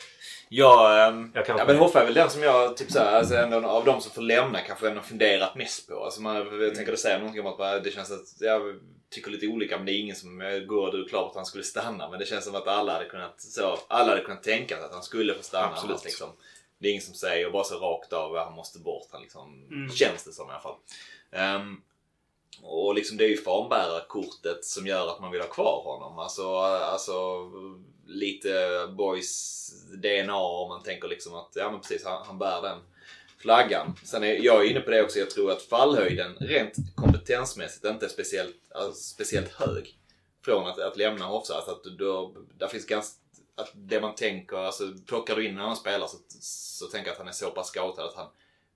jag, 0.48 1.08
ehm, 1.08 1.32
Jag 1.34 1.48
ja, 1.48 1.64
men 1.66 1.76
Hoffa 1.76 2.00
är 2.00 2.04
väl 2.04 2.14
den 2.14 2.30
som 2.30 2.42
jag, 2.42 2.76
typ 2.76 2.90
såhär, 2.90 3.18
alltså 3.18 3.34
ändå 3.34 3.68
av 3.68 3.84
de 3.84 4.00
som 4.00 4.12
får 4.12 4.22
lämna 4.22 4.60
kanske 4.60 4.88
ändå 4.88 5.00
funderat 5.00 5.54
mest 5.54 5.88
på. 5.88 6.04
Alltså 6.04 6.22
man, 6.22 6.60
jag 6.60 6.74
tänker 6.74 6.92
att 6.92 6.98
säga 6.98 7.18
någonting 7.18 7.46
om 7.46 7.60
att 7.60 7.84
det 7.84 7.90
känns 7.90 8.10
att 8.10 8.40
jag 8.40 8.80
tycker 9.10 9.30
lite 9.30 9.46
olika 9.46 9.76
men 9.76 9.86
det 9.86 9.92
är 9.92 10.00
ingen 10.00 10.16
som 10.16 10.38
går 10.66 10.92
du 10.92 11.04
är 11.04 11.08
klar 11.08 11.22
på 11.22 11.28
att 11.28 11.36
han 11.36 11.46
skulle 11.46 11.64
stanna. 11.64 12.10
Men 12.10 12.18
det 12.18 12.26
känns 12.26 12.44
som 12.44 12.54
att 12.54 12.66
alla 12.66 12.92
hade 12.92 13.04
kunnat, 13.04 13.40
så, 13.40 13.78
alla 13.88 14.08
hade 14.10 14.22
kunnat 14.22 14.42
tänka 14.42 14.76
sig 14.76 14.84
att 14.84 14.92
han 14.92 15.02
skulle 15.02 15.34
få 15.34 15.42
stanna. 15.42 15.66
Absolut. 15.66 15.90
Annars, 15.90 16.04
liksom, 16.04 16.28
det 16.78 16.88
är 16.88 16.90
ingen 16.90 17.02
som 17.02 17.14
säger 17.14 17.50
bara 17.50 17.64
så 17.64 17.78
rakt 17.78 18.12
av 18.12 18.36
att 18.36 18.44
han 18.44 18.54
måste 18.54 18.78
bort. 18.78 19.08
Han 19.10 19.22
liksom, 19.22 19.66
Mm. 19.70 19.90
Känns 19.90 20.24
det 20.24 20.32
som 20.32 20.48
i 20.48 20.50
alla 20.50 20.60
fall. 20.60 20.76
Ehm, 21.30 21.82
och 22.62 22.94
liksom 22.94 23.16
det 23.16 23.24
är 23.24 23.28
ju 23.28 23.36
fanbärarkortet 23.36 24.64
som 24.64 24.86
gör 24.86 25.08
att 25.08 25.20
man 25.20 25.32
vill 25.32 25.40
ha 25.40 25.48
kvar 25.48 25.82
honom. 25.84 26.18
Alltså, 26.18 26.56
alltså 26.56 27.14
lite 28.06 28.50
boys 28.90 29.70
DNA 30.02 30.36
om 30.36 30.68
man 30.68 30.82
tänker 30.82 31.08
liksom 31.08 31.34
att 31.34 31.52
ja 31.54 31.70
men 31.70 31.80
precis 31.80 32.04
han, 32.04 32.26
han 32.26 32.38
bär 32.38 32.62
den 32.62 32.78
flaggan. 33.38 33.96
Sen 34.04 34.24
är 34.24 34.44
jag 34.44 34.66
inne 34.66 34.80
på 34.80 34.90
det 34.90 35.02
också. 35.02 35.18
Jag 35.18 35.30
tror 35.30 35.52
att 35.52 35.62
fallhöjden 35.62 36.36
rent 36.40 36.74
kompetensmässigt 37.28 37.84
inte 37.84 38.06
är 38.06 38.10
speciellt, 38.10 38.72
alltså, 38.74 38.94
speciellt 39.02 39.52
hög. 39.52 39.94
Från 40.44 40.66
att, 40.66 40.78
att 40.78 40.96
lämna 40.96 41.24
Hofsa. 41.26 41.54
Alltså 41.54 41.70
att 41.70 41.84
då, 41.84 42.34
där 42.58 42.68
finns 42.68 42.86
ganska 42.86 43.18
att 43.54 43.70
det 43.74 44.00
man 44.00 44.14
tänker, 44.14 44.56
alltså 44.56 44.84
plockar 45.06 45.36
du 45.36 45.44
in 45.46 45.50
en 45.54 45.58
annan 45.60 45.76
spelare 45.76 46.08
så, 46.08 46.16
så 46.40 46.86
tänker 46.86 47.08
jag 47.08 47.12
att 47.12 47.18
han 47.18 47.28
är 47.28 47.32
så 47.32 47.50
pass 47.50 47.68
scoutad 47.70 48.04
att 48.04 48.14
han 48.14 48.28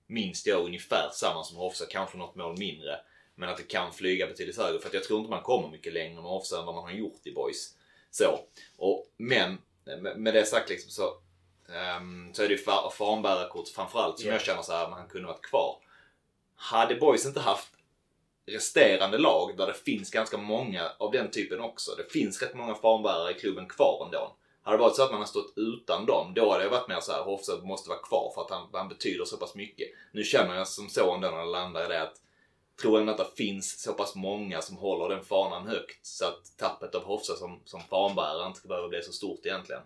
minst 0.07 0.47
gör 0.47 0.61
ungefär 0.61 1.09
samma 1.13 1.43
som 1.43 1.57
Hofsa, 1.57 1.85
kanske 1.89 2.17
något 2.17 2.35
mål 2.35 2.57
mindre. 2.57 2.99
Men 3.35 3.49
att 3.49 3.57
det 3.57 3.63
kan 3.63 3.93
flyga 3.93 4.27
betydligt 4.27 4.57
högre. 4.57 4.79
För 4.79 4.87
att 4.87 4.93
jag 4.93 5.03
tror 5.03 5.19
inte 5.19 5.31
man 5.31 5.43
kommer 5.43 5.69
mycket 5.69 5.93
längre 5.93 6.13
med 6.15 6.23
Hofsa 6.23 6.59
än 6.59 6.65
vad 6.65 6.75
man 6.75 6.83
har 6.83 6.91
gjort 6.91 7.27
i 7.27 7.31
Boys. 7.33 7.75
Så. 8.11 8.39
Och, 8.77 9.05
men 9.17 9.57
med, 10.15 10.33
det 10.33 10.45
sagt 10.45 10.69
liksom 10.69 10.91
så, 10.91 11.17
ehm, 11.73 12.33
så 12.33 12.43
är 12.43 12.47
det 12.47 12.53
ju 12.53 12.63
fa- 12.63 12.91
fanbärarkort 12.91 13.67
framförallt 13.69 14.19
som 14.19 14.27
Ja. 14.27 14.33
jag 14.33 14.41
känner 14.41 14.61
så 14.61 14.73
här, 14.73 14.89
man 14.89 15.07
kunde 15.07 15.27
varit 15.27 15.45
kvar. 15.45 15.77
hade 16.55 16.95
Boys 16.95 17.25
inte 17.25 17.39
haft 17.39 17.72
resterande 18.45 19.17
lag 19.17 19.57
där 19.57 19.67
det 19.67 19.73
finns 19.73 20.11
ganska 20.11 20.37
många 20.37 20.91
av 20.97 21.11
den 21.11 21.31
typen 21.31 21.59
också. 21.59 21.95
Det 21.95 22.11
finns 22.11 22.41
rätt 22.41 22.55
många 22.55 22.75
fanbärare 22.75 23.31
i 23.31 23.39
klubben 23.39 23.67
kvar 23.67 24.05
ändå. 24.05 24.35
Hade 24.61 24.77
det 24.77 24.81
varit 24.81 24.95
så 24.95 25.03
att 25.03 25.11
man 25.11 25.19
har 25.19 25.27
stått 25.27 25.53
utan 25.55 26.05
dem, 26.05 26.33
då 26.35 26.51
hade 26.51 26.63
jag 26.63 26.71
varit 26.71 26.87
mer 26.87 26.99
så 26.99 27.11
här, 27.11 27.23
Hofsa 27.23 27.57
måste 27.63 27.89
vara 27.89 27.99
kvar 27.99 28.31
för 28.35 28.41
att 28.41 28.51
han, 28.51 28.69
han 28.73 28.89
betyder 28.89 29.25
så 29.25 29.37
pass 29.37 29.55
mycket. 29.55 29.87
Nu 30.11 30.23
känner 30.23 30.55
jag 30.55 30.67
som 30.67 30.89
så 30.89 31.13
ändå 31.13 31.29
när 31.29 31.37
jag 31.37 31.51
landar 31.51 31.85
i 31.85 31.87
det 31.87 32.01
att 32.01 32.15
tror 32.81 32.99
ändå 32.99 33.11
att 33.11 33.17
det 33.17 33.35
finns 33.35 33.81
så 33.81 33.93
pass 33.93 34.15
många 34.15 34.61
som 34.61 34.77
håller 34.77 35.15
den 35.15 35.25
fanan 35.25 35.67
högt 35.67 36.05
så 36.05 36.25
att 36.25 36.57
tappet 36.57 36.95
av 36.95 37.03
Hofsa 37.03 37.35
som, 37.35 37.59
som 37.65 37.81
fanbärare 37.81 38.47
inte 38.47 38.59
ska 38.59 38.67
behöva 38.67 38.87
bli 38.87 39.01
så 39.01 39.11
stort 39.11 39.45
egentligen. 39.45 39.81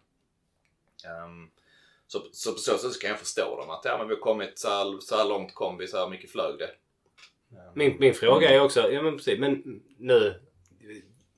Um, 1.25 1.51
så, 2.07 2.21
så 2.31 2.53
på 2.53 2.59
så 2.59 2.77
sätt 2.77 3.01
kan 3.01 3.09
jag 3.09 3.19
förstå 3.19 3.57
dem 3.57 3.69
att 3.69 3.85
ja 3.85 3.97
men 3.97 4.07
vi 4.07 4.13
har 4.13 4.21
kommit 4.21 4.59
så 4.59 4.69
här, 4.69 4.99
så 4.99 5.17
här 5.17 5.25
långt 5.25 5.53
kom 5.53 5.77
vi, 5.77 5.87
så 5.87 5.97
här 5.97 6.09
mycket 6.09 6.31
flög 6.31 6.59
det. 6.59 6.69
Min, 7.73 7.97
min 7.99 8.13
fråga 8.13 8.49
är 8.49 8.61
också, 8.61 8.91
ja 8.91 9.01
men 9.01 9.17
precis, 9.17 9.39
men 9.39 9.81
nu. 9.97 10.41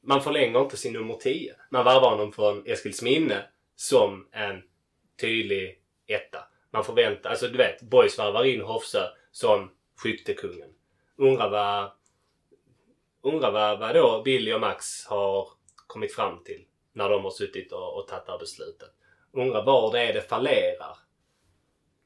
Man 0.01 0.21
förlänger 0.21 0.61
inte 0.61 0.77
sin 0.77 0.93
nummer 0.93 1.15
10. 1.15 1.55
Man 1.69 1.85
värvar 1.85 2.09
honom 2.09 2.31
från 2.31 2.63
Eskilsminne 2.65 3.43
som 3.75 4.27
en 4.31 4.61
tydlig 5.21 5.79
etta. 6.07 6.39
Man 6.71 6.83
förväntar, 6.83 7.29
alltså 7.29 7.47
du 7.47 7.57
vet, 7.57 7.81
Boys 7.81 8.19
värvar 8.19 8.43
in 8.43 8.61
Hofsö 8.61 9.07
som 9.31 9.71
skyttekungen. 10.03 10.69
Undrar 11.17 11.49
vad, 11.49 11.91
undrar 13.21 13.51
vad, 13.51 13.79
vad 13.79 13.95
då 13.95 14.21
Billy 14.25 14.53
och 14.53 14.61
Max 14.61 15.05
har 15.05 15.47
kommit 15.87 16.15
fram 16.15 16.43
till 16.43 16.65
när 16.93 17.09
de 17.09 17.23
har 17.23 17.31
suttit 17.31 17.71
och, 17.71 17.97
och 17.97 18.07
tagit 18.07 18.25
det 18.25 18.31
här 18.31 18.39
beslutet. 18.39 18.89
Undrar 19.31 19.65
var 19.65 19.91
det 19.91 19.99
är 19.99 20.13
det 20.13 20.21
fallerar. 20.21 20.97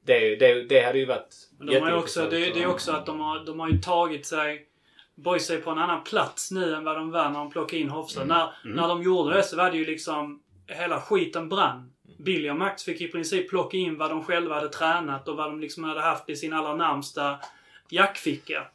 Det, 0.05 0.35
det, 0.35 0.63
det 0.63 0.81
hade 0.81 0.99
ju 0.99 1.05
varit 1.05 1.35
Men 1.57 1.67
de 1.67 1.79
har 1.79 1.89
ju 1.89 1.95
också, 1.95 2.29
det, 2.29 2.37
det 2.37 2.63
är 2.63 2.67
också 2.67 2.91
att 2.91 3.05
de 3.05 3.19
har, 3.19 3.45
de 3.45 3.59
har 3.59 3.69
ju 3.69 3.77
tagit 3.77 4.25
sig... 4.25 4.67
Boys 5.15 5.49
är 5.49 5.57
på 5.57 5.71
en 5.71 5.77
annan 5.77 6.03
plats 6.03 6.51
nu 6.51 6.75
än 6.75 6.83
vad 6.83 6.95
de 6.95 7.11
var 7.11 7.29
när 7.29 7.39
de 7.39 7.51
plockade 7.51 7.81
in 7.81 7.89
Hofstad. 7.89 8.25
När, 8.25 8.49
när 8.63 8.87
de 8.87 9.03
gjorde 9.03 9.35
det 9.35 9.43
så 9.43 9.57
var 9.57 9.71
det 9.71 9.77
ju 9.77 9.85
liksom... 9.85 10.39
Hela 10.67 11.01
skiten 11.01 11.49
brann. 11.49 11.93
Billy 12.19 12.49
och 12.49 12.55
Max 12.55 12.83
fick 12.83 13.01
i 13.01 13.07
princip 13.07 13.49
plocka 13.49 13.77
in 13.77 13.97
vad 13.97 14.09
de 14.09 14.23
själva 14.23 14.55
hade 14.55 14.69
tränat 14.69 15.27
och 15.27 15.37
vad 15.37 15.45
de 15.45 15.59
liksom 15.59 15.83
hade 15.83 16.01
haft 16.01 16.29
i 16.29 16.35
sin 16.35 16.53
allra 16.53 16.75
närmsta 16.75 17.39
jackficka. 17.89 18.67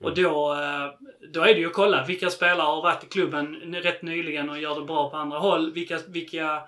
Och 0.00 0.14
då, 0.14 0.54
eh, 0.54 1.08
då 1.32 1.40
är 1.40 1.54
det 1.54 1.60
ju 1.60 1.66
att 1.66 1.72
kolla 1.72 2.04
vilka 2.04 2.30
spelare 2.30 2.66
har 2.66 2.82
varit 2.82 3.04
i 3.04 3.06
klubben 3.06 3.74
rätt 3.74 4.02
nyligen 4.02 4.50
och 4.50 4.58
gör 4.58 4.80
det 4.80 4.86
bra 4.86 5.10
på 5.10 5.16
andra 5.16 5.38
håll. 5.38 5.72
Vilka, 5.72 5.98
vilka, 6.08 6.62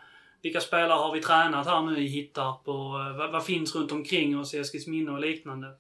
vilka 0.47 0.61
spelare 0.61 0.99
har 0.99 1.13
vi 1.13 1.21
tränat 1.21 1.67
här 1.67 1.83
nu 1.83 1.99
i 1.99 2.07
Hittarp 2.07 2.69
och 2.69 3.01
eh, 3.01 3.17
vad, 3.17 3.33
vad 3.33 3.45
finns 3.45 3.75
runt 3.75 3.93
omkring 3.93 4.39
oss 4.39 4.55
i 4.55 4.59
Eskilsminne 4.59 5.11
och 5.11 5.21
liknande. 5.21 5.75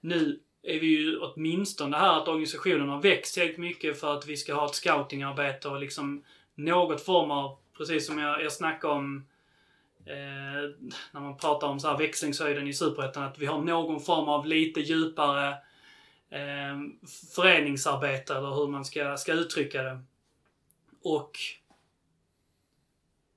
Nu 0.00 0.40
är 0.62 0.80
vi 0.80 0.86
ju 0.86 1.18
åtminstone 1.18 1.96
här 1.96 2.22
att 2.22 2.28
organisationen 2.28 2.88
har 2.88 3.02
växt 3.02 3.34
tillräckligt 3.34 3.58
mycket 3.58 4.00
för 4.00 4.14
att 4.14 4.26
vi 4.26 4.36
ska 4.36 4.54
ha 4.54 4.66
ett 4.66 4.74
scoutingarbete 4.74 5.68
och 5.68 5.80
liksom 5.80 6.24
något 6.54 7.04
form 7.04 7.30
av, 7.30 7.58
precis 7.76 8.06
som 8.06 8.18
jag, 8.18 8.44
jag 8.44 8.52
snackade 8.52 8.94
om 8.94 9.26
eh, 10.06 10.86
när 11.12 11.20
man 11.20 11.36
pratar 11.36 11.66
om 11.66 11.80
så 11.80 11.88
här 11.88 11.98
växlingshöjden 11.98 12.68
i 12.68 12.74
Superettan, 12.74 13.22
att 13.22 13.38
vi 13.38 13.46
har 13.46 13.62
någon 13.62 14.00
form 14.00 14.28
av 14.28 14.46
lite 14.46 14.80
djupare 14.80 15.48
eh, 16.30 16.76
föreningsarbete 17.36 18.34
eller 18.34 18.54
hur 18.54 18.66
man 18.66 18.84
ska, 18.84 19.16
ska 19.16 19.32
uttrycka 19.32 19.82
det. 19.82 20.00
Och 21.02 21.38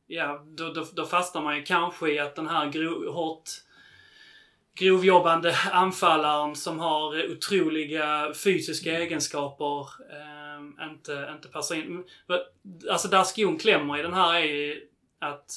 ja, 0.10 0.44
då, 0.46 0.74
då, 0.74 0.86
då 0.94 1.06
fastnar 1.06 1.42
man 1.42 1.56
ju 1.58 1.64
kanske 1.64 2.12
i 2.12 2.20
att 2.20 2.36
den 2.36 2.48
här 2.48 2.70
gro, 2.70 3.12
hårt 3.12 3.50
grovjobbande 4.76 5.56
anfallaren 5.72 6.56
som 6.56 6.80
har 6.80 7.32
otroliga 7.32 8.34
fysiska 8.44 9.00
egenskaper 9.00 9.80
eh, 10.12 10.86
inte, 10.92 11.30
inte 11.36 11.48
passar 11.48 11.76
in. 11.76 12.04
Alltså 12.92 13.08
där 13.08 13.24
skon 13.24 13.58
klämmer 13.58 14.00
i 14.00 14.02
den 14.02 14.14
här 14.14 14.34
är 14.34 14.44
ju 14.46 14.88
att 15.20 15.52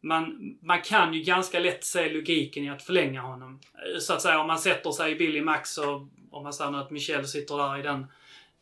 man, 0.00 0.56
man 0.62 0.82
kan 0.82 1.14
ju 1.14 1.22
ganska 1.22 1.58
lätt 1.58 1.84
se 1.84 2.12
logiken 2.12 2.64
i 2.64 2.70
att 2.70 2.82
förlänga 2.82 3.20
honom. 3.20 3.60
Så 4.00 4.12
att 4.12 4.22
säga 4.22 4.40
om 4.40 4.46
man 4.46 4.58
sätter 4.58 4.90
sig 4.90 5.12
i 5.12 5.14
Billy 5.14 5.40
Max 5.40 5.78
och 5.78 6.08
om 6.30 6.42
man 6.42 6.52
säger 6.52 6.70
nu 6.70 6.78
att 6.78 6.90
Michel 6.90 7.28
sitter 7.28 7.56
där 7.56 7.78
i 7.78 7.82
den 7.82 8.06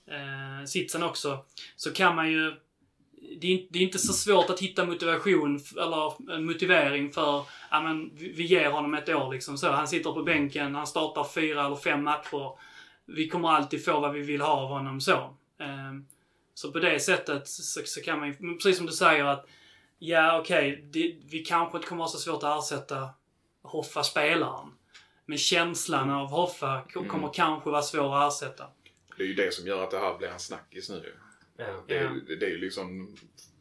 eh, 0.06 0.64
sitsen 0.66 1.02
också. 1.02 1.44
Så 1.76 1.92
kan 1.92 2.16
man 2.16 2.30
ju 2.30 2.54
det 3.40 3.52
är, 3.54 3.66
det 3.70 3.78
är 3.78 3.82
inte 3.82 3.98
så 3.98 4.12
svårt 4.12 4.50
att 4.50 4.60
hitta 4.60 4.84
motivation 4.84 5.60
eller 5.76 6.32
en 6.34 6.44
motivering 6.46 7.12
för 7.12 7.44
ja, 7.70 7.80
men 7.82 8.10
vi 8.16 8.42
ger 8.46 8.70
honom 8.70 8.94
ett 8.94 9.08
år 9.08 9.32
liksom 9.32 9.58
så. 9.58 9.70
Han 9.70 9.88
sitter 9.88 10.12
på 10.12 10.22
bänken, 10.22 10.74
han 10.74 10.86
startar 10.86 11.24
fyra 11.24 11.66
eller 11.66 11.76
fem 11.76 12.04
matcher. 12.04 12.58
Vi 13.06 13.28
kommer 13.28 13.48
alltid 13.48 13.84
få 13.84 14.00
vad 14.00 14.12
vi 14.12 14.20
vill 14.22 14.40
ha 14.40 14.48
av 14.52 14.68
honom 14.68 15.00
så. 15.00 15.34
Ehm, 15.60 16.06
Så 16.54 16.72
på 16.72 16.78
det 16.78 17.00
sättet 17.00 17.48
så, 17.48 17.80
så 17.84 18.00
kan 18.00 18.18
man 18.18 18.28
ju, 18.28 18.34
precis 18.56 18.76
som 18.76 18.86
du 18.86 18.92
säger 18.92 19.24
att 19.24 19.46
ja 19.98 20.38
okej, 20.40 20.84
det- 20.92 21.16
vi 21.30 21.38
kanske 21.44 21.76
inte 21.78 21.88
kommer 21.88 22.02
ha 22.02 22.08
så 22.08 22.18
svårt 22.18 22.42
att 22.42 22.58
ersätta 22.58 23.08
Hoffa-spelaren. 23.62 24.68
Men 25.26 25.38
känslan 25.38 26.10
av 26.10 26.26
Hoffa 26.30 26.82
ko- 26.92 27.04
kommer 27.04 27.30
kanske 27.34 27.70
vara 27.70 27.82
svår 27.82 28.16
att 28.16 28.32
ersätta. 28.32 28.64
Det 29.16 29.22
är 29.22 29.26
ju 29.26 29.34
det 29.34 29.54
som 29.54 29.66
gör 29.66 29.84
att 29.84 29.90
det 29.90 29.98
här 29.98 30.18
blir 30.18 30.28
en 30.28 30.38
snackis 30.38 30.90
nu. 30.90 31.14
Ja. 31.68 31.84
Det 31.88 31.96
är, 31.98 32.04
Ja. 32.04 32.10
ju- 32.28 32.36
det 32.36 32.46
är 32.46 32.50
ju 32.50 32.58
liksom... 32.58 33.16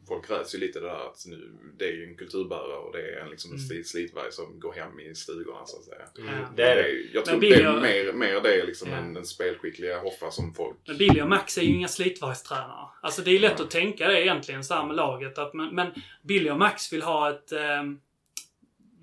Folk 0.08 0.30
räds 0.30 0.54
ju 0.54 0.58
lite 0.58 0.80
det 0.80 0.86
där 0.86 1.06
att 1.10 1.24
nu, 1.26 1.52
det 1.78 1.84
är 1.84 1.92
ju 1.92 2.04
en 2.04 2.16
kulturbärare 2.16 2.76
och 2.76 2.92
det 2.92 2.98
är 3.14 3.20
en, 3.20 3.30
liksom 3.30 3.52
en 3.52 3.58
slit- 3.58 3.86
slitvarg 3.86 4.32
som 4.32 4.60
går 4.60 4.72
hem 4.72 5.00
i 5.00 5.14
stugorna 5.14 5.66
så 5.66 5.78
att 5.78 5.84
säga. 5.84 6.02
Mm, 6.28 6.40
Ja. 6.40 6.48
det 6.56 6.62
är 6.62 6.76
Det 6.76 6.92
jag 7.12 7.24
tror 7.24 7.38
Billy 7.38 7.56
det 7.56 7.62
är 7.62 7.80
mer, 7.80 8.12
mer 8.12 8.40
det 8.40 8.64
liksom 8.66 8.90
Ja. 8.90 8.96
än 8.96 9.14
den 9.14 9.26
spelskickliga 9.26 9.98
Hoffa 9.98 10.30
som 10.30 10.54
folk... 10.54 10.76
Men 10.86 10.96
Billy 10.98 11.20
och 11.22 11.28
Max 11.28 11.58
är 11.58 11.62
ju 11.62 11.74
inga 11.74 11.88
slitvargstränare. 11.88 12.86
Alltså 13.02 13.22
det 13.22 13.30
är 13.30 13.38
lätt 13.40 13.60
att 13.60 13.70
tänka 13.70 14.08
det 14.08 14.22
egentligen 14.22 14.64
så 14.64 14.74
här 14.74 14.86
med 14.86 14.96
laget. 14.96 15.38
Att, 15.38 15.54
men, 15.54 15.74
men 15.74 15.90
Billy 16.22 16.50
och 16.50 16.58
Max 16.58 16.92
vill 16.92 17.02
ha 17.02 17.30
ett... 17.30 17.52
ehm, 17.52 18.00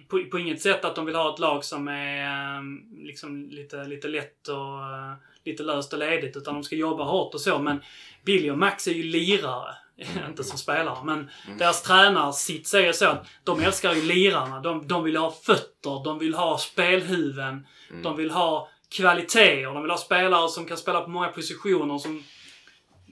på, 0.08 0.24
på 0.32 0.40
inget 0.40 0.62
sätt 0.62 0.86
att 0.86 0.96
de 0.96 1.06
vill 1.06 1.16
ha 1.16 1.34
ett 1.34 1.40
lag 1.40 1.64
som 1.64 1.88
är 1.88 2.58
ehm, 2.58 2.80
liksom 3.06 3.50
lite, 3.50 3.84
lite 3.84 4.08
lätt 4.08 4.48
och 4.48 4.56
eh, 4.80 5.14
lite 5.52 5.64
löst 5.64 5.94
och 5.94 6.00
ledigt. 6.00 6.38
Utan 6.38 6.54
de 6.54 6.64
ska 6.64 6.76
jobba 6.76 7.04
hårt 7.04 7.34
och 7.34 7.42
så. 7.42 7.60
Men 7.60 7.82
Billy 8.26 8.50
och 8.50 8.58
Max 8.58 8.88
är 8.88 8.92
ju 8.92 9.04
lirare. 9.04 9.76
Inte 10.28 10.44
som 10.44 10.58
spelare. 10.58 10.98
Men 11.04 11.30
deras 11.58 11.84
tränarsits 11.84 12.74
är 12.74 12.86
ju 12.86 12.94
så 12.94 13.06
att 13.06 13.28
de 13.44 13.62
älskar 13.62 13.94
ju 13.94 14.02
lirarna. 14.02 14.60
De, 14.60 14.88
de 14.88 15.04
vill 15.04 15.18
ha 15.18 15.32
fötter, 15.32 16.04
de 16.04 16.20
vill 16.20 16.34
ha 16.34 16.58
spelhuvuden. 16.58 17.68
De 18.04 18.16
vill 18.16 18.32
ha 18.32 18.70
kvaliteter. 18.90 19.74
De 19.74 19.82
vill 19.82 19.92
ha 19.92 19.98
spelare 19.98 20.50
som 20.50 20.66
kan 20.66 20.78
spela 20.78 21.02
på 21.02 21.10
många 21.10 21.28
positioner. 21.28 21.98
Som, 21.98 22.24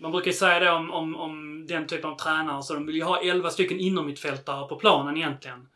man 0.01 0.11
brukar 0.11 0.27
ju 0.27 0.37
säga 0.37 0.59
det 0.59 0.71
om, 0.71 0.91
om, 0.91 1.15
om 1.15 1.65
den 1.67 1.87
typen 1.87 2.09
av 2.09 2.15
tränare. 2.15 2.63
Så 2.63 2.73
de 2.73 2.85
vill 2.85 2.95
ju 2.95 3.03
ha 3.03 3.21
11 3.21 3.49
stycken 3.49 3.79
innermittfältare 3.79 4.67
på 4.67 4.75
planen 4.75 5.17
egentligen. 5.17 5.67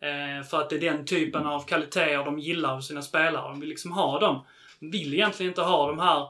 Eh, 0.00 0.46
för 0.46 0.60
att 0.60 0.70
det 0.70 0.76
är 0.76 0.80
den 0.80 1.04
typen 1.04 1.46
av 1.46 1.66
kvaliteter 1.66 2.24
de 2.24 2.38
gillar 2.38 2.74
hos 2.74 2.88
sina 2.88 3.02
spelare. 3.02 3.48
De 3.48 3.60
vill 3.60 3.68
liksom 3.68 3.92
ha 3.92 4.20
dem. 4.20 4.44
Vill 4.80 5.14
egentligen 5.14 5.50
inte 5.50 5.62
ha 5.62 5.86
de 5.86 5.98
här 5.98 6.28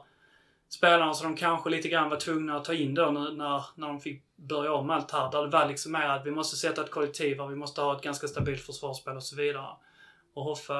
spelarna 0.69 1.13
som 1.13 1.31
de 1.31 1.37
kanske 1.37 1.69
lite 1.69 1.87
grann 1.89 2.09
var 2.09 2.17
tvungna 2.17 2.57
att 2.57 2.65
ta 2.65 2.73
in 2.73 2.93
då 2.93 3.11
när, 3.11 3.31
när, 3.75 3.87
de 3.87 3.99
fick 3.99 4.23
börja 4.35 4.73
om 4.73 4.89
allt 4.89 5.11
här. 5.11 5.31
Där 5.31 5.41
det 5.41 5.49
var 5.49 5.67
liksom 5.67 5.91
mer 5.91 6.09
att 6.09 6.25
vi 6.25 6.31
måste 6.31 6.55
sätta 6.55 6.83
ett 6.83 6.91
kollektiv 6.91 7.39
här, 7.39 7.47
vi 7.47 7.55
måste 7.55 7.81
ha 7.81 7.97
ett 7.97 8.03
ganska 8.03 8.27
stabilt 8.27 8.61
försvarsspel 8.61 9.15
och 9.15 9.23
så 9.23 9.35
vidare. 9.35 9.67
Och 10.33 10.43
Hoffa 10.43 10.75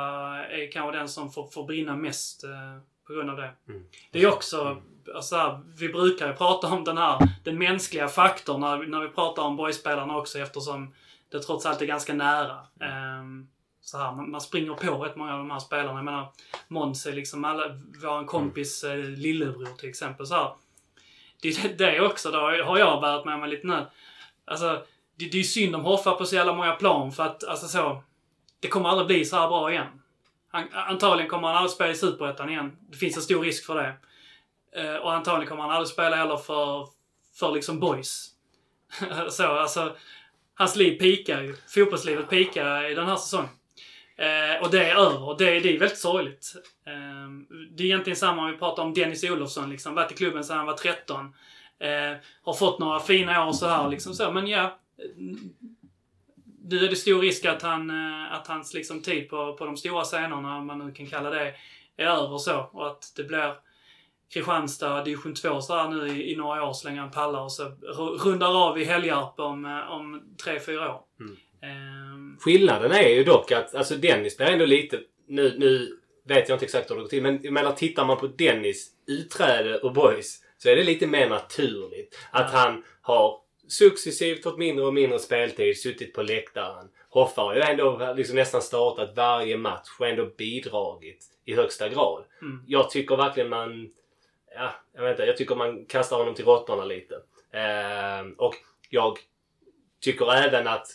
är 0.46 0.72
kanske 0.72 0.98
den 0.98 1.10
som 1.10 1.32
får, 1.32 1.48
får 1.48 1.64
brinna 1.64 1.96
mest 1.96 2.44
eh, 2.44 2.50
på 3.08 3.14
grund 3.14 3.30
av 3.30 3.38
det. 3.38 3.52
Det 4.12 4.22
är 4.22 4.28
också, 4.28 4.82
alltså 5.16 5.36
här, 5.36 5.62
vi 5.76 5.90
brukar 5.90 6.28
ju 6.28 6.34
prata 6.34 6.68
om 6.68 6.84
den 6.84 6.98
här, 6.98 7.20
den 7.44 7.58
mänskliga 7.58 8.08
faktorn 8.08 8.62
när, 8.62 8.78
när 8.78 9.02
vi 9.02 9.10
pratar 9.10 9.44
om 9.44 9.56
boyspelarna 9.56 10.18
också 10.18 10.40
eftersom 10.40 10.94
det 11.30 11.40
trots 11.40 11.66
allt 11.66 11.82
är 11.82 11.86
ganska 11.86 12.14
nära. 12.14 12.58
Ehm, 12.82 13.48
så 13.90 13.98
här, 13.98 14.12
man, 14.12 14.32
man 14.32 14.42
springer 14.42 14.74
på 14.74 15.04
rätt 15.04 15.16
många 15.16 15.34
av 15.34 15.38
de 15.38 15.52
här 15.52 15.60
spelarna. 15.60 16.00
Jag 16.00 16.06
menar, 16.06 16.32
Måns 16.68 17.06
är 17.06 17.14
liksom 17.14 17.46
alla, 17.46 17.68
vår 18.02 18.26
kompis 18.26 18.84
eh, 18.84 18.98
lillebror 18.98 19.78
till 19.78 19.90
exempel. 19.90 20.26
Så 20.26 20.36
här. 20.36 20.52
Det 21.42 21.50
är 21.50 21.78
det 21.78 22.02
också, 22.02 22.32
då 22.32 22.38
har 22.40 22.78
jag 22.78 23.02
bärt 23.02 23.26
med 23.26 23.40
mig 23.40 23.50
lite 23.50 23.68
nu. 23.68 23.86
Alltså, 24.46 24.84
det, 25.16 25.26
det 25.32 25.40
är 25.40 25.44
synd 25.44 25.76
om 25.76 25.82
Hoffa 25.82 26.12
på 26.12 26.26
så 26.26 26.36
jävla 26.36 26.54
många 26.54 26.72
plan 26.72 27.12
för 27.12 27.24
att, 27.24 27.44
alltså 27.44 27.68
så. 27.68 28.04
Det 28.60 28.68
kommer 28.68 28.90
aldrig 28.90 29.08
bli 29.08 29.26
så 29.26 29.36
här 29.36 29.48
bra 29.48 29.72
igen. 29.72 30.02
Han, 30.52 30.68
antagligen 30.74 31.30
kommer 31.30 31.48
han 31.48 31.58
aldrig 31.58 31.72
spela 31.72 31.92
i 31.92 31.96
Superettan 31.96 32.50
igen. 32.50 32.78
Det 32.90 32.98
finns 32.98 33.16
en 33.16 33.22
stor 33.22 33.44
risk 33.44 33.66
för 33.66 33.76
det. 33.76 33.94
Eh, 34.82 34.96
och 34.96 35.14
antagligen 35.14 35.50
kommer 35.50 35.64
han 35.64 35.72
aldrig 35.72 35.88
spela 35.88 36.16
heller 36.16 36.38
för, 36.38 36.88
för 37.40 37.52
liksom 37.52 37.80
boys. 37.80 38.30
så, 39.30 39.48
alltså, 39.48 39.96
hans 40.56 40.76
liv 40.76 41.00
pikar 41.00 41.42
ju. 41.42 41.56
Fotbollslivet 41.68 42.30
pikar 42.30 42.92
i 42.92 42.94
den 42.94 43.08
här 43.08 43.16
säsongen. 43.16 43.50
Eh, 44.18 44.64
och 44.64 44.72
det 44.72 44.90
är 44.90 44.96
över. 44.96 45.30
Och 45.30 45.38
det, 45.38 45.60
det 45.60 45.76
är 45.76 45.80
väldigt 45.80 45.98
sorgligt. 45.98 46.54
Eh, 46.88 47.30
det 47.72 47.84
är 47.84 47.86
egentligen 47.86 48.18
samma 48.18 48.42
om 48.42 48.52
vi 48.52 48.58
pratar 48.58 48.84
om 48.84 48.94
Dennis 48.94 49.24
Olofsson. 49.24 49.70
Liksom, 49.70 49.96
varit 49.96 50.12
i 50.12 50.16
klubben 50.16 50.44
sedan 50.44 50.58
han 50.58 50.66
var 50.66 50.74
13. 50.74 51.34
Eh, 51.80 52.18
har 52.42 52.54
fått 52.54 52.80
några 52.80 53.00
fina 53.00 53.48
år 53.48 53.54
så 53.54 53.68
här 53.68 53.90
liksom 53.90 54.14
så. 54.14 54.32
Men 54.32 54.48
ja. 54.48 54.80
Nu 56.70 56.86
är 56.86 56.90
det 56.90 56.96
stor 56.96 57.22
risk 57.22 57.46
att, 57.46 57.62
han, 57.62 57.90
eh, 57.90 58.34
att 58.34 58.48
hans 58.48 58.74
liksom, 58.74 59.02
tid 59.02 59.30
på, 59.30 59.54
på 59.58 59.66
de 59.66 59.78
stora 59.78 60.04
scenerna, 60.04 60.58
om 60.58 60.68
man 60.68 60.80
nu 60.80 60.92
kan 60.92 61.08
kalla 61.08 61.30
det, 61.30 61.54
är 61.98 62.06
över 62.06 62.38
så. 62.38 62.70
Och 62.74 62.88
att 62.88 63.14
det 63.16 63.24
blir 63.24 63.54
Kristianstad 64.34 65.04
division 65.04 65.34
2 65.34 65.62
så 65.62 65.76
här 65.76 65.90
nu 65.90 66.08
i, 66.08 66.32
i 66.32 66.36
några 66.36 66.64
år 66.64 66.74
så 66.74 66.88
länge 66.88 67.00
han 67.00 67.12
pallar 67.12 67.42
och 67.42 67.52
så 67.52 67.64
rundar 68.20 68.68
av 68.68 68.80
i 68.80 68.84
Helgarp 68.84 69.40
om, 69.40 69.66
eh, 69.66 69.92
om 69.92 70.36
tre, 70.44 70.60
fyra 70.60 70.96
år. 70.96 71.02
Mm. 71.20 71.38
Ehm, 71.62 72.38
Skillnaden 72.40 72.92
är 72.92 73.10
ju 73.10 73.24
dock 73.24 73.52
att 73.52 73.76
alltså 73.76 73.96
Dennis 73.96 74.38
blir 74.38 74.48
ändå 74.48 74.66
lite... 74.66 75.00
Nu, 75.28 75.56
nu 75.58 75.98
vet 76.28 76.50
jag 76.50 76.56
inte 76.56 76.66
exakt 76.66 76.92
hur 76.92 76.96
det 76.96 77.02
går 77.02 77.10
till 77.10 77.24
men 77.24 77.40
jag 77.44 77.54
menar 77.54 77.72
tittar 77.72 78.06
man 78.06 78.18
på 78.18 78.28
Dennis 78.28 78.92
utträde 79.08 79.80
ur 79.84 79.90
boys 79.90 80.44
så 80.58 80.70
är 80.70 80.76
det 80.76 80.84
lite 80.84 81.08
mer 81.08 81.30
naturligt. 81.30 82.18
Att 82.32 82.52
han 82.52 82.84
har 83.02 83.42
successivt 83.68 84.44
fått 84.44 84.58
mindre 84.58 84.86
och 84.86 84.94
mindre 84.94 85.20
speltid, 85.20 85.78
suttit 85.78 86.14
på 86.14 86.22
läktaren. 86.22 86.90
Hoffa 87.10 87.42
har 87.42 87.56
ju 87.56 87.62
ändå 87.62 88.14
liksom 88.18 88.36
nästan 88.36 88.62
startat 88.62 89.14
varje 89.16 89.58
match 89.58 89.88
och 90.00 90.08
ändå 90.08 90.26
bidragit 90.26 91.26
i 91.46 91.56
högsta 91.56 91.90
grad. 91.90 92.24
Mm. 92.42 92.64
Jag 92.68 92.90
tycker 92.90 93.16
verkligen 93.16 93.50
man... 93.50 93.90
Ja, 94.56 94.74
jag 94.94 95.04
vet 95.04 95.12
inte. 95.12 95.24
Jag 95.24 95.38
tycker 95.38 95.56
man 95.56 95.86
kastar 95.86 96.18
honom 96.18 96.34
till 96.34 96.46
råttorna 96.46 96.86
lite. 96.86 97.22
Ehm, 97.52 98.34
och 98.34 98.56
jag 98.90 99.18
tycker 100.02 100.34
även 100.34 100.68
att 100.68 100.88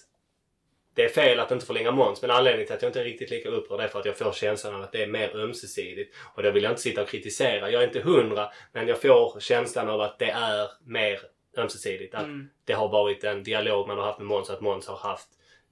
det 0.94 1.04
är 1.04 1.08
fel 1.08 1.40
att 1.40 1.50
inte 1.50 1.66
förlänga 1.66 1.90
Måns 1.90 2.22
men 2.22 2.30
anledningen 2.30 2.66
till 2.66 2.76
att 2.76 2.82
jag 2.82 2.88
inte 2.88 3.00
är 3.00 3.04
riktigt 3.04 3.30
lika 3.30 3.48
upprörd 3.48 3.80
är 3.80 3.88
för 3.88 3.98
att 4.00 4.06
jag 4.06 4.16
får 4.18 4.32
känslan 4.32 4.74
av 4.74 4.82
att 4.82 4.92
det 4.92 5.02
är 5.02 5.06
mer 5.06 5.36
ömsesidigt. 5.36 6.14
Och 6.34 6.42
det 6.42 6.50
vill 6.50 6.62
jag 6.62 6.72
inte 6.72 6.82
sitta 6.82 7.02
och 7.02 7.08
kritisera. 7.08 7.70
Jag 7.70 7.82
är 7.82 7.86
inte 7.86 8.00
hundra 8.00 8.50
men 8.72 8.88
jag 8.88 9.02
får 9.02 9.40
känslan 9.40 9.88
av 9.88 10.00
att 10.00 10.18
det 10.18 10.30
är 10.30 10.68
mer 10.86 11.20
ömsesidigt. 11.56 12.14
Att 12.14 12.24
Mm. 12.24 12.48
det 12.64 12.72
har 12.72 12.88
varit 12.88 13.24
en 13.24 13.42
dialog 13.42 13.88
man 13.88 13.98
har 13.98 14.04
haft 14.04 14.18
med 14.18 14.26
Måns 14.26 14.50
att 14.50 14.60
Måns 14.60 14.86
har 14.86 14.96
haft 14.96 15.28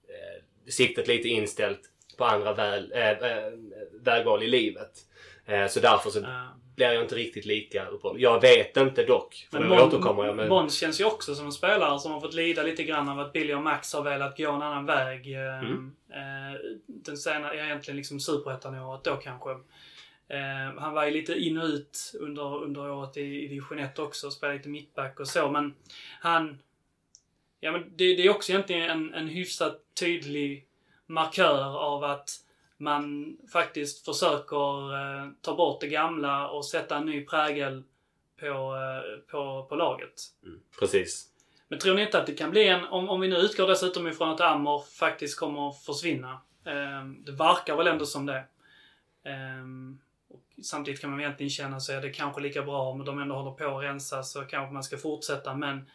eh, 0.08 0.70
siktet 0.70 1.08
lite 1.08 1.28
inställt 1.28 1.80
på 2.18 2.24
andra 2.24 2.52
väl, 2.54 2.92
eh, 2.92 3.10
eh, 3.10 3.52
vägval 4.00 4.42
i 4.42 4.46
livet. 4.46 4.90
Eh, 5.46 5.66
så 5.66 5.80
därför 5.80 6.10
så 6.10 6.18
eh, 6.18 6.46
blir 6.80 6.92
jag 6.92 7.04
inte 7.04 7.14
riktigt 7.14 7.44
lika 7.46 7.86
upprörd. 7.86 8.16
Jag 8.20 8.40
vet 8.40 8.76
inte 8.76 9.04
dock. 9.04 9.48
För 9.50 9.60
Men 9.60 9.68
Mon- 9.68 9.80
återkommer 9.86 10.24
jag 10.24 10.36
med... 10.36 10.48
Måns 10.48 10.78
känns 10.78 11.00
ju 11.00 11.04
också 11.04 11.34
som 11.34 11.46
en 11.46 11.52
spelare 11.52 11.98
som 11.98 12.12
har 12.12 12.20
fått 12.20 12.34
lida 12.34 12.62
lite 12.62 12.82
grann 12.84 13.08
av 13.08 13.20
att 13.20 13.32
Billy 13.32 13.54
och 13.54 13.62
Max 13.62 13.92
har 13.94 14.02
velat 14.02 14.36
gå 14.36 14.50
en 14.52 14.62
annan 14.62 14.86
väg. 14.86 15.32
eh, 15.34 15.58
Mm. 15.58 15.92
eh, 16.10 16.60
Den 16.86 17.16
senare, 17.16 17.56
ja, 17.56 17.64
egentligen 17.64 17.96
liksom 17.96 18.20
superettan-året 18.20 19.04
då 19.04 19.16
kanske. 19.16 19.50
Eh, 20.28 20.78
han 20.80 20.92
var 20.94 21.04
ju 21.04 21.10
lite 21.10 21.34
in 21.34 21.58
och 21.58 21.64
ut 21.64 22.12
under, 22.20 22.62
under 22.62 22.90
året 22.90 23.16
i, 23.16 23.44
i 23.44 23.48
division 23.48 23.78
1 23.78 23.98
också, 23.98 24.30
spelade 24.30 24.56
lite 24.58 24.68
mittback 24.68 25.20
och 25.20 25.28
så, 25.28 25.50
men 25.50 25.74
han... 26.20 26.58
Ja 27.60 27.72
men 27.72 27.82
det, 27.96 28.14
det 28.16 28.26
är 28.26 28.30
också 28.30 28.52
egentligen 28.52 28.90
en, 28.90 29.14
en 29.14 29.28
hyfsat 29.28 29.80
tydlig 30.00 30.66
markör 31.06 31.78
av 31.78 32.04
att 32.04 32.30
man 32.80 33.36
faktiskt 33.52 34.04
försöker 34.04 34.94
eh, 34.94 35.30
ta 35.40 35.54
bort 35.54 35.80
det 35.80 35.88
gamla 35.88 36.48
och 36.48 36.66
sätta 36.66 36.96
en 36.96 37.06
ny 37.06 37.24
prägel 37.24 37.82
på, 38.40 38.46
eh, 38.46 39.30
på, 39.30 39.66
på 39.68 39.76
laget. 39.76 40.14
Mm, 40.44 40.60
precis. 40.78 41.26
Men 41.68 41.78
tror 41.78 41.94
ni 41.94 42.02
inte 42.02 42.18
att 42.18 42.26
det 42.26 42.32
kan 42.32 42.50
bli 42.50 42.68
en, 42.68 42.84
om, 42.84 43.08
om 43.08 43.20
vi 43.20 43.28
nu 43.28 43.36
utgår 43.36 43.68
dessutom 43.68 44.08
ifrån 44.08 44.28
att 44.28 44.40
Amor 44.40 44.80
faktiskt 44.80 45.38
kommer 45.38 45.68
att 45.68 45.82
försvinna. 45.84 46.40
Ehm, 46.64 47.24
det 47.24 47.32
verkar 47.32 47.76
väl 47.76 47.86
ändå 47.86 48.06
som 48.06 48.26
det. 48.26 48.44
Ehm, 49.24 49.98
och 50.28 50.42
samtidigt 50.62 51.00
kan 51.00 51.10
man 51.10 51.20
egentligen 51.20 51.50
känna 51.50 51.80
sig 51.80 51.96
att 51.96 52.02
det 52.02 52.08
är 52.08 52.12
kanske 52.12 52.40
lika 52.40 52.62
bra 52.62 52.82
om 52.82 53.04
de 53.04 53.18
ändå 53.18 53.34
håller 53.34 53.50
på 53.50 53.78
att 53.78 53.84
rensa 53.84 54.22
så 54.22 54.40
kanske 54.40 54.72
man 54.72 54.84
ska 54.84 54.96
fortsätta. 54.98 55.54
Men 55.54 55.90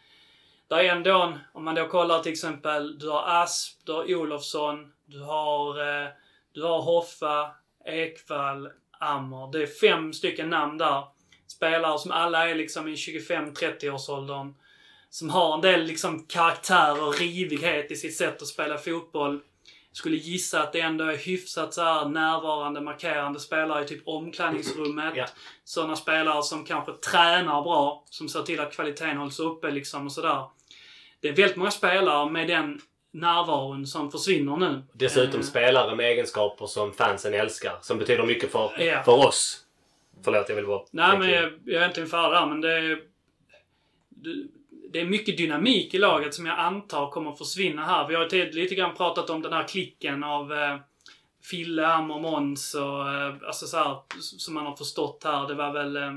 det 0.68 0.74
är 0.74 0.84
ändå 0.84 1.22
en, 1.22 1.38
om 1.52 1.64
man 1.64 1.74
då 1.74 1.88
kollar 1.88 2.22
till 2.22 2.32
exempel, 2.32 2.98
du 2.98 3.10
har 3.10 3.42
Asp, 3.42 3.80
du 3.84 3.92
har 3.92 4.14
Olofsson, 4.14 4.92
du 5.04 5.22
har, 5.22 5.80
eh, 5.80 6.08
du 6.56 6.62
har 6.62 6.82
Hoffa, 6.82 7.50
Ekvall, 7.86 8.68
Ammer. 9.00 9.52
Det 9.52 9.62
är 9.62 9.66
fem 9.66 10.12
stycken 10.12 10.50
namn 10.50 10.78
där. 10.78 11.04
Spelare 11.46 11.98
som 11.98 12.10
alla 12.10 12.50
är 12.50 12.54
liksom 12.54 12.88
i 12.88 12.94
25-30 12.94 13.90
årsåldern 13.90 14.54
som 15.10 15.30
har 15.30 15.54
en 15.54 15.60
del 15.60 15.84
liksom 15.84 16.26
karaktär 16.26 17.06
och 17.06 17.18
rivighet 17.18 17.90
i 17.90 17.96
sitt 17.96 18.16
sätt 18.16 18.42
att 18.42 18.48
spela 18.48 18.78
fotboll. 18.78 19.40
Skulle 19.92 20.16
gissa 20.16 20.62
att 20.62 20.72
det 20.72 20.80
ändå 20.80 21.04
är 21.04 21.16
hyfsat 21.16 21.74
så 21.74 21.82
här 21.82 22.08
närvarande, 22.08 22.80
markerande 22.80 23.40
spelare 23.40 23.84
i 23.84 23.86
typ 23.86 24.08
omklädningsrummet. 24.08 25.12
Ja. 25.16 25.26
Sådana 25.64 25.96
spelare 25.96 26.42
som 26.42 26.64
kanske 26.64 26.92
tränar 26.92 27.62
bra, 27.62 28.04
som 28.10 28.28
ser 28.28 28.42
till 28.42 28.60
att 28.60 28.72
kvaliteten 28.72 29.16
hålls 29.16 29.40
uppe 29.40 29.70
liksom 29.70 30.06
och 30.06 30.12
sådär. 30.12 30.44
Det 31.20 31.28
är 31.28 31.32
väldigt 31.32 31.56
många 31.56 31.70
spelare 31.70 32.30
med 32.30 32.48
den 32.48 32.80
närvaron 33.20 33.86
som 33.86 34.10
försvinner 34.10 34.56
nu. 34.56 34.82
Dessutom 34.92 35.40
Eh, 35.40 35.46
spelare 35.46 35.96
med 35.96 36.06
egenskaper 36.06 36.66
som 36.66 36.92
fansen 36.92 37.34
älskar. 37.34 37.72
Som 37.80 37.98
betyder 37.98 38.22
mycket 38.26 38.52
för, 38.52 38.70
Ja. 38.82 39.02
för 39.02 39.26
oss. 39.26 39.62
Förlåt, 40.24 40.48
jag 40.48 40.56
vill 40.56 40.66
bara... 40.66 40.82
Nej, 40.90 41.18
men 41.18 41.30
jag, 41.30 41.42
jag 41.64 41.74
är 41.74 41.78
egentligen 41.80 42.08
färdig 42.08 42.32
där, 42.38 42.46
men 42.46 42.60
det 42.60 42.72
är... 42.72 42.98
det- 44.10 44.46
Det 44.92 45.00
är 45.00 45.04
mycket 45.04 45.36
dynamik 45.36 45.94
i 45.94 45.98
laget 45.98 46.34
som 46.34 46.46
jag 46.46 46.58
antar 46.58 47.10
kommer 47.10 47.32
försvinna 47.32 47.84
här. 47.84 48.08
Vi 48.08 48.14
har 48.14 48.28
ju 48.34 48.50
lite 48.52 48.74
grann 48.74 48.94
pratat 48.96 49.30
om 49.30 49.42
den 49.42 49.52
här 49.52 49.68
klicken 49.68 50.24
av 50.24 50.52
eh, 50.52 50.76
Fille, 51.50 51.86
Am 51.86 52.10
och 52.10 52.20
Måns 52.20 52.74
och 52.74 53.08
eh, 53.12 53.34
alltså 53.46 53.66
så 53.66 53.76
här, 53.76 53.96
som 54.20 54.54
man 54.54 54.66
har 54.66 54.76
förstått 54.76 55.24
här. 55.24 55.48
Det 55.48 55.54
var 55.54 55.72
väl... 55.72 55.96
Eh, 55.96 56.16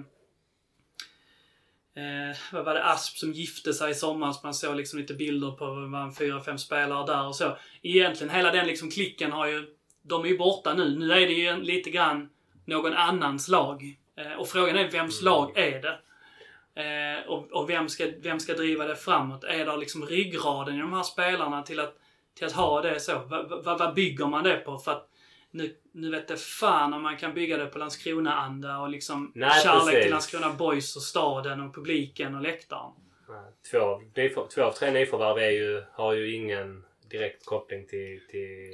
eh, 2.00 2.38
vad 2.52 2.66
var 2.66 2.74
det? 2.74 2.84
Asp 2.84 3.18
som 3.18 3.32
gifte 3.32 3.74
sig 3.74 3.92
i 3.92 3.94
somras. 3.94 4.44
Man 4.44 4.54
såg 4.54 4.76
liksom 4.76 5.00
lite 5.00 5.14
bilder 5.14 5.52
på 5.52 5.66
vad 5.66 6.18
fyra, 6.18 6.44
fem 6.44 6.58
spelare 6.58 7.06
där 7.06 7.28
och 7.28 7.36
så. 7.36 7.58
Egentligen 7.82 8.36
hela 8.36 8.52
den 8.52 8.68
liksom 8.68 8.92
klicken 8.92 9.32
har 9.32 9.48
ju... 9.48 9.76
De 10.02 10.24
är 10.26 10.28
ju 10.28 10.38
borta 10.38 10.74
nu. 10.74 10.96
Nu 11.00 11.12
är 11.12 11.28
det 11.28 11.34
ju 11.34 11.56
lite 11.56 11.90
grann 11.90 12.30
någon 12.66 12.94
annans 12.94 13.48
lag. 13.48 13.98
Eh, 14.16 14.40
och 14.40 14.48
frågan 14.48 14.78
är 14.78 14.92
vems 14.92 15.22
lag 15.22 15.58
är 15.58 15.82
det? 15.82 16.00
Eh, 16.82 17.30
och 17.30 17.52
och 17.52 17.70
vem, 17.70 17.90
ska, 17.90 18.08
vem 18.22 18.40
ska 18.40 18.54
driva 18.54 18.86
det 18.86 18.96
framåt? 18.96 19.44
Är 19.44 19.66
det 19.66 19.78
liksom 19.78 20.06
ryggraden 20.06 20.76
i 20.76 20.80
de 20.80 20.94
här 20.94 21.04
spelarna 21.04 21.64
till 21.64 21.80
att, 21.80 21.96
till 22.38 22.46
att 22.46 22.54
ha 22.54 22.82
det 22.82 23.00
så? 23.00 23.22
Vad 23.28 23.64
va, 23.64 23.78
vad 23.80 23.94
bygger 23.94 24.26
man 24.26 24.44
det 24.44 24.56
på? 24.56 24.78
För 24.78 24.92
att 24.92 25.09
nu, 25.52 25.76
nu 25.92 26.10
vet 26.12 26.28
det 26.28 26.38
fan 26.38 26.94
om 26.94 27.02
man 27.04 27.18
kan 27.18 27.34
bygga 27.34 27.58
det 27.58 27.66
på 27.66 27.80
Landskrona-anda 27.80 28.80
och 28.80 28.90
liksom 28.90 29.32
Nej, 29.36 29.64
kärlek 29.64 29.86
precis. 29.86 30.02
till 30.02 30.12
Landskrona 30.12 30.54
Boys 30.54 30.96
och 30.96 31.02
staden 31.02 31.62
och 31.62 31.76
publiken 31.76 32.36
och 32.36 32.42
läktaren. 32.42 32.92
Två, 33.72 33.80
av- 33.80 34.48
två 34.48 34.64
av 34.64 34.72
tre 34.72 34.92
nyförvärv 34.92 35.38
är 35.38 35.52
ju, 35.52 35.84
har 35.92 36.14
ju 36.14 36.36
ingen 36.36 36.84
direkt 37.12 37.46
koppling 37.46 37.88
till... 37.88 38.22
till 38.30 38.72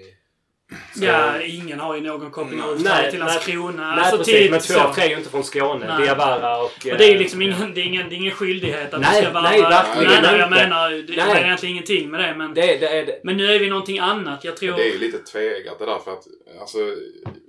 Ja, 0.95 1.41
ingen 1.41 1.79
har 1.79 1.95
ju 1.95 2.01
någon 2.01 2.31
koppling 2.31 2.59
Nej, 2.59 2.67
överhuvudtaget 2.67 3.11
till 3.11 3.19
nej, 3.19 3.29
Landskrona. 3.29 3.95
Nej 3.95 3.99
alltså 3.99 4.17
precis, 4.17 4.33
till 4.35 4.51
men 4.51 4.59
två 4.59 4.73
så. 4.73 4.79
av 4.79 4.93
tre 4.93 5.03
är 5.03 5.09
ju 5.09 5.17
inte 5.17 5.29
från 5.29 5.43
Skåne. 5.43 5.87
Nej. 5.87 6.05
Diawara 6.05 6.57
och... 6.57 6.63
Och 6.65 6.97
det 6.97 7.05
är 7.05 7.11
ju 7.11 7.17
liksom 7.17 7.41
eh, 7.41 7.47
ingen, 7.47 7.73
det 7.73 7.81
är 7.81 7.85
ingen, 7.85 8.09
det 8.09 8.15
är 8.15 8.17
ingen 8.17 8.31
skyldighet 8.31 8.93
att 8.93 9.01
Nej, 9.01 9.21
det 9.21 9.21
ska 9.21 9.33
vara... 9.33 9.49
nej, 9.49 9.61
verkligen 9.61 10.11
nej, 10.11 10.21
nej, 10.21 10.39
jag 10.39 10.47
inte. 10.47 10.59
menar, 10.59 10.89
det, 10.89 11.01
det 11.01 11.25
Nej. 11.25 11.41
är 11.41 11.45
egentligen 11.45 11.75
ingenting 11.75 12.09
med 12.11 12.19
det 12.19 12.35
men... 12.35 12.53
Det, 12.53 12.61
det 12.61 12.87
är 12.87 13.05
det. 13.05 13.19
Men 13.23 13.37
nu 13.37 13.45
är 13.45 13.59
vi 13.59 13.69
någonting 13.69 13.99
annat. 13.99 14.43
Jag 14.43 14.57
tror... 14.57 14.77
Det 14.77 14.89
är 14.89 14.93
ju 14.93 14.99
lite 14.99 15.17
tveeggat 15.17 15.79
det 15.79 15.85
där 15.85 15.99
för 15.99 16.11
att 16.11 16.27
alltså, 16.59 16.77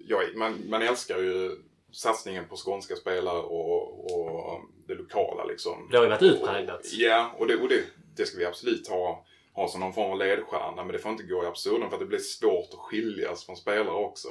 jag, 0.07 0.37
man, 0.37 0.63
man 0.69 0.83
älskar 0.83 1.19
ju 1.19 1.51
satsningen 1.93 2.45
på 2.49 2.57
skånska 2.57 2.97
spelare 2.97 3.39
och, 3.39 4.15
och 4.15 4.61
det 4.89 4.95
lokala 4.95 5.45
liksom. 5.45 5.89
Det 5.91 5.97
har 5.97 6.05
ju 6.05 6.11
varit 6.11 6.23
utpräglat. 6.23 6.81
Ja, 6.93 7.35
och, 7.39 7.47
det, 7.47 7.57
och 7.57 7.69
det, 7.69 7.83
det 8.17 8.27
ska 8.27 8.39
vi 8.39 8.45
absolut 8.45 8.89
ha, 8.89 9.25
ha 9.57 9.69
som 9.69 9.81
någon 9.81 9.93
form 9.93 10.11
av 10.13 10.19
ledstjärna. 10.19 10.85
Men 10.85 10.93
det 10.93 10.99
får 10.99 11.13
inte 11.13 11.23
gå 11.23 11.45
i 11.45 11.47
absurdum 11.47 11.89
för 11.89 11.97
att 11.97 12.01
det 12.01 12.07
blir 12.07 12.19
svårt 12.19 12.69
att 12.73 12.79
skiljas 12.79 13.47
från 13.47 13.57
spelare 13.57 13.95
också. 13.95 14.29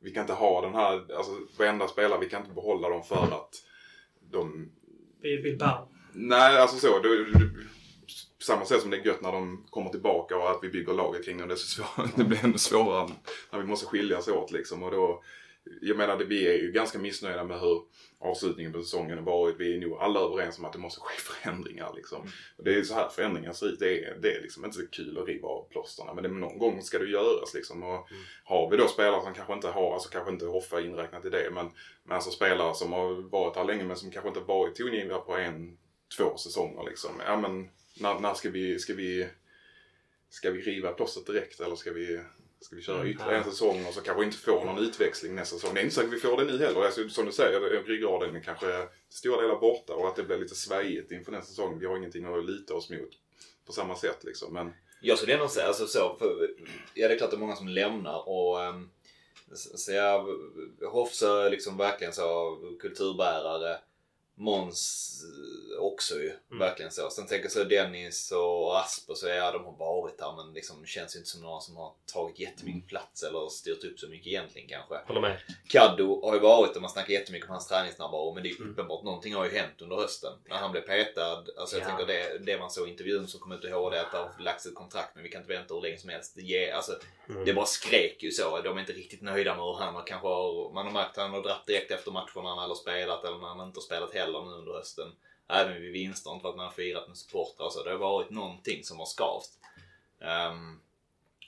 Vi 0.00 0.10
kan 0.10 0.20
inte 0.20 0.32
ha 0.32 0.60
den 0.60 0.74
här, 0.74 1.16
alltså 1.16 1.32
varenda 1.58 1.88
spelare, 1.88 2.20
vi 2.20 2.28
kan 2.28 2.42
inte 2.42 2.54
behålla 2.54 2.88
dem 2.88 3.02
för 3.02 3.22
att 3.22 3.54
de 4.30 4.72
Vi 5.20 5.36
vill 5.36 5.58
bara... 5.58 5.88
Nej, 6.12 6.58
alltså 6.58 6.76
så. 6.76 6.98
Det, 6.98 7.24
det, 7.24 7.50
på 8.38 8.42
samma 8.42 8.64
sätt 8.64 8.80
som 8.80 8.90
det 8.90 8.96
är 8.96 9.06
gött 9.06 9.22
när 9.22 9.32
de 9.32 9.66
kommer 9.70 9.90
tillbaka 9.90 10.36
och 10.36 10.50
att 10.50 10.58
vi 10.62 10.68
bygger 10.68 10.92
laget 10.92 11.24
kring 11.24 11.38
dem. 11.38 11.48
Det, 11.48 11.54
är 11.54 11.56
så 11.56 11.82
svår, 11.82 12.08
det 12.16 12.24
blir 12.24 12.44
ännu 12.44 12.58
svårare 12.58 13.10
när 13.52 13.58
vi 13.58 13.66
måste 13.66 13.86
skiljas 13.86 14.28
åt 14.28 14.52
liksom. 14.52 14.82
Och 14.82 14.90
då, 14.90 15.22
jag 15.80 15.96
menar, 15.96 16.16
vi 16.16 16.48
är 16.48 16.54
ju 16.54 16.72
ganska 16.72 16.98
missnöjda 16.98 17.44
med 17.44 17.60
hur 17.60 17.82
avslutningen 18.18 18.72
på 18.72 18.82
säsongen 18.82 19.18
har 19.18 19.24
varit. 19.24 19.56
Vi 19.58 19.76
är 19.76 19.80
nog 19.80 19.98
alla 19.98 20.20
överens 20.20 20.58
om 20.58 20.64
att 20.64 20.72
det 20.72 20.78
måste 20.78 21.00
ske 21.00 21.20
förändringar 21.20 21.92
liksom. 21.96 22.22
Och 22.56 22.64
det 22.64 22.70
är 22.70 22.76
ju 22.76 22.84
så 22.84 22.94
här 22.94 23.08
förändringar 23.08 23.52
ser 23.52 23.66
ut. 23.66 23.78
Det 23.78 24.04
är, 24.04 24.18
det 24.20 24.36
är 24.36 24.42
liksom 24.42 24.64
inte 24.64 24.76
så 24.76 24.86
kul 24.86 25.18
att 25.18 25.28
riva 25.28 25.48
av 25.48 25.68
plåsterna. 25.70 26.14
Men 26.14 26.22
det, 26.22 26.28
någon 26.28 26.58
gång 26.58 26.82
ska 26.82 26.98
det 26.98 27.10
göras 27.10 27.54
liksom. 27.54 27.82
Och 27.82 28.08
har 28.44 28.70
vi 28.70 28.76
då 28.76 28.88
spelare 28.88 29.22
som 29.22 29.34
kanske 29.34 29.52
inte 29.52 29.68
har, 29.68 29.94
alltså 29.94 30.08
kanske 30.08 30.32
inte 30.32 30.46
Hoffa 30.46 30.80
inräknat 30.80 31.24
i 31.24 31.30
det. 31.30 31.50
Men, 31.52 31.70
men 32.04 32.14
alltså 32.14 32.30
spelare 32.30 32.74
som 32.74 32.92
har 32.92 33.30
varit 33.30 33.56
här 33.56 33.64
länge 33.64 33.84
men 33.84 33.96
som 33.96 34.10
kanske 34.10 34.28
inte 34.28 34.40
varit 34.40 34.74
tongivande 34.74 35.24
på 35.26 35.36
en 35.36 35.78
två 36.16 36.36
säsonger 36.36 36.84
liksom. 36.84 37.10
Ja 37.26 37.36
men 37.36 37.68
när, 38.00 38.20
när 38.20 38.34
ska 38.34 38.50
vi, 38.50 38.78
ska 38.78 38.94
vi, 38.94 39.28
ska 40.28 40.50
vi 40.50 40.60
riva 40.60 40.92
plåstret 40.92 41.26
direkt 41.26 41.60
eller 41.60 41.76
ska 41.76 41.92
vi, 41.92 42.20
ska 42.60 42.76
vi 42.76 42.82
köra 42.82 43.08
ytterligare 43.08 43.36
en 43.36 43.44
säsong 43.44 43.86
och 43.86 43.94
så 43.94 44.00
kanske 44.00 44.24
inte 44.24 44.36
få 44.36 44.64
någon 44.64 44.78
utväxling 44.78 45.34
nästa 45.34 45.56
säsong. 45.56 45.74
Det 45.74 45.80
är 45.80 45.82
inte 45.82 45.94
säkert 45.94 46.12
vi 46.12 46.18
får 46.18 46.36
det 46.36 46.44
nu 46.44 46.58
heller. 46.58 46.84
Alltså, 46.84 47.08
som 47.08 47.26
du 47.26 47.32
säger, 47.32 47.84
ryggraden 47.84 48.36
är 48.36 48.40
kanske 48.40 48.88
stora 49.08 49.42
delar 49.42 49.60
borta 49.60 49.94
och 49.94 50.08
att 50.08 50.16
det 50.16 50.22
blir 50.22 50.38
lite 50.38 50.54
svajigt 50.54 51.12
inför 51.12 51.32
nästa 51.32 51.50
säsong. 51.50 51.78
Vi 51.78 51.86
har 51.86 51.96
ingenting 51.96 52.24
att 52.24 52.46
lita 52.46 52.74
oss 52.74 52.90
mot 52.90 53.10
på 53.66 53.72
samma 53.72 53.96
sätt 53.96 54.24
liksom. 54.24 54.52
Men 54.52 54.72
Jag 55.00 55.18
skulle 55.18 55.34
ändå 55.34 55.48
säga, 55.48 55.66
alltså 55.66 55.86
så, 55.86 56.16
för, 56.18 56.50
ja 56.94 57.08
det 57.08 57.14
är 57.14 57.18
klart 57.18 57.30
det 57.30 57.36
är 57.36 57.38
många 57.38 57.56
som 57.56 57.68
lämnar 57.68 58.28
och 58.28 58.64
ehm, 58.64 58.90
Så 59.52 59.92
jag, 59.92 60.26
Hofsö 60.90 61.46
är 61.46 61.50
liksom 61.50 61.76
verkligen 61.76 62.12
så 62.12 62.58
kulturbärare. 62.80 63.78
Måns 64.38 65.22
eh, 65.76 65.82
också 65.84 66.14
ju. 66.14 66.32
Verkligen 66.58 66.92
så. 66.92 67.10
Sen 67.10 67.26
tänker 67.26 67.44
jag 67.44 67.52
så 67.52 67.64
Dennis 67.64 68.32
och 68.32 68.78
Asper 68.78 69.14
så 69.14 69.26
ja 69.28 69.52
de 69.52 69.64
har 69.64 69.76
varit 69.78 70.20
här 70.20 70.32
men 70.36 70.54
liksom 70.54 70.80
det 70.82 70.88
känns 70.88 71.14
ju 71.14 71.18
inte 71.18 71.30
som 71.30 71.40
några 71.42 71.60
som 71.60 71.76
har 71.76 71.92
tagit 72.12 72.38
jättemycket 72.38 72.88
plats 72.88 73.22
eller 73.22 73.48
styrt 73.48 73.84
upp 73.84 73.98
så 73.98 74.08
mycket 74.08 74.26
egentligen 74.26 74.68
kanske. 74.68 74.94
Håller 75.06 75.20
med. 75.20 75.36
Kaddo 75.68 76.20
har 76.26 76.34
ju 76.34 76.40
varit 76.40 76.76
och 76.76 76.82
man 76.82 76.90
snackar 76.90 77.12
jättemycket 77.12 77.48
om 77.48 77.52
hans 77.52 77.68
träningsnärvaro 77.68 78.34
men 78.34 78.42
det 78.42 78.48
är 78.48 78.60
ju 78.60 78.70
uppenbart 78.70 79.04
någonting 79.04 79.34
har 79.34 79.44
ju 79.44 79.50
hänt 79.50 79.82
under 79.82 79.96
hösten. 79.96 80.32
När 80.48 80.56
han 80.56 80.72
blev 80.72 80.82
petad. 80.82 81.44
Alltså 81.56 81.76
jag 81.76 81.82
Ja. 81.82 81.86
tänker 81.88 82.06
det, 82.06 82.38
det 82.38 82.58
man 82.58 82.70
såg 82.70 82.88
i 82.88 82.90
intervjun 82.90 83.28
som 83.28 83.40
kom 83.40 83.52
ut 83.52 83.64
i 83.64 83.70
HD 83.70 83.98
att 83.98 84.12
det 84.12 84.18
har 84.18 84.34
lagts 84.40 84.66
ett 84.66 84.74
kontrakt 84.74 85.14
men 85.14 85.24
vi 85.24 85.30
kan 85.30 85.40
inte 85.42 85.52
vänta 85.54 85.74
hur 85.74 85.80
länge 85.82 85.98
som 85.98 86.10
helst. 86.10 86.32
Det, 86.36 86.70
alltså, 86.70 86.92
det 87.46 87.54
bara 87.54 87.66
skrek 87.66 88.22
ju 88.22 88.30
så. 88.30 88.60
De 88.60 88.76
är 88.76 88.80
inte 88.80 88.92
riktigt 88.92 89.22
nöjda 89.22 89.54
med 89.56 89.64
hur 89.64 89.74
han 89.74 89.94
har 89.94 90.02
kanske 90.06 90.28
har, 90.28 90.72
man 90.74 90.86
har 90.86 90.92
märkt 90.92 91.10
att 91.18 91.22
han 91.24 91.30
har 91.34 91.42
dratt 91.42 91.66
direkt 91.66 91.90
efter 91.90 92.10
matcherna 92.10 92.42
när 92.54 92.60
han 92.60 92.68
har 92.68 92.74
spelat 92.74 93.24
eller 93.24 93.38
när 93.38 93.48
han 93.48 93.66
inte 93.66 93.76
har 93.78 93.82
spelat 93.82 94.14
heller 94.14 94.25
nu 94.32 94.38
under 94.38 94.72
hösten. 94.72 95.12
Även 95.48 95.82
vid 95.82 95.92
vinster, 95.92 96.30
inte 96.30 96.42
för 96.42 96.48
att 96.48 96.56
man 96.56 96.64
har 96.66 96.72
firat 96.72 97.08
med 97.08 97.16
supportrar 97.16 97.66
och 97.66 97.72
så. 97.72 97.82
Det 97.82 97.90
har 97.90 97.98
varit 97.98 98.30
någonting 98.30 98.84
som 98.84 98.98
har 98.98 99.06
skavt. 99.06 99.50
Um, 100.50 100.80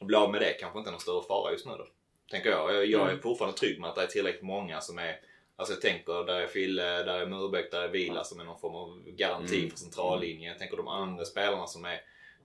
och 0.01 0.07
bli 0.07 0.17
av 0.17 0.31
med 0.33 0.41
det 0.41 0.53
kanske 0.53 0.79
inte 0.79 0.91
är 0.91 0.93
någon 0.93 1.01
större 1.01 1.23
fara 1.23 1.53
just 1.53 1.67
nu 1.67 1.73
då. 1.73 1.87
Tänker 2.31 2.51
jag. 2.51 2.75
Jag, 2.75 2.87
jag 2.87 3.11
är 3.11 3.19
fortfarande 3.19 3.59
trygg 3.59 3.81
med 3.81 3.91
att 3.91 3.97
det 3.97 4.03
är 4.03 4.07
tillräckligt 4.07 4.43
många 4.43 4.81
som 4.81 4.99
är 4.99 5.21
Alltså 5.57 5.75
jag 5.75 5.81
tänker, 5.81 6.25
där 6.25 6.41
är 6.41 6.47
Fille, 6.47 6.83
där 6.83 7.21
är 7.21 7.27
Murbeck, 7.27 7.71
där 7.71 7.83
är 7.83 7.89
Vila 7.89 8.25
som 8.25 8.41
är 8.41 8.45
någon 8.45 8.61
form 8.61 8.75
av 8.75 9.03
garanti 9.07 9.71
för 9.71 9.79
centrallinjen. 9.79 10.51
Jag 10.51 10.59
tänker 10.59 10.77
de 10.77 10.89
andra 10.89 11.25
spelarna 11.25 11.67
som 11.67 11.85
är 11.85 12.01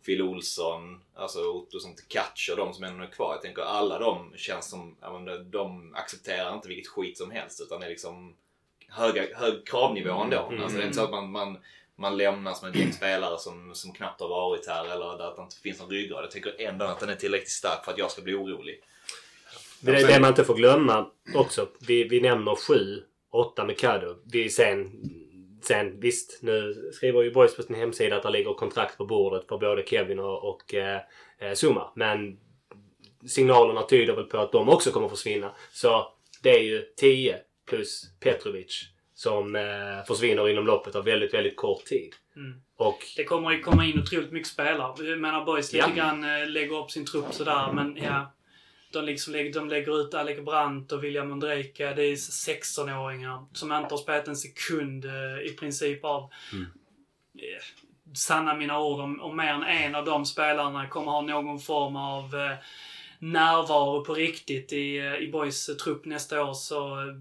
Phil 0.05 0.21
Olsson, 0.21 1.03
alltså 1.13 1.51
Ottosson 1.51 1.95
till 1.95 2.05
Katch 2.07 2.49
och 2.49 2.57
de 2.57 2.73
som 2.73 2.83
ännu 2.83 3.03
är 3.03 3.07
kvar. 3.11 3.33
Jag 3.33 3.41
tänker 3.41 3.61
alla 3.61 3.99
de 3.99 4.33
känns 4.35 4.69
som, 4.69 4.97
ja, 5.01 5.13
men 5.19 5.25
de- 5.25 5.51
de 5.51 5.95
accepterar 5.95 6.53
inte 6.53 6.67
vilket 6.67 6.87
skit 6.87 7.17
som 7.17 7.31
helst 7.31 7.61
utan 7.61 7.79
det 7.79 7.85
är 7.85 7.89
liksom 7.89 8.35
höga, 8.93 9.25
hög 9.35 9.67
kravnivå 9.67 10.21
ändå. 10.21 10.51
Alltså 10.61 10.77
det 10.77 10.83
är 10.83 10.85
inte 10.85 10.97
så 10.97 11.03
att 11.03 11.11
man, 11.11 11.31
man, 11.31 11.57
man 11.95 12.17
lämnas 12.17 12.63
med 12.63 12.75
gäng 12.75 12.93
spelare 12.93 13.39
som, 13.39 13.75
som 13.75 13.93
knappt 13.93 14.21
har 14.21 14.29
varit 14.29 14.67
här 14.67 14.85
eller 14.85 15.17
där 15.17 15.27
att 15.29 15.35
det 15.35 15.41
inte 15.41 15.55
finns 15.55 15.79
någon 15.79 15.89
ryggrad. 15.89 16.23
Jag 16.23 16.31
tänker 16.31 16.61
ändå 16.61 16.85
att 16.85 16.99
den 16.99 17.09
är 17.09 17.15
tillräckligt 17.15 17.49
stark 17.49 17.85
för 17.85 17.91
att 17.91 17.97
jag 17.97 18.11
ska 18.11 18.21
bli 18.21 18.33
orolig. 18.33 18.81
Det 19.81 19.91
är 19.91 20.07
det 20.07 20.19
man 20.19 20.29
inte 20.29 20.43
får 20.43 20.55
glömma 20.55 21.07
också. 21.35 21.67
Vi, 21.87 22.03
vi 22.03 22.21
nämner 22.21 22.55
sju, 22.55 23.03
åtta 23.31 23.65
med 23.65 23.79
Caddo. 23.79 24.15
Vi 24.31 24.49
sen, 24.49 24.91
sen, 25.63 25.99
visst, 25.99 26.43
nu 26.43 26.89
skriver 26.93 27.21
ju 27.21 27.31
Boys 27.31 27.55
på 27.55 27.63
sin 27.63 27.75
hemsida 27.75 28.15
att 28.15 28.23
det 28.23 28.29
ligger 28.29 28.53
kontrakt 28.53 28.97
på 28.97 29.05
bordet 29.05 29.47
för 29.47 29.57
både 29.57 29.83
Kevin 29.85 30.19
och, 30.19 30.49
och 30.49 30.73
eh, 30.73 31.01
eh, 31.39 31.53
Zuma. 31.53 31.91
Men 31.95 32.39
signalerna 33.27 33.81
tyder 33.81 34.15
väl 34.15 34.25
på 34.25 34.37
att 34.37 34.51
de 34.51 34.69
också 34.69 34.91
kommer 34.91 35.07
försvinna. 35.07 35.51
Så 35.71 36.07
det 36.43 36.49
är 36.49 36.63
ju 36.63 36.81
10 36.97 37.39
plus 37.69 38.03
Petrovic 38.19 38.83
som 39.15 39.55
eh, 39.55 40.05
försvinner 40.07 40.49
inom 40.49 40.65
loppet 40.65 40.95
av 40.95 41.05
väldigt, 41.05 41.33
väldigt 41.33 41.55
kort 41.55 41.85
tid. 41.85 42.13
Mm. 42.35 42.61
Och 42.75 42.99
Det 43.17 43.23
kommer 43.23 43.51
ju 43.51 43.59
komma 43.61 43.85
in 43.85 43.99
otroligt 43.99 44.31
mycket 44.31 44.47
spelare. 44.49 45.05
Jag 45.09 45.19
menar 45.19 45.45
Boys 45.45 45.73
lite 45.73 45.85
Ja. 45.89 45.95
grann 45.95 46.23
eh, 46.23 46.47
lägger 46.49 46.77
upp 46.83 46.91
sin 46.91 47.05
trupp 47.05 47.33
sådär 47.33 47.71
men 47.73 47.97
ja. 47.97 48.33
De, 48.91 49.05
liksom, 49.05 49.33
lägger- 49.33 49.53
de 49.53 49.69
lägger 49.69 50.01
ut 50.01 50.13
Alec 50.13 50.39
Brandt 50.45 50.91
och 50.91 51.03
William 51.03 51.31
Ondrejka. 51.31 51.93
Det 51.93 52.03
är 52.03 52.15
16-åringar 52.15 53.45
som 53.53 53.71
inte 53.71 53.93
har 53.93 53.97
spelat 53.97 54.27
en 54.27 54.35
sekund 54.35 55.05
eh, 55.05 55.41
i 55.51 55.55
princip 55.59 56.05
av 56.05 56.21
eh, 57.35 57.63
sanna 58.15 58.53
mina 58.55 58.79
ord 58.79 58.99
om, 58.99 59.21
om 59.21 59.37
mer 59.37 59.53
än 59.53 59.63
en 59.63 59.95
av 59.95 60.05
de 60.05 60.25
spelarna 60.25 60.87
kommer 60.87 61.11
ha 61.11 61.21
någon 61.21 61.59
form 61.59 61.95
av 61.95 62.35
eh, 62.35 62.57
närvaro 63.23 64.05
på 64.05 64.13
riktigt 64.13 64.73
i, 64.73 64.97
eh, 64.97 65.15
i 65.15 65.31
Boys 65.31 65.69
eh, 65.69 65.75
trupp 65.75 66.05
nästa 66.05 66.43
år 66.43 66.53
så 66.53 66.99
eh, 67.01 67.15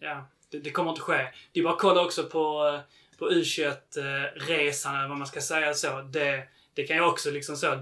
ja, 0.00 0.26
det, 0.50 0.58
det 0.58 0.70
kommer 0.70 0.90
inte 0.90 1.02
ske. 1.02 1.28
Det 1.52 1.60
är 1.60 1.64
bara 1.64 1.74
att 1.74 1.80
kolla 1.80 2.04
också 2.04 2.22
på, 2.22 2.80
på 3.18 3.30
U21-resan 3.30 4.96
eller 4.96 5.08
vad 5.08 5.18
man 5.18 5.26
ska 5.26 5.40
säga 5.40 5.74
så. 5.74 6.00
Det, 6.02 6.48
det 6.74 6.84
kan 6.84 6.96
ju 6.96 7.02
också 7.02 7.30
liksom 7.30 7.56
så... 7.56 7.74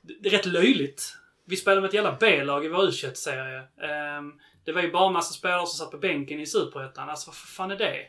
Det, 0.00 0.14
det 0.20 0.28
är 0.28 0.30
rätt 0.30 0.46
löjligt. 0.46 1.16
Vi 1.44 1.56
spelade 1.56 1.80
med 1.80 1.88
ett 1.88 1.94
jävla 1.94 2.16
B-lag 2.20 2.64
i 2.64 2.68
vår 2.68 2.86
U21-serie. 2.86 3.62
Ehm, 3.82 4.32
det 4.64 4.72
var 4.72 4.82
ju 4.82 4.90
bara 4.90 5.06
en 5.06 5.12
massa 5.12 5.32
spelare 5.32 5.66
som 5.66 5.78
satt 5.78 5.90
på 5.90 5.98
bänken 5.98 6.40
i 6.40 6.46
Superettan. 6.46 7.08
Alltså 7.08 7.30
vad 7.30 7.36
fan 7.36 7.70
är 7.70 7.76
det? 7.76 8.06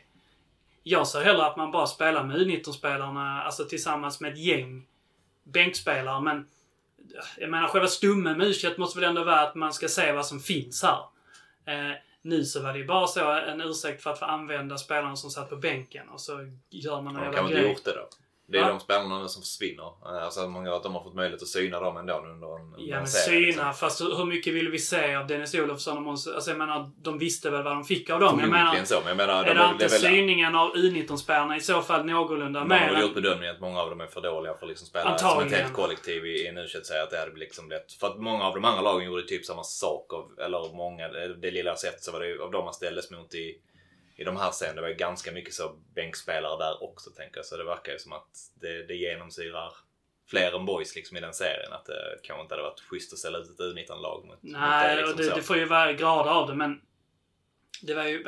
Jag 0.82 1.06
ser 1.06 1.20
hellre 1.20 1.46
att 1.46 1.56
man 1.56 1.70
bara 1.70 1.86
spelar 1.86 2.24
med 2.24 2.36
U19-spelarna, 2.36 3.42
alltså 3.42 3.64
tillsammans 3.64 4.20
med 4.20 4.32
ett 4.32 4.38
gäng 4.38 4.86
bänkspelare. 5.44 6.20
Men 6.20 6.46
jag 7.38 7.50
menar 7.50 7.68
själva 7.68 7.88
stummen 7.88 8.38
med 8.38 8.46
U21 8.46 8.78
måste 8.78 9.00
väl 9.00 9.08
ändå 9.08 9.24
vara 9.24 9.40
att 9.40 9.54
man 9.54 9.72
ska 9.72 9.88
se 9.88 10.12
vad 10.12 10.26
som 10.26 10.40
finns 10.40 10.82
här. 10.82 10.98
Eh, 11.66 11.96
nu 12.22 12.44
så 12.44 12.62
var 12.62 12.72
det 12.72 12.78
ju 12.78 12.86
bara 12.86 13.06
så 13.06 13.30
en 13.30 13.60
ursäkt 13.60 14.02
för 14.02 14.10
att 14.10 14.18
få 14.18 14.24
använda 14.24 14.78
spelarna 14.78 15.16
som 15.16 15.30
satt 15.30 15.50
på 15.50 15.56
bänken 15.56 16.08
och 16.08 16.20
så 16.20 16.32
gör 16.70 17.02
man 17.02 17.16
en 17.16 17.22
jävla 17.22 17.36
kanske 17.36 17.52
inte 17.52 17.62
grej. 17.62 17.72
gjort 17.72 17.84
det 17.84 17.92
då. 17.92 18.08
Det 18.50 18.58
är 18.58 18.62
Va? 18.62 18.68
de 18.68 18.80
spelarna 18.80 19.28
som 19.28 19.42
försvinner. 19.42 19.84
Eh, 20.06 20.24
Alltså 20.24 20.48
många 20.48 20.74
att 20.74 20.82
de 20.82 20.94
har 20.94 21.02
fått 21.04 21.14
möjlighet 21.14 21.42
att 21.42 21.48
syna 21.48 21.80
dem 21.80 21.96
ändå 21.96 22.14
under 22.18 22.30
en, 22.30 22.62
under 22.64 22.78
Ja 22.78 22.96
en 22.96 23.02
men 23.02 23.06
serie, 23.06 23.52
syna, 23.52 23.66
liksom. 23.68 23.74
fast 23.74 24.00
hur 24.00 24.16
hur 24.16 24.24
mycket 24.24 24.54
vill 24.54 24.68
vi 24.68 24.78
se 24.78 25.14
av 25.14 25.26
Dennis 25.26 25.54
Olofsson 25.54 25.96
och 25.96 26.02
Måns? 26.02 26.26
Alltså 26.26 26.50
jag 26.50 26.58
menar, 26.58 26.90
de 27.02 27.18
visste 27.18 27.50
väl 27.50 27.62
vad 27.62 27.72
de 27.72 27.84
fick 27.84 28.10
av 28.10 28.20
dem. 28.20 28.40
Jag 28.40 28.48
menar, 28.50 28.84
så, 28.84 28.98
men 28.98 29.08
jag 29.08 29.16
menar... 29.16 29.44
är 29.44 29.54
de 29.54 29.60
det 29.60 29.72
inte 29.72 29.86
väl- 29.86 30.00
syningen 30.00 30.54
av 30.54 30.74
U19-spelarna 30.74 31.56
i 31.56 31.60
så 31.60 31.82
fall 31.82 32.04
någorlunda 32.06 32.60
Man 32.64 32.70
har 32.78 32.86
mer 32.86 32.92
väl 32.92 33.02
gjort 33.02 33.14
bedömningen 33.14 33.54
att 33.54 33.60
många 33.60 33.80
av 33.80 33.90
dem 33.90 34.00
är 34.00 34.06
för 34.06 34.20
dåliga 34.20 34.54
för 34.54 34.62
att 34.66 34.68
liksom 34.68 34.86
spela 34.86 35.18
som 35.18 35.42
ett 35.46 35.52
helt 35.52 35.72
kollektiv 35.72 36.26
i, 36.26 36.28
i 36.42 36.46
en 36.46 36.58
u 36.58 36.66
säga 36.68 37.02
att 37.02 37.10
det 37.10 37.18
hade 37.18 37.36
liksom 37.36 37.68
blivit... 37.68 37.92
För 37.92 38.06
att 38.06 38.18
många 38.18 38.44
av 38.44 38.54
de 38.54 38.64
andra 38.64 38.82
lagen 38.82 39.06
gjorde 39.06 39.22
typ 39.22 39.44
samma 39.44 39.64
sak. 39.64 40.12
Av, 40.12 40.30
eller 40.44 40.76
många, 40.76 41.08
det, 41.08 41.50
lilla 41.50 41.70
jag 41.70 41.78
sett 41.78 42.02
så 42.02 42.12
var 42.12 42.20
det 42.20 42.42
av 42.44 42.50
de 42.50 42.64
man 42.64 42.74
ställdes 42.74 43.10
mot 43.10 43.34
i, 43.34 43.56
i 44.20 44.24
de 44.24 44.36
här 44.36 44.50
serien. 44.50 44.76
Det 44.76 44.82
var 44.82 44.90
ganska 44.90 45.32
mycket 45.32 45.54
så 45.54 45.76
bänkspelare 45.94 46.58
där 46.58 46.82
också 46.82 47.10
tänker 47.10 47.36
jag. 47.36 47.46
Så 47.46 47.56
det 47.56 47.64
verkar 47.64 47.92
ju 47.92 47.98
som 47.98 48.12
att 48.12 48.28
det, 48.60 48.86
det 48.86 48.94
genomsyrar 48.94 49.72
fler 50.30 50.56
än 50.56 50.66
boys 50.66 50.96
liksom 50.96 51.16
i 51.16 51.20
den 51.20 51.34
serien. 51.34 51.72
Att 51.72 51.84
det 51.84 52.18
kanske 52.22 52.42
inte 52.42 52.54
hade 52.54 52.62
varit 52.62 52.80
schysst 52.80 53.12
att 53.12 53.18
ställa 53.18 53.38
ut 53.38 53.50
ett 53.50 53.58
U19-lag 53.58 54.24
mot, 54.24 54.42
mot 54.42 54.52
Nej, 54.52 54.96
liksom 54.96 55.12
och 55.12 55.16
det, 55.20 55.34
det 55.34 55.42
får 55.42 55.56
ju 55.56 55.64
vara 55.64 55.92
grader 55.92 56.30
av 56.30 56.48
det 56.48 56.54
men... 56.54 56.80
Det 57.82 57.94
var 57.94 58.04
ju... 58.04 58.24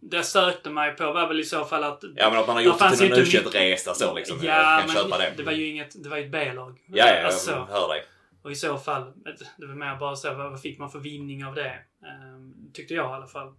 Det 0.00 0.16
jag 0.16 0.26
sökte 0.26 0.70
mig 0.70 0.96
på 0.96 1.12
var 1.12 1.28
väl 1.28 1.40
i 1.40 1.44
så 1.44 1.64
fall 1.64 1.84
att... 1.84 2.04
Ja 2.16 2.30
men 2.30 2.38
att 2.38 2.46
man 2.46 2.56
har 2.56 2.62
gjort 2.62 2.78
det 2.78 2.96
till 2.96 3.12
en 3.12 3.18
inte 3.18 3.38
u 3.38 3.42
resa 3.52 3.94
så 3.94 4.14
liksom. 4.14 4.38
Ja, 4.42 4.54
jag 4.54 4.80
kan 4.80 4.86
men 4.86 4.96
köpa 4.96 5.18
det. 5.18 5.32
det 5.36 5.42
var 5.42 5.52
ju 5.52 5.66
inget... 5.66 6.02
Det 6.02 6.08
var 6.08 6.16
ju 6.16 6.24
ett 6.24 6.32
B-lag. 6.32 6.82
Ja, 6.86 7.06
ja, 7.06 7.14
jag 7.14 7.24
Alltså, 7.24 7.66
hör 7.70 7.88
dig. 7.88 8.04
och 8.42 8.52
i 8.52 8.54
så 8.54 8.78
fall, 8.78 9.12
det 9.56 9.66
var 9.66 9.74
mer 9.74 9.96
bara 9.96 10.16
så, 10.16 10.34
vad 10.34 10.60
fick 10.60 10.78
man 10.78 10.90
för 10.90 10.98
vinning 10.98 11.44
av 11.44 11.54
det? 11.54 11.78
Ehm, 12.06 12.72
tyckte 12.72 12.94
jag 12.94 13.10
i 13.10 13.14
alla 13.14 13.26
fall. 13.26 13.54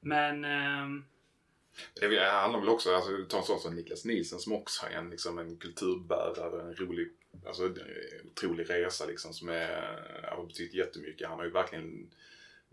Men... 0.00 0.44
ehm, 0.44 1.04
Det 2.00 2.30
handlar 2.30 2.60
väl 2.60 2.68
också, 2.68 2.94
alltså 2.94 3.24
ta 3.28 3.38
en 3.38 3.44
sån 3.44 3.60
som 3.60 3.74
Niklas 3.74 4.04
Nielsen 4.04 4.38
som 4.38 4.52
också 4.52 4.86
är 4.86 4.90
en, 4.90 5.10
liksom, 5.10 5.38
en 5.38 5.56
kulturbärare, 5.56 6.62
en 6.62 6.74
rolig, 6.74 7.08
alltså 7.46 7.64
en 7.64 7.76
otrolig 8.30 8.70
resa 8.70 9.06
liksom 9.06 9.32
som 9.32 9.48
är, 9.48 10.30
har 10.36 10.46
betytt 10.46 10.74
jättemycket. 10.74 11.28
Han 11.28 11.38
har 11.38 11.44
ju 11.44 11.50
verkligen 11.50 12.10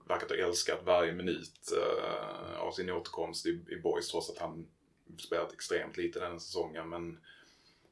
verkat 0.07 0.29
ha 0.29 0.37
älskat 0.37 0.79
varje 0.85 1.11
minut 1.11 1.73
uh, 1.77 2.59
av 2.59 2.71
sin 2.71 2.89
återkomst 2.89 3.45
i, 3.45 3.49
i 3.69 3.75
Boys 3.75 4.11
trots 4.11 4.29
att 4.29 4.37
han 4.37 4.67
spelat 5.17 5.53
extremt 5.53 5.97
lite 5.97 6.19
den 6.19 6.39
säsongen. 6.39 6.89
Men, 6.89 7.19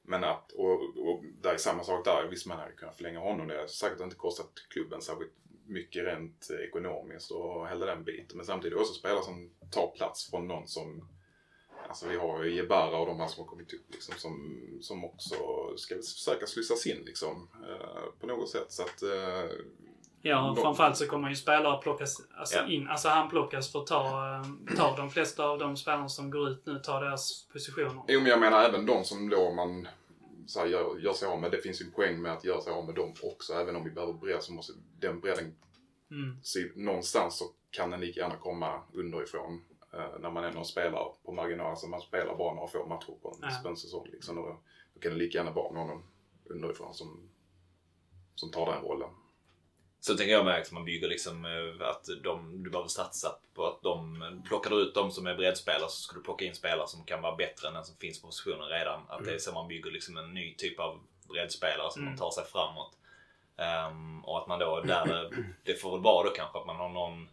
men 0.01 0.23
att, 0.23 0.51
och, 0.51 0.97
och 0.97 1.23
det 1.41 1.49
är 1.49 1.57
samma 1.57 1.83
sak 1.83 2.05
där. 2.05 2.27
Visst 2.27 2.45
man 2.45 2.59
hade 2.59 2.71
kunnat 2.71 2.95
förlänga 2.95 3.19
honom. 3.19 3.47
Det 3.47 3.57
har 3.57 3.67
säkert 3.67 3.99
inte 3.99 4.15
kostat 4.15 4.51
klubben 4.69 5.01
särskilt 5.01 5.33
mycket 5.65 6.05
rent 6.05 6.47
ekonomiskt 6.67 7.31
och 7.31 7.67
hela 7.69 7.85
den 7.85 8.03
biten. 8.03 8.38
Men 8.38 8.45
samtidigt 8.45 8.77
också 8.77 8.93
spelare 8.93 9.23
som 9.23 9.49
tar 9.71 9.88
plats 9.88 10.29
från 10.29 10.47
någon 10.47 10.67
som 10.67 11.07
Alltså 11.88 12.07
vi 12.07 12.17
har 12.17 12.43
ju 12.43 12.55
Jebara 12.55 12.97
och 12.97 13.05
de 13.05 13.19
här 13.19 13.27
som 13.27 13.43
har 13.43 13.49
kommit 13.49 13.73
upp 13.73 13.85
liksom, 13.91 14.13
som, 14.17 14.59
som 14.81 15.05
också 15.05 15.35
ska 15.77 15.95
försöka 15.95 16.45
slussas 16.47 16.85
in 16.88 17.03
liksom, 17.05 17.47
eh, 17.69 18.19
på 18.19 18.27
något 18.27 18.49
sätt. 18.49 18.65
Så 18.71 18.83
att, 18.83 19.01
eh, 19.01 19.51
Ja, 20.23 20.49
och 20.49 20.55
De- 20.55 20.61
framförallt 20.61 20.97
så 20.97 21.07
kommer 21.07 21.29
ju 21.29 21.35
spelare 21.35 21.81
plockas 21.81 22.17
alltså 22.38 22.57
Ja. 22.57 22.67
in. 22.67 22.88
Alltså 22.88 23.09
han 23.09 23.29
plockas 23.29 23.71
för 23.71 23.79
att 23.79 23.88
ta, 23.88 24.35
eh, 24.35 24.75
ta 24.77 24.95
de 24.97 25.09
flesta 25.09 25.45
av 25.45 25.59
de 25.59 25.77
spelarna 25.77 26.09
som 26.09 26.31
går 26.31 26.49
ut 26.49 26.65
nu, 26.65 26.79
ta 26.79 26.99
deras 26.99 27.47
positioner. 27.53 28.03
Jo, 28.07 28.19
men 28.19 28.29
jag 28.29 28.39
menar 28.39 28.63
även 28.63 28.85
de 28.85 29.03
som 29.03 29.29
då 29.29 29.51
man 29.51 29.88
så 30.47 30.59
här, 30.59 30.68
gör, 30.68 30.99
gör 30.99 31.13
sig 31.13 31.27
av 31.27 31.41
med. 31.41 31.51
Det 31.51 31.57
finns 31.61 31.81
ju 31.81 31.85
en 31.85 31.91
poäng 31.91 32.22
med 32.22 32.34
att 32.34 32.43
göra 32.43 32.61
sig 32.61 32.73
av 32.73 32.85
med 32.85 32.95
dem 32.95 33.13
också. 33.23 33.53
Även 33.53 33.76
om 33.76 33.84
vi 33.84 33.91
behöver 33.91 34.13
bredd 34.13 34.43
så 34.43 34.53
måste 34.53 34.73
den 34.99 35.19
bredden, 35.19 35.55
Mm. 36.11 36.35
någonstans 36.76 37.38
så 37.38 37.45
kan 37.69 37.89
den 37.89 37.99
lika 38.01 38.19
gärna 38.19 38.35
komma 38.38 38.81
underifrån. 38.93 39.61
Eh, 39.93 40.19
när 40.19 40.31
man 40.31 40.43
ändå 40.43 40.63
spelar 40.63 41.13
på 41.26 41.31
marginalen, 41.31 41.69
alltså 41.72 41.88
man 41.88 42.01
spelar 42.01 42.35
bara 42.38 42.53
några 42.53 42.68
få 42.68 42.85
matcher 42.88 43.13
på 43.22 43.30
en, 43.43 43.49
Ja. 43.63 43.69
en 43.69 43.77
säsong. 43.77 44.07
Liksom, 44.11 44.35
då, 44.35 44.59
då 44.93 44.99
kan 44.99 45.11
det 45.11 45.18
lika 45.18 45.38
gärna 45.38 45.51
vara 45.51 45.72
någon 45.73 46.03
underifrån 46.43 46.93
som, 46.93 47.30
som 48.35 48.51
tar 48.51 48.65
den 48.73 48.81
rollen. 48.84 49.09
Så 50.03 50.18
tänker 50.18 50.34
jag 50.34 50.45
med 50.45 50.61
att 50.61 50.72
man 50.72 50.86
bygger 50.86 51.07
liksom 51.07 51.45
eh, 51.45 51.88
att 51.88 52.06
de, 52.23 52.64
du 52.64 52.69
behöver 52.69 52.90
satsa 52.90 53.36
på 53.53 53.68
att 53.68 53.82
de, 53.82 54.23
plockar 54.48 54.82
ut 54.82 54.94
de 54.94 55.11
som 55.11 55.28
är 55.28 55.36
breddspelare 55.36 55.90
så 55.90 56.02
ska 56.02 56.15
du 56.15 56.23
plocka 56.23 56.45
in 56.45 56.56
spelare 56.56 56.88
som 56.88 57.03
kan 57.06 57.22
vara 57.22 57.36
bättre 57.36 57.68
än 57.68 57.73
den 57.73 57.86
som 57.86 57.95
finns 57.95 58.22
på 58.22 58.28
positionen 58.28 58.69
redan. 58.69 58.99
Att 59.10 59.26
det 59.26 59.34
är 59.34 59.38
så 59.40 59.52
man 59.52 59.68
bygger 59.68 59.91
liksom 59.91 60.18
en 60.18 60.34
ny 60.34 60.56
typ 60.56 60.80
av 60.80 60.99
breddspelare 61.30 61.91
som 61.91 62.02
Mm. 62.02 62.11
man 62.11 62.19
tar 62.19 62.32
sig 62.32 62.45
framåt. 62.45 62.91
Ehm, 63.57 64.26
och 64.26 64.38
att 64.38 64.48
man 64.48 64.60
då 64.60 64.82
där, 64.86 65.30
det 65.64 65.82
får 65.82 65.91
väl 65.91 66.02
vara 66.02 66.23
då 66.23 66.30
kanske 66.36 66.60
att 66.60 66.65
man 66.65 66.76
har 66.76 66.90
någon 66.90 67.30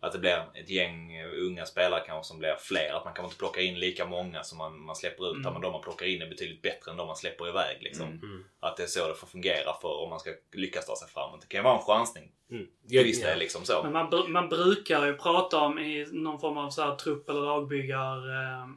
att 0.00 0.12
det 0.12 0.18
blir 0.18 0.44
ett 0.54 0.70
gäng 0.70 1.22
unga 1.24 1.66
spelare 1.66 2.02
kanske 2.06 2.28
som 2.28 2.38
blir 2.38 2.56
fler. 2.58 2.92
Att 2.92 3.04
man 3.04 3.14
kanske 3.14 3.26
inte 3.26 3.38
plockar 3.38 3.60
in 3.62 3.78
lika 3.78 4.06
många 4.06 4.42
som 4.42 4.58
man, 4.58 4.80
man 4.80 4.96
släpper 4.96 5.30
ut. 5.30 5.36
Mm. 5.36 5.52
Men 5.52 5.62
de 5.62 5.72
man 5.72 5.82
plockar 5.82 6.06
in 6.06 6.22
är 6.22 6.28
betydligt 6.28 6.62
bättre 6.62 6.90
än 6.90 6.96
de 6.96 7.06
man 7.06 7.16
släpper 7.16 7.48
iväg. 7.48 7.82
Liksom. 7.82 8.20
Att 8.60 8.76
det 8.76 8.82
är 8.82 8.86
så 8.86 9.08
det 9.08 9.14
får 9.14 9.26
fungera 9.26 9.74
för 9.80 10.02
om 10.02 10.10
man 10.10 10.20
ska 10.20 10.30
lyckas 10.52 10.86
ta 10.86 10.96
sig 10.96 11.08
framåt. 11.08 11.40
Det 11.40 11.46
kan 11.46 11.58
ju 11.58 11.64
vara 11.64 11.76
en 11.78 11.82
chansning. 11.82 12.32
Mm. 12.50 12.66
Till 12.88 13.04
viss 13.04 13.22
del 13.22 13.38
liksom 13.38 13.64
så. 13.64 13.82
Men 13.82 13.92
man, 13.92 14.10
br- 14.10 14.28
man 14.28 14.48
brukar 14.48 15.06
ju 15.06 15.14
prata 15.14 15.58
om 15.58 15.78
i 15.78 16.06
någon 16.12 16.40
form 16.40 16.58
av 16.58 16.70
så 16.70 16.82
här 16.82 16.96
trupp 16.96 17.28
eller 17.28 17.40
lagbyggar 17.40 18.28
eh, 18.28 18.62
eh, 18.62 18.68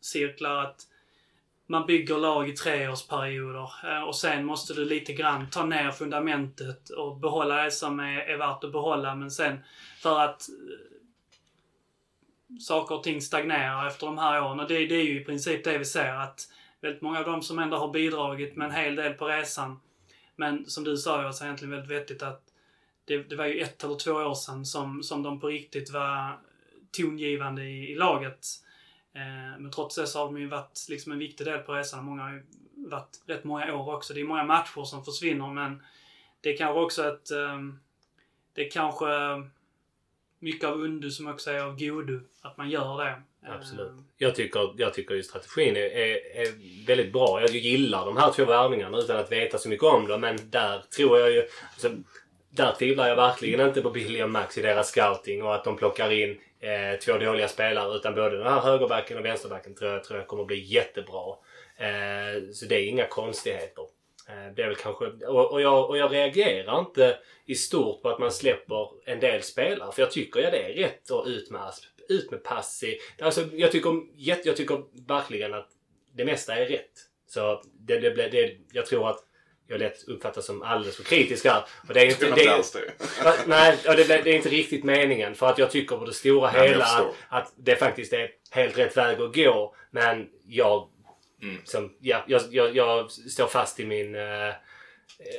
cirklar 0.00 0.64
att 0.64 0.86
man 1.66 1.86
bygger 1.86 2.18
lag 2.18 2.48
i 2.48 2.52
treårsperioder 2.52 3.70
eh, 3.84 4.02
och 4.02 4.16
sen 4.16 4.44
måste 4.44 4.74
du 4.74 4.84
lite 4.84 5.12
grann 5.12 5.50
ta 5.50 5.64
ner 5.64 5.90
fundamentet 5.90 6.90
och 6.90 7.16
behålla 7.16 7.64
det 7.64 7.70
som 7.70 8.00
är, 8.00 8.18
är 8.18 8.36
värt 8.36 8.64
att 8.64 8.72
behålla 8.72 9.14
men 9.14 9.30
sen 9.30 9.58
för 10.02 10.20
att 10.20 10.48
eh, 10.48 10.94
saker 12.60 12.94
och 12.94 13.02
ting 13.02 13.20
stagnerar 13.20 13.86
efter 13.86 14.06
de 14.06 14.18
här 14.18 14.44
åren 14.44 14.60
och 14.60 14.68
det, 14.68 14.86
det 14.86 14.94
är 14.94 15.04
ju 15.04 15.20
i 15.20 15.24
princip 15.24 15.64
det 15.64 15.78
vi 15.78 15.84
ser 15.84 16.14
att 16.14 16.48
väldigt 16.80 17.02
många 17.02 17.18
av 17.18 17.24
dem 17.24 17.42
som 17.42 17.58
ändå 17.58 17.76
har 17.76 17.88
bidragit 17.88 18.56
med 18.56 18.68
en 18.68 18.74
hel 18.74 18.96
del 18.96 19.14
på 19.14 19.26
resan 19.26 19.80
men 20.36 20.66
som 20.66 20.84
du 20.84 20.96
sa, 20.96 21.22
alltså 21.22 21.44
egentligen 21.44 21.70
väldigt 21.70 21.90
vettigt 21.90 22.22
att 22.22 22.42
det, 23.04 23.18
det 23.18 23.36
var 23.36 23.46
ju 23.46 23.60
ett 23.60 23.84
eller 23.84 23.94
två 23.94 24.12
år 24.12 24.34
sedan 24.34 24.64
som, 24.64 25.02
som 25.02 25.22
de 25.22 25.40
på 25.40 25.46
riktigt 25.46 25.90
var 25.90 26.38
tongivande 26.90 27.64
i, 27.64 27.92
i 27.92 27.94
laget. 27.94 28.46
Eh, 29.14 29.58
men 29.58 29.70
trots 29.70 29.96
det 29.96 30.06
så 30.06 30.18
har 30.18 30.26
de 30.26 30.40
ju 30.40 30.46
varit 30.46 30.86
liksom 30.88 31.12
en 31.12 31.18
viktig 31.18 31.46
del 31.46 31.58
på 31.58 31.72
resan. 31.72 32.04
Många 32.04 32.22
har 32.22 32.32
ju 32.32 32.42
varit 32.76 33.22
rätt 33.26 33.44
många 33.44 33.74
år 33.74 33.94
också. 33.94 34.14
Det 34.14 34.20
är 34.20 34.24
många 34.24 34.44
matcher 34.44 34.84
som 34.84 35.04
försvinner 35.04 35.48
men 35.48 35.82
det 36.40 36.52
är 36.52 36.56
kanske 36.56 36.80
också 36.80 37.02
att... 37.02 37.30
Ehm, 37.30 37.78
det 38.54 38.66
är 38.66 38.70
kanske 38.70 39.06
mycket 40.38 40.68
av 40.68 40.80
undu 40.80 41.10
som 41.10 41.28
också 41.28 41.50
är 41.50 41.60
av 41.60 41.78
godo. 41.78 42.20
Att 42.42 42.56
man 42.56 42.70
gör 42.70 43.04
det. 43.04 43.22
Eh, 43.48 43.54
Absolut. 43.54 43.92
Jag 44.16 44.34
tycker, 44.34 44.74
jag 44.76 44.94
tycker 44.94 45.14
ju 45.14 45.22
strategin 45.22 45.76
är, 45.76 45.80
är, 45.80 46.40
är 46.42 46.86
väldigt 46.86 47.12
bra. 47.12 47.40
Jag 47.40 47.50
gillar 47.50 48.06
de 48.06 48.16
här 48.16 48.32
två 48.32 48.44
värvningarna 48.44 48.98
utan 48.98 49.16
att 49.16 49.32
veta 49.32 49.58
så 49.58 49.68
mycket 49.68 49.84
om 49.84 50.08
dem. 50.08 50.20
Men 50.20 50.38
där 50.50 50.82
tror 50.96 51.18
jag 51.18 51.32
ju... 51.32 51.42
Alltså, 51.72 51.90
där 52.50 52.72
tvivlar 52.72 53.08
jag 53.08 53.16
verkligen 53.16 53.68
inte 53.68 53.82
på 53.82 53.90
Billy 53.90 54.22
och 54.22 54.30
Max 54.30 54.58
i 54.58 54.62
deras 54.62 54.88
scouting 54.88 55.42
och 55.42 55.54
att 55.54 55.64
de 55.64 55.76
plockar 55.76 56.10
in 56.12 56.40
eh, 56.64 56.98
två 56.98 57.18
dåliga 57.18 57.48
spelare. 57.48 57.96
Utan 57.96 58.14
både 58.14 58.38
den 58.38 58.46
här 58.46 58.60
högerbacken 58.60 59.18
och 59.18 59.24
vänsterbacken 59.24 59.74
tror 59.74 59.90
jag, 59.90 60.04
tror 60.04 60.18
jag 60.18 60.28
kommer 60.28 60.44
bli 60.44 60.58
jättebra. 60.58 61.36
Eh, 61.76 62.50
så 62.52 62.66
det 62.66 62.74
är 62.74 62.88
inga 62.88 63.06
konstigheter. 63.06 63.82
Eh, 64.28 64.54
det 64.56 64.62
är 64.62 64.66
väl 64.66 64.76
kanske... 64.76 65.04
Och, 65.06 65.52
och, 65.52 65.60
jag, 65.60 65.90
och 65.90 65.98
jag 65.98 66.12
reagerar 66.12 66.78
inte 66.78 67.18
i 67.46 67.54
stort 67.54 68.02
på 68.02 68.08
att 68.08 68.18
man 68.18 68.32
släpper 68.32 68.88
en 69.04 69.20
del 69.20 69.42
spelare. 69.42 69.92
För 69.92 70.02
jag 70.02 70.10
tycker 70.10 70.40
ja, 70.40 70.50
det 70.50 70.62
är 70.62 70.74
rätt 70.74 71.10
att 71.10 71.26
ut 71.26 71.50
med 71.50 71.62
Asp. 71.62 71.84
Ut 72.08 72.30
med 72.30 72.44
Passi. 72.44 72.98
Alltså, 73.20 73.40
jag, 73.52 73.72
tycker, 73.72 74.02
jag 74.44 74.56
tycker 74.56 75.06
verkligen 75.08 75.54
att 75.54 75.68
det 76.12 76.24
mesta 76.24 76.56
är 76.56 76.66
rätt. 76.66 76.92
Så 77.26 77.62
det, 77.78 77.98
det, 77.98 78.10
det, 78.10 78.28
det, 78.28 78.56
jag 78.72 78.86
tror 78.86 79.10
att 79.10 79.18
jag 79.66 79.78
lätt 79.80 80.08
uppfattas 80.08 80.46
som 80.46 80.62
alldeles 80.62 80.96
för 80.96 81.04
kritisk 81.04 81.44
här. 81.44 81.64
Och 81.88 81.94
det 81.94 82.00
är 82.00 82.06
Det 82.06 82.12
inte, 82.12 82.26
är 82.26 82.30
det, 82.30 82.44
det. 82.72 83.24
Va- 83.24 83.34
Nej, 83.46 83.78
och 83.88 83.94
det, 83.96 84.04
det 84.04 84.30
är 84.30 84.36
inte 84.36 84.48
riktigt 84.48 84.84
meningen. 84.84 85.34
För 85.34 85.46
att 85.46 85.58
jag 85.58 85.70
tycker 85.70 85.96
på 85.96 86.04
det 86.04 86.12
stora 86.12 86.52
Nej, 86.52 86.68
hela 86.68 86.84
att, 86.84 87.14
att 87.28 87.52
det 87.56 87.76
faktiskt 87.76 88.12
är 88.12 88.30
helt 88.50 88.78
rätt 88.78 88.96
väg 88.96 89.20
att 89.20 89.34
gå. 89.34 89.74
Men 89.90 90.28
jag, 90.46 90.88
Mm. 91.42 91.60
som, 91.64 91.96
ja, 92.00 92.24
jag, 92.26 92.42
jag, 92.50 92.76
jag 92.76 93.10
står 93.10 93.46
fast 93.46 93.80
i 93.80 93.86
min... 93.86 94.14
Eh, 94.14 94.54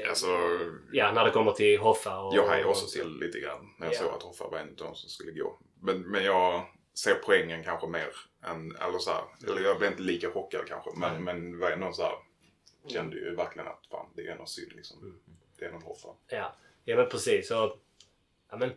Alltså, 0.10 0.28
ja, 0.92 1.12
när 1.12 1.26
det 1.26 1.32
kommer 1.32 1.52
till 1.52 1.80
Hoffa 1.80 2.20
och... 2.20 2.36
jag 2.36 2.48
hajade 2.48 2.70
också 2.70 2.86
till 2.88 3.18
lite 3.20 3.40
grann 3.40 3.70
när 3.80 3.88
jag 3.88 3.94
Ja. 3.96 4.00
såg 4.00 4.14
att 4.14 4.24
Hoffa 4.24 4.48
var 4.48 4.58
en 4.58 4.70
av 4.70 4.76
de 4.76 4.96
som 4.96 5.10
skulle 5.10 5.32
gå. 5.32 5.60
Men, 5.82 6.02
men 6.12 6.24
jag 6.26 6.66
ser 7.04 7.16
poängen 7.16 7.64
kanske 7.64 7.88
mer 7.88 8.08
än, 8.46 8.76
eller 8.76 9.00
så 9.00 9.12
här, 9.12 9.22
eller 9.48 9.62
jag 9.62 9.78
blev 9.80 9.92
inte 9.92 10.04
lika 10.04 10.32
chockad 10.32 10.62
kanske. 10.68 10.90
Men, 10.96 11.24
men 11.24 11.60
var 11.60 11.72
ändå 11.72 11.94
så 11.94 12.02
här, 12.04 12.14
kände 12.88 13.16
ju 13.16 13.36
verkligen 13.36 13.68
att 13.68 13.88
fan, 13.92 14.06
det 14.16 14.28
är 14.28 14.36
något 14.36 14.50
synd 14.50 14.72
liksom. 14.76 15.20
Det 15.60 15.66
är 15.66 15.72
någon 15.72 15.82
Hoffa. 15.82 16.08
Ja, 16.28 16.56
ja 16.84 16.96
men 16.96 17.10
precis. 17.10 17.52
Och, 17.52 17.78
ja, 18.50 18.58
men, 18.58 18.72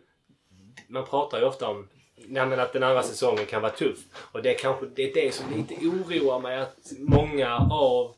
man 0.87 1.05
pratar 1.05 1.39
ju 1.39 1.45
ofta 1.45 1.69
om 1.69 1.89
ja, 2.15 2.45
men 2.45 2.59
att 2.59 2.73
den 2.73 2.83
andra 2.83 3.03
säsongen 3.03 3.45
kan 3.45 3.61
vara 3.61 3.71
tuff. 3.71 3.99
Och 4.31 4.41
det 4.41 4.55
är 4.55 4.57
kanske 4.57 4.85
det, 4.85 5.11
är 5.11 5.13
det 5.13 5.31
som 5.31 5.53
lite 5.53 5.75
oroar 5.75 6.39
mig 6.39 6.57
att 6.57 6.91
många 6.99 7.57
av 7.71 8.15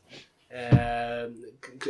eh, 0.52 1.30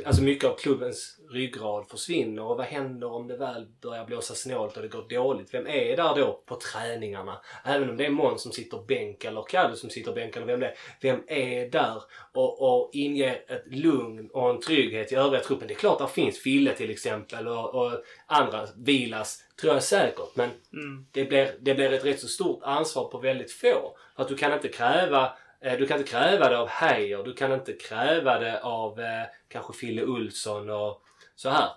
alltså 0.07 0.23
mycket 0.23 0.51
av 0.51 0.57
klubbens 0.57 1.21
ryggrad 1.31 1.89
försvinner. 1.89 2.43
Och 2.43 2.57
vad 2.57 2.67
händer 2.67 3.13
om 3.13 3.29
det 3.29 3.37
väl 3.37 3.67
börjar 3.83 4.05
blåsa 4.05 4.35
snålt 4.35 4.77
och 4.77 4.83
det 4.83 4.89
går 4.89 5.09
dåligt? 5.09 5.55
Vem 5.55 5.67
är 5.67 5.97
där 5.97 6.15
då 6.17 6.43
på 6.47 6.57
träningarna? 6.57 7.41
Även 7.65 7.91
om 7.91 7.97
det 7.97 8.07
är 8.07 8.11
Måns 8.11 8.43
som 8.43 8.53
sitter 8.53 8.79
bänk 8.89 9.25
eller 9.25 9.43
Kalle 9.43 9.77
som 9.77 9.91
sitter 9.91 10.13
bänk 10.13 10.37
eller 10.37 10.47
vem 10.47 10.61
det 10.61 10.67
är. 10.67 10.75
Vem 11.01 11.23
är 11.27 11.71
där 11.71 12.03
och, 12.33 12.63
och 12.63 12.91
inger 12.93 13.45
ett 13.49 13.65
lugn 13.67 14.31
och 14.33 14.51
en 14.51 14.61
trygghet 14.61 15.13
i 15.13 15.15
övriga 15.15 15.43
truppen? 15.43 15.69
Det 15.69 15.75
är 15.75 15.79
klart 15.79 16.01
att 16.01 16.09
det 16.09 16.15
finns 16.15 16.39
Fille 16.39 16.73
till 16.73 16.91
exempel 16.91 17.49
och, 17.49 17.75
och 17.75 17.93
andra. 18.27 18.67
Vilas 18.77 19.45
tror 19.61 19.73
jag 19.73 19.83
säkert. 19.83 20.37
Men 20.37 20.51
Mm. 20.73 21.07
det 21.13 21.25
blir, 21.25 21.55
det 21.61 21.75
blir 21.75 21.93
ett 21.93 22.05
rätt 22.05 22.21
så 22.21 22.29
stort 22.29 22.63
ansvar 22.63 23.09
på 23.09 23.19
väldigt 23.19 23.53
få. 23.53 23.97
För 24.17 24.23
att 24.23 24.29
du 24.29 24.37
kan 24.37 24.53
inte 24.53 24.69
kräva 24.69 25.33
du 25.63 25.87
kan 25.87 25.99
inte 25.99 26.11
kräva 26.11 26.49
det 26.49 26.59
av 26.59 26.69
Heijer, 26.69 27.23
du 27.25 27.35
kan 27.35 27.53
inte 27.53 27.73
kräva 27.73 28.39
det 28.39 28.61
av 28.63 29.01
eh, 29.01 29.25
kanske 29.49 29.73
Fille 29.73 30.05
Olsson 30.05 30.71
och 30.71 31.03
så 31.35 31.51
här. 31.51 31.69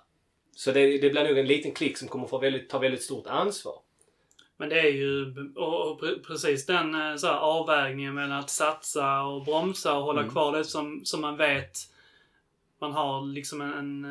Så 0.55 0.71
det, 0.71 0.97
det 0.97 1.09
blir 1.09 1.23
nog 1.23 1.37
en 1.37 1.47
liten 1.47 1.71
klick 1.71 1.97
som 1.97 2.07
kommer 2.07 2.27
få 2.27 2.37
väldigt, 2.37 2.69
ta 2.69 2.79
väldigt 2.79 3.03
stort 3.03 3.27
ansvar. 3.27 3.79
Men 4.57 4.69
det 4.69 4.79
är 4.79 4.91
ju 4.91 5.35
och, 5.55 5.91
och 5.91 6.01
pre- 6.01 6.23
precis 6.27 6.65
den 6.65 6.95
eh, 6.95 7.15
så 7.15 7.27
här, 7.27 7.37
avvägningen 7.37 8.13
mellan 8.13 8.39
att 8.39 8.49
satsa 8.49 9.21
och 9.21 9.45
bromsa 9.45 9.97
och 9.97 10.03
hålla 10.03 10.29
kvar 10.29 10.57
det 10.57 10.63
som, 10.63 11.01
som 11.05 11.21
man 11.21 11.37
vet 11.37 11.77
man 12.79 12.93
har 12.93 13.25
liksom 13.25 13.61
en, 13.61 13.73
en, 13.73 14.05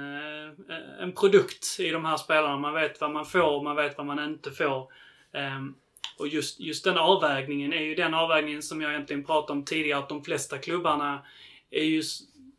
eh, 0.71 1.03
en 1.03 1.13
produkt 1.13 1.77
i 1.81 1.91
de 1.91 2.05
här 2.05 2.17
spelarna. 2.17 2.57
Man 2.57 2.75
vet 2.75 3.01
vad 3.01 3.11
man 3.11 3.27
får 3.27 3.57
och 3.57 3.65
man 3.65 3.77
vet 3.77 3.99
vad 3.99 4.07
man 4.07 4.25
inte 4.25 4.51
får. 4.51 4.93
Ehm, 5.33 5.75
och 6.19 6.29
just, 6.29 6.61
just 6.61 6.85
den 6.85 6.99
avvägningen 6.99 7.73
är 7.73 7.83
ju 7.83 7.95
den 7.95 8.15
avvägningen 8.15 8.63
som 8.63 8.81
jag 8.81 8.93
egentligen 8.93 9.25
pratade 9.25 9.59
om 9.59 9.65
tidigare. 9.65 9.99
Att 9.99 10.09
de 10.09 10.25
flesta 10.25 10.59
klubbarna 10.59 11.23
är 11.71 11.85
ju, 11.85 12.03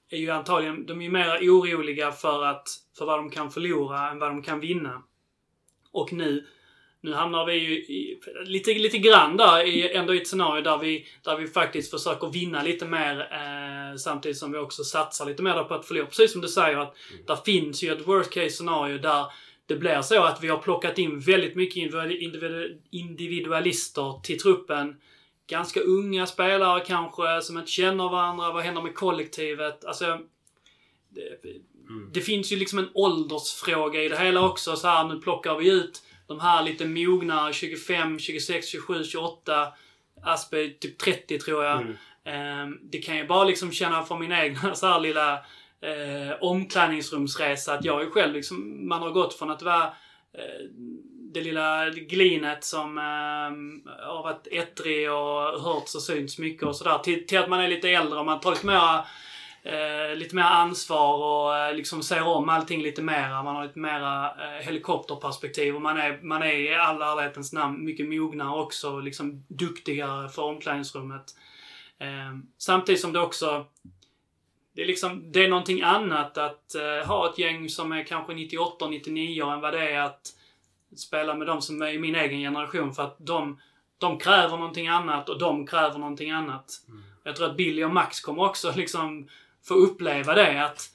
är 0.10 0.18
ju 0.18 0.30
antagligen, 0.30 0.86
de 0.86 0.99
är 0.99 1.03
ju 1.03 1.11
mer 1.11 1.40
oroliga 1.41 2.11
för, 2.11 2.45
att, 2.45 2.68
för 2.98 3.06
vad 3.06 3.19
de 3.19 3.30
kan 3.30 3.52
förlora 3.52 4.10
än 4.10 4.19
vad 4.19 4.30
de 4.30 4.41
kan 4.41 4.60
vinna. 4.60 5.03
Och 5.91 6.14
nu, 6.14 6.48
nu 7.02 7.14
hamnar 7.14 7.45
vi 7.45 7.53
ju 7.53 7.72
i, 7.72 8.19
lite, 8.45 8.73
lite 8.73 8.98
grann 8.98 9.38
där 9.38 9.65
i, 9.65 9.91
ändå 9.91 10.14
i 10.15 10.22
ett 10.22 10.27
scenario 10.27 10.64
där 10.64 10.77
vi, 10.77 11.06
där 11.23 11.38
vi 11.38 11.48
faktiskt 11.48 11.91
försöker 11.91 12.27
vinna 12.27 12.64
lite 12.64 12.86
mer 12.86 13.19
eh, 13.19 13.98
samtidigt 13.98 14.38
som 14.38 14.52
vi 14.52 14.57
också 14.57 14.84
satsar 14.84 15.26
lite 15.26 15.44
mer 15.44 15.64
på 15.64 15.73
att 15.73 15.86
förlora. 15.86 16.06
Precis 16.06 16.32
som 16.32 16.41
du 16.41 16.48
säger 16.48 16.77
att 16.77 16.95
där 17.27 17.36
finns 17.36 17.84
ju 17.84 17.94
ett 17.94 18.07
worst 18.07 18.32
case 18.34 18.49
scenario 18.49 18.98
där 18.98 19.26
det 19.65 19.75
blir 19.75 20.01
så 20.01 20.23
att 20.23 20.43
vi 20.43 20.47
har 20.47 20.57
plockat 20.57 20.97
in 20.97 21.19
väldigt 21.19 21.55
mycket 21.55 21.75
individu- 21.75 22.19
individu- 22.19 22.77
individualister 22.89 24.19
till 24.23 24.39
truppen. 24.39 24.95
Ganska 25.47 25.79
unga 25.79 26.25
spelare 26.25 26.83
kanske 26.87 27.41
som 27.41 27.57
inte 27.57 27.71
känner 27.71 28.09
varandra. 28.09 28.51
Vad 28.51 28.63
händer 28.63 28.81
med 28.81 28.95
kollektivet? 28.95 29.85
Alltså, 29.85 30.19
det, 31.09 31.37
det 32.13 32.21
finns 32.21 32.51
ju 32.51 32.55
liksom 32.55 32.79
en 32.79 32.89
åldersfråga 32.93 34.03
i 34.03 34.09
det 34.09 34.17
hela 34.17 34.41
också. 34.41 34.75
Så 34.75 34.87
här, 34.87 35.03
nu 35.03 35.19
plockar 35.19 35.55
vi 35.55 35.71
ut 35.71 36.03
de 36.27 36.39
här 36.39 36.63
lite 36.63 36.85
mogna 36.85 37.53
25, 37.53 38.19
26, 38.19 38.67
27, 38.67 39.03
28. 39.03 39.73
Aspe 40.23 40.69
typ 40.69 40.97
30 40.97 41.39
tror 41.39 41.63
jag. 41.63 41.81
Mm. 41.81 41.95
Ehm, 42.23 42.79
det 42.83 42.97
kan 42.97 43.17
jag 43.17 43.27
bara 43.27 43.43
liksom 43.43 43.71
känna 43.71 44.03
från 44.03 44.19
min 44.19 44.31
egna 44.31 44.75
så 44.75 44.87
här 44.87 44.99
lilla 44.99 45.45
eh, 45.85 46.37
omklädningsrumsresa 46.41 47.73
att 47.73 47.85
jag 47.85 48.01
är 48.01 48.09
själv 48.09 48.33
liksom, 48.33 48.87
man 48.87 49.01
har 49.01 49.11
gått 49.11 49.33
från 49.33 49.51
att 49.51 49.61
vara 49.61 49.83
eh, 50.33 50.65
det 51.33 51.41
lilla 51.41 51.89
glinet 51.89 52.63
som 52.63 52.97
eh, 52.97 53.83
har 54.07 54.23
varit 54.23 54.47
ettrig 54.51 55.11
och 55.11 55.61
hörts 55.61 55.95
och 55.95 56.01
synts 56.01 56.37
mycket 56.37 56.63
och 56.63 56.75
sådär 56.75 56.97
till, 56.97 57.27
till 57.27 57.39
att 57.39 57.49
man 57.49 57.61
är 57.61 57.67
lite 57.67 57.89
äldre 57.89 58.19
och 58.19 58.25
man 58.25 58.39
tar 58.39 58.51
lite 58.51 58.65
mer 58.65 59.05
eh, 59.65 60.15
lite 60.15 60.35
mer 60.35 60.43
ansvar 60.43 61.15
och 61.15 61.57
eh, 61.57 61.75
liksom 61.75 62.03
ser 62.03 62.27
om 62.27 62.49
allting 62.49 62.81
lite 62.81 63.01
mera. 63.01 63.43
Man 63.43 63.55
har 63.55 63.63
lite 63.63 63.79
mera 63.79 64.25
eh, 64.25 64.65
helikopterperspektiv 64.65 65.75
och 65.75 65.81
man 65.81 65.97
är, 65.97 66.21
man 66.21 66.41
är 66.41 66.55
i 66.55 66.75
all 66.75 67.01
ärlighetens 67.01 67.53
namn 67.53 67.85
mycket 67.85 68.09
mognare 68.09 68.61
också 68.61 68.93
och 68.93 69.03
liksom 69.03 69.45
duktigare 69.47 70.29
för 70.29 70.41
omklädningsrummet. 70.41 71.25
Eh, 71.99 72.37
samtidigt 72.57 73.01
som 73.01 73.13
det 73.13 73.19
också 73.19 73.65
det 74.76 74.81
är 74.81 74.85
liksom, 74.85 75.31
det 75.31 75.43
är 75.43 75.49
någonting 75.49 75.81
annat 75.81 76.38
att 76.38 76.76
eh, 76.76 77.07
ha 77.07 77.30
ett 77.30 77.38
gäng 77.38 77.69
som 77.69 77.91
är 77.91 78.03
kanske 78.03 78.34
98, 78.34 78.88
99 78.88 79.49
än 79.49 79.61
vad 79.61 79.73
det 79.73 79.89
är 79.91 80.02
att 80.02 80.27
spela 80.95 81.35
med 81.35 81.47
de 81.47 81.61
som 81.61 81.81
är 81.81 81.88
i 81.88 81.99
min 81.99 82.15
egen 82.15 82.39
generation 82.39 82.93
för 82.93 83.03
att 83.03 83.15
de, 83.19 83.60
de 83.97 84.19
kräver 84.19 84.57
någonting 84.57 84.88
annat 84.88 85.30
och 85.30 85.39
de 85.39 85.68
kräver 85.68 85.99
någonting 85.99 86.31
annat. 86.31 86.72
Jag 87.23 87.35
tror 87.35 87.49
att 87.49 87.57
Billy 87.57 87.84
och 87.84 87.91
Max 87.91 88.19
kommer 88.22 88.43
också 88.43 88.73
liksom 88.76 89.27
få 89.68 89.73
uppleva 89.73 90.34
det 90.34 90.65
att 90.65 90.89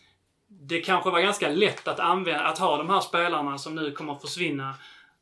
det 0.48 0.80
kanske 0.80 1.10
var 1.10 1.20
ganska 1.20 1.48
lätt 1.48 1.88
att 1.88 2.00
använda, 2.00 2.44
att 2.44 2.58
ha 2.58 2.76
de 2.76 2.90
här 2.90 3.00
spelarna 3.00 3.58
som 3.58 3.74
nu 3.74 3.90
kommer 3.90 4.12
att 4.12 4.20
försvinna. 4.20 4.74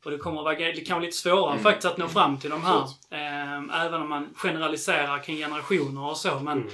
Och 0.05 0.11
det 0.11 0.17
kommer 0.17 0.39
att 0.39 0.45
vara 0.45 0.55
det 0.55 0.85
kan 0.85 0.95
vara 0.95 1.05
lite 1.05 1.17
svårare 1.17 1.59
faktiskt 1.59 1.85
att 1.85 1.97
nå 1.97 2.07
fram 2.07 2.37
till 2.37 2.49
de 2.49 2.63
här. 2.63 2.83
Eh, 3.09 3.85
även 3.85 4.01
om 4.01 4.09
man 4.09 4.29
generaliserar 4.35 5.23
kring 5.23 5.37
generationer 5.37 6.09
och 6.09 6.17
så. 6.17 6.39
Men 6.39 6.69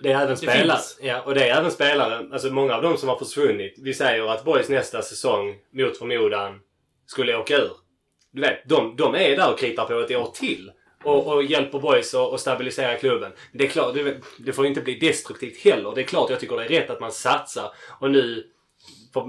Det 0.00 0.12
är 0.12 0.22
även 0.22 0.36
spelare. 0.36 0.78
Ja, 1.00 1.22
och 1.22 1.34
det 1.34 1.48
är 1.48 1.56
även 1.58 1.70
spelare. 1.70 2.28
Alltså 2.32 2.50
många 2.50 2.74
av 2.74 2.82
dem 2.82 2.96
som 2.96 3.08
har 3.08 3.18
försvunnit. 3.18 3.74
Vi 3.78 3.94
säger 3.94 4.26
att 4.32 4.44
Boys 4.44 4.68
nästa 4.68 5.02
säsong, 5.02 5.54
mot 5.70 5.98
förmodan, 5.98 6.60
skulle 7.06 7.36
åka 7.36 7.56
ur. 7.56 7.72
Du 8.30 8.40
vet, 8.40 8.68
de, 8.68 8.96
de 8.96 9.14
är 9.14 9.36
där 9.36 9.52
och 9.52 9.58
kritar 9.58 9.84
på 9.84 10.00
ett 10.00 10.10
år 10.10 10.30
till. 10.34 10.72
Och, 11.04 11.26
och 11.26 11.42
hjälper 11.42 11.78
Boys 11.78 12.14
att 12.14 12.32
att 12.32 12.40
stabilisera 12.40 12.96
klubben. 12.96 13.32
Det 13.52 13.64
är 13.64 13.68
klart, 13.68 13.94
det, 13.94 14.20
det 14.38 14.52
får 14.52 14.66
inte 14.66 14.80
bli 14.80 14.98
destruktivt 14.98 15.64
heller. 15.64 15.92
Det 15.94 16.00
är 16.00 16.04
klart 16.04 16.30
jag 16.30 16.40
tycker 16.40 16.56
det 16.56 16.64
är 16.64 16.68
rätt 16.68 16.90
att 16.90 17.00
man 17.00 17.12
satsar. 17.12 17.72
Och 18.00 18.10
nu, 18.10 18.46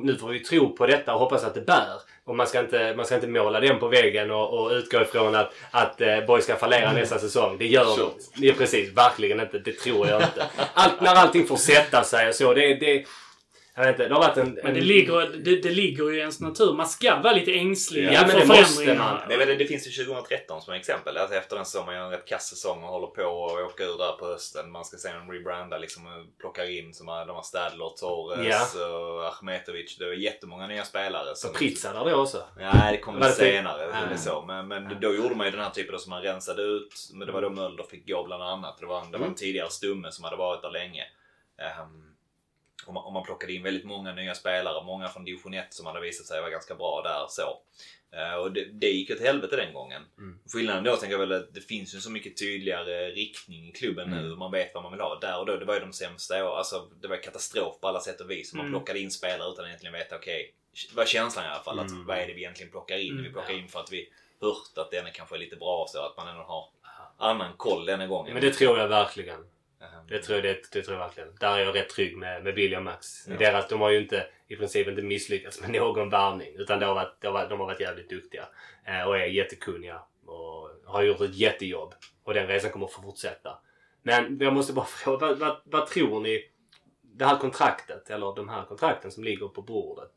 nu 0.03 0.15
får 0.15 0.29
vi 0.29 0.39
tro 0.39 0.75
på 0.75 0.87
detta 0.87 1.13
och 1.13 1.19
hoppas 1.19 1.43
att 1.43 1.53
det 1.53 1.61
bär. 1.61 2.01
Och 2.30 2.35
man 2.35 2.47
ska 2.47 2.60
inte, 2.60 2.93
man 2.97 3.06
ska 3.06 3.15
inte 3.15 3.27
måla 3.27 3.60
den 3.60 3.80
på 3.80 3.88
väggen 3.88 4.31
och, 4.31 4.60
och 4.60 4.72
utgå 4.72 5.01
ifrån 5.01 5.35
att, 5.35 5.53
att 5.72 6.01
eh, 6.01 6.26
Boys 6.27 6.43
ska 6.43 6.56
fallera 6.56 6.91
nästa 6.91 7.19
säsong. 7.19 7.57
Det 7.57 7.68
gör 7.68 7.85
Så. 7.85 8.11
de. 8.35 8.47
Ja, 8.47 8.53
precis. 8.57 8.93
Verkligen 8.93 9.39
inte. 9.39 9.60
Det 9.60 9.72
tror 9.72 10.07
jag 10.07 10.22
inte. 10.22 10.45
Allt, 10.73 11.01
när 11.01 11.15
allting 11.15 11.47
får 11.47 11.56
sätta 11.56 12.03
sig 12.03 12.27
och 12.27 12.35
så. 12.35 12.53
Det, 12.53 12.73
det, 12.76 13.06
jag 13.85 13.91
vet 13.91 13.99
inte. 13.99 14.07
Det 14.07 14.14
har 14.15 14.22
varit 14.22 14.38
en... 14.38 14.49
Men 14.53 14.65
en 14.68 14.73
det 14.73 14.81
ligger, 14.81 15.30
det, 15.43 15.56
det 15.61 15.69
ligger 15.72 16.10
ju 16.10 16.15
i 16.15 16.19
ens 16.19 16.39
natur. 16.39 16.73
Man 16.73 16.88
ska 16.88 17.15
vara 17.22 17.34
lite 17.34 17.53
ängslig 17.53 18.03
Ja, 18.06 18.22
men 18.22 18.30
för 18.30 18.39
det 18.39 18.45
måste 18.45 18.64
förändringar. 18.64 19.26
man. 19.30 19.38
Men 19.38 19.47
det, 19.47 19.56
det 19.56 19.65
finns 19.65 19.88
ju 19.99 20.03
2013 20.06 20.61
som 20.61 20.73
exempel. 20.73 21.18
Alltså 21.18 21.35
efter 21.38 21.56
den 21.56 21.65
säsongen, 21.65 21.85
man 21.85 21.95
gör 21.95 22.03
en 22.06 22.11
rätt 22.11 22.27
kass 22.27 22.47
säsong 22.49 22.84
och 22.84 22.89
håller 22.89 23.07
på 23.07 23.23
och 23.23 23.51
åker 23.65 23.84
ur 23.84 23.97
där 23.97 24.11
på 24.19 24.26
hösten. 24.26 24.72
Man 24.72 24.85
ska 24.85 24.97
sen 24.97 25.31
rebranda 25.31 25.77
liksom 25.77 26.27
plockar 26.39 26.77
in 26.80 26.93
som 26.93 27.07
är, 27.10 27.26
de 27.26 27.35
har 27.35 27.43
Stadler, 27.43 27.89
Torres 27.99 28.76
och 28.76 29.26
Ahmetovic. 29.27 29.97
Det 29.97 30.06
var 30.06 30.14
jättemånga 30.14 30.68
nya 30.68 30.84
spelare. 30.84 31.35
Så 31.35 31.47
som- 31.47 31.56
Pritsa 31.56 31.93
där 31.93 32.11
då 32.11 32.15
också. 32.22 32.43
Nej, 32.57 32.91
det 32.91 32.97
kom 32.97 33.19
det 33.19 33.26
för- 33.26 33.31
senare. 33.45 33.81
Ja. 33.93 33.97
Det 34.07 34.14
är 34.14 34.18
så. 34.18 34.41
Men, 34.47 34.68
men 34.68 34.97
då 35.01 35.14
gjorde 35.15 35.35
man 35.35 35.45
ju 35.47 35.51
den 35.51 35.61
här 35.61 35.69
typen 35.69 35.91
då 35.93 35.99
som 35.99 36.10
man 36.10 36.22
rensade 36.22 36.61
ut. 36.61 36.93
Men 37.14 37.27
det 37.27 37.34
var 37.34 37.41
då 37.41 37.49
Mölder 37.49 37.84
fick 37.84 38.07
gå 38.07 38.23
bland 38.23 38.43
annat. 38.43 38.77
Det 38.80 38.85
var, 38.85 39.03
det 39.11 39.18
var 39.18 39.27
en 39.27 39.35
tidigare 39.35 39.69
stumme 39.69 40.11
som 40.11 40.23
hade 40.23 40.35
varit 40.38 40.61
där 40.61 40.72
länge. 40.72 41.03
Ehm, 41.61 42.09
och, 42.89 42.93
man, 42.93 43.03
och 43.03 43.13
man 43.13 43.23
plockade 43.23 43.53
in 43.53 43.63
väldigt 43.63 43.85
många 43.85 44.13
nya 44.13 44.35
spelare. 44.35 44.83
Många 44.85 45.07
från 45.07 45.25
division 45.25 45.53
1 45.53 45.73
som 45.73 45.85
hade 45.85 46.01
visat 46.01 46.25
sig 46.25 46.39
vara 46.41 46.49
ganska 46.51 46.75
bra 46.75 47.01
där. 47.01 47.25
så. 47.29 47.61
Eh, 48.17 48.33
och 48.33 48.51
det, 48.51 48.65
det 48.65 48.89
gick 48.89 49.11
åt 49.11 49.19
helvete 49.19 49.55
den 49.55 49.73
gången. 49.73 50.01
Mm. 50.17 50.39
Skillnaden 50.53 50.83
då 50.83 50.95
tänker 50.95 51.11
jag 51.13 51.19
väl 51.27 51.31
att 51.31 51.53
det 51.53 51.61
finns 51.61 51.95
ju 51.95 51.99
så 51.99 52.11
mycket 52.11 52.37
tydligare 52.37 53.09
riktning 53.11 53.69
i 53.69 53.71
klubben 53.71 54.09
nu. 54.09 54.35
Man 54.35 54.51
vet 54.51 54.73
vad 54.73 54.83
man 54.83 54.91
vill 54.91 55.01
ha. 55.01 55.19
Där 55.19 55.39
och 55.39 55.45
då, 55.45 55.57
det 55.57 55.65
var 55.65 55.73
ju 55.73 55.79
de 55.79 55.93
sämsta 55.93 56.45
år. 56.49 56.57
Alltså, 56.57 56.89
det 57.01 57.07
var 57.07 57.23
katastrof 57.23 57.79
på 57.81 57.87
alla 57.87 57.99
sätt 57.99 58.21
och 58.21 58.31
vis. 58.31 58.53
Man 58.53 58.65
Mm. 58.65 58.79
plockade 58.79 58.99
in 58.99 59.11
spelare 59.11 59.49
utan 59.51 59.65
att 59.65 59.69
egentligen 59.69 59.93
veta, 59.93 60.15
okej, 60.15 60.53
vad 60.95 61.03
är 61.03 61.07
känslan 61.09 61.45
i 61.45 61.47
alla 61.47 61.63
fall? 61.63 61.79
Att, 61.79 61.89
Mm. 61.91 62.05
vad 62.05 62.17
är 62.17 62.27
det 62.27 62.33
vi 62.33 62.39
egentligen 62.41 62.71
plockar 62.71 62.97
in? 62.97 63.11
Mm. 63.11 63.23
Vi 63.23 63.29
plockar 63.29 63.53
in 63.53 63.67
för 63.67 63.79
att 63.79 63.91
vi 63.91 64.09
hört 64.41 64.77
att 64.77 64.91
den 64.91 65.05
kanske 65.13 65.35
är 65.35 65.39
lite 65.39 65.55
bra 65.55 65.85
så 65.89 66.05
att 66.05 66.17
man 66.17 66.27
ändå 66.27 66.43
har 66.43 66.69
annan 67.17 67.53
koll 67.57 67.85
denna 67.85 68.07
gången. 68.07 68.33
Men 68.33 68.41
det 68.43 68.53
tror 68.53 68.77
jag 68.79 68.87
verkligen. 68.87 69.45
Ehm, 69.81 70.07
Det 70.07 70.19
tror 70.19 70.38
jag, 70.38 70.43
det, 70.45 70.72
det 70.72 70.81
tror 70.81 70.97
jag 70.97 71.06
verkligen. 71.06 71.35
Där 71.39 71.57
är 71.57 71.65
jag 71.65 71.76
rätt 71.76 71.89
trygg 71.89 72.18
med, 72.18 72.43
med 72.43 72.56
Billy 72.56 72.76
och 72.76 72.84
Max. 72.84 73.27
Ja. 73.27 73.35
Deras, 73.35 73.68
de 73.68 73.81
har 73.81 73.89
ju 73.89 74.01
inte 74.01 74.27
i 74.47 74.56
princip 74.56 74.88
inte 74.88 75.01
misslyckats 75.01 75.61
med 75.61 75.72
någon 75.81 76.10
värvning. 76.10 76.56
Utan 76.56 76.80
det 76.80 76.85
har 76.85 76.95
varit, 76.95 77.22
det 77.22 77.27
har 77.27 77.34
varit, 77.34 77.49
de 77.49 77.60
har 77.60 77.68
varit 77.68 77.80
jävligt 77.80 78.10
duktiga. 78.10 78.47
Eh, 78.85 79.03
och 79.03 79.18
är 79.18 79.26
jättekunniga. 79.26 80.01
Och 80.26 80.69
har 80.85 81.03
gjort 81.03 81.22
ett 81.22 81.35
jättejobb. 81.35 81.93
Och 82.23 82.34
den 82.34 82.47
resan 82.47 82.72
kommer 82.72 82.85
att 82.85 82.91
få 82.91 83.01
fortsätta. 83.01 83.60
Men 84.03 84.38
jag 84.39 84.53
måste 84.53 84.73
bara 84.73 84.85
fråga, 85.03 85.27
vad, 85.27 85.38
vad, 85.38 85.61
vad 85.64 85.88
tror 85.88 86.19
ni? 86.22 86.51
Det 87.01 87.26
här 87.26 87.38
kontraktet, 87.38 88.10
eller 88.10 88.35
de 88.35 88.49
här 88.49 88.65
kontrakten 88.65 89.11
som 89.11 89.23
ligger 89.23 89.47
på 89.47 89.61
bordet. 89.61 90.11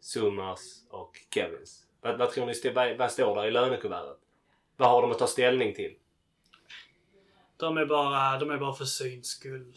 Summers 0.00 0.60
och 0.90 1.16
Kevins. 1.34 1.86
Vad, 2.00 2.18
vad 2.18 2.30
tror 2.30 2.46
ni, 2.46 2.70
vad, 2.74 2.96
vad 2.96 3.12
står 3.12 3.34
där 3.34 3.46
i 3.46 3.50
lönekuvertet? 3.50 4.18
Vad 4.76 4.90
har 4.90 5.02
de 5.02 5.10
att 5.10 5.18
ta 5.18 5.26
ställning 5.26 5.74
till? 5.74 5.94
De 7.58 7.76
är 7.76 7.86
bara, 7.86 8.38
de 8.38 8.50
är 8.50 8.56
bara 8.56 8.72
för 8.72 8.84
syns 8.84 9.26
skull. 9.26 9.72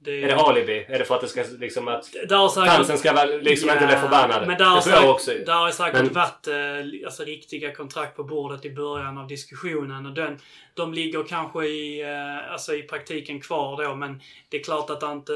Det 0.00 0.22
Är 0.22 0.26
det 0.28 0.36
alibi? 0.36 0.86
Är 0.88 0.98
det 0.98 1.04
för 1.04 1.14
att 1.14 1.20
det 1.20 1.28
ska 1.28 1.44
liksom 1.58 1.88
att 1.88 2.04
säkert... 2.04 2.30
fansen 2.54 2.98
ska 2.98 3.12
väl 3.12 3.40
liksom 3.42 3.70
inte 3.70 3.86
bli 3.86 3.96
förbannade? 3.96 4.46
Men 4.46 4.58
där 4.58 4.64
har, 4.64 4.76
det 4.76 4.82
tror 4.82 4.94
jag 4.96 5.10
också. 5.10 5.30
där 5.46 5.52
har 5.54 5.70
säkert 5.70 6.02
Men- 6.02 6.12
varit 6.12 6.46
eh, 6.46 7.06
alltså, 7.06 7.24
riktiga 7.24 7.74
kontrakt 7.74 8.16
på 8.16 8.24
bordet 8.24 8.64
i 8.64 8.70
början 8.70 9.18
av 9.18 9.26
diskussionen. 9.26 10.06
Och 10.06 10.12
den, 10.12 10.38
de 10.74 10.94
ligger 10.94 11.24
kanske 11.24 11.64
i, 11.66 12.02
eh, 12.02 12.52
alltså, 12.52 12.74
i 12.74 12.82
praktiken 12.82 13.40
kvar 13.40 13.84
då, 13.84 13.94
men 13.94 14.20
det 14.48 14.56
är 14.56 14.64
klart 14.64 14.90
att 14.90 15.00
det 15.00 15.12
inte... 15.12 15.32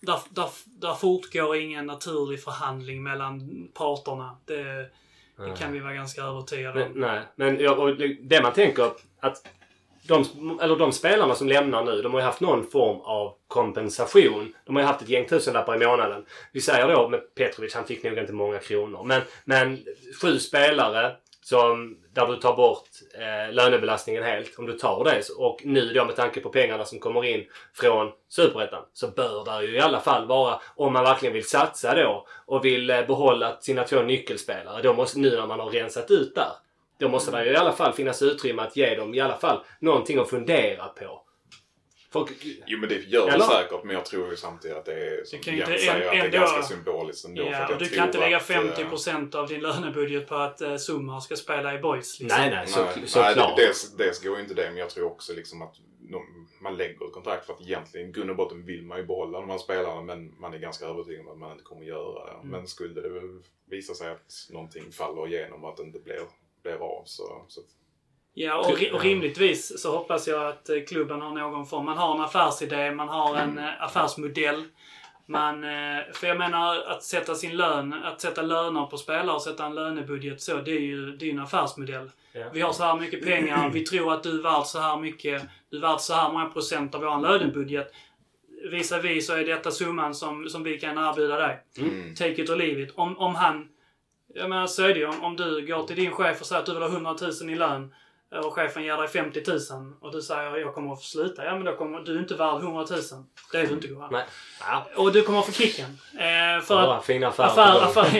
Där, 0.00 0.18
där, 0.30 0.48
där 0.64 0.94
fortgår 0.94 1.56
ingen 1.56 1.86
naturlig 1.86 2.42
förhandling 2.42 3.02
mellan 3.02 3.68
parterna. 3.74 4.36
Det, 4.44 4.90
det 5.36 5.56
kan 5.58 5.72
vi 5.72 5.80
vara 5.80 5.94
ganska 5.94 6.22
övertygade 6.22 6.78
Men, 6.80 6.92
om. 6.92 7.00
nej, 7.00 7.20
men 7.36 7.60
ja, 7.60 7.94
det 8.20 8.42
man 8.42 8.52
tänker 8.52 8.90
att 9.20 9.48
de, 10.06 10.58
eller 10.62 10.76
de 10.76 10.92
spelarna 10.92 11.34
som 11.34 11.48
lämnar 11.48 11.84
nu, 11.84 12.02
de 12.02 12.12
har 12.12 12.20
ju 12.20 12.26
haft 12.26 12.40
någon 12.40 12.70
form 12.70 13.00
av 13.00 13.34
kompensation. 13.48 14.54
De 14.66 14.76
har 14.76 14.82
ju 14.82 14.86
haft 14.86 15.02
ett 15.02 15.08
gäng 15.08 15.26
tusenlappar 15.26 15.82
i 15.82 15.86
månaden. 15.86 16.24
Vi 16.52 16.60
säger 16.60 16.88
då 16.88 17.08
med 17.08 17.34
Petrovic, 17.34 17.74
han 17.74 17.84
fick 17.84 18.04
nog 18.04 18.18
inte 18.18 18.32
många 18.32 18.58
kronor. 18.58 19.04
Men, 19.04 19.22
men 19.44 19.84
sju 20.22 20.38
spelare 20.38 21.12
som, 21.44 21.98
där 22.12 22.26
du 22.26 22.36
tar 22.36 22.56
bort 22.56 22.88
eh, 23.14 23.54
lönebelastningen 23.54 24.22
helt, 24.22 24.58
om 24.58 24.66
du 24.66 24.72
tar 24.72 25.04
det. 25.04 25.22
Och 25.38 25.60
nu 25.64 25.92
då 25.92 26.04
med 26.04 26.16
tanke 26.16 26.40
på 26.40 26.48
pengarna 26.48 26.84
som 26.84 26.98
kommer 26.98 27.24
in 27.24 27.44
från 27.74 28.12
Superettan 28.28 28.84
så 28.92 29.08
bör 29.08 29.44
det 29.44 29.66
ju 29.66 29.76
i 29.76 29.80
alla 29.80 30.00
fall 30.00 30.26
vara, 30.26 30.60
om 30.76 30.92
man 30.92 31.04
verkligen 31.04 31.32
vill 31.32 31.48
satsa 31.48 31.94
då 31.94 32.26
och 32.46 32.64
vill 32.64 32.90
eh, 32.90 33.06
behålla 33.06 33.56
sina 33.60 33.84
två 33.84 34.02
nyckelspelare, 34.02 34.82
då 34.82 34.94
måste 34.94 35.18
nu 35.18 35.30
när 35.36 35.46
man 35.46 35.60
har 35.60 35.70
rensat 35.70 36.10
ut 36.10 36.34
där, 36.34 36.52
då 37.02 37.08
måste 37.08 37.30
det 37.30 37.44
ju 37.44 37.50
i 37.52 37.56
alla 37.56 37.72
fall 37.72 37.92
finnas 37.92 38.22
utrymme 38.22 38.62
att 38.62 38.76
ge 38.76 38.94
dem 38.94 39.14
i 39.14 39.20
alla 39.20 39.38
fall 39.38 39.64
någonting 39.80 40.18
att 40.18 40.30
fundera 40.30 40.88
på. 40.88 41.18
Folk, 42.12 42.30
Jo 42.66 42.78
men 42.78 42.88
det 42.88 42.94
gör 42.94 43.26
det 43.26 43.32
Eller? 43.32 43.44
säkert 43.44 43.84
men 43.84 43.96
jag 43.96 44.04
tror 44.04 44.30
ju 44.30 44.36
samtidigt 44.36 44.76
att 44.76 44.84
det 44.84 44.92
är 44.92 45.24
som 45.24 45.38
Det 45.38 45.44
kan 45.44 45.54
ju 45.54 45.60
Jens 45.60 45.70
inte- 45.70 45.82
säger 45.82 46.06
att 46.06 46.12
det 46.12 46.18
är 46.18 46.24
ändå- 46.24 46.38
ganska 46.38 46.62
symboliskt 46.62 47.24
ändå. 47.24 47.42
för 47.42 47.50
Ja, 47.50 47.64
och 47.66 47.72
jag 47.72 47.78
du 47.78 47.88
kan 47.88 48.06
inte 48.06 48.18
lägga 48.18 48.36
att, 48.36 48.50
eh, 48.50 48.56
50% 48.56 49.34
av 49.34 49.48
din 49.48 49.60
lönebudget 49.60 50.28
på 50.28 50.34
att 50.34 50.62
uh, 50.62 50.76
Summa 50.76 51.20
ska 51.20 51.36
spela 51.36 51.74
i 51.74 51.78
Boys. 51.78 52.20
Liksom. 52.20 52.40
nej, 52.40 52.50
nej, 52.50 52.66
så, 52.66 52.84
Nej, 52.84 52.92
såklart. 53.06 53.36
nej, 53.36 53.54
dels, 53.56 53.96
dels 53.96 54.22
går 54.22 54.36
ju 54.36 54.42
inte 54.42 54.54
det 54.54 54.68
men 54.68 54.76
jag 54.76 54.90
tror 54.90 55.06
också 55.06 55.32
liksom 55.32 55.62
att 55.62 55.74
man 56.60 56.76
lägger 56.76 57.06
ett 57.06 57.12
kontrakt 57.12 57.46
för 57.46 57.52
att 57.52 57.60
egentligen 57.60 58.08
i 58.08 58.12
grund 58.12 58.30
och 58.30 58.36
botten 58.36 58.64
vill 58.64 58.82
man 58.82 58.98
ju 58.98 59.04
behålla 59.06 59.40
de 59.40 59.50
här 59.50 59.58
spelarna 59.58 60.02
men 60.02 60.40
man 60.40 60.54
är 60.54 60.58
ganska 60.58 60.86
övertygad 60.86 61.26
om 61.26 61.32
att 61.32 61.38
man 61.38 61.52
inte 61.52 61.64
kommer 61.64 61.82
göra 61.84 62.24
det. 62.26 62.46
Men 62.48 62.66
skulle 62.66 63.00
det 63.00 63.08
visa 63.70 63.94
sig 63.94 64.10
att 64.10 64.32
någonting 64.50 64.92
faller 64.92 65.26
igenom 65.28 65.64
och 65.64 65.70
att 65.70 65.76
det 65.76 65.82
inte 65.82 65.98
blir, 65.98 66.20
blir 66.62 66.74
av 66.74 67.02
så, 67.04 67.44
så 67.48 67.60
Ja, 68.34 68.58
och, 68.58 68.78
ri- 68.78 68.92
och 68.92 69.02
rimligtvis 69.02 69.82
så 69.82 69.96
hoppas 69.98 70.28
jag 70.28 70.46
att 70.46 70.68
eh, 70.68 70.76
klubben 70.88 71.20
har 71.20 71.30
någon 71.30 71.66
form. 71.66 71.84
Man 71.84 71.98
har 71.98 72.14
en 72.14 72.20
affärsidé, 72.20 72.90
man 72.90 73.08
har 73.08 73.36
en 73.36 73.58
eh, 73.58 73.82
affärsmodell. 73.82 74.64
Man, 75.26 75.64
eh, 75.64 76.00
för 76.12 76.26
jag 76.26 76.38
menar 76.38 76.78
att 76.78 77.02
sätta 77.02 77.34
sin 77.34 77.56
lön, 77.56 77.92
att 77.92 78.20
sätta 78.20 78.42
löner 78.42 78.86
på 78.86 78.98
spelare 78.98 79.34
och 79.36 79.42
sätta 79.42 79.66
en 79.66 79.74
lönebudget 79.74 80.42
så, 80.42 80.56
det 80.56 80.70
är 80.70 80.80
ju 80.80 81.16
det 81.16 81.26
är 81.26 81.30
en 81.30 81.38
affärsmodell. 81.38 82.10
Ja. 82.32 82.44
Vi 82.52 82.60
har 82.60 82.72
så 82.72 82.82
här 82.82 82.96
mycket 82.96 83.24
pengar, 83.24 83.70
vi 83.70 83.80
tror 83.84 84.12
att 84.12 84.22
du 84.22 84.38
är 84.38 84.42
värd 84.42 84.66
så 84.66 84.78
här 84.78 84.96
mycket, 84.96 85.42
du 85.70 85.76
är 85.76 85.80
värd 85.80 86.00
så 86.00 86.14
här 86.14 86.32
många 86.32 86.46
procent 86.46 86.94
av 86.94 87.00
vår 87.00 87.20
lönebudget. 87.20 87.92
Visar 88.70 89.02
vi 89.02 89.20
så 89.20 89.34
är 89.34 89.44
detta 89.44 89.70
summan 89.70 90.14
som, 90.14 90.48
som 90.48 90.62
vi 90.62 90.78
kan 90.78 90.98
erbjuda 90.98 91.36
dig. 91.36 91.64
Mm. 91.78 92.14
Take 92.14 92.42
it 92.42 92.50
or 92.50 92.56
leave 92.56 92.82
it. 92.82 92.92
Om, 92.94 93.18
om 93.18 93.34
han... 93.34 93.68
Jag 94.34 94.48
menar 94.50 94.66
så 94.66 94.82
är 94.82 94.88
det 94.88 94.98
ju. 95.00 95.06
Om, 95.06 95.24
om 95.24 95.36
du 95.36 95.66
går 95.66 95.82
till 95.86 95.96
din 95.96 96.10
chef 96.12 96.40
och 96.40 96.46
säger 96.46 96.60
att 96.60 96.66
du 96.66 96.72
vill 96.74 96.82
ha 96.82 96.88
100 96.88 97.16
000 97.40 97.50
i 97.50 97.54
lön 97.54 97.94
och 98.44 98.54
chefen 98.54 98.84
ger 98.84 98.96
dig 98.96 99.08
50 99.08 99.42
000 99.46 99.58
och 100.00 100.12
du 100.12 100.22
säger 100.22 100.56
jag 100.56 100.74
kommer 100.74 100.92
att 100.92 100.98
få 101.00 101.04
sluta. 101.06 101.44
Ja 101.44 101.54
men 101.54 101.64
då 101.64 101.76
kommer 101.76 102.00
du 102.00 102.14
är 102.16 102.18
inte 102.18 102.34
värd 102.34 102.60
100 102.62 102.86
000. 102.90 103.00
Det 103.52 103.58
är 103.58 103.66
du 103.66 103.72
inte 103.72 103.88
Goran. 103.88 104.08
Nej. 104.12 104.24
Ja, 104.60 104.86
Och 104.96 105.12
du 105.12 105.22
kommer 105.22 105.38
att 105.38 105.46
få 105.46 105.52
kicken. 105.52 105.98
Eh, 106.14 106.64
för 106.64 106.74
bara 106.74 106.96
att... 106.96 107.00
affärer. 107.10 107.26
Affär, 107.26 107.72
gång. 107.72 107.82
affär, 107.82 108.10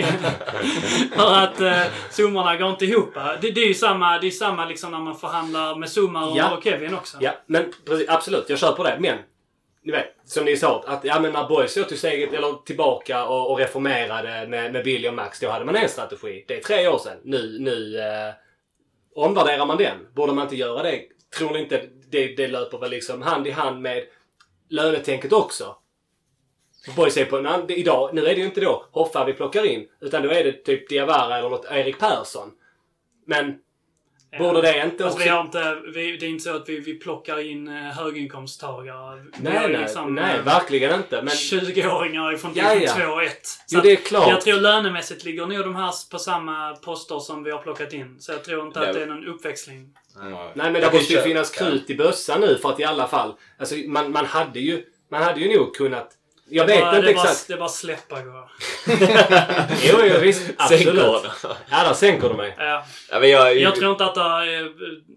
för 1.17 1.35
att 1.35 1.61
eh, 1.61 1.93
summorna 2.11 2.57
går 2.57 2.71
inte 2.71 2.85
ihop. 2.85 3.15
Det, 3.41 3.51
det 3.51 3.61
är 3.61 3.69
ju 3.69 3.75
samma, 3.75 4.19
det 4.19 4.27
är 4.27 4.31
samma 4.31 4.65
liksom 4.65 4.91
när 4.91 4.99
man 4.99 5.17
förhandlar 5.17 5.77
med 5.77 5.91
Summar 5.91 6.31
och, 6.31 6.37
Ja. 6.37 6.57
och 6.57 6.65
Kevin 6.65 6.95
också. 6.95 7.17
Ja, 7.21 7.33
men 7.47 7.73
precis, 7.87 8.09
absolut. 8.09 8.45
Jag 8.49 8.59
köper 8.59 8.85
det. 8.85 8.97
Men, 9.01 9.19
ni 9.85 9.93
vet, 9.93 10.15
som 10.25 10.45
ni 10.45 10.57
sa, 10.57 10.85
att 10.87 11.05
ja, 11.05 11.21
men 11.21 11.33
när 11.33 11.49
Boys 11.49 11.75
tog 11.75 11.99
steget 11.99 12.33
eller 12.33 12.65
tillbaka 12.65 13.27
och, 13.27 13.51
och 13.51 13.59
reformerade 13.59 14.47
med, 14.49 14.73
med 14.73 14.85
Billy 14.85 15.09
och 15.09 15.15
Max, 15.15 15.41
då 15.41 15.49
hade 15.49 15.65
man 15.65 15.77
en 15.77 15.89
strategi. 15.89 16.45
Det 16.49 16.57
är 16.57 16.61
tre 16.61 16.89
år 16.89 16.99
sedan. 16.99 17.19
Nu, 17.23 17.59
nu 17.59 17.99
eh, 17.99 18.35
omvärderar 19.15 19.67
man 19.67 19.77
den. 19.77 20.07
Borde 20.15 20.33
man 20.33 20.45
inte 20.45 20.57
göra 20.57 20.83
det? 20.83 21.03
Tror 21.39 21.51
ni 21.51 21.59
inte 21.59 21.89
det, 22.11 22.37
det 22.37 22.49
löper 22.49 22.79
väl 22.79 22.91
liksom 22.91 23.23
hand 23.23 23.47
i 23.47 23.51
hand 23.51 23.83
med 23.83 24.05
lönetänket 24.69 25.33
också? 25.33 25.77
För 26.85 26.93
Boys 26.93 27.17
är 27.17 27.25
på 27.25 27.39
en 27.39 27.47
annan, 27.47 27.71
idag, 27.71 28.11
nu 28.15 28.27
är 28.27 28.35
det 28.35 28.41
ju 28.41 28.47
inte 28.47 28.61
då 28.61 28.87
Hoffa 28.91 29.25
vi 29.25 29.33
plockar 29.33 29.67
in, 29.67 29.89
utan 30.01 30.23
då 30.23 30.31
är 30.31 30.45
det 30.45 30.53
typ 30.53 30.89
Diawara 30.89 31.39
eller 31.39 31.51
något 31.51 31.67
Erik 31.71 31.99
Persson. 31.99 32.51
Men 33.27 33.59
Borde 34.39 34.63
det 34.63 34.85
inte 34.85 35.05
Alltså, 35.05 35.07
också... 35.07 35.19
vi 35.19 35.29
har 35.29 35.41
inte, 35.41 35.79
vi, 35.95 36.17
det 36.17 36.27
är 36.27 36.31
inte 36.31 36.45
så 36.45 36.57
att 36.57 36.69
vi, 36.69 36.81
vi 36.81 36.95
plockar 36.95 37.39
in 37.39 37.69
eh, 37.69 37.75
höginkomsttagare. 37.75 39.25
Nej, 39.41 39.69
liksom, 39.69 40.15
nej, 40.15 40.37
eh, 40.39 40.45
verkligen 40.45 40.95
inte. 40.95 41.17
Men 41.23 41.29
20-åringar 41.35 42.35
ifrån 42.35 42.53
Ja, 42.55 42.75
division 42.75 43.01
ja. 43.01 43.07
2 43.07 43.13
och 43.13 43.23
1. 43.23 43.33
jo, 43.69 43.81
det 43.81 43.93
är 43.93 43.97
klart. 43.97 44.29
Jag 44.29 44.41
tror 44.41 44.61
lönemässigt 44.61 45.25
ligger 45.25 45.47
nog 45.47 45.59
de 45.59 45.77
här 45.77 45.93
på 46.11 46.19
samma 46.19 46.77
poster 46.77 47.19
som 47.19 47.43
vi 47.45 47.51
har 47.51 47.59
plockat 47.59 47.93
in. 47.93 48.17
Så 48.21 48.33
jag 48.33 48.45
tror 48.45 48.67
inte 48.67 48.81
Ja. 48.81 48.87
att 48.87 48.95
det 48.95 49.03
är 49.03 49.07
någon 49.07 49.27
uppväxling. 49.27 49.89
Nej, 50.55 50.55
men 50.55 50.73
det 50.73 50.93
måste 50.93 51.13
ju 51.13 51.21
finnas 51.21 51.51
krut 51.51 51.91
i 51.91 51.95
bössan 51.95 52.41
nu 52.41 52.59
för 52.63 52.69
att 52.69 52.81
i 52.81 52.85
alla 52.85 53.09
fall... 53.09 53.35
Alltså, 53.59 53.75
man, 53.87 54.13
man 54.13 54.25
hade 54.27 54.61
ju... 54.61 54.85
Man 55.11 55.23
hade 55.23 55.41
ju 55.41 55.59
nog 55.59 55.75
kunnat... 55.75 56.11
Jag 56.49 56.67
det, 56.67 56.73
vet 56.73 56.83
bara, 56.83 56.97
inte 56.97 57.07
det, 57.07 57.13
är 57.13 57.15
bara, 57.15 57.23
exakt. 57.25 57.49
det 57.49 57.55
är 57.55 57.59
bara 57.59 57.69
släppa 57.69 58.21
gå. 58.23 58.49
Jo, 59.83 59.99
jo, 60.05 60.19
visst. 60.21 60.43
Absolut. 60.57 61.03
Ja, 61.71 61.85
där 61.85 61.93
sänker 61.95 62.29
du 62.29 62.35
mig. 62.35 62.55
Ja. 62.59 62.85
Ja, 63.11 63.21
men 63.21 63.31
jag, 63.31 63.57
Jag 63.57 63.75
tror 63.77 63.91
inte 63.93 64.05
att 64.05 64.15
det 64.15 64.47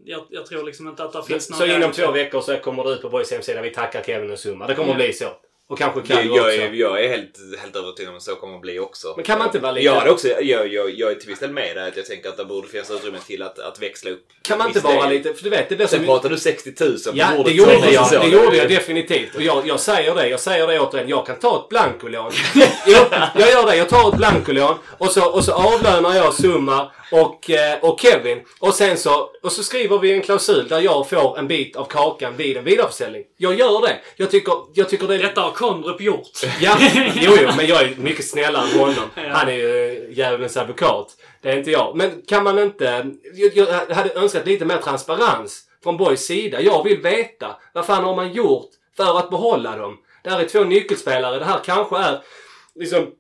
jag, 0.06 0.22
jag 0.30 0.46
tror 0.46 0.64
liksom 0.64 0.88
inte 0.88 1.04
att 1.04 1.14
det 1.14 1.24
finns 1.24 1.50
någon... 1.50 1.60
Så 1.60 1.66
inom 1.66 1.92
två 1.92 2.12
veckor 2.12 2.42
så 2.42 2.58
kommer 2.58 2.84
det 2.84 2.90
ut 2.90 3.02
på 3.02 3.10
Boys 3.10 3.32
hemsida. 3.32 3.62
Vi 3.62 3.70
tackar 3.70 4.04
Kevin 4.04 4.32
och 4.32 4.40
Summa. 4.40 4.68
Det 4.68 4.76
kommer 4.76 4.90
Ja. 4.90 4.96
bli 4.96 5.14
så. 5.14 5.26
Och 5.70 5.78
kanske 5.78 6.00
jag, 6.00 6.08
kan 6.08 6.28
jag, 6.36 6.46
också. 6.46 6.52
är, 6.62 6.72
jag 6.74 7.04
är 7.04 7.10
helt, 7.10 7.36
helt 7.62 7.76
övertygad 7.76 8.10
om 8.10 8.16
att 8.18 8.24
så 8.24 8.36
kommer 8.36 8.54
det 8.54 8.60
bli 8.60 8.80
också. 8.80 9.14
Men 9.16 9.26
kan 9.26 9.38
man 9.38 9.48
inte 9.48 9.60
vara 9.60 9.72
lite- 9.72 9.86
Jag, 9.86 10.12
också, 10.12 10.28
jag, 10.28 10.74
jag, 10.74 10.90
jag 11.00 11.12
är 11.12 11.16
till 11.16 11.30
viss 11.30 11.40
del 11.40 11.52
med 11.52 11.76
där. 11.76 11.88
Att 11.88 11.98
jag 11.98 12.06
tänker 12.06 12.30
att 12.30 12.38
det 12.38 12.46
borde 12.46 12.68
finnas 12.68 12.92
utrymme 12.92 13.18
till 13.28 13.42
att, 13.42 13.60
att 13.60 13.82
växla 13.82 14.12
upp. 14.12 14.24
Kan 14.42 14.58
man 14.58 14.68
inte 14.68 14.80
vara 14.80 15.10
lite... 15.10 15.34
För 15.34 15.44
du 15.44 15.50
vet, 15.50 15.70
det 15.70 15.76
blir 15.76 15.86
så 15.86 15.90
Sen 15.92 16.02
mycket... 16.02 16.14
pratar 16.14 16.30
du 16.30 16.38
60 16.38 16.74
000 16.80 16.92
på 17.06 17.12
Ja, 17.14 17.28
bordet. 17.38 17.46
det 17.46 17.52
gjorde 17.52 17.92
jag. 17.92 18.22
Det 18.22 18.28
gjorde 18.28 18.58
jag 18.58 18.70
definitivt. 18.70 19.36
Och 19.36 19.42
jag, 19.42 19.68
jag 19.68 19.80
säger 19.80 20.16
det. 20.16 20.28
Jag 20.28 20.40
säger 20.40 20.68
det 20.68 20.80
återigen. 20.80 21.10
Jag 21.10 21.26
kan 21.26 21.40
ta 21.40 21.60
ett 21.64 21.70
blankolån. 21.70 22.32
jo, 22.88 22.98
jag 23.36 23.52
gör 23.52 23.66
det. 23.66 23.76
Jag 23.76 23.90
tar 23.90 24.10
ett 24.10 24.16
blankolån 24.18 24.76
och 24.98 25.12
så, 25.12 25.32
och 25.32 25.44
så 25.44 25.52
avlönar 25.54 26.16
jag 26.16 26.34
Summa 26.34 26.92
och, 27.12 27.50
eh, 27.50 27.78
och 27.82 28.00
Kevin. 28.00 28.42
Och 28.60 28.74
sen 28.74 28.98
så, 28.98 29.30
och 29.44 29.52
så 29.52 29.64
skriver 29.64 29.98
vi 30.00 30.12
en 30.14 30.22
klausul 30.22 30.68
där 30.68 30.80
jag 30.80 31.10
får 31.10 31.40
en 31.40 31.48
bit 31.48 31.76
av 31.76 31.86
kakan 31.86 32.34
vid 32.38 32.58
en 32.58 32.64
vidareförsäljning. 32.64 33.24
Jag 33.38 33.60
gör 33.60 33.82
det. 33.82 33.98
Jag 34.16 34.32
tycker, 34.32 34.54
jag 34.74 34.90
tycker 34.90 35.08
det 35.08 35.16
är... 35.16 35.20
Detta 35.20 35.52
Kondrup 35.56 36.02
gjort. 36.02 36.32
Ja, 36.60 36.78
jo, 37.16 37.32
jo, 37.42 37.50
men 37.58 37.68
jag 37.68 37.82
är 37.82 37.96
mycket 37.98 38.30
snällare 38.30 38.68
än 38.72 38.80
honom. 38.80 39.10
Ja. 39.16 39.22
Han 39.32 39.48
är 39.48 39.54
ju 39.54 40.08
djävulens 40.12 40.58
advokat. 40.58 41.18
Det 41.42 41.52
är 41.52 41.58
inte 41.58 41.72
jag. 41.72 41.96
Men 41.96 42.22
kan 42.28 42.44
man 42.44 42.60
inte... 42.60 43.12
Jag, 43.34 43.58
jag 43.58 43.96
hade 43.96 44.14
önskat 44.14 44.46
lite 44.46 44.66
mer 44.66 44.78
transparens 44.78 45.64
från 45.84 45.98
Boys 45.98 46.26
sida. 46.26 46.62
Jag 46.62 46.84
vill 46.84 47.02
veta. 47.02 47.56
Vad 47.74 47.86
fan 47.86 48.04
har 48.04 48.16
man 48.16 48.34
gjort 48.34 48.70
för 48.98 49.20
att 49.20 49.30
behålla 49.30 49.78
dem? 49.78 49.98
Det 50.24 50.30
här 50.30 50.40
är 50.40 50.48
två 50.48 50.64
nyckelspelare. 50.64 51.40
Det 51.40 51.46
här 51.46 51.60
kanske 51.66 51.98
är 51.98 52.22
liksom 52.76 53.12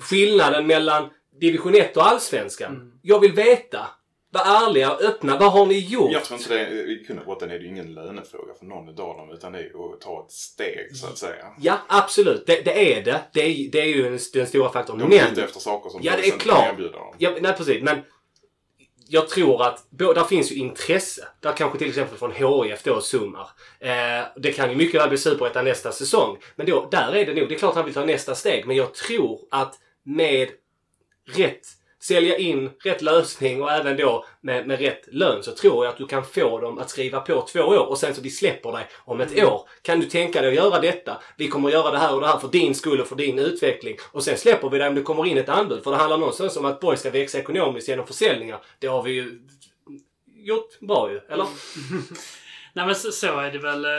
skillnaden 0.00 0.66
mellan 0.66 1.10
division 1.40 1.74
1 1.74 1.96
och 1.96 2.06
allsvenskan. 2.06 2.92
Jag 3.02 3.20
vill 3.20 3.32
veta. 3.32 3.86
Var 4.36 4.66
ärliga 4.66 4.92
och 4.92 5.00
öppna. 5.00 5.38
Vad 5.38 5.52
har 5.52 5.66
ni 5.66 5.78
gjort? 5.78 6.12
Jag 6.12 6.24
tror 6.24 6.40
inte 6.40 6.54
det, 6.54 6.70
i 6.70 7.20
botten 7.26 7.50
är 7.50 7.58
det 7.58 7.64
ju 7.64 7.70
ingen 7.70 7.94
lönefråga 7.94 8.54
för 8.58 8.66
någon 8.66 8.88
av 8.88 8.94
dem 8.94 9.30
utan 9.32 9.52
det 9.52 9.58
är 9.58 9.92
att 9.94 10.00
ta 10.00 10.24
ett 10.26 10.32
steg 10.32 10.96
så 10.96 11.06
att 11.06 11.18
säga. 11.18 11.46
Ja, 11.60 11.78
absolut. 11.88 12.46
Det, 12.46 12.60
det 12.64 12.94
är 12.98 13.04
det. 13.04 13.20
Det 13.32 13.40
är, 13.40 13.70
det 13.70 13.80
är 13.80 13.86
ju 13.86 14.02
den, 14.02 14.18
den 14.32 14.46
stora 14.46 14.72
faktorn. 14.72 14.98
De 14.98 15.12
är 15.12 15.32
ute 15.32 15.42
efter 15.44 15.60
saker 15.60 15.90
som 15.90 16.00
Ja, 16.02 16.12
det 16.16 16.28
är 16.28 16.38
klart. 16.38 16.58
kan 16.64 16.74
erbjuda 16.74 16.98
dem. 16.98 17.14
Ja, 17.18 17.30
nej 17.40 17.52
precis. 17.52 17.82
Men 17.82 17.98
jag 19.08 19.28
tror 19.28 19.62
att 19.62 19.86
där 19.90 20.24
finns 20.24 20.52
ju 20.52 20.56
intresse. 20.56 21.28
Där 21.40 21.52
kanske 21.52 21.78
till 21.78 21.88
exempel 21.88 22.18
från 22.18 22.32
HIF 22.32 22.82
då 22.82 23.00
summar. 23.00 23.48
Eh, 23.80 24.24
det 24.36 24.52
kan 24.52 24.70
ju 24.70 24.76
mycket 24.76 25.00
väl 25.00 25.08
bli 25.08 25.18
superettan 25.18 25.64
nästa 25.64 25.92
säsong. 25.92 26.36
Men 26.56 26.66
då, 26.66 26.88
där 26.90 27.16
är 27.16 27.26
det 27.26 27.34
nog. 27.34 27.48
Det 27.48 27.54
är 27.54 27.58
klart 27.58 27.74
han 27.74 27.84
vill 27.84 27.94
ta 27.94 28.04
nästa 28.04 28.34
steg. 28.34 28.66
Men 28.66 28.76
jag 28.76 28.94
tror 28.94 29.40
att 29.50 29.74
med 30.02 30.48
rätt 31.28 31.66
sälja 32.06 32.36
in 32.36 32.70
rätt 32.84 33.02
lösning 33.02 33.62
och 33.62 33.72
även 33.72 33.96
då 33.96 34.24
med, 34.40 34.66
med 34.66 34.80
rätt 34.80 35.08
lön 35.12 35.42
så 35.42 35.52
tror 35.52 35.84
jag 35.84 35.92
att 35.92 35.98
du 35.98 36.06
kan 36.06 36.24
få 36.24 36.58
dem 36.60 36.78
att 36.78 36.90
skriva 36.90 37.20
på 37.20 37.46
två 37.52 37.60
år 37.60 37.86
och 37.88 37.98
sen 37.98 38.14
så 38.14 38.20
vi 38.22 38.30
släpper 38.30 38.72
dig 38.72 38.86
om 39.04 39.20
ett 39.20 39.44
år. 39.44 39.68
Kan 39.82 40.00
du 40.00 40.06
tänka 40.06 40.40
dig 40.40 40.48
att 40.48 40.54
göra 40.64 40.80
detta? 40.80 41.16
Vi 41.36 41.48
kommer 41.48 41.68
att 41.68 41.72
göra 41.74 41.90
det 41.90 41.98
här 41.98 42.14
och 42.14 42.20
det 42.20 42.26
här 42.26 42.38
för 42.38 42.48
din 42.48 42.74
skull 42.74 43.00
och 43.00 43.06
för 43.06 43.16
din 43.16 43.38
utveckling. 43.38 43.96
Och 44.12 44.22
sen 44.24 44.36
släpper 44.36 44.68
vi 44.70 44.78
dig 44.78 44.88
om 44.88 44.94
det 44.94 45.02
kommer 45.02 45.26
in 45.26 45.38
ett 45.38 45.48
anbud. 45.48 45.84
För 45.84 45.90
det 45.90 45.96
handlar 45.96 46.18
någonstans 46.18 46.56
om 46.56 46.64
att 46.64 46.80
Borg 46.80 46.96
ska 46.96 47.10
växa 47.10 47.38
ekonomiskt 47.38 47.88
genom 47.88 48.06
försäljningar. 48.06 48.60
Det 48.78 48.86
har 48.86 49.02
vi 49.02 49.10
ju 49.12 49.40
gjort 50.34 50.80
bra 50.80 51.10
ju, 51.12 51.20
eller? 51.28 51.46
Nej 52.72 52.86
men 52.86 52.94
så, 52.94 53.12
så 53.12 53.38
är 53.38 53.50
det 53.50 53.58
väl. 53.58 53.84
eh, 53.84 53.90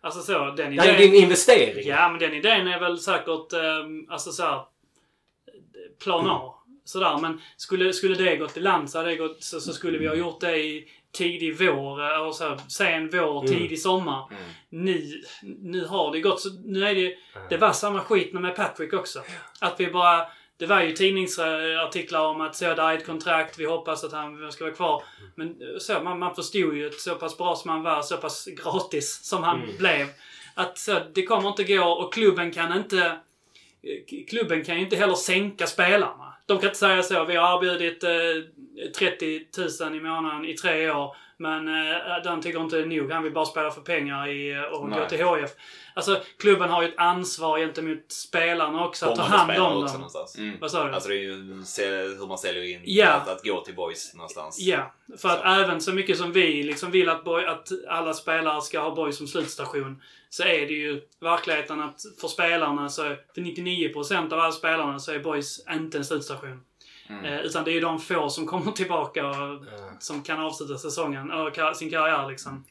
Alltså 0.00 0.20
så, 0.20 0.32
den 0.56 0.76
Det 0.76 0.82
här 0.82 0.88
är 0.88 0.94
idén... 1.00 1.10
din 1.10 1.22
investering. 1.22 1.88
Ja, 1.88 2.08
men 2.08 2.18
den 2.20 2.34
idén 2.34 2.66
är 2.68 2.80
väl 2.80 2.98
säkert, 2.98 3.52
eh, 3.52 3.84
alltså 4.08 4.32
så 4.32 4.42
här, 4.42 4.60
plan 6.02 6.26
A. 6.30 6.54
Sådär, 6.88 7.18
men 7.18 7.40
skulle, 7.56 7.92
skulle 7.92 8.14
det 8.14 8.36
gått 8.36 8.56
i 8.56 8.60
land 8.60 8.90
så, 8.90 9.16
gått, 9.16 9.42
så, 9.44 9.60
så 9.60 9.72
skulle 9.72 9.98
vi 9.98 10.06
ha 10.06 10.14
gjort 10.14 10.40
det 10.40 10.56
i 10.56 10.88
tidig 11.12 11.58
vår, 11.58 12.00
eh, 12.00 12.18
eller 12.18 12.32
så 12.32 12.48
här, 12.48 12.60
sen 12.68 13.10
vår, 13.12 13.44
Mm. 13.46 13.58
tidig 13.58 13.80
sommar. 13.80 14.24
Nu, 14.68 15.22
nu 15.42 15.86
har 15.86 16.12
det 16.12 16.20
gått 16.20 16.40
så, 16.40 16.48
nu 16.64 16.84
är 16.86 16.94
det 16.94 17.14
Det 17.48 17.56
var 17.56 17.72
samma 17.72 18.00
skit 18.00 18.32
med 18.32 18.56
Patrick 18.56 18.92
också. 18.92 19.22
Att 19.60 19.80
vi 19.80 19.86
bara, 19.86 20.26
det 20.56 20.66
var 20.66 20.82
ju 20.82 20.92
tidningsartiklar 20.92 22.24
om 22.24 22.40
att 22.40 22.56
så, 22.56 22.64
det 22.74 22.82
är 22.82 22.94
ett 22.94 23.06
kontrakt, 23.06 23.58
vi 23.58 23.64
hoppas 23.66 24.04
att 24.04 24.12
han 24.12 24.52
ska 24.52 24.64
vara 24.64 24.74
kvar. 24.74 25.02
Men 25.34 25.48
eh, 25.48 25.78
så, 25.78 26.00
man, 26.00 26.18
man 26.18 26.34
förstod 26.34 26.76
ju 26.76 26.90
så 26.90 27.14
pass 27.14 27.38
bra 27.38 27.56
som 27.56 27.70
han 27.70 27.82
var, 27.82 28.02
så 28.02 28.16
pass 28.16 28.48
gratis 28.64 29.20
som 29.22 29.42
han 29.42 29.62
blev. 29.78 30.06
Att 30.54 30.78
så, 30.78 31.00
det 31.14 31.22
kommer 31.22 31.48
inte 31.48 31.64
gå 31.64 31.84
och 31.84 32.14
klubben 32.14 32.52
kan 32.52 32.76
inte 32.78 32.98
eh, 33.82 34.24
Klubben 34.28 34.64
kan 34.64 34.74
ju 34.76 34.80
inte 34.80 34.96
heller 34.96 35.14
sänka 35.14 35.66
spelarna. 35.66 36.27
De 36.48 36.58
kan 36.58 36.66
inte 36.68 36.78
säga 36.78 37.02
så, 37.02 37.24
vi 37.24 37.36
har 37.36 37.56
erbjudit 37.56 38.04
eh, 38.04 38.90
30 38.98 39.40
000 39.84 39.96
i 39.96 40.00
månaden 40.00 40.44
i 40.44 40.54
tre 40.54 40.90
år. 40.90 41.16
Men 41.40 41.68
eh, 41.68 42.22
den 42.24 42.42
tycker 42.42 42.60
inte 42.60 42.76
det 42.76 42.82
är 42.82 42.86
nog. 42.86 43.10
Han 43.12 43.22
vill 43.22 43.32
bara 43.32 43.44
spela 43.44 43.70
för 43.70 43.80
pengar 43.80 44.28
i, 44.28 44.52
eh, 44.52 44.62
och 44.62 44.80
gå 44.80 44.86
Nej. 44.86 45.08
till 45.08 45.24
HF. 45.24 45.50
Alltså, 45.94 46.20
klubben 46.38 46.70
har 46.70 46.82
ju 46.82 46.88
ett 46.88 46.94
ansvar 46.98 47.58
gentemot 47.58 48.12
spelarna 48.12 48.84
också. 48.86 49.06
Att 49.06 49.16
ta 49.16 49.22
hand 49.22 49.50
om 49.50 49.82
också 49.82 49.92
dem. 49.92 49.92
någonstans. 49.94 50.38
Mm. 50.38 50.56
Vad 50.60 50.70
sa 50.70 50.84
du? 50.84 50.94
Alltså 50.94 51.08
det 51.08 51.14
är 51.14 51.22
ju 51.22 51.32
hur 52.18 52.26
man 52.26 52.38
säljer 52.38 52.62
in 52.62 52.80
Ja. 52.84 53.08
att, 53.08 53.28
att 53.28 53.44
gå 53.44 53.60
till 53.60 53.74
boys 53.74 54.14
någonstans. 54.14 54.58
Ja, 54.60 54.94
för 55.18 55.28
att 55.28 55.40
Så. 55.40 55.44
även 55.46 55.80
så 55.80 55.92
mycket 55.92 56.18
som 56.18 56.32
vi 56.32 56.62
liksom 56.62 56.90
vill 56.90 57.08
att, 57.08 57.24
boy, 57.24 57.44
att 57.44 57.68
alla 57.88 58.14
spelare 58.14 58.62
ska 58.62 58.80
ha 58.80 58.94
Boys 58.94 59.16
som 59.18 59.26
slutstation 59.26 60.02
så 60.30 60.42
är 60.42 60.66
det 60.66 60.74
ju 60.74 61.02
verkligheten 61.20 61.80
att 61.80 62.00
för 62.20 62.28
spelarna 62.28 62.88
så, 62.88 63.02
för 63.34 63.40
99% 63.40 64.32
av 64.32 64.38
alla 64.40 64.52
spelarna 64.52 64.98
så 64.98 65.12
är 65.12 65.18
Boys 65.18 65.66
inte 65.70 65.98
en 65.98 66.04
slutstation. 66.04 66.60
Eh, 67.24 67.40
utan 67.40 67.64
det 67.64 67.70
är 67.70 67.72
ju 67.72 67.80
de 67.80 67.98
få 68.00 68.28
som 68.28 68.46
kommer 68.46 68.72
tillbaka 68.72 69.26
och 69.28 69.64
som 70.00 70.22
kan 70.22 70.40
avsluta 70.40 70.78
säsongen, 70.78 71.30
och 71.30 71.54
kar- 71.54 71.74
sin 71.74 71.90
karriär 71.90 72.28
liksom. 72.28 72.64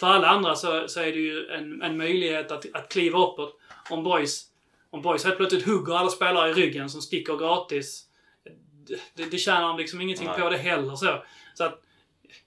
För 0.00 0.06
alla 0.06 0.28
andra 0.28 0.54
så, 0.54 0.88
så 0.88 1.00
är 1.00 1.12
det 1.12 1.18
ju 1.18 1.46
en, 1.48 1.82
en 1.82 1.96
möjlighet 1.96 2.52
att, 2.52 2.66
att 2.74 2.92
kliva 2.92 3.18
uppåt. 3.18 3.58
Om 3.90 4.04
Boys, 4.04 4.44
om 4.90 5.02
Boys 5.02 5.24
helt 5.24 5.36
plötsligt 5.36 5.66
hugger 5.66 5.94
alla 5.94 6.08
spelare 6.08 6.50
i 6.50 6.52
ryggen 6.52 6.90
som 6.90 7.00
sticker 7.02 7.36
gratis. 7.36 8.04
Det, 9.14 9.24
det 9.30 9.38
tjänar 9.38 9.68
de 9.68 9.76
liksom 9.78 10.00
ingenting 10.00 10.26
Nej. 10.26 10.40
på 10.40 10.50
det 10.50 10.56
heller. 10.56 10.94
Så, 10.96 11.22
så 11.54 11.64
att 11.64 11.82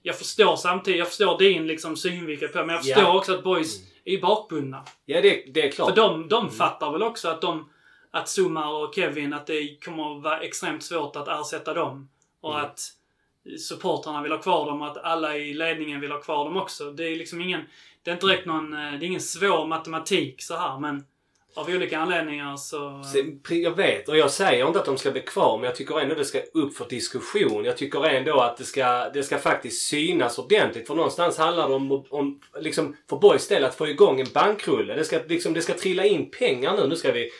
jag 0.02 0.18
förstår 0.18 0.56
samtidigt, 0.56 0.98
jag 0.98 1.08
förstår 1.08 1.38
din 1.38 1.66
liksom 1.66 1.96
synvinkel 1.96 2.48
på 2.48 2.58
men 2.58 2.68
jag 2.68 2.84
Ja. 2.84 2.94
förstår 2.94 3.16
också 3.16 3.34
att 3.34 3.44
Boys 3.44 3.80
är 4.04 4.12
ju 4.12 4.20
bakbundna. 4.20 4.84
Ja, 5.06 5.20
det, 5.20 5.44
det 5.54 5.66
är 5.66 5.70
klart. 5.70 5.88
För 5.88 5.96
de, 5.96 6.28
de 6.28 6.50
fattar 6.50 6.92
väl 6.92 7.02
också 7.02 7.28
att 7.28 7.40
de, 7.40 7.68
att 8.16 8.28
Sumar 8.28 8.72
och 8.72 8.94
Kevin, 8.94 9.32
att 9.32 9.46
det 9.46 9.84
kommer 9.84 10.16
att 10.16 10.22
vara 10.22 10.40
extremt 10.40 10.82
svårt 10.82 11.16
att 11.16 11.28
ersätta 11.28 11.74
dem. 11.74 12.08
Och 12.40 12.60
att 12.60 12.80
supportrarna 13.58 14.22
vill 14.22 14.32
ha 14.32 14.38
kvar 14.38 14.66
dem 14.66 14.82
och 14.82 14.88
att 14.88 14.96
alla 14.96 15.36
i 15.36 15.54
ledningen 15.54 16.00
vill 16.00 16.10
ha 16.10 16.20
kvar 16.20 16.44
dem 16.44 16.56
också. 16.56 16.90
Det 16.90 17.04
är 17.04 17.16
liksom 17.16 17.40
ingen, 17.40 17.60
det 18.02 18.10
är 18.10 18.14
inte 18.14 18.26
direkt 18.26 18.46
någon, 18.46 18.72
eh, 18.72 18.78
det 18.78 19.06
är 19.06 19.08
ingen 19.08 19.20
svår 19.20 19.66
matematik 19.66 20.42
så 20.42 20.56
här 20.56 20.78
men 20.78 21.04
av 21.56 21.68
olika 21.68 21.98
anledningar 21.98 22.56
så... 22.56 23.02
Jag 23.48 23.76
vet 23.76 24.08
och 24.08 24.16
jag 24.16 24.30
säger 24.30 24.66
inte 24.66 24.78
att 24.78 24.84
de 24.84 24.98
ska 24.98 25.10
bli 25.10 25.20
kvar 25.20 25.58
men 25.58 25.64
jag 25.64 25.74
tycker 25.74 26.00
ändå 26.00 26.14
det 26.14 26.24
ska 26.24 26.40
upp 26.54 26.76
för 26.76 26.88
diskussion. 26.88 27.64
Jag 27.64 27.76
tycker 27.76 28.06
ändå 28.06 28.40
att 28.40 28.56
det 28.56 28.64
ska, 28.64 29.08
det 29.08 29.22
ska 29.22 29.38
faktiskt 29.38 29.86
synas 29.86 30.38
ordentligt. 30.38 30.86
För 30.86 30.94
någonstans 30.94 31.38
handlar 31.38 31.68
det 31.68 31.74
om, 31.74 32.04
om 32.10 32.40
liksom, 32.60 32.96
för 33.10 33.16
Borgs 33.16 33.48
del 33.48 33.64
att 33.64 33.74
få 33.74 33.88
igång 33.88 34.20
en 34.20 34.26
bankrulle. 34.34 34.94
Det 34.94 35.04
ska, 35.04 35.20
liksom, 35.28 35.54
det 35.54 35.62
ska 35.62 35.74
trilla 35.74 36.04
in 36.04 36.30
pengar 36.30 36.76
nu. 36.76 36.86
Nu 36.86 36.96
ska 36.96 37.12
vi 37.12 37.30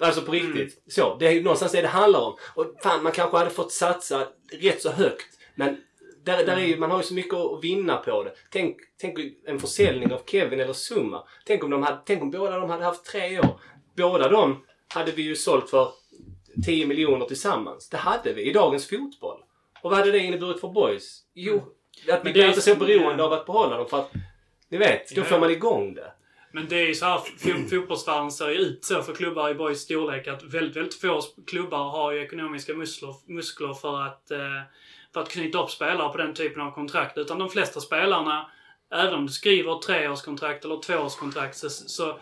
Alltså 0.00 0.22
på 0.22 0.32
riktigt. 0.32 0.82
Så, 0.88 1.16
det 1.16 1.26
är 1.28 1.42
någonstans 1.42 1.72
det 1.72 1.82
det 1.82 1.88
handlar 1.88 2.20
om. 2.20 2.36
Och 2.54 2.66
fan, 2.82 3.02
man 3.02 3.12
kanske 3.12 3.36
hade 3.36 3.50
fått 3.50 3.72
satsa 3.72 4.26
rätt 4.52 4.82
så 4.82 4.90
högt. 4.90 5.38
Men 5.54 5.76
där, 6.24 6.46
där 6.46 6.56
är 6.56 6.66
ju, 6.66 6.76
man 6.76 6.90
har 6.90 6.98
ju 6.98 7.04
så 7.04 7.14
mycket 7.14 7.34
att 7.34 7.64
vinna 7.64 7.96
på 7.96 8.22
det. 8.24 8.32
Tänk, 8.50 8.76
tänk 9.00 9.18
en 9.46 9.58
försäljning 9.58 10.12
av 10.12 10.20
Kevin 10.26 10.60
eller 10.60 10.72
Summa. 10.72 11.24
Tänk 11.46 11.64
om, 11.64 11.70
de 11.70 11.82
hade, 11.82 11.98
tänk 12.04 12.22
om 12.22 12.30
båda 12.30 12.58
de 12.58 12.70
hade 12.70 12.84
haft 12.84 13.04
tre 13.04 13.38
år. 13.38 13.60
Båda 13.96 14.28
de 14.28 14.64
hade 14.94 15.12
vi 15.12 15.22
ju 15.22 15.36
sålt 15.36 15.70
för 15.70 15.88
10 16.64 16.86
miljoner 16.86 17.26
tillsammans. 17.26 17.88
Det 17.88 17.96
hade 17.96 18.32
vi 18.32 18.42
i 18.42 18.52
dagens 18.52 18.88
fotboll. 18.88 19.38
Och 19.82 19.90
vad 19.90 19.98
hade 19.98 20.12
det 20.12 20.18
inneburit 20.18 20.60
för 20.60 20.68
boys? 20.68 21.22
Jo, 21.34 21.62
att 22.08 22.26
vi 22.26 22.32
blir 22.32 22.48
inte 22.48 22.60
så 22.60 22.74
beroende 22.74 23.24
av 23.24 23.32
att 23.32 23.46
behålla 23.46 23.76
dem 23.76 23.88
för 23.88 23.98
att 23.98 24.12
ni 24.68 24.78
vet, 24.78 25.14
då 25.14 25.22
får 25.22 25.38
man 25.38 25.50
igång 25.50 25.94
det. 25.94 26.12
Men 26.56 26.68
det 26.68 26.76
är 26.76 26.86
ju 26.86 26.94
så 26.94 27.06
här, 27.06 27.18
fo- 27.18 27.68
fotbollsvärlden 27.68 28.30
ser 28.30 28.48
ju 28.48 28.56
ut 28.56 28.84
så 28.84 29.02
för 29.02 29.14
klubbar 29.14 29.50
i 29.50 29.54
Borgs 29.54 29.80
storlek 29.80 30.28
att 30.28 30.42
väldigt, 30.42 30.76
väldigt 30.76 31.00
få 31.00 31.22
klubbar 31.46 31.90
har 31.90 32.12
ju 32.12 32.22
ekonomiska 32.22 32.74
muskler, 32.74 33.14
muskler 33.26 33.74
för 33.74 34.02
att, 34.02 34.30
eh, 34.30 34.60
för 35.14 35.20
att 35.20 35.28
knyta 35.28 35.62
upp 35.62 35.70
spelare 35.70 36.08
på 36.12 36.18
den 36.18 36.34
typen 36.34 36.62
av 36.62 36.70
kontrakt. 36.70 37.18
Utan 37.18 37.38
de 37.38 37.50
flesta 37.50 37.80
spelarna, 37.80 38.50
även 38.94 39.14
om 39.14 39.26
du 39.26 39.32
skriver 39.32 39.78
treårskontrakt 39.78 40.64
eller 40.64 40.80
tvåårskontrakt, 40.82 41.56
så, 41.56 41.70
så 41.70 42.18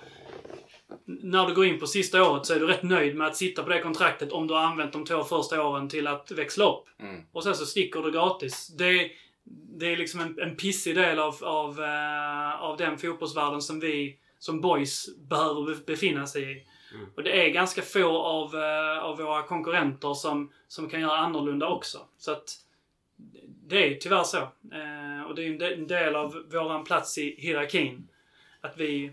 när 1.06 1.47
du 1.47 1.55
går 1.55 1.66
in 1.66 1.81
på 1.81 1.86
sista 1.86 2.31
året 2.31 2.47
så 2.47 2.55
är 2.55 2.61
du 2.61 2.66
rätt 2.66 2.82
nöjd 2.82 3.16
med 3.16 3.27
att 3.27 3.36
sitta 3.36 3.62
på 3.62 3.69
det 3.69 3.81
kontraktet 3.81 4.32
om 4.32 4.47
du 4.47 4.55
har 4.55 4.61
använt 4.61 4.93
de 4.93 5.05
två 5.05 5.24
första 5.24 5.62
åren 5.66 5.89
till 5.89 6.06
att 6.06 6.31
växla 6.31 6.65
upp. 6.65 6.85
Mm. 7.01 7.20
Och 7.32 7.44
sen 7.44 7.55
så 7.55 7.66
sticker 7.66 8.02
du 8.02 8.11
gratis. 8.11 8.69
Det, 8.78 9.11
det 9.78 9.93
är 9.93 9.97
liksom 9.97 10.20
en, 10.20 10.39
en 10.39 10.56
pissig 10.56 10.97
del 10.97 11.19
av, 11.19 11.44
av, 11.44 11.82
eh, 11.82 12.62
av 12.62 12.77
den 12.77 12.98
fotbollsvärlden 12.98 13.62
som 13.62 13.81
vi 13.81 14.19
som 14.45 14.61
boys 14.61 15.09
behöver 15.29 15.66
be- 15.66 15.83
befinna 15.87 16.27
sig 16.27 16.53
i. 16.53 16.66
Och 17.16 17.23
det 17.23 17.47
är 17.47 17.51
ganska 17.51 17.83
få 17.83 18.19
av, 18.19 18.55
eh, 18.55 18.99
av 19.05 19.16
våra 19.19 19.43
konkurrenter 19.43 20.15
som, 20.15 20.53
som 20.69 20.89
kan 20.89 21.01
göra 21.01 21.16
annorlunda 21.19 21.69
också. 21.69 21.99
Så 22.19 22.33
att 22.33 22.51
det 23.69 23.95
är 23.95 23.99
tyvärr 23.99 24.23
så. 24.25 24.39
Eh, 24.73 25.23
och 25.29 25.35
det 25.35 25.47
är 25.47 25.73
en 25.73 25.87
del 25.87 26.16
av 26.16 26.45
våran 26.53 26.85
plats 26.85 27.19
i 27.19 27.35
hierarkin. 27.39 28.09
Att 28.61 28.77
vi, 28.77 29.12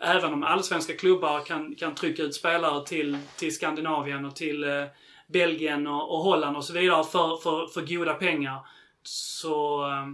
även 0.00 0.32
om 0.32 0.42
allsvenska 0.42 0.96
klubbar 0.96 1.44
kan, 1.44 1.74
kan 1.74 1.94
trycka 1.94 2.22
ut 2.22 2.34
spelare 2.34 2.86
till, 2.86 3.18
till 3.36 3.54
Skandinavien 3.54 4.24
och 4.24 4.36
till 4.36 4.64
eh, 4.64 4.84
Belgien 5.26 5.86
och, 5.86 6.14
och 6.14 6.22
Holland 6.22 6.56
och 6.56 6.64
så 6.64 6.72
vidare 6.72 7.04
för, 7.04 7.36
för, 7.36 7.66
för 7.66 7.80
goda 7.96 8.14
pengar. 8.14 8.58
Så, 9.02 9.86
eh, 9.90 10.06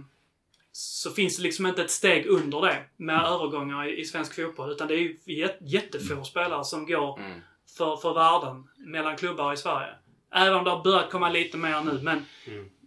så 0.77 1.11
finns 1.11 1.37
det 1.37 1.43
liksom 1.43 1.65
inte 1.65 1.81
ett 1.83 1.91
steg 1.91 2.25
under 2.25 2.61
det 2.61 2.83
med 2.97 3.15
övergångar 3.25 3.87
i, 3.87 3.99
i 3.99 4.05
svensk 4.05 4.35
fotboll. 4.35 4.71
Utan 4.71 4.87
det 4.87 4.93
är 4.93 4.97
ju 4.99 5.17
jät- 5.25 5.57
jättefå 5.61 6.23
spelare 6.23 6.63
som 6.63 6.85
går 6.85 7.19
Mm. 7.19 7.39
för, 7.77 7.95
för 7.97 8.13
värden 8.13 8.63
mellan 8.77 9.17
klubbar 9.17 9.53
i 9.53 9.57
Sverige. 9.57 9.87
Även 10.33 10.53
om 10.57 10.63
det 10.63 10.69
har 10.69 10.83
börjat 10.83 11.09
komma 11.11 11.29
lite 11.29 11.57
mer 11.57 11.81
nu, 11.81 11.99
men 12.03 12.25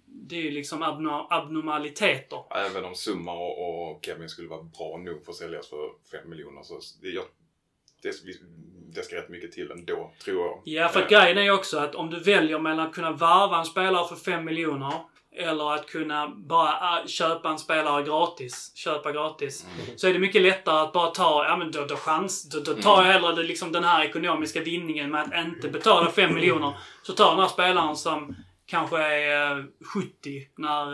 det 0.07 0.37
är 0.37 0.41
ju 0.43 0.51
liksom 0.51 0.83
abno- 0.85 1.27
abnormaliteter. 1.31 2.39
Även 2.51 2.85
om 2.85 2.95
Summa 2.95 3.33
och, 3.33 3.91
och 3.91 4.05
Kevin 4.05 4.29
skulle 4.29 4.49
vara 4.49 4.63
bra 4.63 4.97
nog 4.97 5.25
för 5.25 5.33
att 5.33 5.37
säljas 5.39 5.69
för 5.69 5.91
5 6.21 6.31
miljoner 6.31 6.63
så 6.63 6.81
det, 7.03 7.09
jag, 7.09 7.25
det, 8.03 8.15
det 8.95 9.03
ska 9.03 9.17
rätt 9.17 9.29
mycket 9.29 9.53
till 9.53 9.71
ändå, 9.71 10.13
tror 10.25 10.47
jag. 10.47 10.61
Ja, 10.65 10.89
för 10.89 11.01
Eh, 11.03 11.09
grejen 11.09 11.39
är 11.39 11.43
ju 11.43 11.51
också 11.51 11.79
att 11.79 11.95
om 11.95 12.11
du 12.11 12.21
väljer 12.21 12.59
mellan 12.59 12.87
att 12.87 12.95
kunna 12.95 13.13
varva 13.13 13.59
en 13.59 13.65
spelare 13.65 14.09
för 14.09 14.17
5 14.17 14.45
miljoner 14.45 14.93
eller 15.39 15.75
att 15.75 15.87
kunna 15.87 16.29
bara 16.29 16.69
ah, 16.81 17.07
köpa 17.07 17.49
en 17.49 17.59
spelare 17.59 18.03
gratis, 18.03 18.73
köpa 18.75 19.13
gratis. 19.13 19.67
Så 19.97 20.09
är 20.09 20.13
det 20.13 20.19
mycket 20.19 20.43
lättare 20.43 20.81
att 20.81 20.93
bara 20.93 21.11
ta, 21.11 21.45
ja 21.45 21.57
men 21.57 21.71
då, 21.71 21.85
då 21.85 21.97
chans, 21.97 22.49
då, 22.49 22.61
då 22.61 22.75
tar 22.83 23.05
jag 23.05 23.13
hellre 23.13 23.35
det, 23.35 23.43
liksom 23.43 23.73
den 23.73 23.85
här 23.85 24.05
ekonomiska 24.05 24.61
vinningen 24.61 25.11
med 25.11 25.21
att 25.23 25.47
inte 25.47 25.69
betala 25.69 26.11
5 26.11 26.35
miljoner. 26.35 26.79
Så 27.03 27.13
tar 27.13 27.31
den 27.31 27.41
här 27.41 27.49
spelaren 27.49 27.97
som 27.97 28.37
kanske 28.67 28.99
är 28.99 29.59
eh, 29.59 29.65
70 29.95 30.49
när 30.57 30.87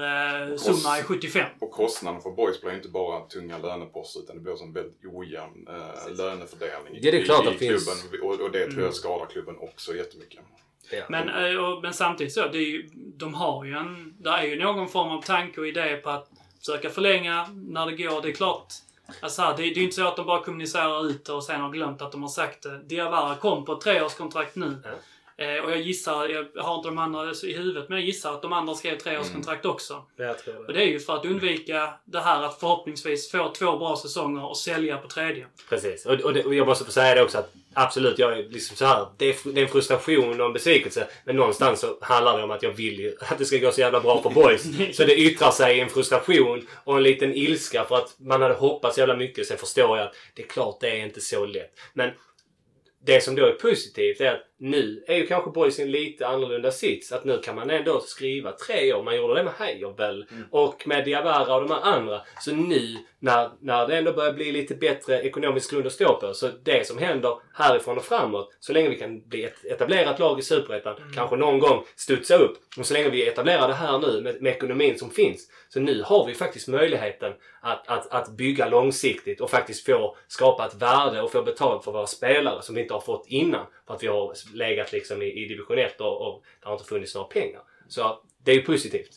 eh, 0.51 0.57
summa 0.57 0.99
är 0.99 1.03
75. 1.03 1.47
Och 1.61 1.71
kostnaden 1.71 2.21
för 2.21 2.31
boys 2.31 2.61
blir 2.61 2.75
inte 2.75 2.89
bara 2.89 3.21
tunga 3.21 3.59
löneposter 3.59 4.21
utan 4.21 4.37
det 4.37 4.43
blir 4.43 4.55
som 4.57 4.73
väldigt 4.73 5.05
ojämn 5.05 5.69
eh, 5.69 6.17
lönefördelning 6.17 6.99
det 7.03 7.09
är 7.21 7.25
klart 7.25 7.47
i, 7.47 7.51
det 7.51 7.59
finns- 7.59 7.85
klubben. 8.11 8.29
Och, 8.29 8.41
och 8.41 8.51
det 8.51 8.71
tror 8.71 8.83
jag 8.85 8.95
skadar 8.95 9.27
klubben 9.27 9.57
också 9.59 9.95
jättemycket. 9.95 10.41
Ja. 10.91 11.05
Men, 11.09 11.29
eh, 11.29 11.65
och, 11.65 11.83
men 11.83 11.95
samtidigt 11.95 12.33
så, 12.33 12.49
det 12.49 12.59
är 12.59 12.71
ju, 12.71 12.91
de 12.95 13.35
har 13.35 13.65
ju 13.65 13.73
en... 13.75 14.15
Det 14.19 14.31
är 14.31 14.43
ju 14.43 14.63
någon 14.63 14.89
form 14.89 15.09
av 15.09 15.23
tanke 15.23 15.61
och 15.61 15.69
idé 15.69 15.97
på 15.97 16.11
att 16.11 16.31
försöka 16.59 16.91
förlänga 16.91 17.49
när 17.53 17.87
det 17.87 17.97
går. 17.97 18.23
Det 18.23 18.29
är 18.29 18.33
klart, 18.33 18.73
alltså 19.21 19.43
här, 19.43 19.57
det, 19.57 19.63
det 19.63 19.71
är 19.71 19.75
ju 19.75 19.83
inte 19.83 19.97
så 19.97 20.09
att 20.09 20.17
de 20.17 20.27
bara 20.27 20.45
kommunicerar 20.45 21.07
ut 21.07 21.25
det 21.25 21.33
och 21.33 21.45
sen 21.45 21.61
har 21.61 21.71
glömt 21.71 22.03
att 22.03 22.13
de 22.13 22.23
har 22.23 22.29
sagt 22.29 22.63
det. 22.63 22.79
Diawara 22.79 23.35
kom 23.35 23.65
på 23.65 23.73
ett 23.73 23.81
treårskontrakt 23.81 24.57
nu. 24.57 24.79
Eh, 25.37 25.65
och 25.65 25.71
jag 25.71 25.81
gissar, 25.81 26.29
jag 26.29 26.63
har 26.63 26.77
inte 26.77 26.89
de 26.89 26.99
andra 26.99 27.33
i 27.43 27.53
huvudet, 27.53 27.89
men 27.89 27.99
jag 27.99 28.07
gissar 28.07 28.35
att 28.35 28.43
de 28.43 28.53
andra 28.53 28.75
skrev 28.75 28.99
treårskontrakt 28.99 29.67
också. 29.67 30.03
Jag 30.17 30.39
tror 30.39 30.55
det. 30.55 30.61
Och 30.61 30.73
det 30.73 30.83
är 30.83 30.87
ju 30.87 31.01
för 31.01 31.17
att 31.17 31.25
undvika 31.25 31.95
det 32.05 32.21
här 32.21 32.43
att 32.43 32.61
förhoppningsvis 32.61 33.31
få 33.31 33.53
två 33.53 33.79
bra 33.79 33.97
säsonger 33.97 34.45
och 34.45 34.57
sälja 34.57 34.99
på 34.99 35.09
tredje. 35.09 35.47
Precis. 35.69 36.07
Och, 36.07 36.21
och, 36.21 36.35
det, 36.35 36.45
och 36.45 36.55
jag 36.55 36.67
måste 36.67 36.85
få 36.85 36.91
säga 36.91 37.15
det 37.15 37.23
också 37.23 37.39
att 37.39 37.53
absolut, 37.73 38.19
jag 38.19 38.39
är 38.39 38.43
liksom 38.43 38.77
så 38.77 38.85
här. 38.85 39.07
Det 39.17 39.29
är, 39.29 39.53
det 39.53 39.61
är 39.61 39.65
en 39.65 39.71
frustration 39.71 40.41
och 40.41 40.47
en 40.47 40.53
besvikelse. 40.53 41.09
Men 41.25 41.37
någonstans 41.37 41.81
så 41.81 41.99
handlar 42.01 42.39
det 42.39 42.45
om 42.45 42.51
att 42.51 42.63
jag 42.63 42.73
vill 42.73 43.01
ju 43.01 43.17
att 43.21 43.39
det 43.39 43.45
ska 43.45 43.59
gå 43.59 43.71
så 43.71 43.81
jävla 43.81 44.01
bra 44.01 44.23
för 44.23 44.31
boys. 44.31 44.63
så 44.97 45.05
det 45.05 45.17
yttrar 45.17 45.51
sig 45.51 45.77
i 45.77 45.81
en 45.81 45.89
frustration 45.89 46.67
och 46.85 46.97
en 46.97 47.03
liten 47.03 47.35
ilska 47.35 47.85
för 47.85 47.97
att 47.97 48.15
man 48.19 48.43
hade 48.43 48.55
hoppats 48.55 48.99
jävla 48.99 49.17
mycket. 49.17 49.47
Sen 49.47 49.59
förstår 49.59 49.99
jag 49.99 50.07
att 50.07 50.15
det 50.35 50.43
är 50.43 50.47
klart 50.47 50.81
det 50.81 50.91
är 50.91 51.05
inte 51.05 51.21
så 51.21 51.47
lätt. 51.47 51.71
Men 51.95 52.11
det 53.07 53.21
som 53.21 53.35
då 53.35 53.47
är 53.47 53.53
positivt 53.53 54.21
är 54.21 54.35
att 54.35 54.43
nu 54.59 55.05
är 55.07 55.17
ju 55.17 55.27
kanske 55.27 55.51
boys 55.51 55.79
i 55.79 55.83
en 55.83 55.91
lite 55.91 56.27
annorlunda 56.27 56.71
sits. 56.71 57.13
Att 57.13 57.25
nu 57.25 57.39
kan 57.39 57.55
man 57.55 57.71
ändå 57.71 58.01
skriva 58.01 58.53
tre 58.53 58.95
år. 58.95 59.03
Man 59.03 59.17
gjorde 59.17 59.35
det 59.35 59.45
med 59.45 59.53
Heijervel 59.53 60.27
och 60.51 60.87
med 60.87 61.05
Diawara 61.05 61.55
och 61.55 61.69
de 61.69 61.75
här 61.75 61.83
andra. 61.83 62.21
Så 62.41 62.53
nu 62.53 62.97
när, 63.19 63.51
när 63.61 63.87
det 63.87 63.99
ändå 63.99 64.13
börjar 64.13 64.33
bli 64.33 64.53
lite 64.53 64.75
bättre 64.75 65.21
ekonomisk 65.21 65.71
grund 65.71 65.87
att 65.87 65.93
stå 65.93 66.15
på. 66.21 66.35
Så 66.35 66.51
det 66.63 66.87
som 66.87 66.99
händer 66.99 67.37
härifrån 67.55 67.99
och 67.99 68.05
framåt. 68.05 68.57
Så 68.61 68.73
länge 68.73 68.89
vi 68.89 68.99
kan 68.99 69.29
bli 69.29 69.45
ett 69.45 69.65
etablerat 69.65 70.19
lag 70.19 70.39
i 70.39 70.43
Superettan. 70.43 70.95
Kanske 71.15 71.37
någon 71.37 71.59
gång 71.59 71.85
studsa 71.97 72.37
upp. 72.37 72.59
Och 72.79 72.87
så 72.87 72.95
länge 72.95 73.09
vi 73.09 73.29
etablerar 73.29 73.69
det 73.69 73.75
här 73.75 73.99
nu 73.99 74.21
med, 74.21 74.43
med 74.43 74.53
ekonomin 74.53 74.99
som 74.99 75.11
finns. 75.11 75.49
Så 75.69 75.81
nu 75.81 76.03
har 76.03 76.27
vi 76.27 76.35
faktiskt 76.35 76.69
möjligheten 76.69 77.33
att, 77.61 77.89
att, 77.89 78.13
att 78.13 78.29
bygga 78.29 78.69
långsiktigt 78.69 79.41
och 79.41 79.51
faktiskt 79.51 79.87
få 79.87 80.17
skapa 80.29 80.67
ett 80.67 80.75
värde 80.75 81.23
och 81.23 81.33
få 81.33 81.43
betalt 81.43 81.85
för 81.85 81.93
våra 81.93 82.07
spelare 82.07 82.63
som 82.63 82.75
vi 82.75 82.81
inte 82.81 82.95
har 82.95 83.01
fått 83.01 83.27
innan. 83.29 83.67
För 83.87 83.95
att 83.95 84.03
vi 84.03 84.07
har 84.07 84.35
legat 84.55 84.93
liksom 84.93 85.23
i, 85.23 85.27
i 85.27 85.45
division 85.49 85.79
1 85.79 86.01
och, 86.01 86.21
och 86.29 86.43
det 86.61 86.67
har 86.67 86.73
inte 86.75 86.85
funnits 86.85 87.15
några 87.15 87.29
pengar. 87.29 87.63
Så 87.89 88.19
det 88.45 88.51
är 88.51 88.55
ju 88.55 88.63
positivt. 88.63 89.11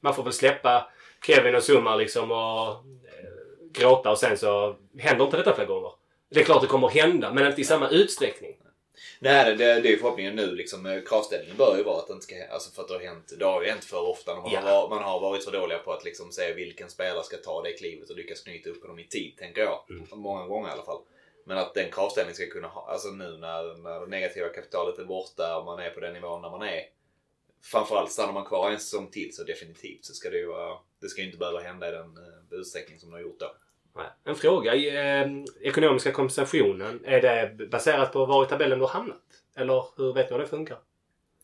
Man 0.00 0.14
får 0.14 0.22
väl 0.22 0.32
släppa 0.32 0.90
Kevin 1.26 1.54
och 1.54 1.62
Summa 1.62 1.96
liksom 1.96 2.30
och 2.30 2.68
eh, 2.68 2.80
gråta 3.72 4.10
och 4.10 4.18
sen 4.18 4.38
så 4.38 4.76
händer 4.98 5.24
inte 5.24 5.36
detta 5.36 5.54
fler 5.54 5.66
gånger. 5.66 5.90
Det 6.30 6.40
är 6.40 6.44
klart 6.44 6.62
det 6.62 6.66
kommer 6.68 6.88
hända 6.88 7.32
men 7.32 7.46
inte 7.46 7.60
i 7.60 7.64
samma 7.64 7.88
utsträckning. 7.88 8.56
Nej, 9.18 9.44
det, 9.44 9.54
det, 9.54 9.80
det 9.80 9.88
är 9.88 9.90
ju 9.92 9.98
förhoppningen 9.98 10.36
nu. 10.36 10.54
Liksom, 10.54 10.86
eh, 10.86 11.00
kravställningen 11.02 11.56
bör 11.56 11.76
ju 11.76 11.82
vara 11.82 11.98
att 11.98 12.06
det 12.06 12.12
inte 12.12 12.24
ska 12.26 12.34
Alltså 12.50 12.70
för 12.74 12.82
att 12.82 12.88
det 12.88 12.94
har 12.94 13.00
hänt, 13.00 13.32
det 13.38 13.44
har 13.44 13.62
ju 13.62 13.68
hänt 13.68 13.84
för 13.84 14.08
ofta 14.08 14.34
man, 14.34 14.50
Ja. 14.52 14.60
har, 14.60 14.70
varit- 14.72 14.90
man 14.90 15.02
har 15.02 15.20
varit 15.20 15.44
för 15.44 15.52
dåliga 15.52 15.78
på 15.78 15.92
att 15.92 16.04
liksom 16.04 16.32
säga 16.32 16.54
vilken 16.54 16.90
spelare 16.90 17.24
ska 17.24 17.36
ta 17.36 17.62
det 17.62 17.72
klivet 17.72 18.10
och 18.10 18.16
lyckas 18.16 18.40
knyta 18.40 18.70
upp 18.70 18.82
honom 18.82 18.98
i 18.98 19.04
tid, 19.06 19.36
tänker 19.38 19.60
jag. 19.60 19.80
Många 20.12 20.46
gånger 20.46 20.68
i 20.68 20.72
alla 20.72 20.82
fall. 20.84 21.00
Men 21.48 21.58
att 21.58 21.74
den 21.74 21.90
kravställningen 21.90 22.34
ska 22.34 22.46
kunna 22.46 22.68
ha, 22.68 22.90
alltså 22.90 23.08
nu 23.08 23.36
när, 23.38 23.82
när 23.82 24.00
det 24.00 24.06
negativa 24.06 24.48
kapitalet 24.48 24.98
är 24.98 25.04
borta 25.04 25.58
och 25.58 25.64
man 25.64 25.78
är 25.78 25.90
på 25.90 26.00
den 26.00 26.12
nivån 26.12 26.42
där 26.42 26.50
man 26.50 26.62
är. 26.62 26.82
Framförallt 27.62 28.12
stannar 28.12 28.32
man 28.32 28.44
kvar 28.44 28.70
en 28.70 28.78
säsong 28.80 29.10
till 29.10 29.34
så 29.36 29.44
definitivt 29.44 30.04
så 30.04 30.14
ska 30.14 30.30
det 30.30 30.36
ju 30.38 30.46
vara, 30.46 30.78
det 31.00 31.08
ska 31.08 31.20
ju 31.20 31.26
inte 31.26 31.38
behöva 31.38 31.60
hända 31.60 31.88
i 31.88 31.92
den 31.92 32.16
eh, 32.16 32.58
utsträckning 32.58 32.98
som 32.98 33.10
det 33.10 33.16
har 33.16 33.22
gjort 33.22 33.40
då. 33.40 33.54
En 34.24 34.34
fråga. 34.34 34.74
Eh, 34.74 35.28
ekonomiska 35.60 36.12
kompensationen. 36.12 37.00
Är 37.04 37.20
det 37.20 37.68
baserat 37.68 38.12
på 38.12 38.26
var 38.26 38.44
i 38.44 38.48
tabellen 38.48 38.78
du 38.78 38.84
har 38.84 38.92
hamnat? 38.92 39.22
Eller 39.56 39.84
hur 39.96 40.12
vet 40.14 40.30
ni 40.30 40.36
hur 40.36 40.42
det 40.42 40.48
funkar? 40.48 40.78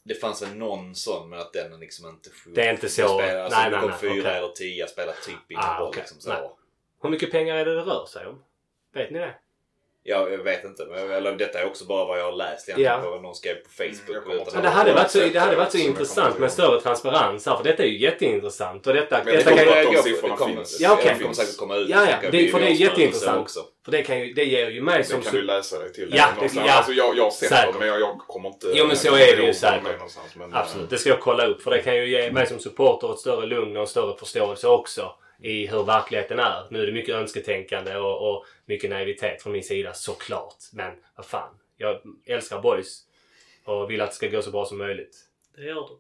Det 0.05 0.15
fanns 0.15 0.43
väl 0.43 0.55
någon 0.57 0.95
sån 0.95 1.29
men 1.31 1.39
att 1.39 1.53
den 1.53 1.81
liksom 1.81 2.09
inte... 2.09 2.31
Det 2.55 2.63
är 2.67 2.73
inte 2.73 2.89
så- 2.89 3.19
Spelar, 3.19 3.41
alltså, 3.41 3.61
nej, 3.61 3.71
nej, 3.71 3.81
nej, 3.89 3.99
fyra 4.01 4.21
okej. 4.21 4.37
eller 4.39 4.49
tio 4.49 4.87
spelar 4.89 5.13
typ 5.13 5.51
ingen 5.51 5.65
Ah, 5.65 5.81
roll. 5.81 5.89
okej. 5.89 6.01
Liksom, 6.01 6.21
så. 6.21 6.29
Nej. 6.31 6.51
Hur 7.03 7.11
mycket 7.11 7.31
pengar 7.31 7.57
är 7.57 7.65
det 7.65 7.75
det 7.75 7.81
rör 7.83 8.07
sig 8.07 8.27
om? 8.27 8.43
Vet 8.95 9.11
ni 9.11 9.19
det? 9.19 9.35
Ja, 10.05 10.29
jag 10.31 10.39
vet 10.39 10.65
inte. 10.65 10.87
Men, 10.91 11.11
eller, 11.11 11.33
detta 11.33 11.59
är 11.61 11.67
också 11.67 11.85
bara 11.85 12.05
vad 12.05 12.19
jag 12.19 12.25
har 12.25 12.33
läst 12.33 12.69
egentligen 12.69 12.93
Ja. 13.05 13.11
vad 13.11 13.23
någon 13.23 13.35
skrev 13.35 13.55
på 13.55 13.71
Facebook. 13.71 14.03
Mm, 14.09 14.15
jag 14.15 14.23
kommer 14.23 14.43
utan 14.49 14.63
det 14.63 14.69
hade 14.69 14.93
varit 14.93 15.11
så, 15.11 15.19
det 15.19 15.39
hade 15.39 15.53
det 15.53 15.57
varit 15.57 15.73
så 15.73 15.79
intressant 15.79 16.29
kommer 16.29 16.41
med 16.41 16.53
större 16.53 16.81
transparens 16.81 17.47
här. 17.47 17.57
För 17.57 17.65
detta 17.65 17.83
är 17.83 17.87
ju 17.87 17.99
jätteintressant. 17.99 18.87
Och 18.87 18.95
detta, 18.95 19.17
Men 19.17 19.27
det 19.27 19.33
detta 19.33 19.51
kommer 19.51 19.65
kan 19.65 19.73
att 19.79 19.93
ju, 19.93 19.97
de 19.97 20.03
siffrorna 20.03 20.35
det 20.35 20.39
kommer- 20.39 20.55
finns. 20.57 20.81
Ja, 20.81 20.93
okej. 20.93 21.15
Det 21.19 21.23
kommer 21.23 21.35
säkert 21.35 21.57
komma 21.57 21.77
ut. 21.77 21.89
Ja, 21.89 22.07
ja, 22.23 22.31
det- 22.31 22.49
för 22.49 22.61
det 22.61 22.67
är 22.67 22.71
jätteintressant. 22.71 23.41
Också. 23.41 23.61
för 23.85 23.93
det, 23.93 24.03
kan 24.03 24.21
ju, 24.21 24.33
det 24.33 24.45
ger 24.45 24.71
ju 24.71 24.81
mig 24.83 24.99
Det 24.99 25.05
som... 25.05 25.23
kan 25.23 25.33
du 25.35 25.43
läsa 25.43 25.79
dig 25.79 25.93
till. 25.93 26.13
Ja, 26.17 26.27
det- 26.41 26.51
ja. 26.67 26.73
Alltså, 26.73 26.93
jag, 26.93 27.17
jag 27.17 27.25
har 27.25 27.31
sett 27.31 27.49
Säkert. 27.49 27.73
det 27.73 27.79
men 27.79 27.89
jag, 27.89 28.01
jag 28.01 28.19
kommer 28.19 28.49
inte... 28.49 28.67
Jo, 28.75 28.87
men 28.87 28.97
så 28.97 29.09
är 29.09 29.19
det 29.19 29.27
kommer 29.27 29.41
ju 29.43 29.47
de 29.47 29.53
säkert. 29.55 29.83
men, 30.37 30.55
Absolut, 30.55 30.91
det 30.91 30.99
ska 30.99 31.09
jag 31.11 31.21
kolla 31.21 31.47
upp. 31.47 31.63
För 31.63 31.71
det 31.71 31.79
kan 31.83 31.97
ju 31.97 32.09
ge 32.09 32.33
mig 32.33 32.47
som 32.47 32.59
supporter 32.59 33.13
ett 33.13 33.19
större 33.19 33.47
lugn 33.47 33.77
och 33.77 33.81
en 33.83 33.87
större 33.89 34.17
förståelse 34.19 34.69
också 34.69 35.15
i 35.45 35.67
hur 35.67 35.83
verkligheten 35.83 36.39
är. 36.39 36.67
Nu 36.71 36.83
är 36.83 36.87
det 36.87 36.93
mycket 36.93 37.15
önsketänkande 37.15 37.97
och, 37.97 38.31
och 38.31 38.45
mycket 38.73 38.91
naivitet 38.91 39.43
från 39.43 39.53
min 39.53 39.63
sida 39.63 39.95
såklart. 39.95 40.57
Men 40.73 40.93
vad 41.17 41.27
fan. 41.27 41.55
Jag 41.77 42.01
älskar 42.25 42.63
boys 42.63 43.07
och 43.65 43.91
vill 43.91 44.01
att 44.01 44.11
det 44.11 44.17
ska 44.17 44.29
gå 44.29 44.43
så 44.43 44.51
bra 44.51 44.65
som 44.65 44.79
möjligt. 44.79 45.17
Det 45.55 45.63
gör 45.63 45.89
du. 45.89 45.99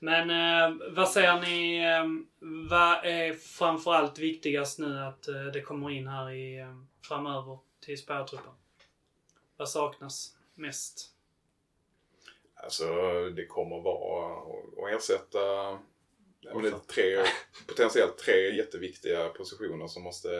Men 0.00 0.30
eh, 0.30 0.76
vad 0.90 1.08
säger 1.08 1.40
ni, 1.40 1.78
eh, 1.78 2.04
vad 2.70 3.04
är 3.04 3.32
framförallt 3.32 4.18
viktigast 4.18 4.78
nu 4.78 4.98
att 4.98 5.28
eh, 5.28 5.44
det 5.44 5.60
kommer 5.60 5.90
in 5.90 6.08
här 6.08 6.30
i, 6.30 6.58
eh, 6.58 6.76
framöver 7.08 7.58
till 7.80 7.98
spärrtruppen? 7.98 8.52
Vad 9.56 9.68
saknas 9.68 10.36
mest? 10.54 11.10
Alltså 12.54 12.84
det 13.36 13.46
kommer 13.46 13.80
vara 13.80 14.32
att 14.88 14.96
ersätta 14.96 15.38
ja, 16.44 16.54
det 16.62 16.68
är 16.68 16.78
tre, 16.78 17.24
potentiellt 17.66 18.18
tre 18.18 18.56
jätteviktiga 18.56 19.28
positioner 19.28 19.86
som 19.86 20.02
måste 20.02 20.30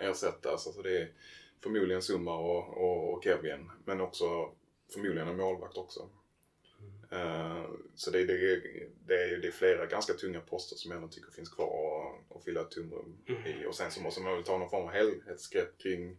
ersättas. 0.00 0.66
Alltså 0.66 0.82
det 0.82 0.98
är 0.98 1.12
förmodligen 1.60 2.02
Summa 2.02 2.38
och, 2.38 2.76
och, 2.78 3.12
och 3.14 3.24
Kevin. 3.24 3.70
Men 3.84 4.00
också 4.00 4.52
förmodligen 4.92 5.28
en 5.28 5.36
målvakt 5.36 5.76
också. 5.76 6.08
Eh, 7.10 7.64
så 7.94 8.10
det, 8.10 8.24
det, 8.24 8.60
det, 9.06 9.14
är, 9.14 9.36
det 9.38 9.48
är 9.48 9.52
flera 9.52 9.86
ganska 9.86 10.12
tunga 10.14 10.40
poster 10.40 10.76
som 10.76 10.90
jag 10.90 10.96
ändå 11.02 11.08
tycker 11.12 11.30
finns 11.30 11.48
kvar 11.48 12.06
att- 12.30 12.36
att 12.36 12.44
fylla 12.44 12.60
ett 12.60 12.70
tomrum 12.70 13.16
i. 13.46 13.66
Och 13.66 13.74
sen 13.74 13.90
så 13.90 14.00
måste 14.00 14.20
man 14.20 14.34
väl 14.34 14.44
ta 14.44 14.58
någon 14.58 14.70
form 14.70 14.84
av 14.84 14.92
helhetsgrepp 14.92 15.78
kring 15.78 16.16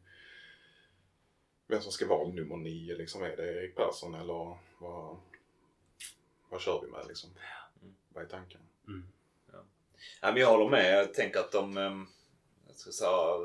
vem 1.67 1.81
som 1.81 1.91
ska 1.91 2.07
vara 2.07 2.27
nummer 2.27 2.57
nio. 2.57 2.95
Liksom. 2.95 3.23
Är 3.23 3.37
det 3.37 3.53
Erik 3.53 3.75
Persson 3.75 4.15
eller 4.15 4.57
vad, 4.79 5.17
vad 6.49 6.61
kör 6.61 6.81
vi 6.85 6.91
med 6.91 7.05
liksom? 7.07 7.29
Vad 8.09 8.23
är 8.23 8.27
tanken? 8.27 8.61
Ja, 10.21 10.31
men 10.31 10.41
jag 10.41 10.47
håller 10.47 10.69
med. 10.69 10.99
Jag 10.99 11.13
tänker 11.13 11.39
att 11.39 11.51
de... 11.51 11.77
ehm, 11.77 12.07
Jag 12.85 12.93
sa, 12.93 13.39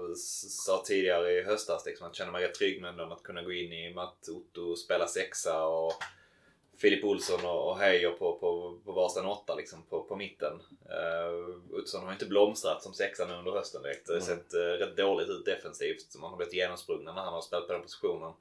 sa 0.49 0.83
tidigare 0.87 1.33
i 1.33 1.43
höstas 1.43 1.87
liksom, 1.87 2.07
att 2.07 2.15
känna 2.15 2.33
mig 2.33 2.45
rätt 2.45 2.55
trygg 2.55 2.83
med 2.83 2.95
dem 2.95 3.13
att 3.13 3.23
kunna 3.23 3.43
gå 3.43 3.53
in 3.53 3.73
i 3.73 3.95
med 3.95 4.05
att 4.05 4.29
Otto 4.29 4.77
spelar 4.77 5.07
sexa 5.07 5.67
och 5.67 5.93
Filip 6.79 7.05
Olsson 7.05 7.45
och, 7.45 7.69
och 7.71 7.79
Heijer 7.79 8.11
på, 8.11 8.39
på, 8.39 8.79
på 8.85 8.93
varsin 8.93 9.27
åtta 9.27 9.55
liksom, 9.55 9.83
på, 9.83 10.03
på 10.03 10.17
mitten. 10.17 10.53
Uh, 10.91 11.77
Olsson 11.79 12.05
har 12.05 12.13
inte 12.13 12.27
blomstrat 12.27 12.83
som 12.83 12.95
sexa 12.95 13.27
nu 13.27 13.35
under 13.35 13.53
hösten 13.53 13.83
direkt. 13.83 14.07
Det 14.07 14.13
har 14.13 14.21
sett 14.21 14.55
uh, 14.55 14.61
rätt 14.61 14.97
dåligt 14.97 15.29
ut 15.29 15.45
defensivt. 15.45 16.17
Man 16.21 16.31
har 16.31 16.37
blivit 16.37 16.55
genomsprungna 16.55 17.13
när 17.13 17.23
han 17.23 17.33
har 17.33 17.41
spelat 17.41 17.67
på 17.67 17.73
den 17.73 17.83
positionen. 17.83 18.33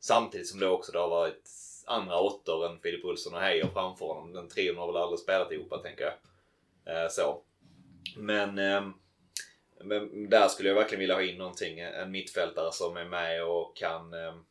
Samtidigt 0.00 0.48
som 0.48 0.60
det 0.60 0.68
också 0.68 0.92
det 0.92 0.98
har 0.98 1.08
varit 1.08 1.50
andra 1.86 2.20
åttor 2.20 2.66
än 2.66 2.78
Filip 2.80 3.04
Olsson 3.04 3.34
och 3.34 3.40
Heijer 3.40 3.68
framför 3.72 4.06
honom. 4.06 4.32
Den 4.32 4.48
trion 4.48 4.76
har 4.76 4.86
väl 4.86 5.02
aldrig 5.02 5.20
spelat 5.20 5.52
ihop 5.52 5.82
tänker 5.82 6.04
jag. 6.04 6.14
Eh, 7.04 7.08
så. 7.10 7.40
Men, 8.16 8.58
ehm, 8.58 8.92
men 9.80 10.30
där 10.30 10.48
skulle 10.48 10.68
jag 10.68 10.76
verkligen 10.76 11.00
vilja 11.00 11.14
ha 11.14 11.22
in 11.22 11.38
någonting. 11.38 11.78
En 11.78 12.10
mittfältare 12.10 12.72
som 12.72 12.96
är 12.96 13.04
med 13.04 13.44
och 13.44 13.76
kan... 13.76 14.14
Um, 14.14 14.44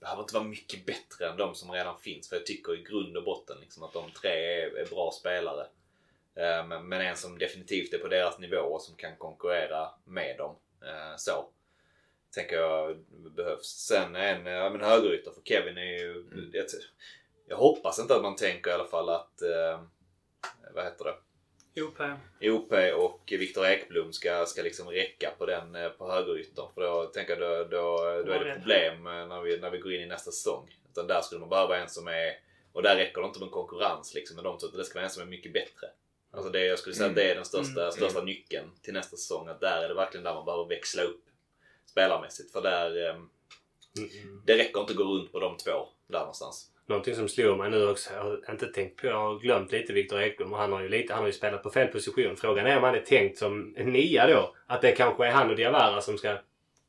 behöver 0.00 0.22
inte 0.22 0.34
vara 0.34 0.44
mycket 0.44 0.86
bättre 0.86 1.28
än 1.28 1.36
de 1.36 1.54
som 1.54 1.70
redan 1.70 1.98
finns. 1.98 2.28
För 2.28 2.36
jag 2.36 2.46
tycker 2.46 2.74
i 2.74 2.82
grund 2.82 3.16
och 3.16 3.24
botten 3.24 3.56
liksom, 3.60 3.82
att 3.82 3.92
de 3.92 4.10
tre 4.10 4.30
är, 4.30 4.76
är 4.76 4.86
bra 4.86 5.10
spelare. 5.20 5.66
Eh, 6.34 6.66
men, 6.66 6.88
men 6.88 7.00
en 7.00 7.16
som 7.16 7.38
definitivt 7.38 7.94
är 7.94 7.98
på 7.98 8.08
deras 8.08 8.38
nivå 8.38 8.56
och 8.56 8.82
som 8.82 8.96
kan 8.96 9.16
konkurrera 9.16 9.88
med 10.04 10.38
dem. 10.38 10.56
Eh, 10.82 11.16
så. 11.16 11.48
Tänker 12.34 12.56
jag 12.56 12.98
behövs. 13.08 13.66
Sen 13.66 14.16
en 14.16 14.46
ja, 14.46 14.70
men 14.70 14.80
högerytter 14.80 15.30
för 15.30 15.42
Kevin 15.42 15.78
är 15.78 15.98
ju... 15.98 16.24
Jag, 16.52 16.66
jag 17.46 17.56
hoppas 17.56 17.98
inte 17.98 18.14
att 18.14 18.22
man 18.22 18.36
tänker 18.36 18.70
i 18.70 18.74
alla 18.74 18.86
fall 18.88 19.08
att... 19.08 19.42
Eh, 19.42 19.80
vad 20.74 20.84
heter 20.84 21.04
det? 21.04 21.14
OP. 21.76 22.00
OP 22.40 22.72
och 22.96 23.20
Viktor 23.26 23.66
Ekblom 23.66 24.12
ska, 24.12 24.46
ska 24.46 24.62
liksom 24.62 24.88
räcka 24.88 25.30
på 25.38 25.46
den 25.46 25.74
eh, 25.74 25.88
på 25.88 26.10
högeryttern. 26.12 26.66
För 26.74 26.80
då 26.80 27.04
tänker 27.04 27.40
jag 27.40 27.40
då, 27.40 27.76
då, 27.76 28.22
då 28.26 28.32
är 28.32 28.44
det 28.44 28.54
problem 28.54 29.06
eh, 29.06 29.26
när 29.26 29.40
vi, 29.40 29.58
när 29.58 29.70
vi 29.70 29.78
går 29.78 29.92
in 29.92 30.00
i 30.00 30.06
nästa 30.06 30.30
säsong. 30.30 30.76
Utan 30.90 31.06
där 31.06 31.20
skulle 31.20 31.40
man 31.40 31.48
behöva 31.48 31.76
en 31.78 31.88
som 31.88 32.08
är... 32.08 32.38
Och 32.72 32.82
där 32.82 32.96
räcker 32.96 33.20
det 33.20 33.26
inte 33.26 33.40
med 33.40 33.50
konkurrens 33.50 34.14
liksom 34.14 34.36
med 34.36 34.44
de 34.44 34.58
två. 34.58 34.66
Det 34.66 34.84
ska 34.84 34.98
vara 34.98 35.04
en 35.04 35.10
som 35.10 35.22
är 35.22 35.26
mycket 35.26 35.52
bättre. 35.52 35.86
Alltså 36.30 36.50
det, 36.50 36.64
jag 36.64 36.78
skulle 36.78 36.94
säga 36.94 37.08
att 37.08 37.14
det 37.14 37.30
är 37.30 37.34
den 37.34 37.44
största, 37.44 37.80
Mm. 37.80 37.92
största 37.92 38.22
nyckeln 38.22 38.70
till 38.82 38.94
nästa 38.94 39.16
säsong. 39.16 39.48
Att 39.48 39.60
där 39.60 39.82
är 39.84 39.88
det 39.88 39.94
verkligen 39.94 40.24
där 40.24 40.34
man 40.34 40.44
behöver 40.44 40.64
växla 40.64 41.02
upp 41.02 41.24
spelarmässigt. 41.86 42.52
För 42.52 42.62
där... 42.62 43.08
Eh, 43.08 43.20
det 44.44 44.56
räcker 44.56 44.80
inte 44.80 44.92
att 44.92 44.96
gå 44.96 45.04
runt 45.04 45.32
på 45.32 45.40
de 45.40 45.56
två 45.56 45.88
där 46.06 46.18
någonstans. 46.18 46.70
Någonting 46.90 47.14
som 47.14 47.28
slår 47.28 47.56
mig 47.56 47.70
nu 47.70 47.88
också, 47.88 48.10
jag 48.14 48.22
har 48.22 48.50
inte 48.50 48.66
tänkt 48.66 49.00
på, 49.00 49.06
jag 49.06 49.16
har 49.16 49.38
glömt 49.38 49.72
lite 49.72 49.92
Viktor 49.92 50.20
Ekblom 50.20 50.52
och 50.52 50.58
han 50.58 50.72
har 50.72 50.82
ju 50.82 50.88
lite, 50.88 51.12
han 51.12 51.22
har 51.22 51.26
ju 51.26 51.32
spelat 51.32 51.62
på 51.62 51.70
fel 51.70 51.86
position. 51.88 52.36
Frågan 52.36 52.66
är 52.66 52.76
om 52.76 52.82
han 52.82 52.94
är 52.94 53.00
tänkt 53.00 53.38
som 53.38 53.74
en 53.76 53.92
nia 53.92 54.26
då. 54.26 54.54
Att 54.66 54.82
det 54.82 54.92
kanske 54.92 55.26
är 55.26 55.30
han 55.30 55.50
och 55.50 55.56
Diawara 55.56 56.00
som 56.00 56.18
ska 56.18 56.36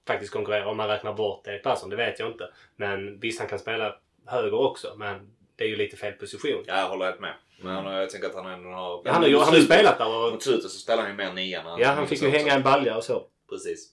faktiskt 0.08 0.34
konkurrera 0.34 0.68
om 0.68 0.78
man 0.78 0.88
räknar 0.88 1.14
bort 1.14 1.48
Erik 1.48 1.64
Persson, 1.64 1.90
det 1.90 1.96
vet 1.96 2.20
jag 2.20 2.32
inte. 2.32 2.50
Men 2.76 3.20
visst, 3.20 3.40
han 3.40 3.50
kan 3.50 3.60
spela 3.60 3.96
höger 4.26 4.54
också, 4.54 4.94
men 4.98 5.32
det 5.56 5.64
är 5.64 5.68
ju 5.68 5.76
lite 5.76 5.98
fel 5.98 6.14
position. 6.14 6.64
Ja, 6.68 6.80
jag 6.80 6.90
håller 6.90 7.06
helt 7.06 7.20
med. 7.20 7.34
Men 7.62 7.76
han 7.76 7.94
jag 7.94 8.10
tänker 8.10 8.28
att 8.28 8.36
han 8.36 8.54
ändå 8.54 8.70
har... 8.70 9.02
Ja, 9.06 9.12
han 9.12 9.22
har 9.22 9.30
ju 9.30 9.38
han 9.38 9.48
har 9.48 9.56
ju 9.56 9.62
spelat 9.62 9.98
där 9.98 10.26
och 10.26 10.32
Mot 10.32 10.44
slutet 10.44 10.72
så 10.72 10.80
spelar 10.80 11.02
han 11.02 11.12
ju 11.12 11.18
mer 11.18 11.34
nia. 11.34 11.64
när 11.64 11.80
ja, 11.80 11.88
han 11.88 12.08
fick 12.08 12.22
ju 12.22 12.30
hänga 12.30 12.54
en 12.54 12.64
balja 12.64 12.98
och 12.98 13.04
så. 13.04 13.28
Precis. 13.50 13.90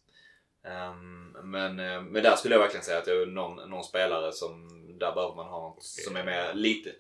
Ehm, 0.64 1.36
men, 1.50 1.80
eh, 1.80 2.02
men 2.02 2.22
där 2.22 2.36
skulle 2.36 2.54
jag 2.54 2.60
verkligen 2.60 2.84
säga 2.84 2.98
att 2.98 3.04
det 3.04 3.12
är 3.12 3.26
någon, 3.26 3.70
någon 3.70 3.84
spelare 3.84 4.32
som 4.32 4.78
där 4.98 5.12
behöver 5.12 5.34
man 5.34 5.46
ha 5.46 5.60
något 5.60 5.82
som 5.82 6.16
är 6.16 6.24
mer 6.24 6.54
lite... 6.54 6.90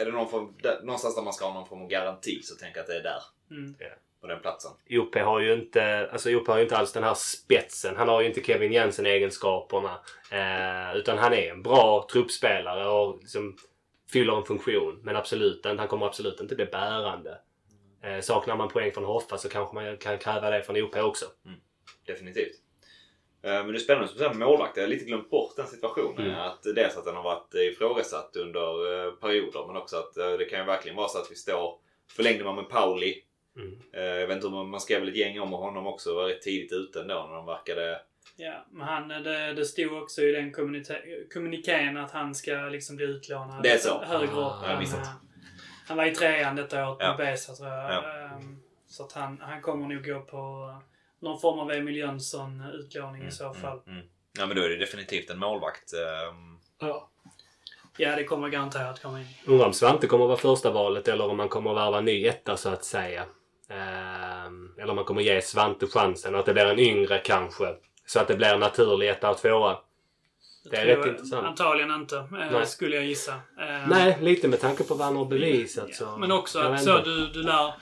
Är 0.00 0.04
det 0.04 0.12
någon 0.12 0.28
form, 0.28 0.54
där, 0.62 0.80
någonstans 0.82 1.14
där 1.14 1.22
man 1.22 1.32
ska 1.32 1.44
ha 1.44 1.54
någon 1.54 1.68
form 1.68 1.82
av 1.82 1.88
garanti 1.88 2.42
så 2.42 2.54
tänker 2.54 2.78
jag 2.78 2.82
att 2.82 2.88
det 2.88 2.96
är 2.96 3.02
där. 3.02 3.22
Mm. 3.50 3.74
På 4.20 4.26
den 4.26 4.40
platsen. 4.40 4.70
Joppe 4.86 5.20
har 5.20 5.40
ju 5.40 5.52
inte, 5.52 6.08
alltså 6.12 6.30
Joppe 6.30 6.50
har 6.50 6.58
ju 6.58 6.64
inte 6.64 6.76
alls 6.76 6.92
den 6.92 7.04
här 7.04 7.14
spetsen. 7.14 7.96
Han 7.96 8.08
har 8.08 8.20
ju 8.20 8.28
inte 8.28 8.40
Kevin 8.40 8.72
Jensen 8.72 9.06
egenskaperna. 9.06 10.00
Eh, 10.30 10.96
utan 10.96 11.18
han 11.18 11.32
är 11.32 11.50
en 11.50 11.62
bra 11.62 12.06
truppspelare 12.12 12.88
och 12.88 13.18
liksom 13.20 13.56
fyller 14.12 14.36
en 14.36 14.44
funktion. 14.44 15.00
Men 15.02 15.16
absolut 15.16 15.64
han 15.64 15.88
kommer 15.88 16.06
absolut 16.06 16.40
inte 16.40 16.54
bli 16.54 16.66
bärande. 16.66 17.38
Eh, 18.02 18.20
saknar 18.20 18.56
man 18.56 18.68
poäng 18.68 18.92
från 18.92 19.04
Hoffa 19.04 19.38
så 19.38 19.48
kanske 19.48 19.74
man 19.74 19.96
kan 19.96 20.18
kräva 20.18 20.50
det 20.50 20.62
från 20.62 20.76
Joppe 20.76 21.02
också. 21.02 21.26
Definitivt. 22.06 22.63
Eh, 23.44 23.50
Men 23.64 23.66
det 23.72 23.74
är 23.74 23.78
spännande 23.78 24.08
som 24.08 24.14
du 24.18 24.24
säger 24.24 24.34
med. 24.34 24.48
Jag 24.48 24.82
har 24.82 24.86
lite 24.86 25.04
glömt 25.04 25.30
bort 25.30 25.56
den 25.56 25.66
situationen. 25.66 26.26
Mm. 26.26 26.40
Att 26.40 26.62
dels 26.74 26.96
att 26.96 27.04
den 27.04 27.16
har 27.16 27.22
varit 27.22 27.54
ifrågasatt 27.54 28.36
under 28.36 29.06
eh, 29.06 29.12
perioder 29.12 29.66
men 29.66 29.76
också 29.76 29.96
att 29.96 30.16
eh, 30.16 30.30
det 30.32 30.44
kan 30.44 30.58
ju 30.58 30.64
verkligen 30.64 30.96
vara 30.96 31.08
så 31.08 31.18
att 31.18 31.30
vi 31.30 31.34
står... 31.34 31.78
Förlängde 32.16 32.44
man 32.44 32.54
med 32.56 32.68
Pauli. 32.68 33.22
Mm. 33.56 33.78
Jag 34.20 34.26
vet 34.26 34.34
inte 34.36 34.46
om 34.46 34.70
man 34.70 34.80
skrev 34.80 35.00
väl 35.00 35.08
ett 35.08 35.16
gäng 35.16 35.40
om 35.40 35.50
honom 35.52 35.86
också. 35.86 36.14
Var 36.14 36.24
rätt 36.26 36.42
tidigt 36.42 36.72
ute 36.72 37.00
ändå 37.00 37.14
när 37.28 37.34
de 37.36 37.46
verkade... 37.46 38.00
Ja, 38.36 38.66
men 38.70 38.86
han, 38.88 39.08
det, 39.08 39.52
det 39.54 39.64
stod 39.64 40.02
också 40.02 40.22
i 40.22 40.32
den 40.32 40.52
kommunikén 41.32 41.96
att 41.96 42.10
han 42.10 42.34
ska 42.34 42.52
liksom 42.52 42.96
bli 42.96 43.04
utlånad 43.06 43.62
Det 43.62 43.70
är 43.70 43.78
så. 43.78 44.02
högre 44.04 44.26
upp. 44.32 44.36
Ah. 44.36 44.82
Eh, 44.82 44.88
han 45.88 45.96
var 45.96 46.04
i 46.06 46.14
trean 46.14 46.56
detta 46.56 46.88
året 46.88 46.96
Ja. 47.00 47.08
med 47.08 47.16
Besa 47.16 47.52
tror 47.54 47.68
jag. 47.68 47.90
Ja. 47.92 48.02
Ehm, 48.24 48.56
Så 48.86 49.04
att 49.04 49.12
han, 49.12 49.40
han 49.40 49.62
kommer 49.62 49.88
nog 49.94 50.04
gå 50.06 50.20
på 50.20 50.74
någon 51.22 51.40
form 51.40 51.58
av 51.58 51.70
Emil 51.72 51.96
Jönsson-utlåning 51.96 53.26
i 53.26 53.30
så 53.30 53.54
fall. 53.54 53.80
Mm, 53.86 53.98
mm. 53.98 54.08
Ja 54.38 54.46
men 54.46 54.56
då 54.56 54.62
är 54.62 54.68
det 54.68 54.76
definitivt 54.76 55.30
en 55.30 55.38
målvakt. 55.38 55.92
ehm, 55.92 56.58
Ja. 56.80 57.10
Ja, 57.96 58.16
det 58.16 58.24
kommer 58.24 58.48
garanterat 58.48 59.02
komma 59.02 59.20
in. 59.20 59.26
Undrar 59.46 59.66
om 59.66 59.72
Svante 59.72 60.06
kommer 60.06 60.24
att 60.24 60.28
vara 60.28 60.54
första 60.54 60.70
valet 60.70 61.08
eller 61.08 61.28
om 61.30 61.36
man 61.36 61.48
kommer 61.48 61.70
att 61.70 61.76
värva 61.76 62.00
ny 62.00 62.26
etta 62.26 62.56
så 62.56 62.68
att 62.68 62.84
säga. 62.84 63.24
Ehm, 63.68 64.72
eller 64.78 64.90
om 64.90 64.96
man 64.96 65.04
kommer 65.04 65.22
ge 65.22 65.42
Svante 65.42 65.86
chansen 65.86 66.34
och 66.34 66.40
att 66.40 66.46
det 66.46 66.52
blir 66.52 66.66
en 66.66 66.78
yngre 66.78 67.18
kanske. 67.18 67.74
Så 68.06 68.20
att 68.20 68.28
det 68.28 68.36
blir 68.36 68.48
en 68.54 68.60
naturlig 68.60 69.08
etta 69.08 69.30
och 69.30 69.38
tvåa. 69.38 69.78
Det 70.70 70.76
är 70.76 70.86
rätt 70.86 71.06
intressant. 71.06 71.46
Antagligen 71.46 71.90
inte, 71.90 72.16
eh, 72.16 72.24
Nej. 72.30 72.66
skulle 72.66 72.96
jag 72.96 73.04
gissa. 73.04 73.32
Ehm, 73.60 73.88
Nej, 73.88 74.18
lite 74.20 74.48
med 74.48 74.60
tanke 74.60 74.84
på 74.84 74.94
vad 74.94 75.06
han 75.06 75.16
har 75.16 75.24
bevisat 75.24 75.94
så... 75.94 76.16
Men 76.16 76.32
också 76.32 76.58
att 76.58 76.84
så, 76.84 76.98
du, 76.98 77.26
du, 77.26 77.42
lär, 77.42 77.74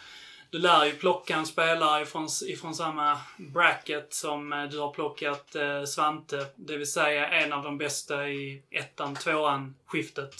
du 0.53 0.59
lär 0.59 0.85
ju 0.85 0.93
plocka 0.93 1.37
en 1.37 1.47
spelare 1.47 2.03
ifrån, 2.03 2.29
ifrån 2.49 2.75
samma 2.75 3.19
bracket 3.37 4.15
som 4.15 4.53
eh, 4.53 4.65
du 4.65 4.79
har 4.79 4.91
plockat 4.91 5.55
eh, 5.55 5.85
Svante. 5.85 6.47
Det 6.57 6.77
vill 6.77 6.93
säga 6.93 7.29
en 7.29 7.53
av 7.53 7.63
de 7.63 7.79
bästa 7.79 8.29
i 8.29 8.63
ettan, 8.71 9.15
tvåan 9.15 9.75
skiftet. 9.87 10.35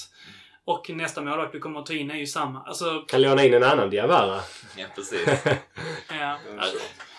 Och 0.65 0.91
nästa 0.91 1.21
målvakt 1.21 1.53
du 1.53 1.61
kommer 1.61 1.81
att 1.81 1.87
ta 1.87 1.93
in 1.93 2.11
är 2.11 2.17
ju 2.17 2.27
samma. 2.27 2.63
Alltså, 2.63 3.01
Kan 3.01 3.23
låna 3.23 3.45
in 3.45 3.55
en 3.55 3.65
annan 3.65 3.91
Diawara. 3.91 4.41
Ja 4.77 4.87
precis. 4.95 5.29
ja. 6.09 6.39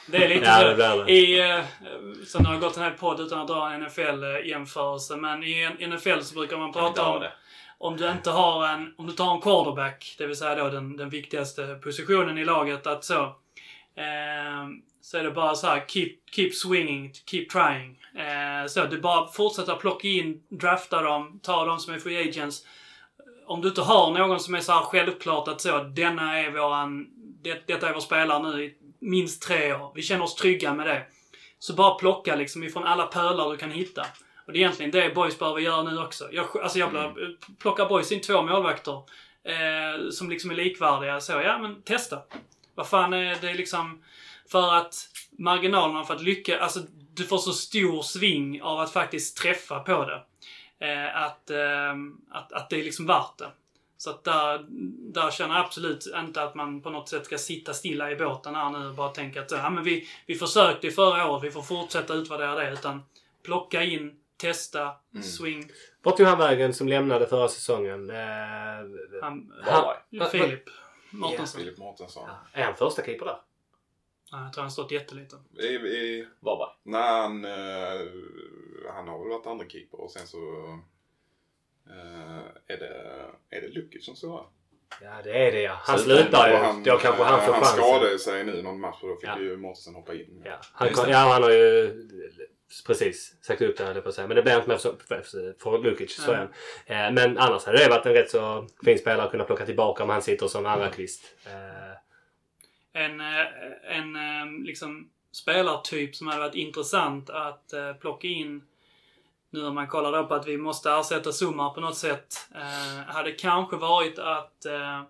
Det 0.05 0.17
är 0.25 0.29
lite 0.29 0.45
Ja, 0.45 0.57
så. 0.59 0.63
det 0.67 1.03
det. 1.03 1.11
I, 1.11 1.39
eh, 1.51 1.63
sen 2.27 2.45
har 2.45 2.53
jag 2.53 2.61
gått 2.61 2.77
en 2.77 2.83
hel 2.83 2.91
podd 2.93 3.19
utan 3.19 3.39
att 3.39 3.47
dra 3.47 3.71
en 3.73 3.81
NFL-jämförelse. 3.83 5.15
Men 5.17 5.43
i 5.43 5.61
en 5.79 5.89
NFL 5.89 6.19
så 6.21 6.35
brukar 6.35 6.57
man 6.57 6.73
prata 6.73 7.05
om 7.05 7.19
det. 7.21 7.31
om 7.77 7.97
du 7.97 8.09
inte 8.11 8.29
har 8.29 8.67
en, 8.67 8.93
om 8.97 9.07
du 9.07 9.13
tar 9.13 9.33
en 9.33 9.41
quarterback, 9.41 10.15
det 10.17 10.27
vill 10.27 10.35
säga 10.35 10.55
då 10.55 10.69
den, 10.69 10.97
den 10.97 11.09
viktigaste 11.09 11.79
positionen 11.83 12.37
i 12.37 12.45
laget, 12.45 12.87
att 12.87 13.03
så, 13.03 13.23
eh, 13.95 14.67
så 15.01 15.17
är 15.17 15.23
det 15.23 15.31
bara 15.31 15.55
så 15.55 15.67
här, 15.67 15.83
keep, 15.87 16.09
keep 16.31 16.51
swinging, 16.51 17.13
keep 17.31 17.45
trying. 17.45 17.99
Eh, 18.15 18.67
så 18.67 18.85
du 18.85 19.01
bara 19.01 19.27
fortsätter 19.27 19.75
plocka 19.75 20.07
in, 20.07 20.43
drafta 20.49 21.01
dem, 21.01 21.39
ta 21.43 21.65
dem 21.65 21.79
som 21.79 21.93
är 21.93 21.99
free 21.99 22.29
agents. 22.29 22.65
Om 23.45 23.61
du 23.61 23.67
inte 23.67 23.81
har 23.81 24.11
någon 24.11 24.39
som 24.39 24.55
är 24.55 24.59
så 24.59 24.71
här 24.71 24.81
självklart 24.81 25.47
att 25.47 25.61
så, 25.61 25.83
denna 25.83 26.39
är 26.39 26.51
våran, 26.51 27.07
det, 27.43 27.67
detta 27.67 27.89
är 27.89 27.93
vår 27.93 27.99
spelare 27.99 28.43
nu 28.43 28.63
i 28.63 28.77
minst 29.03 29.43
tre 29.43 29.73
år. 29.73 29.91
Vi 29.95 30.01
känner 30.01 30.23
oss 30.23 30.35
trygga 30.35 30.73
med 30.73 30.87
det. 30.87 31.05
Så 31.59 31.73
bara 31.73 31.95
plocka 31.95 32.35
liksom 32.35 32.63
ifrån 32.63 32.83
alla 32.83 33.07
pölar 33.07 33.51
du 33.51 33.57
kan 33.57 33.71
hitta. 33.71 34.05
Och 34.45 34.53
det 34.53 34.59
är 34.59 34.61
egentligen 34.61 34.91
det 34.91 35.15
boys 35.15 35.39
behöver 35.39 35.59
göra 35.59 35.83
nu 35.83 35.99
också. 35.99 36.29
Jag, 36.31 36.45
alltså 36.63 36.79
jag 36.79 36.89
blir- 36.89 37.37
plockar 37.59 37.89
boys 37.89 38.11
in 38.11 38.21
två 38.21 38.41
målvakter 38.41 38.93
eh, 39.43 40.09
som 40.11 40.29
liksom 40.29 40.51
är 40.51 40.55
likvärdiga. 40.55 41.19
Så 41.21 41.31
ja, 41.31 41.57
men 41.57 41.81
testa. 41.81 42.19
Vad 42.75 42.87
fan 42.87 43.13
är 43.13 43.37
det 43.41 43.53
liksom... 43.53 44.03
För 44.51 44.73
att 44.73 44.95
marginalerna 45.39 46.03
för 46.03 46.13
att 46.13 46.23
lyckas... 46.23 46.61
Alltså 46.61 46.79
du 47.13 47.23
får 47.23 47.37
så 47.37 47.53
stor 47.53 48.01
sving 48.01 48.61
av 48.61 48.79
att 48.79 48.93
faktiskt 48.93 49.37
träffa 49.37 49.79
på 49.79 50.05
det. 50.05 50.21
Eh, 50.87 51.23
att, 51.23 51.49
eh, 51.49 51.93
att, 52.31 52.53
att 52.53 52.69
det 52.69 52.79
är 52.79 52.83
liksom 52.83 53.05
värt 53.05 53.37
det. 53.37 53.51
Så 54.03 54.09
att 54.09 54.23
där, 54.23 54.65
där 55.13 55.31
känner 55.31 55.55
jag 55.55 55.65
absolut 55.65 56.05
inte 56.15 56.43
att 56.43 56.55
man 56.55 56.81
på 56.81 56.89
något 56.89 57.09
sätt 57.09 57.25
ska 57.25 57.37
sitta 57.37 57.73
stilla 57.73 58.11
i 58.11 58.15
båten 58.15 58.55
här 58.55 58.69
nu 58.69 58.87
och 58.87 58.95
bara 58.95 59.09
tänka 59.09 59.41
att 59.41 59.51
ja, 59.51 59.69
men 59.69 59.83
vi, 59.83 60.07
vi 60.27 60.35
försökte 60.35 60.87
i 60.87 60.91
förra 60.91 61.31
året, 61.31 61.43
vi 61.43 61.51
får 61.51 61.61
fortsätta 61.61 62.13
utvärdera 62.13 62.55
det. 62.55 62.71
Utan 62.71 63.01
plocka 63.43 63.83
in, 63.83 64.19
testa, 64.37 64.91
Mm. 65.13 65.23
swing. 65.23 65.69
Vart 66.01 66.17
tog 66.17 66.25
han 66.27 66.37
vägen 66.37 66.73
som 66.73 66.87
lämnade 66.87 67.27
förra 67.27 67.47
säsongen? 67.47 68.09
Eh, 68.09 68.15
Han, 69.21 69.53
Varberg. 69.65 70.19
Va- 70.19 70.25
Filip 70.25 70.63
Mårtensson. 71.11 71.59
Filip 71.61 71.77
Mårtensson. 71.77 72.29
är 72.53 72.63
han 72.63 72.75
första 72.75 73.03
keeper 73.03 73.25
där? 73.25 73.37
Ja, 74.31 74.43
jag 74.43 74.53
tror 74.53 74.61
han 74.61 74.71
stått 74.71 74.91
jättelite. 74.91 75.35
I, 75.59 75.65
i, 75.65 76.27
Varberg. 76.39 76.69
nej, 76.83 77.01
han, 77.21 77.45
eh, 77.45 78.91
han 78.95 79.07
har 79.07 79.19
väl 79.19 79.29
varit 79.29 79.47
andra 79.47 79.65
keeper 79.69 80.01
och 80.01 80.11
sen 80.11 80.27
så 80.27 80.37
eh, 81.89 82.73
är 82.75 82.77
det, 82.77 83.25
är 83.57 83.61
det 83.61 83.67
Lukic 83.67 84.05
som 84.05 84.15
står 84.15 84.37
där. 84.37 84.45
Ja, 85.01 85.21
det 85.23 85.47
är 85.47 85.51
det 85.51 85.61
ja. 85.61 85.73
Han 85.81 85.97
Så- 85.97 86.03
slutar 86.03 86.49
ju. 86.49 86.55
han- 86.55 86.83
Då 86.83 86.97
kanske 86.97 87.23
han 87.23 87.41
får 87.45 87.53
Han 87.53 87.61
chansen. 87.63 87.83
skadade 87.83 88.19
sig 88.19 88.43
nu 88.43 88.61
någon 88.61 88.79
match 88.79 88.97
och 89.01 89.09
då 89.09 89.15
fick 89.15 89.29
Ja. 89.29 89.39
ju 89.39 89.57
Mårtensson 89.57 89.95
hoppa 89.95 90.13
in. 90.13 90.41
Ja, 90.45 90.59
han, 90.73 90.89
kom, 90.89 91.09
ja, 91.09 91.17
han 91.17 91.43
har 91.43 91.49
ju 91.51 91.93
precis 92.87 93.35
sagt 93.41 93.61
upp 93.61 93.77
det 93.77 93.83
höll 93.83 94.01
på 94.01 94.09
att 94.09 94.15
säga. 94.15 94.27
Men 94.27 94.35
det 94.35 94.43
blev 94.43 94.55
inte 94.55 94.69
mer 94.69 94.77
för, 94.77 94.95
för, 95.07 95.21
för 95.59 95.77
Lukic. 95.83 96.15
Så. 96.15 96.33
Eh, 96.33 96.47
men 96.87 97.37
annars 97.37 97.65
hade 97.65 97.77
det 97.77 97.89
varit 97.89 98.05
en 98.05 98.13
rätt 98.13 98.29
så 98.29 98.67
fin 98.85 98.97
spelare 98.99 99.25
att 99.25 99.31
kunna 99.31 99.43
plocka 99.43 99.65
tillbaka 99.65 100.03
om 100.03 100.09
han 100.09 100.21
sitter 100.21 100.47
som 100.47 100.65
andra 100.65 100.89
kvist. 100.89 101.23
Eh, 101.45 101.93
En, 103.03 103.21
en 103.83 104.63
liksom 104.63 105.09
spelartyp 105.31 106.15
som 106.15 106.27
hade 106.27 106.39
varit 106.39 106.55
intressant 106.55 107.29
att 107.29 107.73
plocka 107.99 108.27
in 108.27 108.63
nu 109.53 109.65
om 109.65 109.75
man 109.75 109.87
kollar 109.87 110.11
då 110.11 110.27
på 110.27 110.33
att 110.33 110.47
vi 110.47 110.57
måste 110.57 110.91
ersätta 110.91 111.31
Summar 111.31 111.69
på 111.69 111.81
något 111.81 111.97
sätt. 111.97 112.47
Eh, 112.55 113.13
hade 113.13 113.31
kanske 113.31 113.75
varit 113.75 114.19
att 114.19 114.65
eh, 114.65 115.01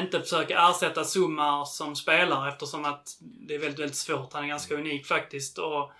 inte 0.00 0.20
försöka 0.20 0.68
ersätta 0.70 1.04
Summar 1.04 1.64
som 1.64 1.96
spelare 1.96 2.48
eftersom 2.48 2.84
att 2.84 3.16
det 3.20 3.54
är 3.54 3.58
väldigt, 3.58 3.80
väldigt 3.80 3.96
svårt. 3.96 4.32
Han 4.32 4.44
är 4.44 4.48
ganska 4.48 4.74
unik 4.74 5.06
faktiskt. 5.06 5.58
Och, 5.58 5.92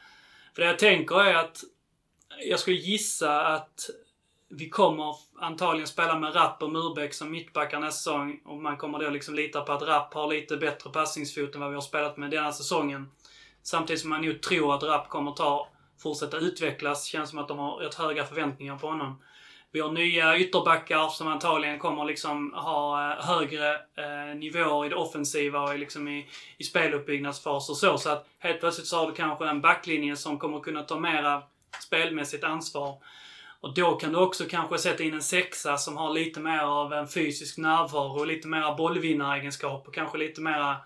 för 0.55 0.63
det 0.63 0.67
jag 0.67 0.79
tänker 0.79 1.21
är 1.21 1.35
att 1.35 1.65
jag 2.45 2.61
skulle 2.61 2.77
gissa 2.77 3.47
att 3.47 3.91
vi 4.49 4.69
kommer 4.69 5.17
antagligen 5.41 5.89
spela 5.89 6.19
med 6.19 6.35
Rapp 6.35 6.63
och 6.63 6.71
Murbeck 6.71 7.15
som 7.15 7.31
mittbackar 7.31 7.81
nästa 7.81 7.99
säsong. 7.99 8.41
Och 8.45 8.63
man 8.63 8.77
kommer 8.77 8.99
då 8.99 9.11
liksom 9.11 9.35
lita 9.35 9.61
på 9.61 9.73
att 9.73 9.83
Rapp 9.83 10.15
har 10.15 10.27
lite 10.27 10.57
bättre 10.57 10.91
passningsfot 10.91 11.55
än 11.55 11.61
vad 11.61 11.71
vi 11.71 11.75
har 11.75 11.83
spelat 11.83 12.17
med 12.17 12.31
denna 12.31 12.53
säsongen. 12.53 13.11
Samtidigt 13.63 14.01
som 14.01 14.11
man 14.11 14.23
nog 14.23 14.41
tror 14.41 14.75
att 14.75 14.83
Rapp 14.83 15.09
kommer 15.09 15.33
ta, 15.33 15.69
fortsätta 16.03 16.37
utvecklas. 16.37 17.05
Känns 17.05 17.31
som 17.31 17.39
att 17.39 17.49
de 17.49 17.59
har 17.59 17.77
rätt 17.77 17.95
höga 17.95 18.25
förväntningar 18.25 18.77
på 18.79 18.87
honom. 18.87 19.23
Vi 19.75 19.81
har 19.81 19.93
nya 19.93 20.39
ytterbackar 20.39 21.09
som 21.09 21.29
antagligen 21.29 21.79
kommer 21.79 22.05
liksom 22.05 22.53
ha 22.55 23.11
eh, 23.13 23.25
högre 23.25 23.75
eh, 23.75 24.37
nivåer 24.37 24.87
i 24.87 24.89
det 24.89 24.97
offensiva 24.97 25.61
och 25.61 25.75
i 25.75 25.79
liksom 25.79 26.09
i, 26.09 26.29
i 26.59 26.65
speluppbyggnadsfas 26.65 27.71
och 27.71 27.77
så. 27.77 27.99
Så 27.99 28.11
att 28.11 28.27
helt 28.39 28.61
plötsligt 28.61 28.87
så 28.87 28.99
har 28.99 29.07
du 29.07 29.13
kanske 29.15 29.49
en 29.49 29.61
backlinje 29.61 30.17
som 30.17 30.39
kommer 30.39 30.61
kunna 30.61 30.83
ta 30.83 30.99
mera 30.99 31.43
spelmässigt 31.85 32.45
ansvar. 32.45 32.97
Och 33.61 33.75
då 33.75 33.93
kan 33.97 34.13
du 34.13 34.19
också 34.19 34.45
kanske 34.45 34.79
sätta 34.79 35.03
in 35.03 35.15
en 35.15 35.23
sexa 35.23 35.77
som 35.77 35.97
har 35.97 36.11
lite 36.11 36.41
mer 36.41 36.63
av 36.63 36.93
en 36.93 37.09
fysisk 37.09 37.59
närvaro 37.59 38.21
och 38.21 38.27
lite 38.27 38.49
mera 38.49 38.75
bollvinnaregenskap 38.75 39.89
och 39.89 39.95
kanske 39.95 40.19
lite 40.19 40.41
mera 40.41 40.77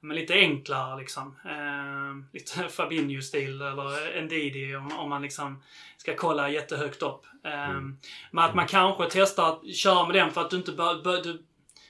men 0.00 0.16
lite 0.16 0.34
enklare 0.34 1.00
liksom. 1.00 1.36
Eh, 1.44 2.32
lite 2.32 2.68
Fabinho-stil 2.68 3.62
eller 3.62 4.22
Ndidi 4.22 4.76
om, 4.76 4.98
om 4.98 5.10
man 5.10 5.22
liksom 5.22 5.62
ska 5.96 6.16
kolla 6.16 6.50
jättehögt 6.50 7.02
upp. 7.02 7.26
Eh, 7.44 7.80
Men 8.30 8.44
att 8.44 8.54
man 8.54 8.66
kanske 8.66 9.08
testar 9.10 9.52
att 9.52 9.76
köra 9.76 10.06
med 10.06 10.16
den 10.16 10.30
för 10.30 10.40
att 10.40 10.50
du 10.50 10.56
inte 10.56 10.72
bör, 10.72 11.02
bör, 11.02 11.22
du, 11.22 11.42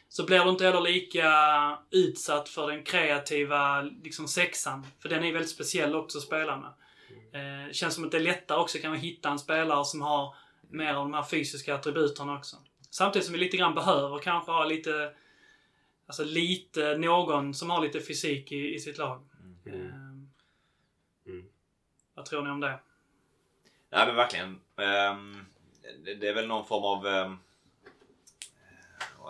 så 0.09 0.27
blir 0.27 0.45
du 0.45 0.51
inte 0.51 0.65
heller 0.65 0.81
lika 0.81 1.31
utsatt 1.91 2.49
för 2.49 2.71
den 2.71 2.83
kreativa 2.83 3.83
liksom 3.83 4.29
sexan. 4.29 4.87
För 5.03 5.09
den 5.09 5.25
är 5.25 5.33
väldigt 5.33 5.51
speciell 5.51 5.95
också 5.97 6.19
att 6.19 6.25
spela 6.25 6.57
med. 6.57 6.71
Eh, 7.33 7.73
känns 7.73 7.95
som 7.95 8.05
att 8.05 8.11
det 8.11 8.19
är 8.19 8.23
lättare 8.23 8.59
också 8.59 8.79
kan 8.79 8.91
man 8.91 9.01
hitta 9.01 9.29
en 9.29 9.39
spelare 9.39 9.85
som 9.85 10.03
har 10.03 10.35
mer 10.71 10.95
av 10.95 11.05
de 11.05 11.15
här 11.15 11.23
fysiska 11.23 11.75
attributen 11.75 12.31
också. 12.31 12.57
Samtidigt 12.91 13.27
som 13.27 13.33
vi 13.33 13.39
lite 13.39 13.57
grann 13.57 13.75
behöver 13.75 14.19
kanske 14.19 14.53
ha 14.53 14.65
lite 14.65 15.11
Alltså 16.07 16.25
lite, 16.25 16.99
någon 16.99 17.55
som 17.55 17.71
har 17.71 17.83
lite 17.83 18.01
fysik 18.01 18.53
i, 18.53 18.75
i 18.75 18.81
sitt 18.81 18.99
lag. 18.99 19.29
Eh, 19.67 19.73
Mm. 21.27 21.47
Vad 22.15 22.25
tror 22.25 22.43
ni 22.43 22.51
om 22.51 22.61
det? 22.61 22.79
Nej 23.91 24.07
men 24.07 24.17
verkligen. 24.17 24.61
Ehm, 24.77 25.47
det, 26.05 26.29
är 26.29 26.35
väl 26.35 26.47
någon 26.47 26.67
form 26.67 26.85
av... 26.85 27.07
Um, 27.07 27.39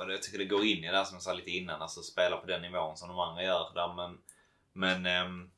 jag 0.09 0.23
tycker 0.23 0.39
det 0.39 0.45
går 0.45 0.65
in 0.65 0.85
i 0.85 0.91
det 0.91 0.97
här 0.97 1.05
som 1.05 1.15
jag 1.15 1.23
sa 1.23 1.33
lite 1.33 1.51
innan. 1.51 1.83
Alltså 1.83 2.03
spela 2.03 2.37
på 2.37 2.47
den 2.47 2.63
nivån 2.63 2.97
som 2.97 3.09
de 3.09 3.19
andra 3.19 3.43
gör. 3.43 3.71
Där, 3.75 3.95
men 3.95 4.19
men 4.73 5.07
ehm, 5.07 5.51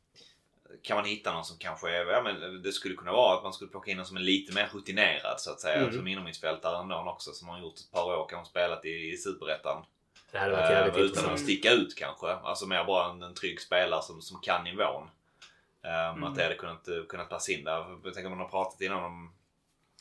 kan 0.83 0.97
man 0.97 1.05
hitta 1.05 1.33
någon 1.33 1.45
som 1.45 1.59
kanske 1.59 1.91
är... 1.91 2.07
Ja, 2.07 2.23
men 2.23 2.63
det 2.63 2.73
skulle 2.73 2.95
kunna 2.95 3.13
vara 3.13 3.37
att 3.37 3.43
man 3.43 3.53
skulle 3.53 3.71
plocka 3.71 3.91
in 3.91 3.97
någon 3.97 4.07
som 4.07 4.17
är 4.17 4.21
lite 4.21 4.55
mer 4.55 4.69
rutinerad 4.73 5.41
så 5.41 5.51
att 5.51 5.61
säga. 5.61 5.77
Mm. 5.77 5.93
Som 5.93 6.07
innermittfältare 6.07 6.81
ändå 6.81 7.13
också. 7.15 7.33
Som 7.33 7.49
har 7.49 7.61
gjort 7.61 7.79
ett 7.79 7.91
par 7.93 8.05
år, 8.05 8.27
kanske 8.31 8.51
spelat 8.51 8.85
i, 8.85 9.13
i 9.13 9.17
Superettan. 9.17 9.85
Det 10.33 10.39
hade 10.39 10.53
varit 10.53 10.65
Eh, 10.65 10.71
jävligt 10.71 10.95
utan 10.95 11.07
intressant. 11.07 11.33
att 11.33 11.41
sticka 11.41 11.71
ut 11.73 11.95
kanske. 11.97 12.27
Alltså 12.33 12.67
mer 12.67 12.85
bara 12.85 13.11
en, 13.11 13.23
en 13.23 13.35
trygg 13.35 13.61
spelare 13.61 14.03
som, 14.03 14.23
som 14.23 14.41
kan 14.41 14.65
nivån. 14.65 15.03
Um, 15.03 15.09
Mm. 16.17 16.25
Att 16.25 16.35
det 16.37 16.43
hade 16.43 16.55
kunnat, 16.55 16.89
eh, 16.89 17.03
kunnat 17.09 17.29
passa 17.29 17.53
in 17.53 17.65
där. 17.65 17.99
Jag 18.05 18.15
tänker 18.15 18.31
man 18.31 18.39
har 18.39 18.49
pratat 18.49 18.81
innan 18.81 19.05
om 19.05 19.33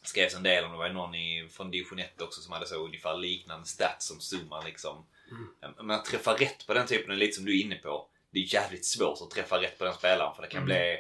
skrevs 0.03 0.35
en 0.35 0.43
del 0.43 0.63
om 0.65 0.71
det 0.71 0.77
var 0.77 0.89
någon 0.89 1.15
i, 1.15 1.49
från 1.51 1.71
division 1.71 1.99
1 1.99 2.21
också 2.21 2.41
som 2.41 2.53
hade 2.53 2.65
så 2.65 2.75
ungefär 2.75 3.17
liknande 3.17 3.65
stats 3.67 4.07
som 4.07 4.17
Zuma 4.19 4.61
liksom. 4.61 5.05
Mm. 5.31 5.73
Men 5.77 5.91
att 5.91 6.05
träffa 6.05 6.33
rätt 6.33 6.67
på 6.67 6.73
den 6.73 6.87
typen 6.87 7.11
är 7.11 7.15
lite 7.15 7.33
som 7.35 7.45
du 7.45 7.59
är 7.59 7.63
inne 7.63 7.75
på. 7.75 8.07
Det 8.29 8.39
är 8.39 8.53
jävligt 8.53 8.85
svårt 8.85 9.21
att 9.21 9.29
träffa 9.29 9.61
rätt 9.61 9.77
på 9.77 9.83
den 9.85 9.93
spelaren 9.93 10.35
för 10.35 10.41
det 10.41 10.47
kan 10.47 10.57
Mm. 10.63 10.65
bli 10.65 10.97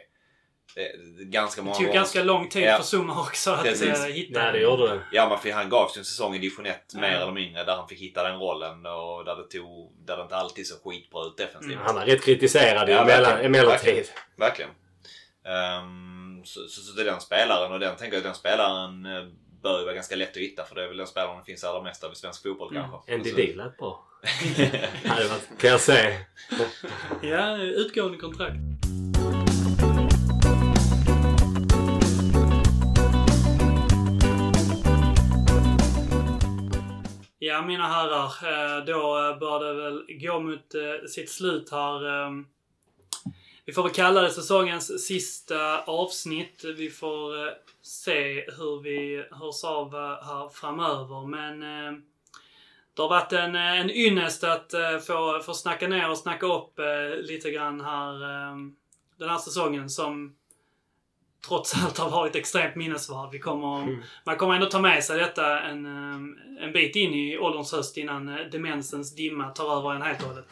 eh, 0.75 0.83
ganska 1.25 1.61
Det 1.61 1.65
många 1.65 1.75
tog 1.75 1.85
gånger. 1.85 1.99
ganska 1.99 2.23
lång 2.23 2.49
tid 2.49 2.63
Ja. 2.63 2.77
för 2.77 2.97
Zuma 2.97 3.19
också 3.19 3.51
att 3.51 3.63
Precis. 3.63 3.99
eh, 4.05 4.05
hitta. 4.05 4.39
Nej, 4.43 4.51
det 4.53 4.59
gjorde 4.59 4.87
det. 4.87 4.99
Ja, 5.11 5.29
men 5.29 5.37
för 5.37 5.51
han 5.51 5.69
gavs 5.69 5.97
ju 5.97 5.99
en 5.99 6.05
säsong 6.05 6.35
i 6.35 6.39
division 6.39 6.65
1 6.65 6.91
Ja. 6.93 6.99
mer 6.99 7.11
eller 7.17 7.31
mindre 7.31 7.63
där 7.63 7.75
han 7.75 7.87
fick 7.87 7.99
hitta 8.01 8.23
den 8.23 8.39
rollen 8.39 8.85
och 8.85 9.25
där 9.25 9.35
det, 9.35 9.43
tog, 9.57 9.93
där 10.05 10.17
det 10.17 10.23
inte 10.23 10.35
alltid 10.35 10.67
såg 10.67 10.77
skitbra 10.83 11.25
ut 11.25 11.37
defensivt. 11.37 11.71
Mm. 11.71 11.85
Han 11.85 11.95
var 11.95 12.05
rätt 12.05 12.25
kritiserad 12.25 12.89
Ja, 12.89 12.93
ja, 12.95 13.01
emellan, 13.01 13.23
verkligen. 13.23 13.55
emellertid. 13.55 14.05
Verkligen. 14.37 14.71
Ehm, 15.45 16.41
så, 16.45 16.59
så, 16.67 16.81
så 16.81 16.95
det 16.95 17.01
är 17.01 17.05
den 17.05 17.21
spelaren 17.21 17.71
och 17.71 17.79
den 17.79 17.95
tänker 17.95 18.17
jag 18.17 18.23
den 18.23 18.35
spelaren 18.35 19.05
eh, 19.05 19.23
bör 19.63 19.79
ju 19.79 19.85
vara 19.85 19.95
ganska 19.95 20.15
lätt 20.15 20.29
att 20.31 20.37
hitta 20.37 20.63
för 20.65 20.75
det 20.75 20.83
är 20.83 20.87
väl 20.87 20.97
den 20.97 21.07
spelaren 21.07 21.37
det 21.39 21.45
finns 21.45 21.63
allra 21.63 21.81
mest 21.83 22.03
av 22.03 22.11
i 22.11 22.15
svensk 22.15 22.43
fotboll 22.43 22.75
Mm. 22.77 22.89
kanske. 22.89 23.17
NDD 23.17 23.55
lät 23.55 23.77
bra. 23.77 24.03
kan 25.59 25.69
jag 25.69 25.81
säga. 25.81 26.17
Ja, 27.21 27.57
utgående 27.57 28.17
kontrakt. 28.17 28.55
Ja, 37.39 37.61
mina 37.61 37.87
herrar. 37.87 38.25
Eh, 38.25 38.85
då 38.85 39.29
eh, 39.29 39.39
bör 39.39 39.59
det 39.59 39.73
väl 39.73 40.05
gå 40.09 40.39
mot 40.39 40.75
eh, 40.75 41.07
sitt 41.07 41.31
slut 41.31 41.71
här. 41.71 42.05
Ehm. 42.07 42.47
Vi 43.65 43.73
får 43.73 43.83
väl 43.83 43.91
kalla 43.91 44.21
det 44.21 44.29
säsongens 44.29 45.05
sista 45.07 45.81
avsnitt. 45.83 46.63
Vi 46.77 46.89
får 46.89 47.53
se 47.81 48.45
hur 48.57 48.81
vi 48.81 49.25
hörs 49.31 49.63
av 49.63 49.93
här 50.23 50.49
framöver. 50.49 51.27
Men 51.27 51.63
ehm, 51.63 52.03
det 52.93 53.01
har 53.01 53.09
varit 53.09 53.33
en, 53.33 53.55
en 53.55 53.91
ynnest 53.91 54.43
att 54.43 54.73
få, 55.07 55.39
få 55.39 55.53
snacka 55.53 55.87
ner 55.87 56.09
och 56.09 56.17
snacka 56.17 56.45
upp 56.45 56.79
lite 57.17 57.51
grann 57.51 57.81
här 57.81 58.23
ehm, 58.23 58.75
den 59.17 59.29
här 59.29 59.37
säsongen 59.37 59.89
som 59.89 60.35
trots 61.47 61.73
allt 61.83 61.97
har 61.97 62.09
varit 62.09 62.35
extremt 62.35 62.75
minnesvärd. 62.75 63.29
Vi 63.31 63.39
kommer, 63.39 63.97
Man 64.25 64.37
kommer 64.37 64.53
ändå 64.53 64.65
ta 64.65 64.79
med 64.79 65.03
sig 65.03 65.19
detta 65.19 65.59
en, 65.59 65.85
eh, 65.85 66.63
en 66.65 66.71
bit 66.73 66.95
in 66.95 67.13
i 67.13 67.37
ålderns 67.37 67.71
höst 67.71 67.97
innan 67.97 68.29
eh, 68.29 68.35
demensens 68.51 69.15
dimma 69.15 69.49
tar 69.49 69.77
över 69.79 69.95
en 69.95 70.01
helt 70.01 70.21
och 70.21 70.27
hållet. 70.29 70.45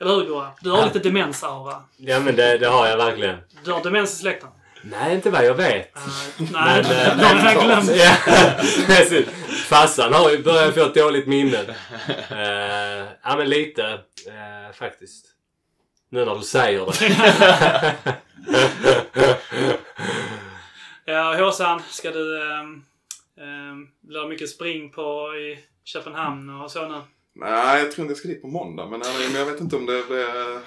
Eller 0.00 0.14
hur 0.14 0.24
Goa? 0.24 0.50
Du 0.60 0.70
har 0.70 0.78
Ja. 0.78 0.84
lite 0.84 0.98
demensaura. 0.98 1.82
Ja 1.96 2.20
men 2.20 2.36
det, 2.36 2.58
det 2.58 2.66
har 2.66 2.86
jag 2.86 2.96
verkligen. 2.96 3.36
Du 3.64 3.72
har 3.72 3.82
demens 3.82 4.12
i 4.12 4.16
släkten? 4.16 4.48
Nej, 4.82 5.14
inte 5.14 5.30
vad 5.30 5.44
jag 5.46 5.54
vet. 5.54 5.96
Uh, 5.96 6.02
nej, 6.52 6.82
Men, 6.82 7.18
det 7.18 7.24
har 7.24 7.52
jag 7.54 7.64
glömt. 7.64 7.90
Ja, 7.96 8.14
precis. 8.86 9.26
Farsan 9.68 10.12
har 10.12 10.30
ju 10.30 10.42
börjat 10.42 10.74
få 10.74 10.80
ett 10.80 10.94
dåligt 10.94 11.26
minne. 11.26 11.58
Uh, 12.30 13.08
ja 13.24 13.36
men 13.36 13.48
lite 13.48 13.82
eh, 14.26 14.72
faktiskt. 14.74 15.26
Nu 16.10 16.24
när 16.24 16.34
du 16.34 16.42
säger 16.42 16.86
det. 16.86 18.14
Ja, 21.04 21.36
Håsan, 21.44 21.82
ska 21.88 22.10
du... 22.10 22.42
Um, 22.42 22.84
um, 23.36 23.90
blir 24.00 24.20
det 24.20 24.28
mycket 24.28 24.50
spring 24.50 24.90
på 24.90 25.34
i 25.36 25.58
Köpenhamn 25.84 26.50
och 26.50 26.70
så 26.70 26.88
nu? 26.88 27.00
Nej, 27.34 27.82
jag 27.82 27.92
tror 27.92 28.04
inte 28.04 28.12
jag 28.12 28.18
ska 28.18 28.28
dit 28.28 28.42
på 28.42 28.48
måndag. 28.48 28.86
Men, 28.86 29.02
eh, 29.02 29.08
men 29.32 29.34
jag 29.34 29.46
vet 29.46 29.60
inte 29.60 29.76
om 29.76 29.86
det 29.86 30.06
blir... 30.08 30.60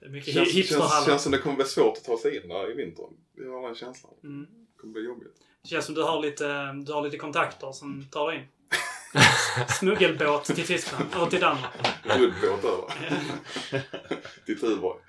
Det 0.00 0.06
är 0.06 0.10
mycket 0.10 0.34
Känns, 0.34 0.68
känns, 0.68 1.06
känns 1.06 1.22
som 1.22 1.32
det 1.32 1.38
kommer 1.38 1.56
bli 1.56 1.64
svårt 1.64 1.96
att 1.96 2.04
ta 2.04 2.18
sig 2.18 2.36
in 2.36 2.48
där 2.48 2.70
i 2.70 2.74
vinter. 2.74 3.04
Jag 3.36 3.52
har 3.52 3.66
den 3.66 3.74
känslan. 3.74 4.12
Mm. 4.24 4.46
Det 4.50 4.80
kommer 4.80 4.92
bli 4.92 5.04
jobbigt. 5.04 5.36
Det 5.62 5.68
känns 5.68 5.84
som 5.84 5.94
du 5.94 6.02
har 6.02 6.22
lite, 6.22 6.72
du 6.72 6.92
har 6.92 7.02
lite 7.02 7.18
kontakter 7.18 7.72
som 7.72 8.06
tar 8.10 8.30
dig 8.30 8.36
in. 8.38 8.44
Smuggelbåt 9.68 10.44
till 10.44 10.66
Tyskland. 10.66 11.04
Och 11.16 11.30
till 11.30 11.40
Danmark. 11.40 11.72
Guldbåt 12.16 12.64
över. 12.64 12.92
till 14.46 14.60
Tuborg. 14.60 15.00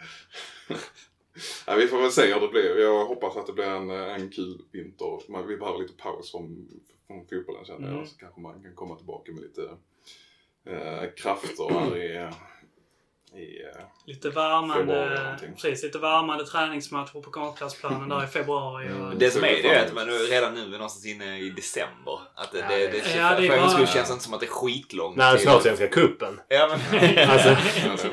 Ja, 1.68 1.76
vi 1.76 1.88
får 1.88 2.02
väl 2.02 2.12
se 2.12 2.34
hur 2.34 2.40
det 2.42 2.48
blir. 2.48 2.80
Jag 2.80 3.06
hoppas 3.06 3.38
att 3.38 3.48
det 3.48 3.54
blir 3.54 3.66
en, 3.66 3.90
en 3.90 4.30
kul 4.30 4.62
vinter. 4.72 5.32
Man, 5.32 5.48
vi 5.48 5.58
behöver 5.58 5.80
lite 5.80 5.94
paus 5.94 6.32
från, 6.32 6.68
från 7.08 7.26
fotbollen 7.28 7.66
känner 7.66 7.88
jag. 7.88 7.94
Mm. 7.96 8.06
Så 8.08 8.18
kanske 8.18 8.42
man 8.42 8.64
kan 8.64 8.76
komma 8.76 8.96
tillbaka 8.96 9.32
med 9.32 9.42
lite 9.42 9.62
eh, 10.70 11.10
krafter 11.18 11.70
här 11.74 11.98
i, 11.98 12.30
i 13.42 13.64
eh, 13.64 13.82
Lite 14.06 14.30
värmande, 14.30 15.38
precis, 15.56 15.84
lite 15.84 15.98
värmande 16.00 16.46
träningsmatcher 16.46 17.22
på 17.22 17.32
konstgräsplanen 17.32 18.10
där 18.10 18.24
i 18.24 18.28
februari. 18.28 18.86
Och, 18.88 18.92
Mm. 18.96 19.20
Det 19.20 19.32
som 19.32 19.44
är 19.44 19.48
det 19.48 19.68
är 19.70 19.86
att 19.86 19.94
man 19.94 20.10
är 20.10 20.30
redan 20.32 20.54
nu 20.54 20.62
är 20.62 20.68
någonstans 20.70 21.06
inne 21.06 21.40
i 21.40 21.50
december. 21.50 22.20
Att 22.36 22.52
det, 22.52 22.60
Ja, 22.60 22.68
det, 22.70 22.78
det, 22.78 22.88
det- 22.92 23.18
Ja, 23.18 23.36
det 23.40 23.48
är 23.48 23.50
för 23.70 23.78
bara- 23.78 23.88
känns 23.88 24.12
inte 24.12 24.24
som 24.24 24.34
att 24.34 24.40
det 24.40 24.46
är 24.46 24.50
skitlångt. 24.52 25.18
När 25.18 25.36
till- 25.38 25.48
slår 25.48 25.60
Svenska 25.60 25.88
cupen. 25.88 26.40
Ja 26.48 26.78
men... 26.92 27.20
Alltså, 27.30 28.08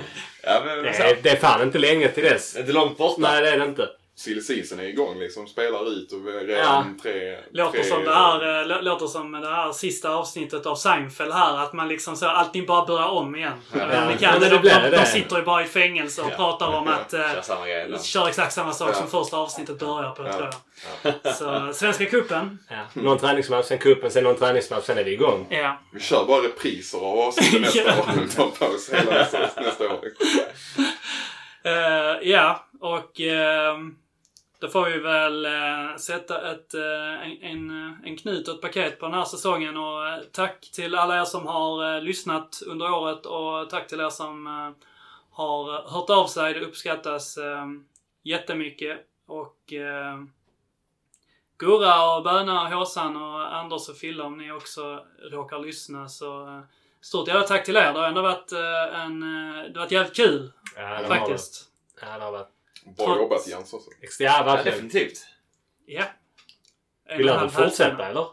ja, 0.49 0.63
men 0.65 0.83
det, 0.83 0.89
är, 0.89 1.17
det 1.23 1.31
är 1.31 1.37
fan 1.37 1.63
inte 1.63 1.79
länge 1.79 2.09
till 2.09 2.25
dess. 2.25 2.57
inte 2.57 2.73
långt 2.73 2.99
borta. 2.99 3.21
Nej, 3.21 3.43
det 3.43 3.51
är 3.51 3.59
det 3.59 3.65
inte. 3.65 3.89
Silly 4.19 4.41
season 4.41 4.81
är 4.81 4.85
igång 4.85 5.19
liksom. 5.19 5.47
Spelar 5.47 5.89
ut 5.93 6.13
och 6.13 6.25
redan 6.47 6.99
tre... 7.03 7.39
Låter 7.53 7.79
tre, 7.79 7.85
som 7.85 8.05
det 8.05 8.15
här, 8.15 8.61
eh, 8.61 8.67
lå- 8.67 8.83
låter 8.83 9.07
som 9.07 9.33
det 9.33 9.55
här 9.55 9.73
sista 9.73 10.11
avsnittet 10.15 10.67
av 10.67 10.75
Seinfeld 10.77 11.33
här. 11.33 11.57
Att 11.63 11.73
man 11.73 11.89
liksom 11.89 12.17
så, 12.17 12.27
allting 12.29 12.67
bara 12.67 12.87
börjar 12.87 13.09
om 13.09 13.37
igen. 13.37 13.53
Ja, 13.73 13.79
ja, 13.79 13.87
kan, 14.21 14.41
men 14.41 14.91
de, 14.91 15.07
sitter 15.07 15.37
ju 15.37 15.43
bara 15.43 15.63
i 15.63 15.67
fängelse 15.67 16.23
och 16.23 16.29
Ja. 16.33 16.37
pratar 16.37 16.67
om 16.69 16.89
att 16.89 17.13
eh, 17.15 17.21
Kör 17.35 17.43
samma 17.43 17.67
grej. 17.67 17.95
kör 18.03 18.29
exakt 18.29 18.53
samma 18.53 18.73
sak 18.73 18.91
Ja. 18.91 18.95
som 18.95 19.09
första 19.09 19.37
avsnittet 19.37 19.79
börjar 19.79 20.11
på, 20.11 20.23
Ja. 20.27 20.33
tror 20.33 20.49
jag. 21.03 21.35
Så 21.35 21.73
Svenska 21.73 22.07
cupen. 22.07 22.59
Ja. 22.71 22.77
Någon 23.03 23.19
träningsmatch, 23.19 23.67
sen 23.67 23.79
cupen, 23.79 24.11
sen 24.11 24.25
någon 24.25 24.37
träningsmatch, 24.37 24.85
sen 24.85 24.99
är 24.99 25.05
vi 25.05 25.13
igång. 25.13 25.47
Ja. 25.51 25.81
Vi 25.93 26.01
kör 26.01 26.25
bara 26.27 26.43
repriser 26.43 26.99
av 26.99 27.19
avsnittet 27.19 27.61
nästa 27.61 27.79
Ja. 27.81 27.93
år. 27.99 28.21
Vi 28.23 28.29
tar 28.29 28.47
paus 28.47 28.91
hela 28.93 29.11
nästa, 29.13 29.39
nästa 29.57 29.85
år. 29.85 29.99
Eh, 31.65 32.29
ja, 32.31 32.67
och 32.81 33.21
ehm, 33.21 33.95
då 34.61 34.69
får 34.69 34.85
vi 34.85 34.99
väl 34.99 35.45
eh, 35.45 35.97
sätta 35.97 36.51
ett, 36.51 36.75
eh, 36.75 37.51
en, 37.51 37.71
en, 38.05 38.17
knut 38.17 38.49
och 38.49 38.55
ett 38.55 38.61
paket 38.61 39.01
på 39.01 39.07
den 39.07 39.15
här 39.15 39.25
säsongen. 39.25 39.77
Och 39.77 40.09
eh, 40.09 40.21
tack 40.33 40.71
till 40.75 40.95
alla 40.95 41.21
er 41.21 41.25
som 41.25 41.47
har 41.47 41.95
eh, 41.97 42.03
lyssnat 42.03 42.63
under 42.67 42.93
året 42.93 43.27
och 43.27 43.71
tack 43.71 43.87
till 43.87 44.01
er 44.01 44.11
som 44.11 44.47
eh, 44.47 44.87
har 45.31 45.91
hört 45.91 46.11
av 46.11 46.27
sig. 46.27 46.55
Det 46.55 46.61
uppskattas 46.61 47.37
eh, 47.39 47.67
jättemycket. 48.23 48.99
Och 49.27 49.73
eh, 49.73 50.19
Gurra 51.59 52.17
och 52.17 52.23
Böna 52.25 52.63
och 52.63 52.69
Håsan 52.69 53.17
och 53.17 53.57
Anders 53.57 53.89
och 53.89 53.97
Fille 53.97 54.23
om 54.23 54.39
ni 54.39 54.53
också 54.53 55.05
råkar 55.33 55.59
lyssna 55.59 56.09
så 56.09 56.47
eh, 56.47 56.61
stort 57.01 57.29
jävla 57.29 57.43
tack 57.47 57.65
till 57.65 57.77
er. 57.77 57.93
Det 57.93 57.99
har 58.01 58.09
ändå 58.09 58.23
varit 58.23 58.53
eh, 58.53 59.01
en... 59.01 59.23
eh, 59.23 59.63
Det 59.65 59.79
har 59.79 59.85
varit 59.85 59.93
jävligt 59.93 60.17
kul 60.17 60.53
Ja, 60.77 60.83
det 60.83 60.89
har 60.97 61.05
faktiskt. 61.05 61.71
det. 62.01 62.07
Ja, 62.07 62.19
det 62.19 62.25
har 62.25 62.33
varit... 62.33 62.49
Bra 62.97 63.17
jobbat 63.17 63.47
Jens 63.49 63.73
också. 63.73 63.91
Ja, 64.01 64.09
Ja, 64.19 64.43
verkligen. 64.43 64.77
definitivt. 64.89 65.27
Ja. 65.87 66.05
En 67.09 67.19
Vill 67.19 67.29
halv 67.29 67.49
fortsätta 67.51 68.07
eller? 68.07 68.27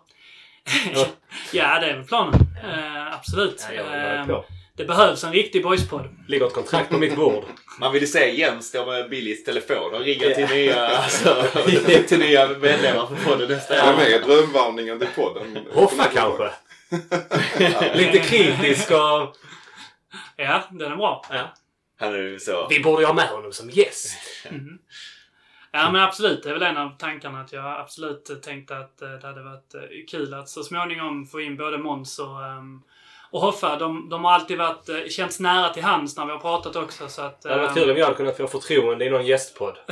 ja, 1.51 1.79
det 1.79 1.89
är 1.89 1.95
väl 1.97 2.03
planen. 2.07 2.33
Eh, 2.63 3.13
absolut. 3.13 3.67
Ja, 3.75 4.25
på. 4.27 4.45
det 4.77 4.85
behövs 4.85 5.23
en 5.23 5.31
riktig 5.33 5.63
boyspodd. 5.63 6.07
Ligger 6.27 6.47
ett 6.47 6.53
kontrakt 6.53 6.89
på 6.89 6.97
mitt 6.97 7.15
bord. 7.15 7.43
Man 7.79 7.93
vill 7.93 8.01
ju 8.01 8.07
se 8.07 8.35
Jens 8.39 8.67
stå 8.67 8.85
med 8.85 9.09
Billys 9.09 9.43
telefon 9.43 9.93
och 9.93 9.99
ringa 9.99 10.35
till 10.35 10.47
nya, 10.47 10.87
alltså, 10.97 11.43
till 12.07 12.19
nya 12.19 12.47
medlemmar 12.47 13.07
för 13.07 13.29
podden 13.31 13.49
nästa 13.49 13.75
Är 13.75 13.93
år. 13.93 13.97
med 13.97 14.09
i 14.11 14.17
drömvarningen 14.19 14.99
till 14.99 15.07
podden? 15.15 15.67
Hoffa 15.73 16.03
kanske? 16.13 16.49
Lite 17.93 18.19
kritisk 18.19 18.91
och... 18.91 19.35
Ja, 20.35 20.63
den 20.71 20.91
är 20.91 20.95
bra. 20.95 21.25
Ja. 21.29 21.53
Han 21.97 22.13
är 22.15 22.37
så. 22.39 22.67
Vi 22.69 22.79
borde 22.79 23.01
ju 23.01 23.05
ha 23.05 23.13
med 23.13 23.27
honom 23.27 23.53
som 23.53 23.69
gäst. 23.69 24.17
Ja, 25.71 25.91
men 25.91 26.01
absolut. 26.01 26.43
Det 26.43 26.49
är 26.49 26.53
väl 26.53 26.63
en 26.63 26.77
av 26.77 26.97
tankarna 26.97 27.41
att 27.41 27.53
jag 27.53 27.79
absolut 27.79 28.41
tänkte 28.43 28.77
att 28.77 29.01
eh, 29.01 29.09
det 29.09 29.27
hade 29.27 29.43
varit 29.43 29.75
eh, 29.75 29.81
kul 30.11 30.33
att 30.33 30.49
så 30.49 30.63
småningom 30.63 31.27
få 31.27 31.41
in 31.41 31.57
både 31.57 31.77
Måns 31.77 32.19
och, 32.19 32.45
ehm, 32.45 32.81
och 33.31 33.41
Hoffa. 33.41 33.77
De, 33.77 34.09
de 34.09 34.25
har 34.25 34.31
alltid 34.31 34.57
varit, 34.57 34.89
eh, 34.89 35.07
känts 35.09 35.39
nära 35.39 35.69
till 35.73 35.83
hands 35.83 36.17
när 36.17 36.25
vi 36.25 36.31
har 36.31 36.39
pratat 36.39 36.75
också. 36.75 37.09
Så 37.09 37.21
att, 37.21 37.41
Det 37.41 37.49
hade 37.49 37.61
varit 37.61 37.77
ehm, 37.77 37.83
kul 37.83 37.91
om 37.91 37.97
jag 37.97 38.05
hade 38.05 38.17
kunnat 38.17 38.37
få 38.37 38.47
förtroende 38.47 39.05
i 39.05 39.09
någon 39.09 39.25
gästpodd. 39.25 39.77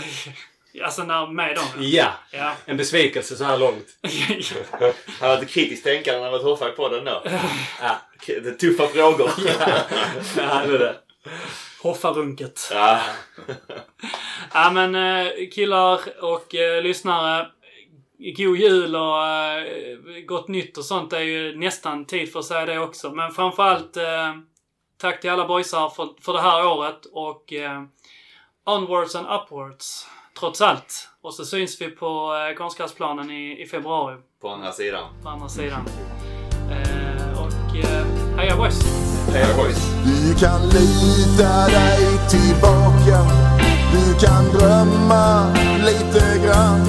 Alltså 0.83 1.03
när, 1.03 1.27
med 1.27 1.55
dem. 1.55 1.65
Ja. 1.79 2.13
Ja. 2.31 2.53
En 2.65 2.77
besvikelse 2.77 3.35
så 3.35 3.43
här 3.43 3.57
långt. 3.57 3.87
Han 5.19 5.29
var 5.29 5.39
lite 5.39 5.53
kritiskt 5.53 5.83
tänkande 5.83 6.19
när 6.19 6.29
han 6.29 6.31
var 6.31 6.49
Hoffa 6.49 6.69
i 6.69 6.71
podden 6.71 7.05
då. 7.05 7.23
Ja. 7.81 7.95
Det 8.25 8.47
är 8.47 8.53
tuffa 8.53 8.87
frågor. 8.87 9.31
Ja, 10.37 10.65
det 10.67 10.75
är 10.75 10.79
det. 10.79 10.95
Hoffarunket. 11.83 12.69
Ja. 12.71 12.99
Ja 14.53 14.71
men 14.71 14.95
eh, 14.95 15.31
killar 15.51 15.99
och 16.23 16.55
eh, 16.55 16.83
lyssnare. 16.83 17.47
God 18.37 18.57
jul 18.57 18.95
och 18.95 19.25
eh, 19.27 20.19
gott 20.25 20.47
nytt 20.47 20.77
och 20.77 20.85
sånt. 20.85 21.09
Det 21.09 21.17
är 21.17 21.21
ju 21.21 21.55
nästan 21.57 22.05
tid 22.05 22.31
för 22.31 22.39
att 22.39 22.45
säga 22.45 22.65
det 22.65 22.79
också. 22.79 23.11
Men 23.11 23.31
framförallt 23.31 23.97
eh, 23.97 24.33
tack 24.97 25.21
till 25.21 25.29
alla 25.29 25.47
boysar 25.47 25.89
för, 25.89 26.09
för 26.21 26.33
det 26.33 26.41
här 26.41 26.67
året 26.67 27.05
och 27.11 27.53
eh, 27.53 27.83
onwards 28.65 29.15
and 29.15 29.27
upwards. 29.27 30.07
Trots 30.39 30.61
allt. 30.61 31.09
Och 31.21 31.33
så 31.33 31.45
syns 31.45 31.81
vi 31.81 31.89
på 31.89 32.35
eh, 32.35 32.55
konstgräsplanen 32.57 33.31
i, 33.31 33.61
i 33.61 33.65
februari 33.65 34.17
På 34.41 34.49
andra 34.49 34.71
sidan. 34.71 35.03
på 35.23 35.29
andra 35.29 35.49
sidan. 35.49 35.85
Eh, 36.71 37.43
och 37.43 37.75
eh, 37.77 38.05
heja 38.37 38.57
boys! 38.57 39.02
Du 39.33 40.33
kan 40.39 40.61
lita 40.69 41.67
dig 41.67 42.19
tillbaka. 42.29 43.19
Du 43.91 44.25
kan 44.25 44.45
drömma 44.53 45.53
lite 45.85 46.45
grann. 46.45 46.85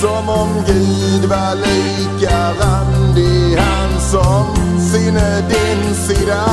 Som 0.00 0.28
om 0.28 0.48
Gud 0.66 1.24
var 1.24 1.54
lika 1.54 2.52
randig 2.60 3.56
Han 3.58 4.00
som 4.00 4.56
sinne 4.80 5.40
din 5.48 5.94
sida. 5.94 6.44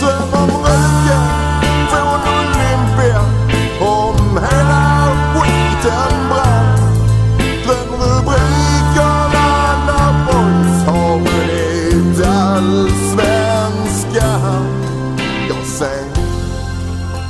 Dröm 0.00 0.42
om 0.42 0.50
röken 0.50 1.26
från 1.90 2.20
Olympia. 2.38 3.20
Om 3.80 4.38
hela 4.38 5.08
skiten. 5.34 6.29